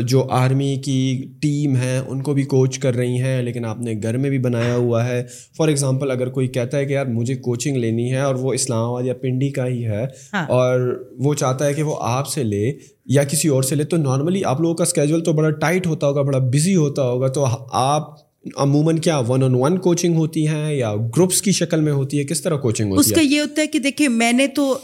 جو 0.00 0.24
آرمی 0.30 0.74
کی 0.76 1.24
ٹیم 1.42 1.76
ہے 1.76 1.96
ان 1.98 2.22
کو 2.22 2.32
بھی 2.34 2.42
کوچ 2.44 2.78
کر 2.78 2.94
رہی 2.94 3.20
ہیں 3.20 3.42
لیکن 3.42 3.64
آپ 3.64 3.80
نے 3.80 3.94
گھر 4.02 4.16
میں 4.18 4.30
بھی 4.30 4.38
بنایا 4.38 4.74
ہوا 4.74 5.04
ہے. 5.06 5.22
فار 5.56 5.68
ایگزامپل 5.68 6.10
اگر 6.10 6.28
کوئی 6.28 6.48
کہتا 6.48 6.78
ہے 6.78 6.84
کہ 6.84 6.92
یار 6.92 7.06
مجھے 7.06 7.34
کوچنگ 7.34 7.76
لینی 7.76 8.10
ہے 8.12 8.20
اور 8.20 8.34
وہ 8.34 8.52
اسلام 8.52 8.84
آباد 8.84 9.04
یا 9.04 9.14
پنڈی 9.14 9.50
کا 9.50 9.66
ہی 9.66 9.84
ہے 9.86 10.04
ہاں۔ 10.34 10.46
اور 10.48 10.80
وہ 11.18 11.34
چاہتا 11.34 11.66
ہے 11.66 11.74
کہ 11.74 11.82
وہ 11.82 11.96
آپ 12.00 12.28
سے 12.28 12.44
لے 12.44 12.72
یا 13.06 13.24
کسی 13.24 13.48
اور 13.48 13.62
سے 13.62 13.74
لے 13.74 13.84
تو 13.84 13.96
نارملی 13.96 14.44
آپ 14.44 14.60
لوگوں 14.60 14.74
کا 14.74 14.82
اسکیجول 14.82 15.24
تو 15.24 15.32
بڑا 15.32 15.50
ٹائٹ 15.50 15.86
ہوتا 15.86 16.06
ہوگا 16.06 16.22
بڑا 16.22 16.38
بزی 16.38 16.76
ہوتا 16.76 17.02
ہوگا. 17.02 17.28
تو 17.28 17.46
آپ 17.70 18.27
عموماً 18.44 18.96
کیا 18.96 19.18
ون 19.18 19.42
آن 19.42 19.54
ون 19.54 19.78
کوچنگ 19.78 20.14
ہوتی 20.14 20.46
ہے 20.48 20.76
یا 20.76 20.94
گروپس 21.16 21.42
کی 21.42 21.52
شکل 21.52 21.80
میں 21.80 21.92
ہوتی 21.92 22.18
ہے؟ 22.18 22.24
کس 22.24 22.42
طرح 22.42 22.56
کوچنگ 22.56 22.92
ہوتی 22.92 23.10
ہے؟ 23.10 23.20
اس 23.20 23.28
کا 23.28 23.34
یہ 23.34 23.40
ہوتا 23.40 23.62
ہے 23.62 23.66
کہ 23.66 23.78
دیکھیں 23.78 24.08
میں 24.08 24.32
نے 24.32 24.46
تو 24.46 24.78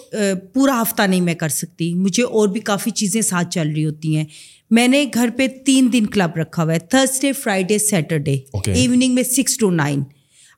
پورا 0.54 0.82
ہفتہ 0.82 1.02
نہیں 1.02 1.20
میں 1.20 1.34
کر 1.34 1.48
سکتی۔ 1.48 1.92
مجھے 1.94 2.22
اور 2.22 2.48
بھی 2.48 2.60
کافی 2.60 2.90
چیزیں 2.90 3.20
ساتھ 3.20 3.50
چل 3.50 3.70
رہی 3.74 3.84
ہوتی 3.84 4.16
ہیں۔ 4.16 4.24
میں 4.70 4.88
نے 4.88 5.04
گھر 5.14 5.28
پہ 5.36 5.46
تین 5.66 5.88
دن 5.92 6.06
کلب 6.06 6.36
رکھا 6.36 6.62
ہوا 6.64 6.74
ہے۔ 6.74 6.78
تھرسڈے 6.78 7.32
فرائیڈے 7.32 7.78
سیٹرڈے 7.78 8.36
ایوننگ 8.66 9.14
میں 9.14 9.22
سکس 9.22 9.56
ٹو 9.58 9.70
نائن 9.70 10.02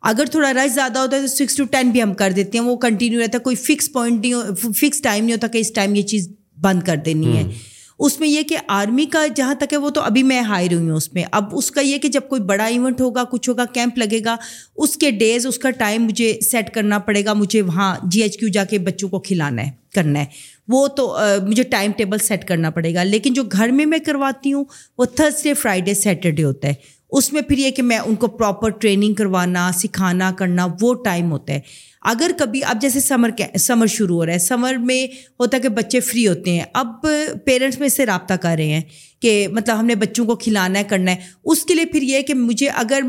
اگر 0.02 0.24
تھوڑا 0.30 0.52
رش 0.52 0.74
زیادہ 0.74 0.98
ہوتا 0.98 1.16
ہے 1.16 1.20
تو 1.20 1.26
سکس 1.26 1.56
ٹو 1.56 1.64
ٹین 1.64 1.90
بھی 1.90 2.02
ہم 2.02 2.14
کر 2.14 2.32
دیتے 2.36 2.58
ہیں۔ 2.58 2.64
وہ 2.64 2.76
کنٹینیو 2.76 3.20
رہتا 3.20 3.38
ہے۔ 3.38 3.42
کوئی 3.42 3.56
فکس 3.56 3.92
پوائنٹ 3.92 4.26
نہیں 4.26 4.34
فکس 4.74 5.00
ٹائم 5.02 5.24
نہیں 5.24 5.34
ہوتا 5.34 5.46
کہ 5.46 5.58
اس 5.58 5.72
ٹائم 5.72 5.94
یہ 5.94 6.02
چیز 6.02 6.28
بند 6.60 6.82
کر 6.82 6.96
دینی 6.96 7.36
ہے۔ 7.36 7.44
اس 7.98 8.20
میں 8.20 8.28
یہ 8.28 8.42
کہ 8.42 8.56
آرمی 8.68 9.04
کا 9.04 9.26
جہاں 9.36 9.54
تک 9.54 9.72
ہے 9.72 9.78
وہ 9.78 9.90
تو 9.90 10.00
ابھی 10.00 10.22
میں 10.22 10.40
ہائر 10.40 10.72
ہوئی 10.72 10.88
ہوں 10.88 10.96
اس 10.96 11.14
میں۔ 11.14 11.24
اب 11.32 11.44
اس 11.52 11.70
کا 11.70 11.80
یہ 11.80 11.98
کہ 11.98 12.08
جب 12.08 12.20
کوئی 12.28 12.40
بڑا 12.40 12.64
ایونٹ 12.64 13.00
ہوگا، 13.00 13.24
کچھ 13.24 13.50
ہوگا، 13.50 13.64
کیمپ 13.64 13.98
لگے 13.98 14.20
گا، 14.24 14.36
اس 14.76 14.96
کے 14.96 15.10
ڈیز 15.10 15.46
اس 15.46 15.58
کا 15.58 15.70
ٹائم 15.70 16.04
مجھے 16.04 16.38
سیٹ 16.50 16.70
کرنا 16.70 16.98
پڑے 16.98 17.24
گا، 17.24 17.32
مجھے 17.32 17.62
وہاں 17.62 17.96
جی 18.02 18.22
ایچ 18.22 18.38
کیو 18.38 18.48
جا 18.48 18.64
کے 18.64 18.78
بچوں 18.78 19.08
کو 19.08 19.20
کھلانا 19.20 19.66
ہے، 19.66 19.70
کرنا 19.94 20.20
ہے۔ 20.20 20.24
وہ 20.68 20.88
تو 20.88 21.16
مجھے 21.46 21.62
ٹائم 21.62 21.92
ٹیبل 21.96 22.18
سیٹ 22.18 22.44
کرنا 22.44 22.70
پڑے 22.70 22.94
گا۔ 22.94 23.02
لیکن 23.02 23.32
جو 23.32 23.42
گھر 23.42 23.68
میں 23.68 23.86
میں 23.86 23.98
کرواتی 23.98 24.52
ہوں، 24.52 24.64
وہ 24.98 25.04
تھرسڈے 25.04 25.54
فرائیڈے 25.54 25.94
سیٹرڈے 25.94 26.44
ہوتا 26.44 26.68
ہے۔ 26.68 26.74
اس 27.10 27.32
میں 27.32 27.42
پھر 27.42 27.58
یہ 27.58 27.70
کہ 27.70 27.82
میں 27.82 27.98
ان 27.98 28.14
کو 28.14 28.26
پراپر 28.26 28.68
ٹریننگ 28.68 29.14
کروانا، 29.14 29.70
سکھانا، 29.74 30.32
کرنا، 30.38 30.66
وہ 30.80 30.94
ٹائم 30.94 31.32
ہوتا 31.32 31.52
ہے۔ 31.52 31.60
اگر 32.06 32.30
کبھی، 32.38 32.64
اب 32.64 32.80
جیسے 32.80 33.00
سمر 33.00 33.30
سمر 33.58 33.86
شروع 33.86 34.16
ہو 34.16 34.26
رہا 34.26 34.32
ہے 34.32 34.38
سمر 34.38 34.74
میں 34.74 35.06
ہوتا 35.40 35.56
ہے 35.56 35.62
کہ 35.62 35.68
بچے 35.68 36.00
فری 36.00 36.28
ہوتے 36.28 36.50
ہیں۔ 36.50 36.64
اب 36.72 37.06
پیرنٹس 37.44 37.78
میں 37.78 37.86
اس 37.86 37.92
سے 37.92 38.06
رابطہ 38.06 38.34
کر 38.34 38.54
رہے 38.58 38.66
ہیں 38.66 38.80
کہ 39.20 39.48
مطلب 39.48 39.78
ہم 39.78 39.86
نے 39.86 39.94
بچوں 39.94 40.26
کو 40.26 40.36
کھلانا 40.36 40.78
ہے، 40.78 40.84
کرنا 40.84 41.10
ہے۔ 41.10 41.16
اس 41.44 41.64
کے 41.64 41.74
لیے 41.74 41.84
پھر 41.84 42.02
یہ 42.02 42.20
کہ 42.22 42.34
مجھے 42.34 42.68
اگر 42.68 43.00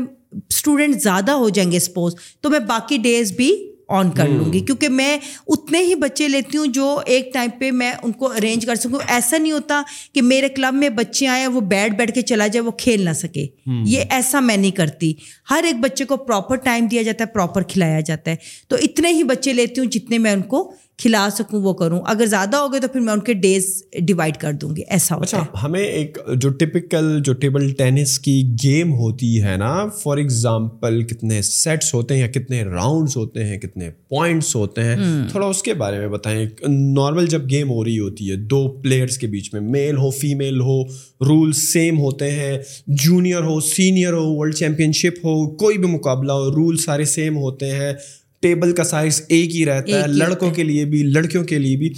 اسٹوڈنٹ 0.48 1.02
زیادہ 1.02 1.32
ہو 1.32 1.48
جائیں 1.48 1.72
گے 1.72 1.78
سپوز 1.78 2.14
تو 2.40 2.50
میں 2.50 2.58
باقی 2.58 2.96
ڈیز 2.96 3.32
بھی 3.32 3.67
آن 3.88 4.10
کر 4.10 4.28
لوں 4.28 4.52
گی۔ 4.52 4.60
کیونکہ 4.60 4.88
میں 4.88 5.18
اتنے 5.46 5.78
ہی 5.78 5.94
بچے 5.94 6.28
لیتی 6.28 6.58
ہوں 6.58 6.66
جو 6.66 7.00
ایک 7.06 7.34
ٹائم 7.34 7.50
پہ 7.58 7.70
میں 7.70 7.92
ان 8.02 8.12
کو 8.12 8.26
ارینج 8.32 8.66
کر 8.66 8.74
سکوں۔ 8.74 8.98
ایسا 9.06 9.38
نہیں 9.38 9.52
ہوتا 9.52 9.82
کہ 10.12 10.22
میرے 10.22 10.48
کلب 10.48 10.74
میں 10.74 10.88
بچے 10.88 11.26
آئے 11.26 11.46
وہ 11.46 11.60
بیٹھ 11.60 11.94
بیٹھ 11.94 12.12
کے 12.12 12.22
چلا 12.22 12.46
جائے 12.46 12.64
وہ 12.64 12.70
کھیل 12.70 13.04
نہ 13.04 13.12
سکے۔ 13.12 13.46
یہ 13.66 14.04
ایسا 14.10 14.40
میں 14.40 14.56
نہیں 14.56 14.70
کرتی۔ 14.70 15.14
ہر 15.50 15.64
ایک 15.66 15.76
بچے 15.80 16.04
کو 16.04 16.16
پراپر 16.16 16.56
ٹائم 16.56 16.86
دیا 16.86 17.02
جاتا 17.02 17.24
ہے 17.24 17.34
پراپر 17.34 17.62
کھلایا 17.62 18.00
جاتا 18.00 18.30
ہے۔ 18.30 18.36
تو 18.68 18.76
اتنے 18.82 19.08
ہی 19.08 19.22
بچے 19.22 19.52
لیتی 19.52 19.80
ہوں 19.80 19.86
جتنے 19.86 20.18
میں 20.18 20.32
ان 20.32 20.42
کو 20.42 20.72
کھلا 20.98 21.28
سکوں 21.32 21.60
وہ 21.62 21.72
کروں۔ 21.72 22.00
اگر 22.06 22.26
زیادہ 22.26 22.56
ہو 22.56 22.72
گئے 22.72 22.80
تو 22.80 22.88
پھر 22.88 23.00
میں 23.00 23.12
ان 23.12 23.20
کے 23.20 23.32
ڈیز 23.32 23.64
ڈیوائڈ 24.06 24.36
کر 24.36 24.52
دوں 24.52 24.76
گی 24.76 24.82
ایسا 24.88 25.14
اچھا 25.14 25.44
ہمیں 25.62 25.80
ایک 25.80 26.18
جو 26.36 26.48
ٹپکل 26.50 27.20
جو 27.24 27.32
ٹیبل 27.32 27.68
ٹینس 27.72 28.18
کی 28.18 28.42
گیم 28.64 28.92
ہوتی 28.92 29.42
ہے 29.42 29.56
نا 29.56 29.86
فار 30.02 30.16
ایگزامپل 30.16 31.02
کتنے 31.02 31.40
سیٹس 31.42 31.94
ہوتے 31.94 32.14
ہیں 32.14 32.20
یا 32.20 32.26
کتنے 32.28 32.62
راؤنڈس 32.64 33.16
ہوتے 33.16 33.44
ہیں 33.44 33.58
کتنے 33.58 33.90
پوائنٹس 34.08 34.54
ہوتے 34.56 34.84
ہیں 34.84 34.96
تھوڑا 35.30 35.46
اس 35.46 35.62
کے 35.62 35.74
بارے 35.74 35.98
میں 35.98 36.08
بتائیں۔ 36.08 36.44
نارمل 36.68 37.26
جب 37.26 37.50
گیم 37.50 37.70
ہو 37.70 37.84
رہی 37.84 37.98
ہوتی 37.98 38.30
ہے 38.30 38.36
دو 38.50 38.68
پلیئرس 38.82 39.18
کے 39.18 39.26
بیچ 39.26 39.52
میں 39.54 39.60
میل 39.60 39.96
ہو 39.96 40.10
فیمیل 40.10 40.60
ہو 40.60 40.82
رول 41.24 41.52
سیم 41.52 41.98
ہوتے 41.98 42.30
ہیں 42.30 42.58
جونیئر 42.86 43.42
ہو 43.42 43.60
سینئر 43.60 44.12
ہو 44.12 44.38
ورلڈ 44.38 44.54
چیمپئن 44.54 44.92
شپ 44.92 45.24
ہو 45.24 45.34
کوئی 45.56 45.78
بھی 45.78 45.88
مقابلہ 45.88 46.32
ہو 46.32 46.50
رول 46.50 46.76
سارے 46.76 47.04
سیم 47.04 47.36
ہوتے 47.36 47.70
ہیں۔ 47.70 47.92
ٹیبل 48.40 48.72
کا 48.72 48.84
سائز 48.84 49.22
ایک 49.28 49.54
ہی 49.54 49.66
رہتا 49.66 50.02
ہے 50.02 50.06
لڑکوں 50.06 50.50
کے 50.50 50.62
لیے 50.64 50.84
بھی 50.84 51.02
لڑکیوں 51.02 51.44
کے 51.44 51.58
لیے 51.58 51.76
بھی۔ 51.76 51.92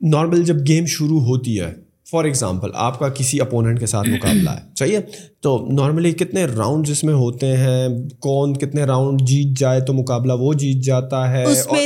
نارمل 0.00 0.42
جب 0.42 0.56
گیم 0.68 0.86
شروع 0.86 1.20
ہوتی 1.20 1.60
ہے 1.60 1.72
فار 2.10 2.24
ایگزامپل 2.24 2.68
آپ 2.74 2.98
کا 2.98 3.08
کسی 3.08 3.40
اپوننٹ 3.40 3.80
کے 3.80 3.86
ساتھ 3.86 4.08
مقابلہ 4.08 4.50
ہے 4.50 4.74
چاہیے 4.74 5.00
تو 5.40 5.68
نارملی 5.72 6.12
کتنے 6.12 6.44
راؤنڈ 6.44 6.88
اس 6.90 7.04
میں 7.04 7.14
ہوتے 7.14 7.46
ہیں 7.56 7.88
کون 8.18 8.54
کتنے 8.54 8.84
راؤنڈ 8.84 9.20
جیت 9.20 9.58
جائے 9.58 9.80
تو 9.80 9.92
مقابلہ 9.92 10.32
وہ 10.32 10.52
جیت 10.52 10.76
جاتا 10.76 11.30
ہے۔ 11.30 11.44
اور 11.44 11.76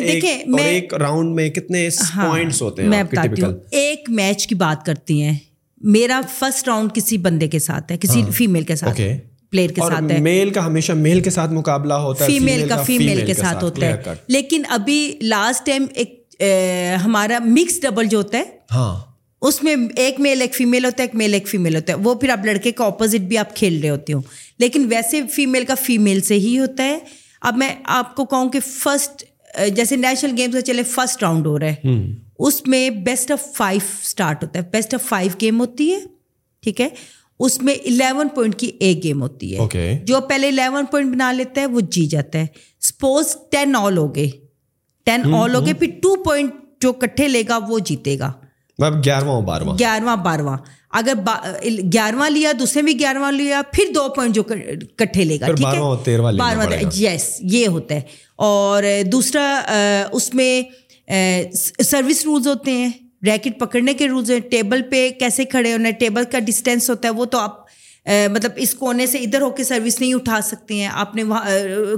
ایک 0.59 0.95
راؤنڈ 0.95 1.35
میں 1.35 1.49
کتنے 1.49 1.89
پوائنٹس 2.17 2.63
ہاں، 2.63 2.69
ہوتے 2.69 2.83
ہیں 2.83 2.91
ایک 3.71 4.11
میچ 4.11 4.47
کی 4.47 4.55
بات 4.55 4.87
کرتی 4.87 5.23
ہیں۔ 5.23 5.35
میرا 5.81 6.21
فرسٹ 6.39 6.69
راؤنڈ 6.69 6.91
کسی 6.95 7.19
بندے 7.19 7.49
کے 7.49 7.59
ساتھ 7.59 7.93
ہے 7.93 7.99
کسی 7.99 8.23
فیمیل 8.33 8.63
کے 8.63 8.77
ساتھ۔ 8.77 9.01
پلیئر 9.53 9.71
کے 9.71 9.81
ساتھ 9.81 10.13
ہے 10.13 10.21
میل 10.21 10.51
کا 10.51 10.67
ہمیشہ 10.67 10.93
میل 10.93 11.21
کے 11.21 11.31
ساتھ 11.31 11.53
مقابلہ 11.53 11.95
ہوتا 11.95 12.25
ہے 12.25 12.31
فیمیل 12.31 12.69
کا 12.69 12.83
فیمیل 12.83 13.27
کے 13.27 13.35
ساتھ 13.35 13.65
ہوتا 13.65 13.87
ہے 13.87 14.15
لیکن 14.29 14.63
ابھی 14.69 15.19
لاسٹ 15.23 15.67
ٹائم 15.67 15.87
ایک 15.95 16.43
ہمارا 17.05 17.39
مکس 17.45 17.81
ڈبل 17.83 18.07
جو 18.07 18.19
ہوتا 18.19 18.39
ہے 18.39 18.45
ہاں 18.71 18.97
اس 19.43 19.63
میں 19.63 19.75
ایک 19.97 20.21
میل 20.21 20.41
ایک 20.41 20.55
فیمیل 20.55 20.85
ہوتا 20.85 21.03
ہے 21.03 21.07
ایک 21.09 21.15
میل 21.15 21.35
ایک 21.35 21.49
فیمیل 21.49 21.77
ہوتا 21.77 21.93
ہے 21.93 21.99
وہ 21.99 22.15
پھر 22.15 22.29
آپ 22.29 22.45
لڑکے 22.45 22.73
کا 22.73 22.85
اپوزٹ 22.85 23.21
بھی 23.21 23.39
آپ 23.39 23.57
کھیل 23.57 23.81
رہے 23.81 23.91
ہوتے 23.91 24.13
ہو 24.13 24.21
لیکن 24.59 24.87
ویسے 24.91 25.21
فیمیل 25.35 25.65
کا 25.65 25.75
فیمیل 25.75 26.21
سے 26.21 26.35
ہی 26.35 26.59
ہوتا 26.59 26.85
ہے 26.85 26.99
اب 27.41 27.57
میں 27.57 27.75
آپ 27.85 28.15
کو 28.17 28.25
کہوں 28.25 28.49
کہ 28.49 28.61
فرسٹ 28.61 29.25
جیسے 29.75 29.97
نیشنل 29.97 30.35
گیمس 30.37 30.55
کا 30.55 30.61
چلے 30.61 30.83
فرسٹ 30.83 31.23
راؤنڈ 31.23 31.47
ہو 31.47 31.59
رہا 31.59 31.67
ہے 31.67 31.97
اس 32.39 32.67
میں 32.67 32.91
بیسٹ 32.91 33.31
آف 33.31 33.47
فائیو 33.57 33.81
اسٹارٹ 34.03 34.43
ہوتا 34.43 34.59
ہے 34.59 34.65
بیسٹ 34.73 34.95
آف 34.95 35.09
فائیو 35.09 35.31
گیم 35.41 35.61
ہوتی 35.61 35.93
ہے 35.93 35.99
ٹھیک 36.63 36.81
ہے 36.81 36.89
اس 37.39 37.63
میں 37.63 37.75
الیون 37.75 38.29
پوائنٹ 38.29 38.57
کی 38.57 38.71
ایک 38.81 39.05
گیم 39.05 39.23
ہوتی 39.23 39.55
ہے۔ 39.55 39.59
جو 40.05 40.21
پہلے 40.21 40.49
الیون 40.49 40.85
پوائنٹ 40.85 41.15
بنا 41.15 41.33
لیتا 41.33 41.61
ہے 41.61 41.67
وہ 41.67 41.81
جی 41.81 42.07
جاتا 42.07 42.39
ہے۔ 42.39 42.47
سپوز 42.81 43.37
ٹین 43.51 43.77
آل 43.77 43.99
ہو 43.99 44.15
گئے۔ 44.15 44.31
ٹین 45.05 45.35
آل 45.35 45.55
ہو 45.55 45.65
گئے 45.65 45.75
پھر 45.75 45.89
ٹو 46.03 46.23
پوائنٹ 46.25 46.51
جو 46.81 46.93
کٹھے 46.93 47.29
لے 47.29 47.43
گا 47.49 47.59
وہ 47.69 47.79
جیتے 47.79 48.19
گا۔ 48.19 48.33
گیارہواں 49.05 49.41
بارہواں۔ 49.41 49.77
گیارہواں 49.79 50.17
بارہواں۔ 50.17 50.57
اگر 50.91 51.13
گیارہواں 51.93 52.31
لیا 52.31 52.53
دوسرے 52.59 52.83
بھی 52.83 52.99
گیارہواں 52.99 53.33
لیا 53.33 53.63
پھر 53.73 53.85
دو 53.95 54.09
پوائنٹ 54.09 54.35
جو 54.35 54.43
کٹھے 54.97 55.25
لے 55.25 55.41
گا 55.41 55.47
بارہواں 56.39 56.67
یس 56.97 57.37
یہ 57.41 57.69
ہوتا 57.69 57.95
ہے۔ 57.95 58.01
اور 58.37 58.83
دوسرا 59.13 59.61
اس 60.13 60.35
میں 60.35 60.63
سروس 61.85 62.25
رولز 62.25 62.47
ہوتے 62.49 62.71
ہیں۔ 62.71 62.91
ریکٹ 63.27 63.61
پکڑنے 63.61 63.95
کے 63.95 64.09
رولز 64.09 64.31
ہیں 64.31 64.41
ٹیبل 64.41 64.83
پہ 64.83 65.11
کیسے 65.11 65.45
کھڑے 65.45 65.73
ہونا 65.73 65.89
ہے 65.89 65.93
ٹیبل 65.93 66.25
کا 66.25 66.39
ڈسٹینس 66.39 66.91
ہوتا 66.91 67.09
ہے 67.09 67.13
وہ 67.13 67.25
تو 67.25 67.39
آپ 67.39 67.69
مطلب 68.07 68.51
اس 68.57 68.75
کونے 68.75 69.07
سے 69.07 69.19
ادھر 69.19 69.41
ہو 69.41 69.51
کے 69.51 69.65
سروس 69.65 70.01
نہیں 70.01 70.15
اٹھا 70.15 70.41
سکتے 70.41 70.75
ہیں 70.75 70.89
آپ 70.93 71.15
نے 71.15 71.23
وہاں 71.23 71.45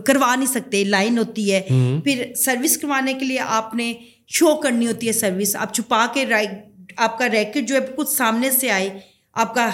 کروا 0.07 0.35
نہیں 0.35 0.47
سکتے 0.47 0.85
لائن 0.85 1.19
ہوتی 1.19 1.53
ہے۔ 1.53 1.61
پھر 2.05 2.35
سروس 2.35 2.79
کروانے 2.79 3.15
کے 3.15 3.25
لیے 3.25 3.39
آپ 3.39 3.75
نے 3.75 3.93
شو 4.29 4.57
کرنی 4.57 4.87
ہوتی 4.87 5.07
ہے 5.07 5.13
سروس 5.13 5.57
آپ 5.57 5.75
چھپا 5.75 6.07
کے 6.15 6.25
آپ 6.97 7.19
کا 7.19 7.31
ریکٹ 7.31 7.69
جو 7.69 7.75
ہے 7.75 7.81
کچھ 7.97 8.09
سامنے 8.09 8.51
سے 8.51 8.71
آئے 8.71 8.91
آپ 9.35 9.55
کا 9.55 9.71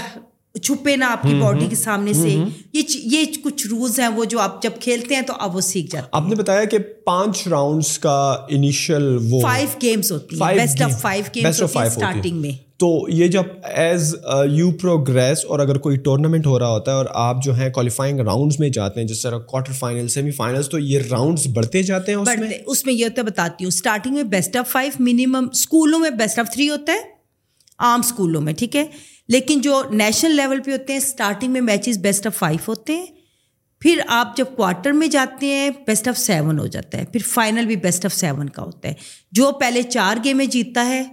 چھپے 0.63 0.97
نا 0.97 1.07
آپ 1.07 1.23
کی 1.23 1.35
باڈی 1.35 1.67
کے 1.71 1.77
سامنے 1.77 2.13
سے۔ 2.13 2.37
یہ 2.73 2.83
یہ 2.89 3.25
کچھ 3.45 3.67
رولز 3.67 4.01
ہیں 4.01 4.09
وہ 4.09 4.25
جو 4.25 4.41
آپ 4.41 4.63
جب 4.63 4.71
کھیلتے 4.81 5.15
ہیں 5.15 5.23
تو 5.23 5.33
آپ 5.39 5.57
وہ 5.57 5.61
سیکھ 5.61 5.91
جاتے 5.93 6.09
آپ 6.13 6.29
نے 6.29 6.35
بتایا 6.35 6.65
کہ 6.65 6.79
پانچ 6.79 7.49
راؤنڈس 7.49 7.99
کا 7.99 8.37
انیشل 8.49 9.19
وہ 9.31 9.41
فائیو 9.41 9.69
گیمس 9.83 10.13
ہوتی 10.13 10.41
ہیں 10.41 10.55
بیسٹ 10.55 10.83
آف 10.83 11.01
فائیو 11.01 11.25
گیمس 11.35 11.63
ہوتی 11.63 11.79
ہیں 11.79 11.87
اسٹارٹنگ 11.87 12.37
میں۔ 12.37 12.51
تو 12.77 13.07
یہ 13.09 13.27
جب 13.27 13.43
ایز 13.63 14.15
یو 14.51 14.71
پروگریس 14.71 15.45
اور 15.45 15.59
اگر 15.59 15.79
کوئی 15.79 15.97
ٹورنامنٹ 15.97 16.47
ہو 16.47 16.59
رہا 16.59 16.69
ہوتا 16.69 16.91
ہے 16.91 16.97
اور 16.97 17.07
آپ 17.15 17.45
جو 17.45 17.55
ہیں 17.55 17.71
کوالیفائنگ 17.71 18.21
راؤنڈس 18.21 18.61
میں 18.61 18.69
جاتے 18.69 19.01
ہیں 19.01 19.07
جس 19.07 19.23
طرح 19.23 19.39
کوارٹر 19.39 19.73
فائنل 19.73 20.09
سیمی 20.09 20.31
فائنلس 20.31 20.69
تو 20.69 20.79
یہ 20.79 21.01
راؤنڈس 21.11 21.47
بڑھتے 21.47 21.83
جاتے 21.83 22.13
ہیں 22.13 22.19
اس 22.19 22.29
میں؟ 22.39 22.49
اس 22.67 22.87
میں 22.87 22.95
یہ 22.95 23.05
ہوتا 23.05 23.23
ہے 23.23 23.27
بتاتی 23.27 23.65
ہوں۔ 23.65 23.69
اسٹارٹنگ 23.69 24.15
میں 24.15 24.23
بیسٹ 24.23 24.57
آف 24.57 24.69
فائیو 24.69 24.93
منیمم 24.99 25.49
اسکولوں 25.53 25.99
میں 25.99 26.11
بیسٹ 26.11 26.39
آف 26.39 26.47
تھری 26.53 26.69
ہوتا 26.71 26.93
ہے 26.93 26.99
عام 27.79 28.01
اسکولوں 28.01 28.41
میں 28.41 28.53
ٹھیک 28.53 28.77
ہے؟ 28.77 28.85
لیکن 29.29 29.61
جو 29.61 29.83
نیشنل 29.91 30.37
لیول 30.37 30.61
پہ 30.63 30.71
ہوتے 30.71 30.93
ہیں 30.93 31.01
اسٹارٹنگ 31.01 31.53
میں 31.53 31.61
میچز 31.61 31.99
بیسٹ 31.99 32.27
آف 32.27 32.37
فائیو 32.37 32.59
ہوتے 32.69 32.97
ہیں۔ 32.97 33.07
پھر 33.81 34.01
آپ 34.09 34.37
جب 34.37 34.45
کوارٹر 34.57 34.93
میں 34.93 35.09
جاتے 35.09 35.47
ہیں 35.47 35.71
بیسٹ 35.87 36.09
آف 36.09 36.19
سیون 36.19 36.59
ہو 36.59 36.67
جاتا 36.67 36.99
ہے۔ 36.99 37.05
پھر 37.05 37.21
فائنل 37.27 37.67
بھی 37.67 37.77
بیسٹ 37.77 38.05
آف 38.05 38.15
سیون 38.15 38.49
کا 38.49 38.63
ہوتا 38.63 38.89
ہے۔ 38.89 38.95
جو 39.33 39.53
پہلے 39.61 39.83
چار 39.83 40.17
گیمیں 40.25 40.47
جیتتا 40.47 40.87
ہے، 40.87 41.05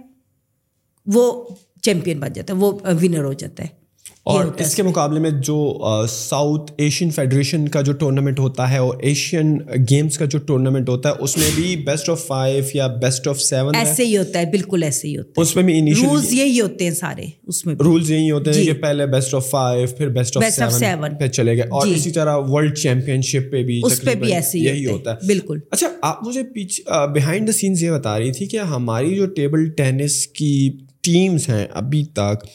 وہ 1.06 1.48
چیمپئن 1.82 2.20
بن 2.20 2.32
جاتا 2.32 2.54
ہے، 2.54 2.58
وہ 2.58 2.72
ونر 3.02 3.24
ہو 3.24 3.32
جاتا 3.32 3.62
ہے۔ 3.62 3.83
اور 4.24 4.44
اس 4.58 4.74
کے 4.74 4.82
مقابلے 4.82 5.20
میں 5.20 5.30
جو 5.30 5.80
ساؤتھ 6.08 6.72
ایشین 6.78 7.10
فیڈریشن 7.10 7.68
کا 7.68 7.80
جو 7.80 7.92
ٹورنامنٹ 7.92 8.38
ہوتا 8.38 8.70
ہے 8.70 8.78
اور 8.78 8.96
ایشین 9.00 9.58
گیمس 9.90 10.18
کا 10.18 10.24
جو 10.24 10.38
ٹورنامنٹ 10.38 10.88
ہوتا 10.88 11.08
ہے 11.08 11.14
اس 11.18 11.36
میں 11.36 11.50
بھی 11.54 11.76
بیسٹ 11.76 12.10
آف 12.10 12.26
فائیو 12.26 12.64
یا 12.74 12.86
بیسٹ 12.86 13.28
آف 13.28 13.40
سیون 13.40 13.74
ایسے 13.74 14.06
ہی 14.06 14.16
ہوتا 14.16 14.38
ہے 14.38 14.44
بالکل 14.46 14.82
ایسے 14.82 15.08
ہی 15.08 15.16
ہوتا 15.16 15.28
ہے۔ 15.28 15.42
اس 15.42 15.56
میں 15.56 15.64
بھی 15.64 15.92
رولز 15.92 16.32
یہی 16.32 16.60
ہوتے 16.60 16.84
ہیں 16.84 16.90
سارے 16.90 17.24
اس 17.46 17.66
میں 17.66 17.74
رولز 17.74 18.10
یہی 18.10 18.30
ہوتے 18.30 18.52
ہیں 18.52 18.64
کہ 18.64 18.72
پہلے 18.72 19.06
بیسٹ 19.06 19.34
آف 19.34 19.50
فائیو 19.50 19.88
پھر 19.98 20.08
بیسٹ 20.08 20.36
آف 20.36 20.74
سیون 20.78 21.14
پہ 21.20 21.26
چلے 21.28 21.52
گئے۔ 21.52 21.68
اور 21.70 21.86
اسی 21.86 22.10
طرح 22.10 22.36
ورلڈ 22.36 22.78
چیمپئن 22.78 23.22
شپ 23.22 23.52
پہ 23.52 23.62
بھی 23.62 23.80
اس 23.84 24.00
پہ 24.00 24.14
بھی 24.14 24.32
ایسے 24.32 24.58
یہی 24.58 24.86
ہوتا 24.86 25.12
ہے۔ 25.12 25.26
بالکل۔ 25.26 25.58
اچھا 25.70 25.88
آپ 26.02 26.26
مجھے 26.26 26.42
پیچھے 26.42 26.84
بہائنڈ 27.14 27.46
دا 27.46 27.52
سینس 27.52 27.82
یہ 27.82 27.90
بتا 27.90 28.18
رہی 28.18 28.32
تھی 28.32 28.46
کہ 28.46 28.56
ہماری 28.56 29.14
جو 29.14 29.26
ٹیبل 29.26 29.70
ٹینس 29.70 30.26
کی 30.26 30.70
ٹیمس 31.02 31.48
ہیں 31.48 31.66
ابھی 31.72 32.04
تک 32.04 32.46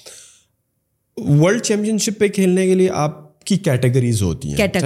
ورلڈ 1.20 1.62
چیمپئن 1.62 1.98
شپ 1.98 2.20
پہ 2.20 2.28
کھیلنے 2.28 2.68
کے 2.68 2.76
لیے 2.76 2.90
آپ 2.94 3.46
کی 3.46 3.58
کیٹیگریز 3.58 4.22
ہوتی 4.22 4.54
ہیں 4.54 4.84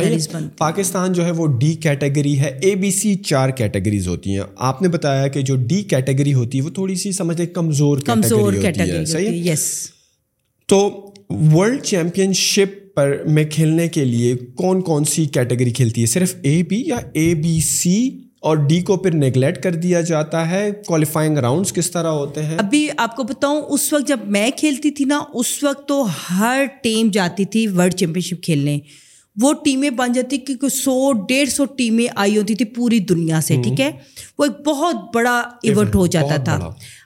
پاکستان 0.58 1.14
جو 1.14 1.26
ہے 1.26 1.32
وہ 1.32 1.48
ڈی 1.48 1.74
کیٹیگری 1.74 2.40
ہے 2.40 2.60
اے 2.62 2.76
بی 2.76 2.92
سی 2.92 3.16
چار 3.16 3.50
کیٹیگریز 3.50 4.08
ہوتی 4.08 4.30
ہیں۔ 4.30 4.42
آپ 4.58 4.82
نے 4.82 4.88
بتایا 4.88 5.28
کہ 5.28 5.42
جو 5.42 5.56
ڈی 5.56 5.84
کیٹیگری 5.84 6.34
ہوتی 6.34 6.58
ہے 6.58 6.64
وہ 6.64 6.70
تھوڑی 6.70 6.96
سی 6.96 7.12
سمجھ 7.12 7.38
لیں 7.38 7.48
کمزور 7.48 7.98
کمزور 7.98 8.54
کیٹیگری 8.54 9.52
تو 10.66 11.10
ورلڈ 11.30 11.84
چیمپئن 11.84 12.34
شپ 12.34 12.96
پر 12.96 13.18
میں 13.26 13.46
کھیلنے 13.46 13.88
کے 13.88 14.06
لیے 14.06 14.36
کون 14.36 14.82
کون 14.82 15.04
سی 15.04 15.26
کیٹیگری 15.26 15.70
کھیلتی 15.70 16.02
ہے؟ 16.02 16.06
صرف 16.06 16.36
اے 16.42 16.64
بی 16.64 16.84
یا 16.86 17.00
اے 17.14 17.36
بی 17.36 17.60
سی 17.62 18.23
اور 18.44 18.58
ڈی 18.58 18.82
کو 18.82 18.98
پھر 18.98 19.12
نیگلیکٹ 19.12 19.64
کر 19.64 19.72
دیا 19.76 20.02
جاتا 20.02 20.50
ہے. 20.50 20.72
کوالیفائنگ 20.88 21.38
راؤنڈس 21.38 21.74
کس 21.74 21.92
طرح 21.92 22.08
ہوتے 22.08 22.44
ہیں؟ 22.44 22.58
ابھی 22.58 22.90
آپ 22.98 23.16
کو 23.16 23.24
بتاؤں 23.24 23.62
اس 23.62 23.94
وقت 23.94 24.08
جب 24.08 24.20
میں 24.26 24.52
کھیلتی 24.58 24.92
تھی 24.92 25.06
نا 25.06 25.20
اس 25.34 25.64
وقت 25.64 25.88
تو 25.88 26.06
ہر 26.32 26.66
ٹیم 26.84 27.10
جاتی 27.12 27.46
تھی 27.46 27.68
ورلڈ 27.68 27.94
چیمپئن 27.94 28.22
شپ 28.22 28.44
کھیلنے۔ 28.44 28.80
وہ 29.42 29.54
ٹیمیں 29.66 29.90
بن 29.90 30.14
جاتی 30.14 30.38
کیونکہ 30.38 30.68
سو 30.70 31.12
ڈیڑھ 31.14 31.50
سو 31.50 31.66
ٹیمیں 31.66 32.08
آئی 32.16 32.38
ہوتی 32.38 32.56
تھی 32.56 32.66
پوری 32.66 33.00
دنیا 33.00 33.42
سے 33.42 33.56
ٹھیک 33.64 33.82
ہے؟ 33.82 33.92
وہ 34.38 34.46
ایک 34.46 34.68
بہت 34.68 34.96
بڑا 35.16 35.44
ایونٹ 35.64 35.96
ہو 35.96 36.08
جاتا 36.08 36.36
تھا۔ 36.44 36.60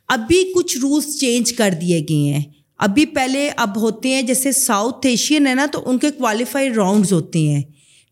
ابھی 0.08 0.52
کچھ 0.56 0.78
رولس 0.78 1.20
چینج 1.20 1.54
کر 1.54 1.74
دیے 1.82 2.00
گئے 2.10 2.34
ہیں۔ 2.34 2.44
ابھی 2.78 3.06
پہلے 3.06 3.50
اب 3.56 3.82
ہوتے 3.82 4.10
ہیں 4.10 4.22
جیسے 4.22 4.52
ساؤتھ 4.52 5.08
ایشین 5.08 5.48
ہے 5.48 5.56
نا 5.56 5.66
تو 5.72 5.84
ان 5.86 5.98
کے 5.98 6.12
کوالیفائی 6.12 6.70
راؤنڈز 6.70 7.14
ہوتے 7.14 7.40
ہیں۔ 7.40 7.62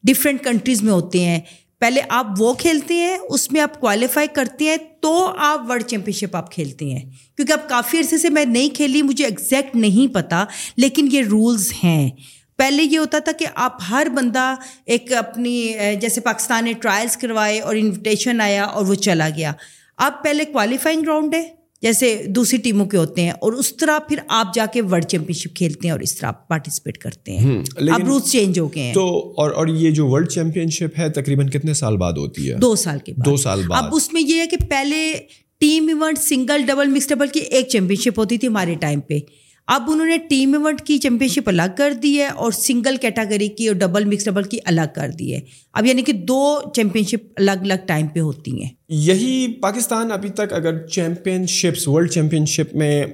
ڈفرینٹ 0.03 0.43
کنٹریز 0.43 0.84
میں 0.84 0.93
ہوتے 0.93 1.19
ہیں۔ 1.26 1.39
پہلے 1.86 2.02
آپ 2.10 2.28
وہ 2.38 2.54
کھیلتے 2.54 2.94
ہیں، 2.94 3.18
اس 3.30 3.52
میں 3.52 3.62
آپ 3.62 3.80
کوالیفائی 3.80 4.28
کرتے 4.34 4.66
ہیں 4.66 4.78
تو 5.00 5.34
آپ 5.38 5.70
ورلڈ 5.70 5.84
چیمپئن 5.84 6.14
شپ 6.14 6.36
آپ 6.36 6.52
کھیلتی 6.52 6.94
ہیں۔ 6.94 7.02
کیونکہ 7.36 7.54
اب 7.54 7.70
کافی 7.70 8.00
عرصے 8.00 8.18
سے 8.18 8.30
میں 8.30 8.46
نہیں 8.46 8.76
کھیلی، 8.76 9.02
مجھے 9.02 9.26
ایگزیکٹ 9.26 9.76
نہیں 9.76 10.14
پتا، 10.14 10.46
لیکن 10.78 11.08
یہ 11.12 11.22
رولز 11.22 11.74
ہیں۔ 11.84 12.10
پہلے 12.58 12.84
یہ 12.84 12.98
ہوتا 12.98 13.20
تھا 13.20 13.32
کہ 13.32 13.46
آپ 13.56 13.78
ہر 13.90 14.08
بندہ 14.16 14.56
ایک 14.86 15.14
اپنی 15.14 15.74
جیسے 16.02 16.22
پاکستان 16.22 16.66
نے 16.66 16.74
ٹرائلس 16.74 17.18
کروائے 17.18 17.60
اور 17.60 17.76
انویٹیشن 17.76 18.42
آیا 18.42 18.64
اور 18.64 18.86
وہ 18.86 18.94
چلا 18.94 19.30
گیا۔ 19.36 19.52
اب 19.98 20.24
پہلے 20.24 20.46
کوالیفائنگ 20.46 21.04
راؤنڈ 21.04 21.36
ہے۔ 21.36 21.64
جیسے 21.86 22.24
دوسری 22.28 22.58
ٹیموں 22.58 22.86
کے 22.86 22.98
ہوتے 22.98 23.22
ہیں 23.22 23.32
اور 23.32 23.54
اس 23.54 23.78
طرح 23.78 24.00
پھر 24.00 24.18
آپ 24.28 24.54
جا 24.54 24.66
کے 24.66 24.82
ورلڈ 24.82 25.06
چیمپئن 25.06 25.34
شپ 25.34 25.56
کھیلتے 25.56 25.80
ہیں 25.84 25.92
اور 25.92 26.00
اس 26.00 26.16
طرح 26.16 26.32
پارٹیسپیٹ 26.32 26.98
کرتے 26.98 27.38
ہیں۔ 27.38 27.64
اب 27.78 28.08
رولس 28.08 28.32
چینج 28.32 28.60
ہو 28.60 28.74
گئے 28.76 28.84
ہیں۔ 28.84 28.94
تو 28.94 29.34
اور 29.38 29.52
اور 29.52 29.68
یہ 29.68 29.92
جو 29.92 30.08
ورلڈ 30.08 30.30
چیمپئن 30.30 30.70
شپ 30.70 31.00
ہے 31.00 31.10
تقریباً 31.10 31.48
کتنے 31.50 31.74
سال 31.74 31.98
بعد 31.98 32.14
ہوتی 32.14 32.52
ہے؟ 32.52 32.56
دو 32.56 32.76
سال 32.76 33.00
کے 33.00 33.12
بعد۔ 33.12 33.26
دو 33.26 33.38
سال 33.38 33.62
بعد۔ 33.68 33.84
اب 33.84 33.96
اس 33.96 34.14
میں 34.14 34.22
یہ 34.22 34.40
ہے 34.42 34.48
کہ 34.48 34.58
پہلے 34.70 35.14
team 35.60 35.88
event 35.88 36.18
single 36.18 36.62
double 36.66 36.88
mix 36.88 37.10
double 37.10 37.28
کی 37.28 37.40
ایک 37.40 37.68
چیمپئن 37.68 37.98
شپ 37.98 38.20
ہوتی 38.20 38.38
تھی 38.38 38.48
ہمارے 38.48 38.76
ٹائم 38.76 39.00
پہ۔ 39.02 39.20
اب 39.68 39.84
انہوں 39.88 40.05
نے 40.05 40.18
ٹیم 40.30 40.53
ایونٹ 40.53 40.82
کی 40.82 40.97
چیمپئن 40.97 41.28
شپ 41.28 41.49
الگ 41.49 41.72
کر 41.78 41.93
دی 41.93 42.18
ہے 42.18 42.26
اور 42.26 42.51
سنگل 42.51 42.95
کیٹاگری 43.01 43.47
کی 43.47 43.68
اور 43.68 43.76
ڈبل 43.76 44.05
مکس 44.05 44.26
ڈبل 44.26 44.43
کی 44.43 44.57
الگ 44.66 44.93
کر 44.95 45.11
دی 45.20 45.34
ہے۔ 45.34 45.39
اب 45.74 45.86
یعنی 45.86 46.01
کہ 46.01 46.13
دو 46.13 46.61
چیمپئن 46.76 47.03
شپ 47.03 47.34
الگ 47.38 47.51
الگ 47.51 47.74
ٹائم 47.86 48.07
پہ 48.07 48.20
ہوتی 48.20 48.63
ہیں۔ 48.63 48.70
یہی 48.89 49.53
پاکستان 49.61 50.11
ابھی 50.11 50.30
تک 50.30 50.53
اگر 50.53 50.88
چیمپئن 50.88 51.45
شپس، 51.47 51.88
ورلڈ 51.88 52.11
چیمپئن 52.11 52.45
شپ 52.45 52.76
میں 52.76 53.05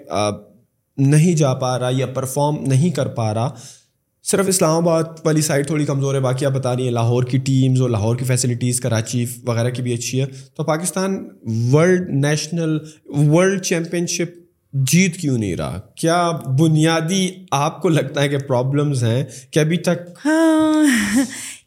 نہیں 0.98 1.34
جا 1.34 1.54
پا 1.54 1.80
رہا 1.80 1.90
یا 1.92 2.06
پرفارم 2.06 2.56
نہیں 2.68 2.90
کر 2.90 3.08
پا 3.08 3.34
رہا، 3.34 3.50
صرف 4.24 4.46
اسلام 4.48 4.76
آباد 4.76 5.04
والی 5.26 5.42
سائڈ 5.42 5.68
تھوڑی 5.68 5.86
کمزور 5.86 6.16
ہے۔ 6.16 6.20
باقی 6.20 6.46
آپ 6.46 6.52
بتا 6.52 6.76
رہی 6.76 6.84
ہیں 6.84 6.92
لاہور 6.92 7.24
کی 7.24 7.38
ٹیمز 7.38 7.82
اور 7.82 7.90
لاہور 7.90 8.16
کی 8.16 8.26
فیسلٹیز 8.26 8.80
کراچی 8.82 9.26
وغیرہ 9.46 9.70
کی 9.70 9.82
بھی 9.82 9.94
اچھی 9.94 10.22
ہے۔ 10.22 10.26
تو 10.56 10.64
Pakistan 10.64 11.28
world 11.74 12.10
national, 12.26 12.78
world 13.06 13.62
championship 14.08 14.41
جیت 14.74 15.18
کیوں 15.18 15.38
نہیں 15.38 15.56
رہا؟ 15.56 15.80
کیا 15.96 16.32
بنیادی 16.60 17.30
آپ 17.52 17.82
کو 17.82 17.90
لگتا 17.90 18.22
ہے 18.22 18.30
کہ 18.30 18.38
پرابلمز 18.38 19.04
ہیں؟ 19.04 19.24
کہ 19.52 19.60
ابھی 19.60 19.78
تک 19.78 20.26
ہاں 20.26 20.84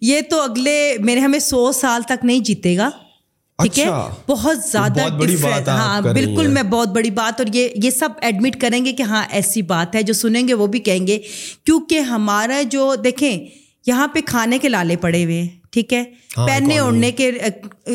یہ 0.01 0.21
تو 0.21 0.41
اگلے 0.41 0.97
میرے 1.01 1.21
ہمیں 1.21 1.39
سو 1.39 1.73
سال 1.73 2.03
تک 2.03 2.25
نہیں 2.25 2.41
جیتے 2.41 2.77
گا 2.77 2.91
ٹھیک 3.59 3.79
ہے؟ 3.79 3.85
اچھا، 3.85 4.11
بہت 4.29 4.59
زیادہ 4.61 5.09
ہاں 5.69 6.01
بالکل 6.03 6.47
میں 6.47 6.63
بہت 6.63 6.89
بڑی 6.89 7.11
بات 7.11 7.41
اور 7.41 7.55
یہ 7.55 7.69
یہ 7.75 7.91
سب 7.91 8.09
ایڈمٹ 8.21 8.61
کریں 8.61 8.85
گے 8.85 8.93
کہ 8.93 9.03
ہاں 9.03 9.25
ایسی 9.31 9.63
بات 9.63 9.95
ہے 9.95 10.03
جو 10.03 10.13
سنیں 10.13 10.49
گے 10.49 10.55
وہ 10.55 10.67
بھی 10.67 10.79
کہیں 10.79 11.07
گے 11.07 11.19
کیونکہ 11.65 11.99
ہمارا 11.99 12.63
جو 12.71 12.95
دیکھیں 12.95 13.47
یہاں 13.87 14.09
پہ 14.09 14.21
کھانے 14.27 14.59
کے 14.59 14.69
لالے 14.69 14.97
پڑے 14.97 15.25
ہوئے 15.25 15.47
ٹھیک 15.71 15.93
ہے؟ 15.93 16.05
ہاں، 16.37 16.47
پہننے 16.47 16.79
اوڑھنے 16.79 17.13
کے 17.13 17.31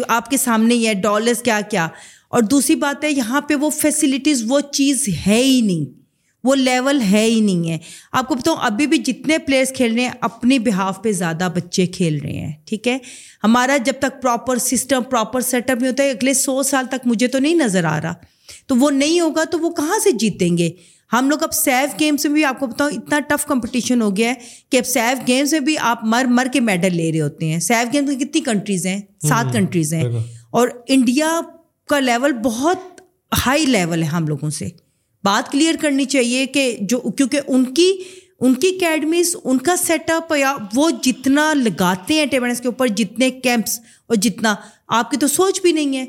آپ 0.07 0.29
کے 0.29 0.37
سامنے 0.37 0.75
ہی 0.75 0.87
ہے 0.87 0.93
ڈالرس 0.93 1.41
کیا 1.41 1.61
کیا؟ 1.69 1.87
اور 2.29 2.41
دوسری 2.41 2.75
بات 2.75 3.03
ہے 3.03 3.11
یہاں 3.11 3.41
پہ 3.41 3.55
وہ 3.55 3.69
فیسلٹیز 3.69 4.43
وہ 4.47 4.59
چیز 4.59 5.09
ہے 5.27 5.43
ہی 5.43 5.61
نہیں۔ 5.61 5.99
وہ 6.43 6.55
لیول 6.55 7.01
ہے 7.11 7.23
ہی 7.23 7.39
نہیں 7.39 7.69
ہے۔ 7.69 7.77
آپ 8.11 8.27
کو 8.27 8.35
بتاؤں 8.35 8.57
ابھی 8.61 8.87
بھی 8.87 8.97
جتنے 8.97 9.37
پلیئرس 9.37 9.73
کھیل 9.75 9.93
رہے 9.93 10.01
ہیں 10.01 10.11
اپنی 10.21 10.59
بہاف 10.59 11.03
پہ 11.03 11.11
زیادہ 11.11 11.49
بچے 11.55 11.85
کھیل 11.85 12.19
رہے 12.23 12.31
ہیں 12.31 12.51
ٹھیک 12.65 12.87
ہے؟ 12.87 12.97
ہمارا 13.43 13.77
جب 13.77 13.93
تک 13.99 14.21
proper 14.21 14.57
system 14.57 15.03
proper 15.03 15.41
set 15.41 15.69
up 15.69 15.81
نہیں 15.81 15.91
ہوتا 15.91 16.03
ہے 16.03 16.11
اگلے 16.11 16.33
سو 16.33 16.63
سال 16.63 16.85
تک 16.85 17.07
مجھے 17.07 17.27
تو 17.27 17.39
نہیں 17.39 17.55
نظر 17.55 17.83
آ 17.83 18.01
رہا۔ 18.01 18.13
تو 18.67 18.75
وہ 18.75 18.91
نہیں 18.91 19.19
ہوگا 19.19 19.43
تو 19.43 19.59
وہ 19.59 19.69
کہاں 19.69 19.99
سے 20.03 20.11
جیتیں 20.11 20.57
گے؟ 20.57 20.69
ہم 21.13 21.29
لوگ 21.29 21.43
اب 21.43 21.53
سیف 21.53 21.99
گیمس 21.99 22.25
میں 22.25 22.33
بھی 22.33 22.45
آپ 22.45 22.59
کو 22.59 22.67
بتاؤں 22.67 22.91
اتنا 22.91 23.19
ٹف 23.19 23.45
کمپٹیشن 23.45 24.01
ہو 24.01 24.17
گیا 24.17 24.29
ہے 24.29 24.33
کہ 24.69 24.77
اب 24.77 24.85
سیف 24.85 25.27
گیمس 25.27 25.51
میں 25.51 25.59
بھی 25.59 25.77
آپ 25.77 25.99
مر 26.03 26.25
مر 26.29 26.47
کے 26.53 26.59
میڈل 26.59 26.97
لے 26.97 27.11
رہے 27.11 27.21
ہوتے 27.21 27.45
ہیں۔ 27.45 27.59
سیف 27.59 27.93
گیمس 27.93 28.09
میں 28.09 28.19
کتنی 28.19 28.41
کنٹریز 28.41 28.85
ہیں؟ 28.85 29.01
سات 29.27 29.45
کنٹریز 29.53 29.93
ہیں۔ 29.93 30.03
اور 30.49 30.67
انڈیا 30.87 31.41
کا 31.89 31.99
لیول 31.99 32.31
بہت 32.31 33.01
ہائی 33.45 33.65
لیول 33.65 34.01
ہے 34.03 34.07
ہم 34.07 34.27
لوگوں 34.27 34.49
سے۔ 34.49 34.67
بات 35.23 35.51
کلیئر 35.51 35.75
کرنی 35.81 36.05
چاہیے 36.05 36.45
کہ 36.45 36.77
جو 36.81 36.99
کیونکہ 36.99 37.39
ان 37.47 37.73
کی 37.73 37.93
ان 38.39 38.53
کی 38.53 38.67
اکیڈمیز 38.67 39.35
ان 39.43 39.57
کا 39.57 39.75
سیٹ 39.75 40.09
اپ 40.09 40.33
یا 40.37 40.55
وہ 40.75 40.89
جتنا 41.03 41.53
لگاتے 41.53 42.13
ہیں 42.13 42.25
ٹیبلس 42.25 42.61
کے 42.61 42.67
اوپر، 42.67 42.87
جتنے 42.87 43.31
کیمپس 43.31 43.79
اور 44.07 44.15
جتنا، 44.15 44.55
آپ 44.87 45.11
کی 45.11 45.17
تو 45.17 45.27
سوچ 45.27 45.61
بھی 45.61 45.71
نہیں 45.71 45.97
ہے۔ 45.97 46.05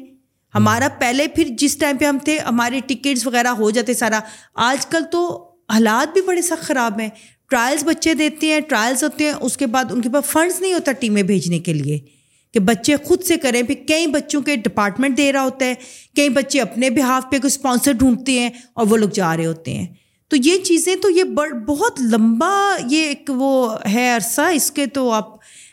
ہمارا 0.54 0.88
پہلے 0.98 1.28
پھر 1.28 1.44
جس 1.58 1.76
ٹائم 1.76 1.96
پہ 1.96 2.04
ہم 2.04 2.18
تھے 2.24 2.38
ہمارے 2.38 2.80
ٹکٹس 2.86 3.26
وغیرہ 3.26 3.48
ہو 3.48 3.70
جاتے 3.70 3.94
سارا۔ 3.94 4.20
آج 4.54 4.86
کل 4.86 5.02
تو 5.12 5.48
حالات 5.70 6.12
بھی 6.12 6.20
بڑے 6.20 6.42
سخت 6.42 6.62
خراب 6.62 7.00
ہیں۔ 7.00 7.08
ٹرائلس 7.50 7.84
بچے 7.84 8.14
دیتے 8.14 8.46
ہیں 8.46 8.60
ٹرائلس 8.60 9.04
ہوتے 9.04 9.24
ہیں، 9.24 9.32
اس 9.32 9.56
کے 9.56 9.66
بعد 9.66 9.84
ان 9.90 10.00
کے 10.00 10.08
پاس 10.08 10.24
فنڈس 10.24 10.60
نہیں 10.60 10.72
ہوتا 10.72 10.92
ٹیمیں 10.92 11.22
بھیجنے 11.22 11.58
کے 11.58 11.72
لیے۔ 11.72 12.19
کہ 12.54 12.60
بچے 12.60 12.96
خود 13.04 13.22
سے 13.22 13.36
کریں 13.36 13.62
پھر 13.62 13.74
کئی 13.88 14.06
بچوں 14.06 14.42
کے 14.42 14.56
ڈپارٹمنٹ 14.56 15.16
دے 15.16 15.32
رہا 15.32 15.42
ہوتا 15.42 15.66
ہے 15.66 15.74
کئی 16.16 16.28
بچے 16.28 16.60
اپنے 16.60 16.90
بہاف 16.90 17.22
پہ 17.22 17.38
کوئی 17.38 17.46
اسپانسر 17.46 17.92
ڈھونڈتے 17.92 18.38
ہیں 18.40 18.50
اور 18.72 18.86
وہ 18.86 18.96
لوگ 18.96 19.08
جا 19.08 19.36
رہے 19.36 19.46
ہوتے 19.46 19.74
ہیں۔ 19.74 19.86
تو 20.28 20.36
یہ 20.36 20.58
چیزیں 20.58 20.96
تو 20.96 21.10
یہ 21.10 21.24
بہت 21.66 22.00
لمبا 22.00 22.76
یہ 22.90 23.02
ایک 23.02 23.30
وہ 23.34 23.76
ہے 23.92 24.08
عرصہ۔ 24.10 24.40
اس 24.54 24.70
کے 24.70 24.86
تو 24.86 25.10
آپ 25.10 25.28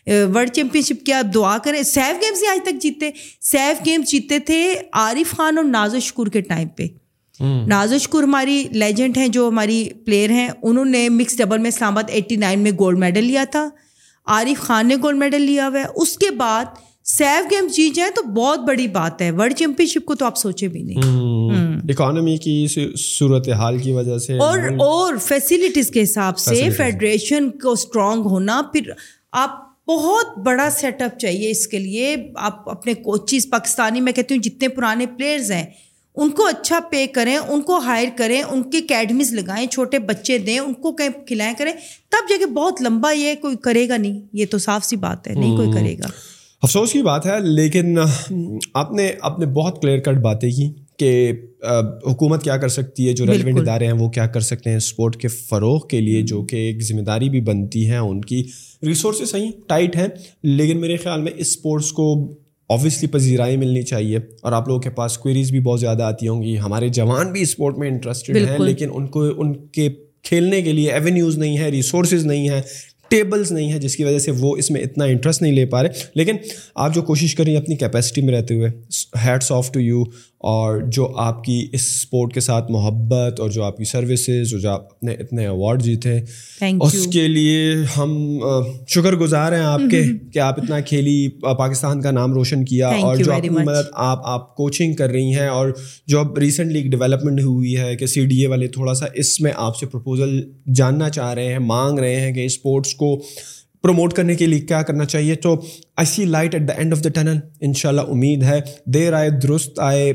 ورلڈ 0.07 0.51
چیمپئن 0.51 0.81
شپ 0.81 1.05
کی 1.05 1.13
آپ 1.13 1.33
دعا 1.33 1.57
کریں۔ 1.57 1.81
سیف 1.83 2.21
گیمس 2.21 2.41
ہی 2.41 2.47
آج 2.47 2.59
تک 2.63 2.81
جیتے۔ 2.81 3.09
سیف 3.41 3.85
گیمس 3.85 4.11
جیتے 4.11 4.39
تھے 4.39 4.75
عارف 4.93 5.35
خان 5.37 5.57
اور 5.57 5.65
ناز 5.65 5.95
شکور 6.01 6.27
کے 6.27 6.41
ٹائم 6.41 6.67
پہ۔ 6.67 6.87
نازو 7.67 7.97
شکور 7.97 8.23
ہماری 8.23 8.63
لیجنڈ 8.71 9.17
ہیں 9.17 9.27
جو 9.27 9.47
ہماری 9.47 9.87
پلیئر 10.05 10.29
ہیں۔ 10.29 10.49
انہوں 10.63 10.85
نے 10.85 11.09
مکس 11.09 11.37
ڈبل 11.37 11.57
میں 11.57 11.67
اسلام 11.67 11.93
آباد 11.93 12.09
ایٹی 12.09 12.35
نائن 12.35 12.59
میں 12.59 12.71
گولڈ 12.71 12.99
میڈل 12.99 13.23
لیا 13.23 13.43
تھا۔ 13.43 13.67
عارف 14.27 14.61
خان 14.61 14.87
نے 14.87 14.95
گولڈ 14.95 15.17
میڈل 15.17 15.41
لیا 15.41 15.67
ہوا 15.67 15.79
ہے۔ 15.79 15.85
اس 15.95 16.17
کے 16.17 16.31
بعد 16.31 16.65
سیف 17.03 17.51
گیمس 17.51 17.75
جیت 17.75 17.95
جائیں 17.95 18.11
تو 18.11 18.23
بہت 18.23 18.59
بڑی 18.59 18.87
بات 18.87 19.21
ہے۔ 19.21 19.31
ورلڈ 19.31 19.53
چیمپئن 19.53 19.87
شپ 19.87 20.05
کو 20.05 20.15
تو 20.15 20.25
آپ 20.25 20.37
سوچے 20.37 20.67
بھی 20.67 20.81
نہیں۔ 20.81 20.97
اکانومی 21.89 22.37
کی 22.37 22.67
صورت 22.97 23.49
حال 23.49 23.77
کی 23.77 23.91
وجہ 23.91 24.17
سے 24.17 24.37
اور 24.37 24.59
اور 24.79 25.17
فیسلٹیز 25.17 25.89
کے 25.89 26.03
حساب 26.03 26.37
سے 26.37 26.69
فیڈریشن 26.77 27.49
کو 27.49 27.71
اسٹرانگ 27.71 28.21
ہونا۔ 28.21 28.61
پھر 28.73 28.81
آپ 29.31 29.67
بہت 29.87 30.37
بڑا 30.37 30.69
سیٹ 30.69 31.01
اپ 31.01 31.19
چاہیے 31.19 31.51
اس 31.51 31.67
کے 31.67 31.79
لیے۔ 31.79 32.15
آپ 32.35 32.69
اپنے 32.69 32.93
کوچز 32.93 33.49
پاکستانی 33.49 34.01
میں 34.01 34.13
کہتی 34.13 34.35
ہوں 34.35 34.41
جتنے 34.41 34.67
پرانے 34.67 35.05
پلیئرز 35.05 35.51
ہیں 35.51 35.65
ان 36.17 36.29
کو 36.29 36.45
اچھا 36.45 36.79
پے 36.91 37.07
کریں 37.07 37.37
ان 37.37 37.61
کو 37.61 37.77
ہائر 37.77 38.07
کریں 38.15 38.41
ان 38.41 38.63
کی 38.63 38.77
اکیڈمیز 38.77 39.33
لگائیں 39.33 39.67
چھوٹے 39.67 39.99
بچے 39.99 40.37
دیں 40.37 40.59
ان 40.59 40.73
کو 40.73 40.91
کہیں 40.91 41.09
کھلائیں 41.27 41.53
کریں۔ 41.57 41.71
تب 42.09 42.29
جا 42.29 42.35
کے 42.39 42.45
بہت 42.45 42.81
لمبا 42.81 43.11
یہ 43.11 43.35
کوئی 43.41 43.55
کرے 43.55 43.87
گا 43.89 43.97
نہیں 43.97 44.21
یہ 44.33 44.45
تو 44.49 44.57
صاف 44.57 44.85
سی 44.85 44.95
بات 44.95 45.27
ہے 45.27 45.33
نہیں 45.33 45.55
کوئی 45.57 45.71
کرے 45.71 45.97
گا۔ 45.97 46.07
افسوس 46.61 46.91
کی 46.91 47.01
بات 47.01 47.25
ہے 47.25 47.39
لیکن 47.39 47.97
آپ 48.73 48.91
نے 48.91 49.11
آپ 49.21 49.39
نے 49.39 49.45
بہت 49.45 49.81
کلیئر 49.81 49.99
کٹ 49.99 50.17
باتیں 50.17 50.49
کی 50.49 50.71
کہ 50.99 51.31
حکومت 52.05 52.43
کیا 52.43 52.57
کر 52.57 52.67
سکتی 52.67 53.07
ہے 53.07 53.13
جو 53.13 53.25
ریلیونٹ 53.25 53.59
ادارے 53.59 53.85
ہیں 53.85 53.93
وہ 53.93 54.09
کیا 54.09 54.27
کر 54.27 54.41
سکتے 54.41 54.69
ہیں 54.69 54.77
اسپورٹ 54.77 55.17
کے 55.17 55.27
فروغ 55.27 55.87
کے 55.87 56.01
لیے 56.01 56.21
جو 56.21 56.41
کہ 56.45 56.55
ایک 56.55 56.81
ذمہ 56.81 57.01
داری 57.01 57.29
بھی 57.29 57.41
بنتی 57.41 57.89
ہے 57.89 57.97
ان 57.97 58.21
کی 58.21 58.43
ریسورسز 58.83 59.31
صحیح 59.31 59.49
ٹائٹ 59.67 59.95
ہیں۔ 59.95 60.07
لیکن 60.43 60.81
میرے 60.81 60.97
خیال 60.97 61.21
میں 61.21 61.31
اس 61.35 61.47
اسپورٹس 61.47 61.91
کو 61.91 62.07
آبویسلی 62.69 63.07
پذیرائی 63.09 63.57
ملنی 63.57 63.81
چاہیے 63.81 64.17
اور 64.41 64.51
آپ 64.51 64.67
لوگوں 64.67 64.81
کے 64.81 64.89
پاس 64.89 65.17
کوئریز 65.17 65.51
بھی 65.51 65.59
بہت 65.59 65.79
زیادہ 65.79 66.03
آتی 66.03 66.27
ہوں 66.27 66.43
گی۔ 66.43 66.59
ہمارے 66.59 66.89
جوان 66.89 67.31
بھی 67.31 67.41
اسپورٹ 67.41 67.77
میں 67.77 67.87
انٹرسٹیڈ 67.87 68.37
ہیں 68.37 68.57
لیکن 68.59 68.89
ان 68.93 69.07
کو 69.07 69.25
ان 69.37 69.53
کے 69.67 69.89
کھیلنے 70.23 70.61
کے 70.61 70.73
لیے 70.73 70.91
ایونیوز 70.91 71.37
نہیں 71.37 71.57
ہے 71.57 71.69
ریسورسز 71.69 72.25
نہیں 72.25 72.49
ہے 72.49 72.61
ٹیبلز 73.09 73.51
نہیں 73.51 73.73
ہے 73.73 73.79
جس 73.79 73.95
کی 73.95 74.03
وجہ 74.03 74.19
سے 74.19 74.31
وہ 74.31 74.57
اس 74.57 74.71
میں 74.71 74.81
اتنا 74.81 75.05
انٹرسٹ 75.05 75.41
نہیں 75.41 75.53
لے 75.53 75.65
پا 75.65 75.83
رہے۔ 75.83 75.89
لیکن 76.15 76.35
آپ 76.75 76.95
جو 76.95 77.01
کوشش 77.01 77.35
کر 77.35 77.43
رہی 77.43 77.55
ہیں 77.55 77.61
اپنی 77.61 77.75
کیپیسٹی 77.75 78.21
میں 78.21 78.33
رہتے 78.33 78.53
ہوئے 78.53 78.69
ہیڈس 79.25 79.51
آف 79.51 79.71
ٹو 79.71 79.79
یو 79.79 80.03
اور 80.37 80.81
جو 80.81 81.13
آپ 81.17 81.43
کی 81.43 81.67
اس 81.73 81.81
اسپورٹ 81.81 82.33
کے 82.33 82.39
ساتھ 82.39 82.71
محبت 82.71 83.39
اور 83.39 83.49
جو 83.49 83.63
آپ 83.63 83.77
کی 83.77 83.83
سروسز 83.83 84.61
جو 84.61 84.69
آپ 84.69 84.85
اپنے 84.85 85.13
اتنے 85.13 85.41
ایوارڈ 85.47 85.83
جیتے 85.83 86.19
اس 86.81 87.07
کے 87.13 87.27
لیے 87.27 87.73
ہم 87.97 88.39
شکر 88.87 89.15
گزار 89.15 89.51
ہیں 89.51 89.59
آپ 89.59 89.81
کے 89.91 90.03
کہ 90.33 90.39
آپ 90.39 90.59
اتنا 90.59 90.79
کھیلی 90.79 91.27
پاکستان 91.41 92.01
کا 92.01 92.11
نام 92.11 92.33
روشن 92.33 92.65
کیا 92.65 92.87
اور 92.87 93.15
جو 93.15 93.33
آپ 93.33 93.41
کی 93.41 93.49
مدد 93.49 93.89
آپ 93.93 94.21
آپ 94.23 94.55
کوچنگ 94.55 94.93
کر 94.93 95.09
رہی 95.09 95.33
ہیں 95.33 95.47
اور 95.47 95.69
جو 96.07 96.19
اب 96.19 96.37
ریسنٹلی 96.37 96.79
ایک 96.81 96.91
ڈیولپمنٹ 96.91 97.39
ہوئی 97.41 97.77
ہے 97.77 97.95
کہ 97.95 98.05
سی 98.05 98.25
ڈی 98.25 98.41
اے 98.41 98.47
والے 98.47 98.67
تھوڑا 98.67 98.93
سا 98.93 99.05
اس 99.13 99.41
میں 99.41 99.51
آپ 99.55 99.77
سے 99.77 99.85
پرپوزل 99.85 100.41
جاننا 100.73 101.09
چاہ 101.09 101.33
رہے 101.33 101.51
ہیں 101.51 101.59
مانگ 101.59 101.99
رہے 101.99 102.15
ہیں 102.15 102.33
کہ 102.33 102.45
اسپورٹس 102.45 102.93
کو 102.97 103.23
پروموٹ 103.83 104.13
کرنے 104.13 104.35
کے 104.35 104.45
لیے 104.45 104.59
کیا 104.59 104.81
کرنا 104.81 105.05
چاہیے؟ 105.05 105.35
تو 105.35 105.53
I 105.97 106.05
see 106.05 106.25
light 106.25 106.53
at 106.53 106.67
the 106.67 106.73
end 106.73 106.93
of 106.93 107.03
the 107.03 107.09
tunnel 107.09 107.37
ان 107.61 107.73
شاء 107.73 107.89
اللہ 107.89 108.01
امید 108.01 108.43
ہے. 108.43 108.59
دیر 108.85 109.13
آئے، 109.13 109.29
درست 109.29 109.79
آئے، 109.79 110.13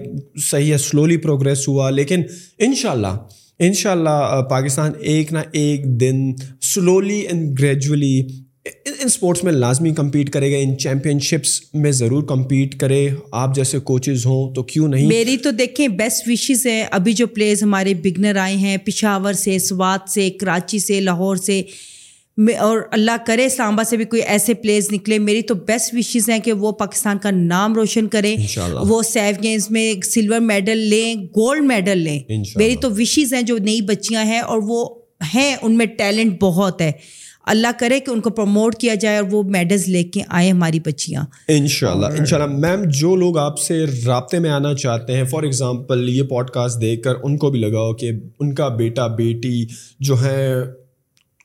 صحیح 0.51 0.73
ہے 0.73 0.79
سلولی 0.79 1.17
پروگریس 1.17 1.69
ہوا. 1.69 1.91
لیکن 1.91 2.23
ان 2.59 2.75
شاء 2.75 2.91
اللہ 2.91 3.19
ان 3.59 3.73
شاء 3.73 3.93
اللہ 3.93 4.43
پاکستان 4.51 4.93
ایک 5.01 5.33
نہ 5.33 5.39
ایک 5.53 6.01
دن 6.01 6.33
slowly 6.75 7.19
and 7.19 7.59
gradually 7.59 8.23
in 8.65 8.93
sports 9.05 9.45
میں 9.45 9.53
لازمی 9.53 9.91
کمپیٹ 9.91 10.31
کرے 10.31 10.53
گا. 10.53 10.57
ان 10.57 10.79
چیمپئن 10.79 11.19
شپس 11.19 11.61
میں 11.75 11.93
ضرور 11.93 12.23
کمپیٹ 12.23 12.79
کرے. 12.81 13.09
آپ 13.33 13.55
جیسے 13.55 13.79
کوچز 13.79 14.27
ہوں 14.27 14.55
تو 14.55 14.63
کیوں 14.63 14.89
نہیں؟ 14.89 15.07
میری 15.07 15.37
تو 15.37 15.51
دیکھیں 15.51 15.89
بیسٹ 15.89 16.29
وشیز 16.29 16.67
ہیں. 16.67 16.85
ابھی 16.91 17.13
جو 17.13 17.27
پلیئرز 17.27 17.63
ہمارے 17.63 17.95
بگنر 17.95 18.37
آئے 18.37 18.57
ہیں، 18.57 18.77
پشاور 18.77 19.33
سے، 19.33 19.59
سوات 19.59 20.11
سے، 20.11 20.31
کراچی 20.31 20.79
سے، 20.79 21.01
لاہور 21.01 21.37
سے 21.37 21.63
اور 22.59 22.79
اللہ 22.91 23.17
کرے 23.27 23.47
اسلام 23.47 23.73
آباد 23.75 23.89
سے 23.89 23.97
بھی 23.97 24.05
کوئی 24.05 24.23
ایسے 24.23 24.55
پلیز 24.55 24.89
نکلے۔ 24.93 25.19
میری 25.19 25.43
تو 25.43 25.55
بیسٹ 25.55 25.95
وشیز 25.95 26.29
ہیں 26.31 26.39
کہ 26.39 26.53
وہ 26.53 26.73
پاکستان 26.73 27.19
کا 27.19 27.31
نام 27.31 27.75
روشن 27.75 28.09
کریں 28.09 28.37
وہ 28.83 29.03
سیف 29.03 29.43
گیمس 29.43 29.71
میں 29.71 29.95
سلور 30.05 30.41
میڈل 30.41 30.79
لیں 30.79 31.15
گولڈ 31.15 31.65
میڈل 31.65 31.99
لیں۔ 31.99 32.21
میری 32.57 32.77
تو 32.77 32.91
وشیز 32.91 33.35
ہیں 33.35 33.43
جو 33.43 33.59
نئی 33.59 33.81
بچیاں 33.81 34.25
ہیں 34.25 34.41
اور 34.41 34.59
وہ 34.63 34.89
ہیں 35.35 35.57
ان 35.63 35.79
میں 35.79 35.87
ٹیلنٹ 35.87 36.41
بہت 36.41 36.81
ہے۔ 36.81 36.93
اللہ 37.47 37.67
کرے 37.79 38.01
کہ 38.01 38.11
ان 38.11 38.21
کو 38.21 38.31
پروموٹ 38.31 38.77
کیا 38.77 38.95
جائے 38.95 39.17
اور 39.17 39.25
وہ 39.31 39.43
میڈلز 39.43 39.89
لے 39.89 40.05
کے 40.05 40.21
آئے 40.29 40.51
ہماری 40.51 40.81
بچیاں۔ 40.81 41.25
ان 41.49 41.67
شاء 41.67 41.91
اللہ 41.91 42.07
ان 42.07 42.25
شاء 42.25 42.39
اللہ 42.39 42.57
میم 42.59 42.83
جو 42.89 43.17
لوگ 43.17 43.39
آپ 43.39 43.59
سے 43.59 43.85
رابطے 44.07 44.39
میں 44.39 44.51
آنا 44.51 44.75
چاہتے 44.75 45.17
ہیں 45.17 45.25
فار 45.25 45.43
ایگزامپل 45.43 46.09
یہ 46.09 46.23
پوڈ 46.23 46.51
کاسٹ 46.51 46.81
دیکھ 46.81 47.03
کر 47.03 47.13
ان 47.23 47.37
کو 47.37 47.51
بھی 47.51 47.61
لگاؤ 47.61 47.93
کہ 47.93 48.11
ان 48.41 48.55
کا 48.55 48.69
بیٹا 48.69 49.07
بیٹی 49.07 49.67
جو 50.01 50.23
ہے 50.25 50.55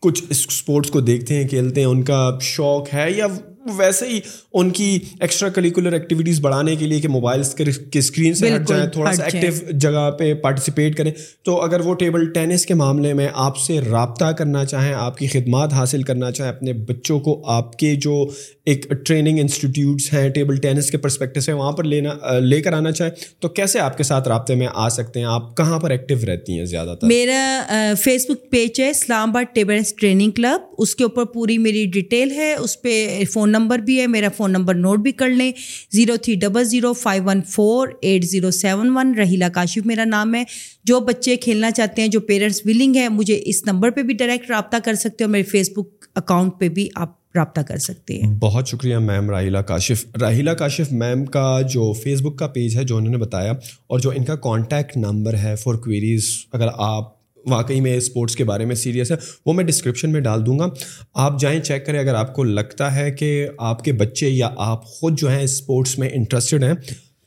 کچھ 0.02 0.24
اسپورٹس 0.30 0.92
کو 0.92 1.00
دیکھتے 1.00 1.36
ہیں 1.36 1.48
کھیلتے 1.48 1.82
ہیں 1.82 1.88
ان 1.88 2.04
کا 2.04 2.38
شوق 2.42 2.94
ہے 2.94 3.12
یا 3.12 3.28
ویسے 3.76 4.08
ہی 4.08 4.20
ان 4.54 4.70
کی 4.70 5.00
ایکسٹرا 5.20 5.50
کریکولر 5.50 5.92
ایکٹیویٹیز 5.94 6.40
بڑھانے 6.40 6.76
کے 6.76 6.88
لیے 6.88 7.02
کہ 7.02 7.08
موبائلس 7.08 7.54
کے 7.54 8.00
اسکرین 8.00 8.34
سے 8.34 8.56
ہٹ 8.56 8.68
جائیں 8.68 8.88
تھوڑا 8.88 9.14
سا 9.14 9.24
ایکٹیو 9.24 9.72
جگہ 9.72 10.12
پہ 10.12 10.34
پارٹیسپیٹ 10.34 10.98
کریں۔ 10.98 11.12
تو 11.44 11.62
اگر 11.62 11.80
وہ 11.80 11.94
ٹیبل 11.94 12.32
ٹینس 12.32 12.66
کے 12.66 12.74
معاملے 12.74 13.14
میں 13.14 13.28
آپ 13.34 13.58
سے 13.58 13.80
رابطہ 13.82 14.32
کرنا 14.32 14.66
چاہیں 14.66 14.94
آپ 14.94 15.18
کی 15.18 15.28
خدمات 15.28 15.74
حاصل 15.74 16.04
کرنا 16.04 16.32
چاہیں 16.32 16.52
اپنے 16.52 16.74
بچوں 16.74 17.20
کو 17.20 17.42
آپ 17.46 17.78
کے 17.78 17.96
جو 17.96 18.26
ایک 18.66 18.86
ٹریننگ 19.06 19.40
انسٹیٹیوٹس 19.40 20.14
ہیں 20.14 20.30
ٹیبل 20.30 20.56
ٹینس 20.56 20.92
کے 20.92 20.98
پرسپیکٹو 20.98 21.40
سے 21.40 21.54
وہاں 21.54 21.72
پر 21.72 21.84
لینا 21.84 22.40
لے 22.40 22.62
کر 22.62 22.74
آنا 22.74 22.92
چاہیں 22.92 23.12
تو 23.40 23.50
کیسے 23.50 23.80
آپ 23.80 23.98
کے 23.98 24.04
ساتھ 24.04 24.28
رابطے 24.28 24.56
میں 24.56 24.68
آ 24.74 24.90
سکتے 24.90 25.20
ہیں؟ 25.20 25.28
آپ 25.28 25.58
کہاں 25.58 25.80
پر 25.80 25.90
ایکٹیو 25.90 26.18
رہتی 26.28 26.58
ہیں 26.58 26.66
زیادہ 26.66 26.96
تر؟ 27.02 27.08
میرا 27.08 27.64
فیس 28.00 28.26
بک 28.30 28.50
پیج 28.50 28.82
ہے 28.82 28.90
اسلام 28.90 29.30
آباد 29.30 29.56
ٹیبل 29.56 29.80
ٹریننگ 30.00 30.32
کلب 30.32 30.62
اس 30.78 30.96
کے 30.96 31.04
اوپر 31.04 31.26
پوری 31.26 31.58
میری 31.58 31.86
ڈیٹیل 31.86 32.32
ہے 32.32 32.54
اس 32.54 32.82
پہ 32.82 33.24
فون 33.34 33.56
نمبر 33.58 33.80
بھی 33.80 34.02
ہے، 34.02 34.08
میرا 34.08 34.28
فون 34.38 34.52
نمبر 34.52 34.74
نوٹ 34.74 35.00
بھی 35.00 35.12
کر 35.12 35.30
لیں۔ 35.30 35.52
Zero 35.92 36.18
three 36.18 36.36
double 36.36 36.64
zero 36.64 36.94
five 36.94 37.24
one 37.26 37.42
four 37.42 37.88
eight 38.02 38.24
zero 38.24 38.52
seven 38.52 38.90
one 38.98 39.16
Raheela 39.18 39.50
Kashif 39.50 39.86
میرا 39.86 40.04
نام 40.06 40.36
ہے۔ 40.36 40.44
جو 40.84 41.00
بچے 41.00 41.36
کھیلنا 41.36 41.72
چاہتے 41.72 42.02
ہیں، 42.02 42.10
جو 42.10 42.20
پیرنٹس 42.20 42.62
ولنگ 42.66 42.96
ہیں، 42.96 43.10
مجھے 43.10 43.42
اس 43.46 43.66
نمبر 43.66 43.90
پہ 43.90 44.02
بھی 44.02 44.14
ڈائریکٹ 44.14 44.50
رابطہ 44.50 44.78
کر 44.86 44.94
سکتے 44.94 45.24
ہو 45.24 45.30
میرے 45.30 45.44
فیس 45.44 45.70
بک 45.70 46.06
اکاؤنٹ 46.16 46.52
پہ 46.60 46.70
بھی 46.70 46.90
آپ 46.96 47.36
رابطہ 47.36 47.62
کر 47.62 47.78
سکتے 47.78 48.18
ہیں۔ 48.18 48.36
بہت 48.40 48.68
شکریہ 48.68 48.98
میم 48.98 49.30
راہیلا 49.30 49.62
کاشف۔ 49.62 50.06
راہیلا 50.22 50.54
کاشف 50.54 50.92
میم 50.92 51.26
کا 51.26 51.62
جو 51.62 51.94
فیس 51.94 52.22
بک 52.22 52.38
کا 52.38 52.48
پیج 52.48 52.78
ہے، 52.78 52.84
جو 52.84 52.98
انہوں 52.98 53.12
نے 53.12 53.18
بتایا 53.18 53.52
اور 53.88 54.00
جو 54.00 54.10
ان 54.10 54.24
کا 54.24 54.36
کانٹیکٹ 54.36 54.98
نمبر 54.98 55.34
ہے 55.34 55.56
فار 55.56 55.74
کوئریز 55.74 56.46
اگر 56.52 56.68
آپ 56.74 57.17
واقعی 57.50 57.82
میں 57.82 57.98
اسپورٹس 57.98 58.36
کے 58.36 58.44
بارے 58.44 58.66
میں 58.66 58.76
سیریس 58.76 59.12
ہے، 59.12 59.16
وہ 59.46 59.54
میں 59.54 59.64
ڈسکرپشن 59.64 60.12
میں 60.12 60.22
ڈال 60.22 60.46
دوں 60.46 60.60
گا۔ 60.60 60.66
آپ 61.14 61.40
جائیں، 61.40 61.60
چیک 61.60 61.86
کریں، 61.86 62.00
اگر 62.00 62.16
آپ 62.16 62.36
کو 62.36 62.44
لگتا 62.44 62.96
ہے 62.96 63.12
کہ 63.12 63.48
آپ 63.58 63.84
کے 63.84 63.94
بچے 63.94 64.30
یا 64.30 64.50
آپ 64.58 64.86
خود 64.86 65.20
جو 65.20 65.30
ہیں 65.30 65.44
اسپورٹس 65.44 66.00
میں 66.00 66.10
انٹرسٹڈ 66.14 66.64
ہیں، 66.64 66.74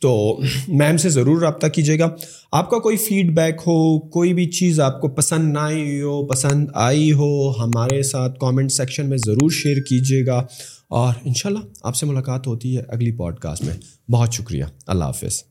تو 0.01 0.41
میم 0.69 0.97
سے 0.97 1.09
ضرور 1.09 1.43
رابطہ 1.43 1.67
کیجیے 1.67 1.99
گا۔ 1.99 2.09
آپ 2.53 2.71
کا 2.71 2.79
کوئی 2.79 2.97
فیڈ 2.97 3.37
بیک 3.37 3.55
ہو، 3.55 4.01
کوئی 4.01 4.35
بھی 4.35 4.47
چیز 4.47 4.81
آپ 4.81 5.01
کو 5.01 5.09
پسند 5.09 5.53
نہ 5.53 5.59
آئی 5.59 6.01
ہو، 6.01 6.27
پسند 6.27 6.67
آئی 6.75 7.13
ہو، 7.13 7.51
ہمارے 7.51 8.03
ساتھ 8.03 8.39
کامنٹ 8.41 8.73
سیکشن 8.73 9.09
میں 9.09 9.19
ضرور 9.19 9.51
شیئر 9.51 9.77
کیجیے 9.77 10.27
گا۔ 10.27 10.47
اور 10.89 11.15
انشاءاللہ 11.25 11.61
آپ 11.83 11.97
سے 11.97 12.07
ملاقات 12.07 12.47
ہوتی 12.47 12.77
ہے 12.77 12.83
اگلی 12.89 13.13
پوڈ 13.13 13.39
کاسٹ 13.39 13.63
میں۔ 13.63 13.77
بہت 14.11 14.33
شکریہ۔ 14.33 14.65
اللہ 14.87 15.05
حافظ۔ 15.05 15.43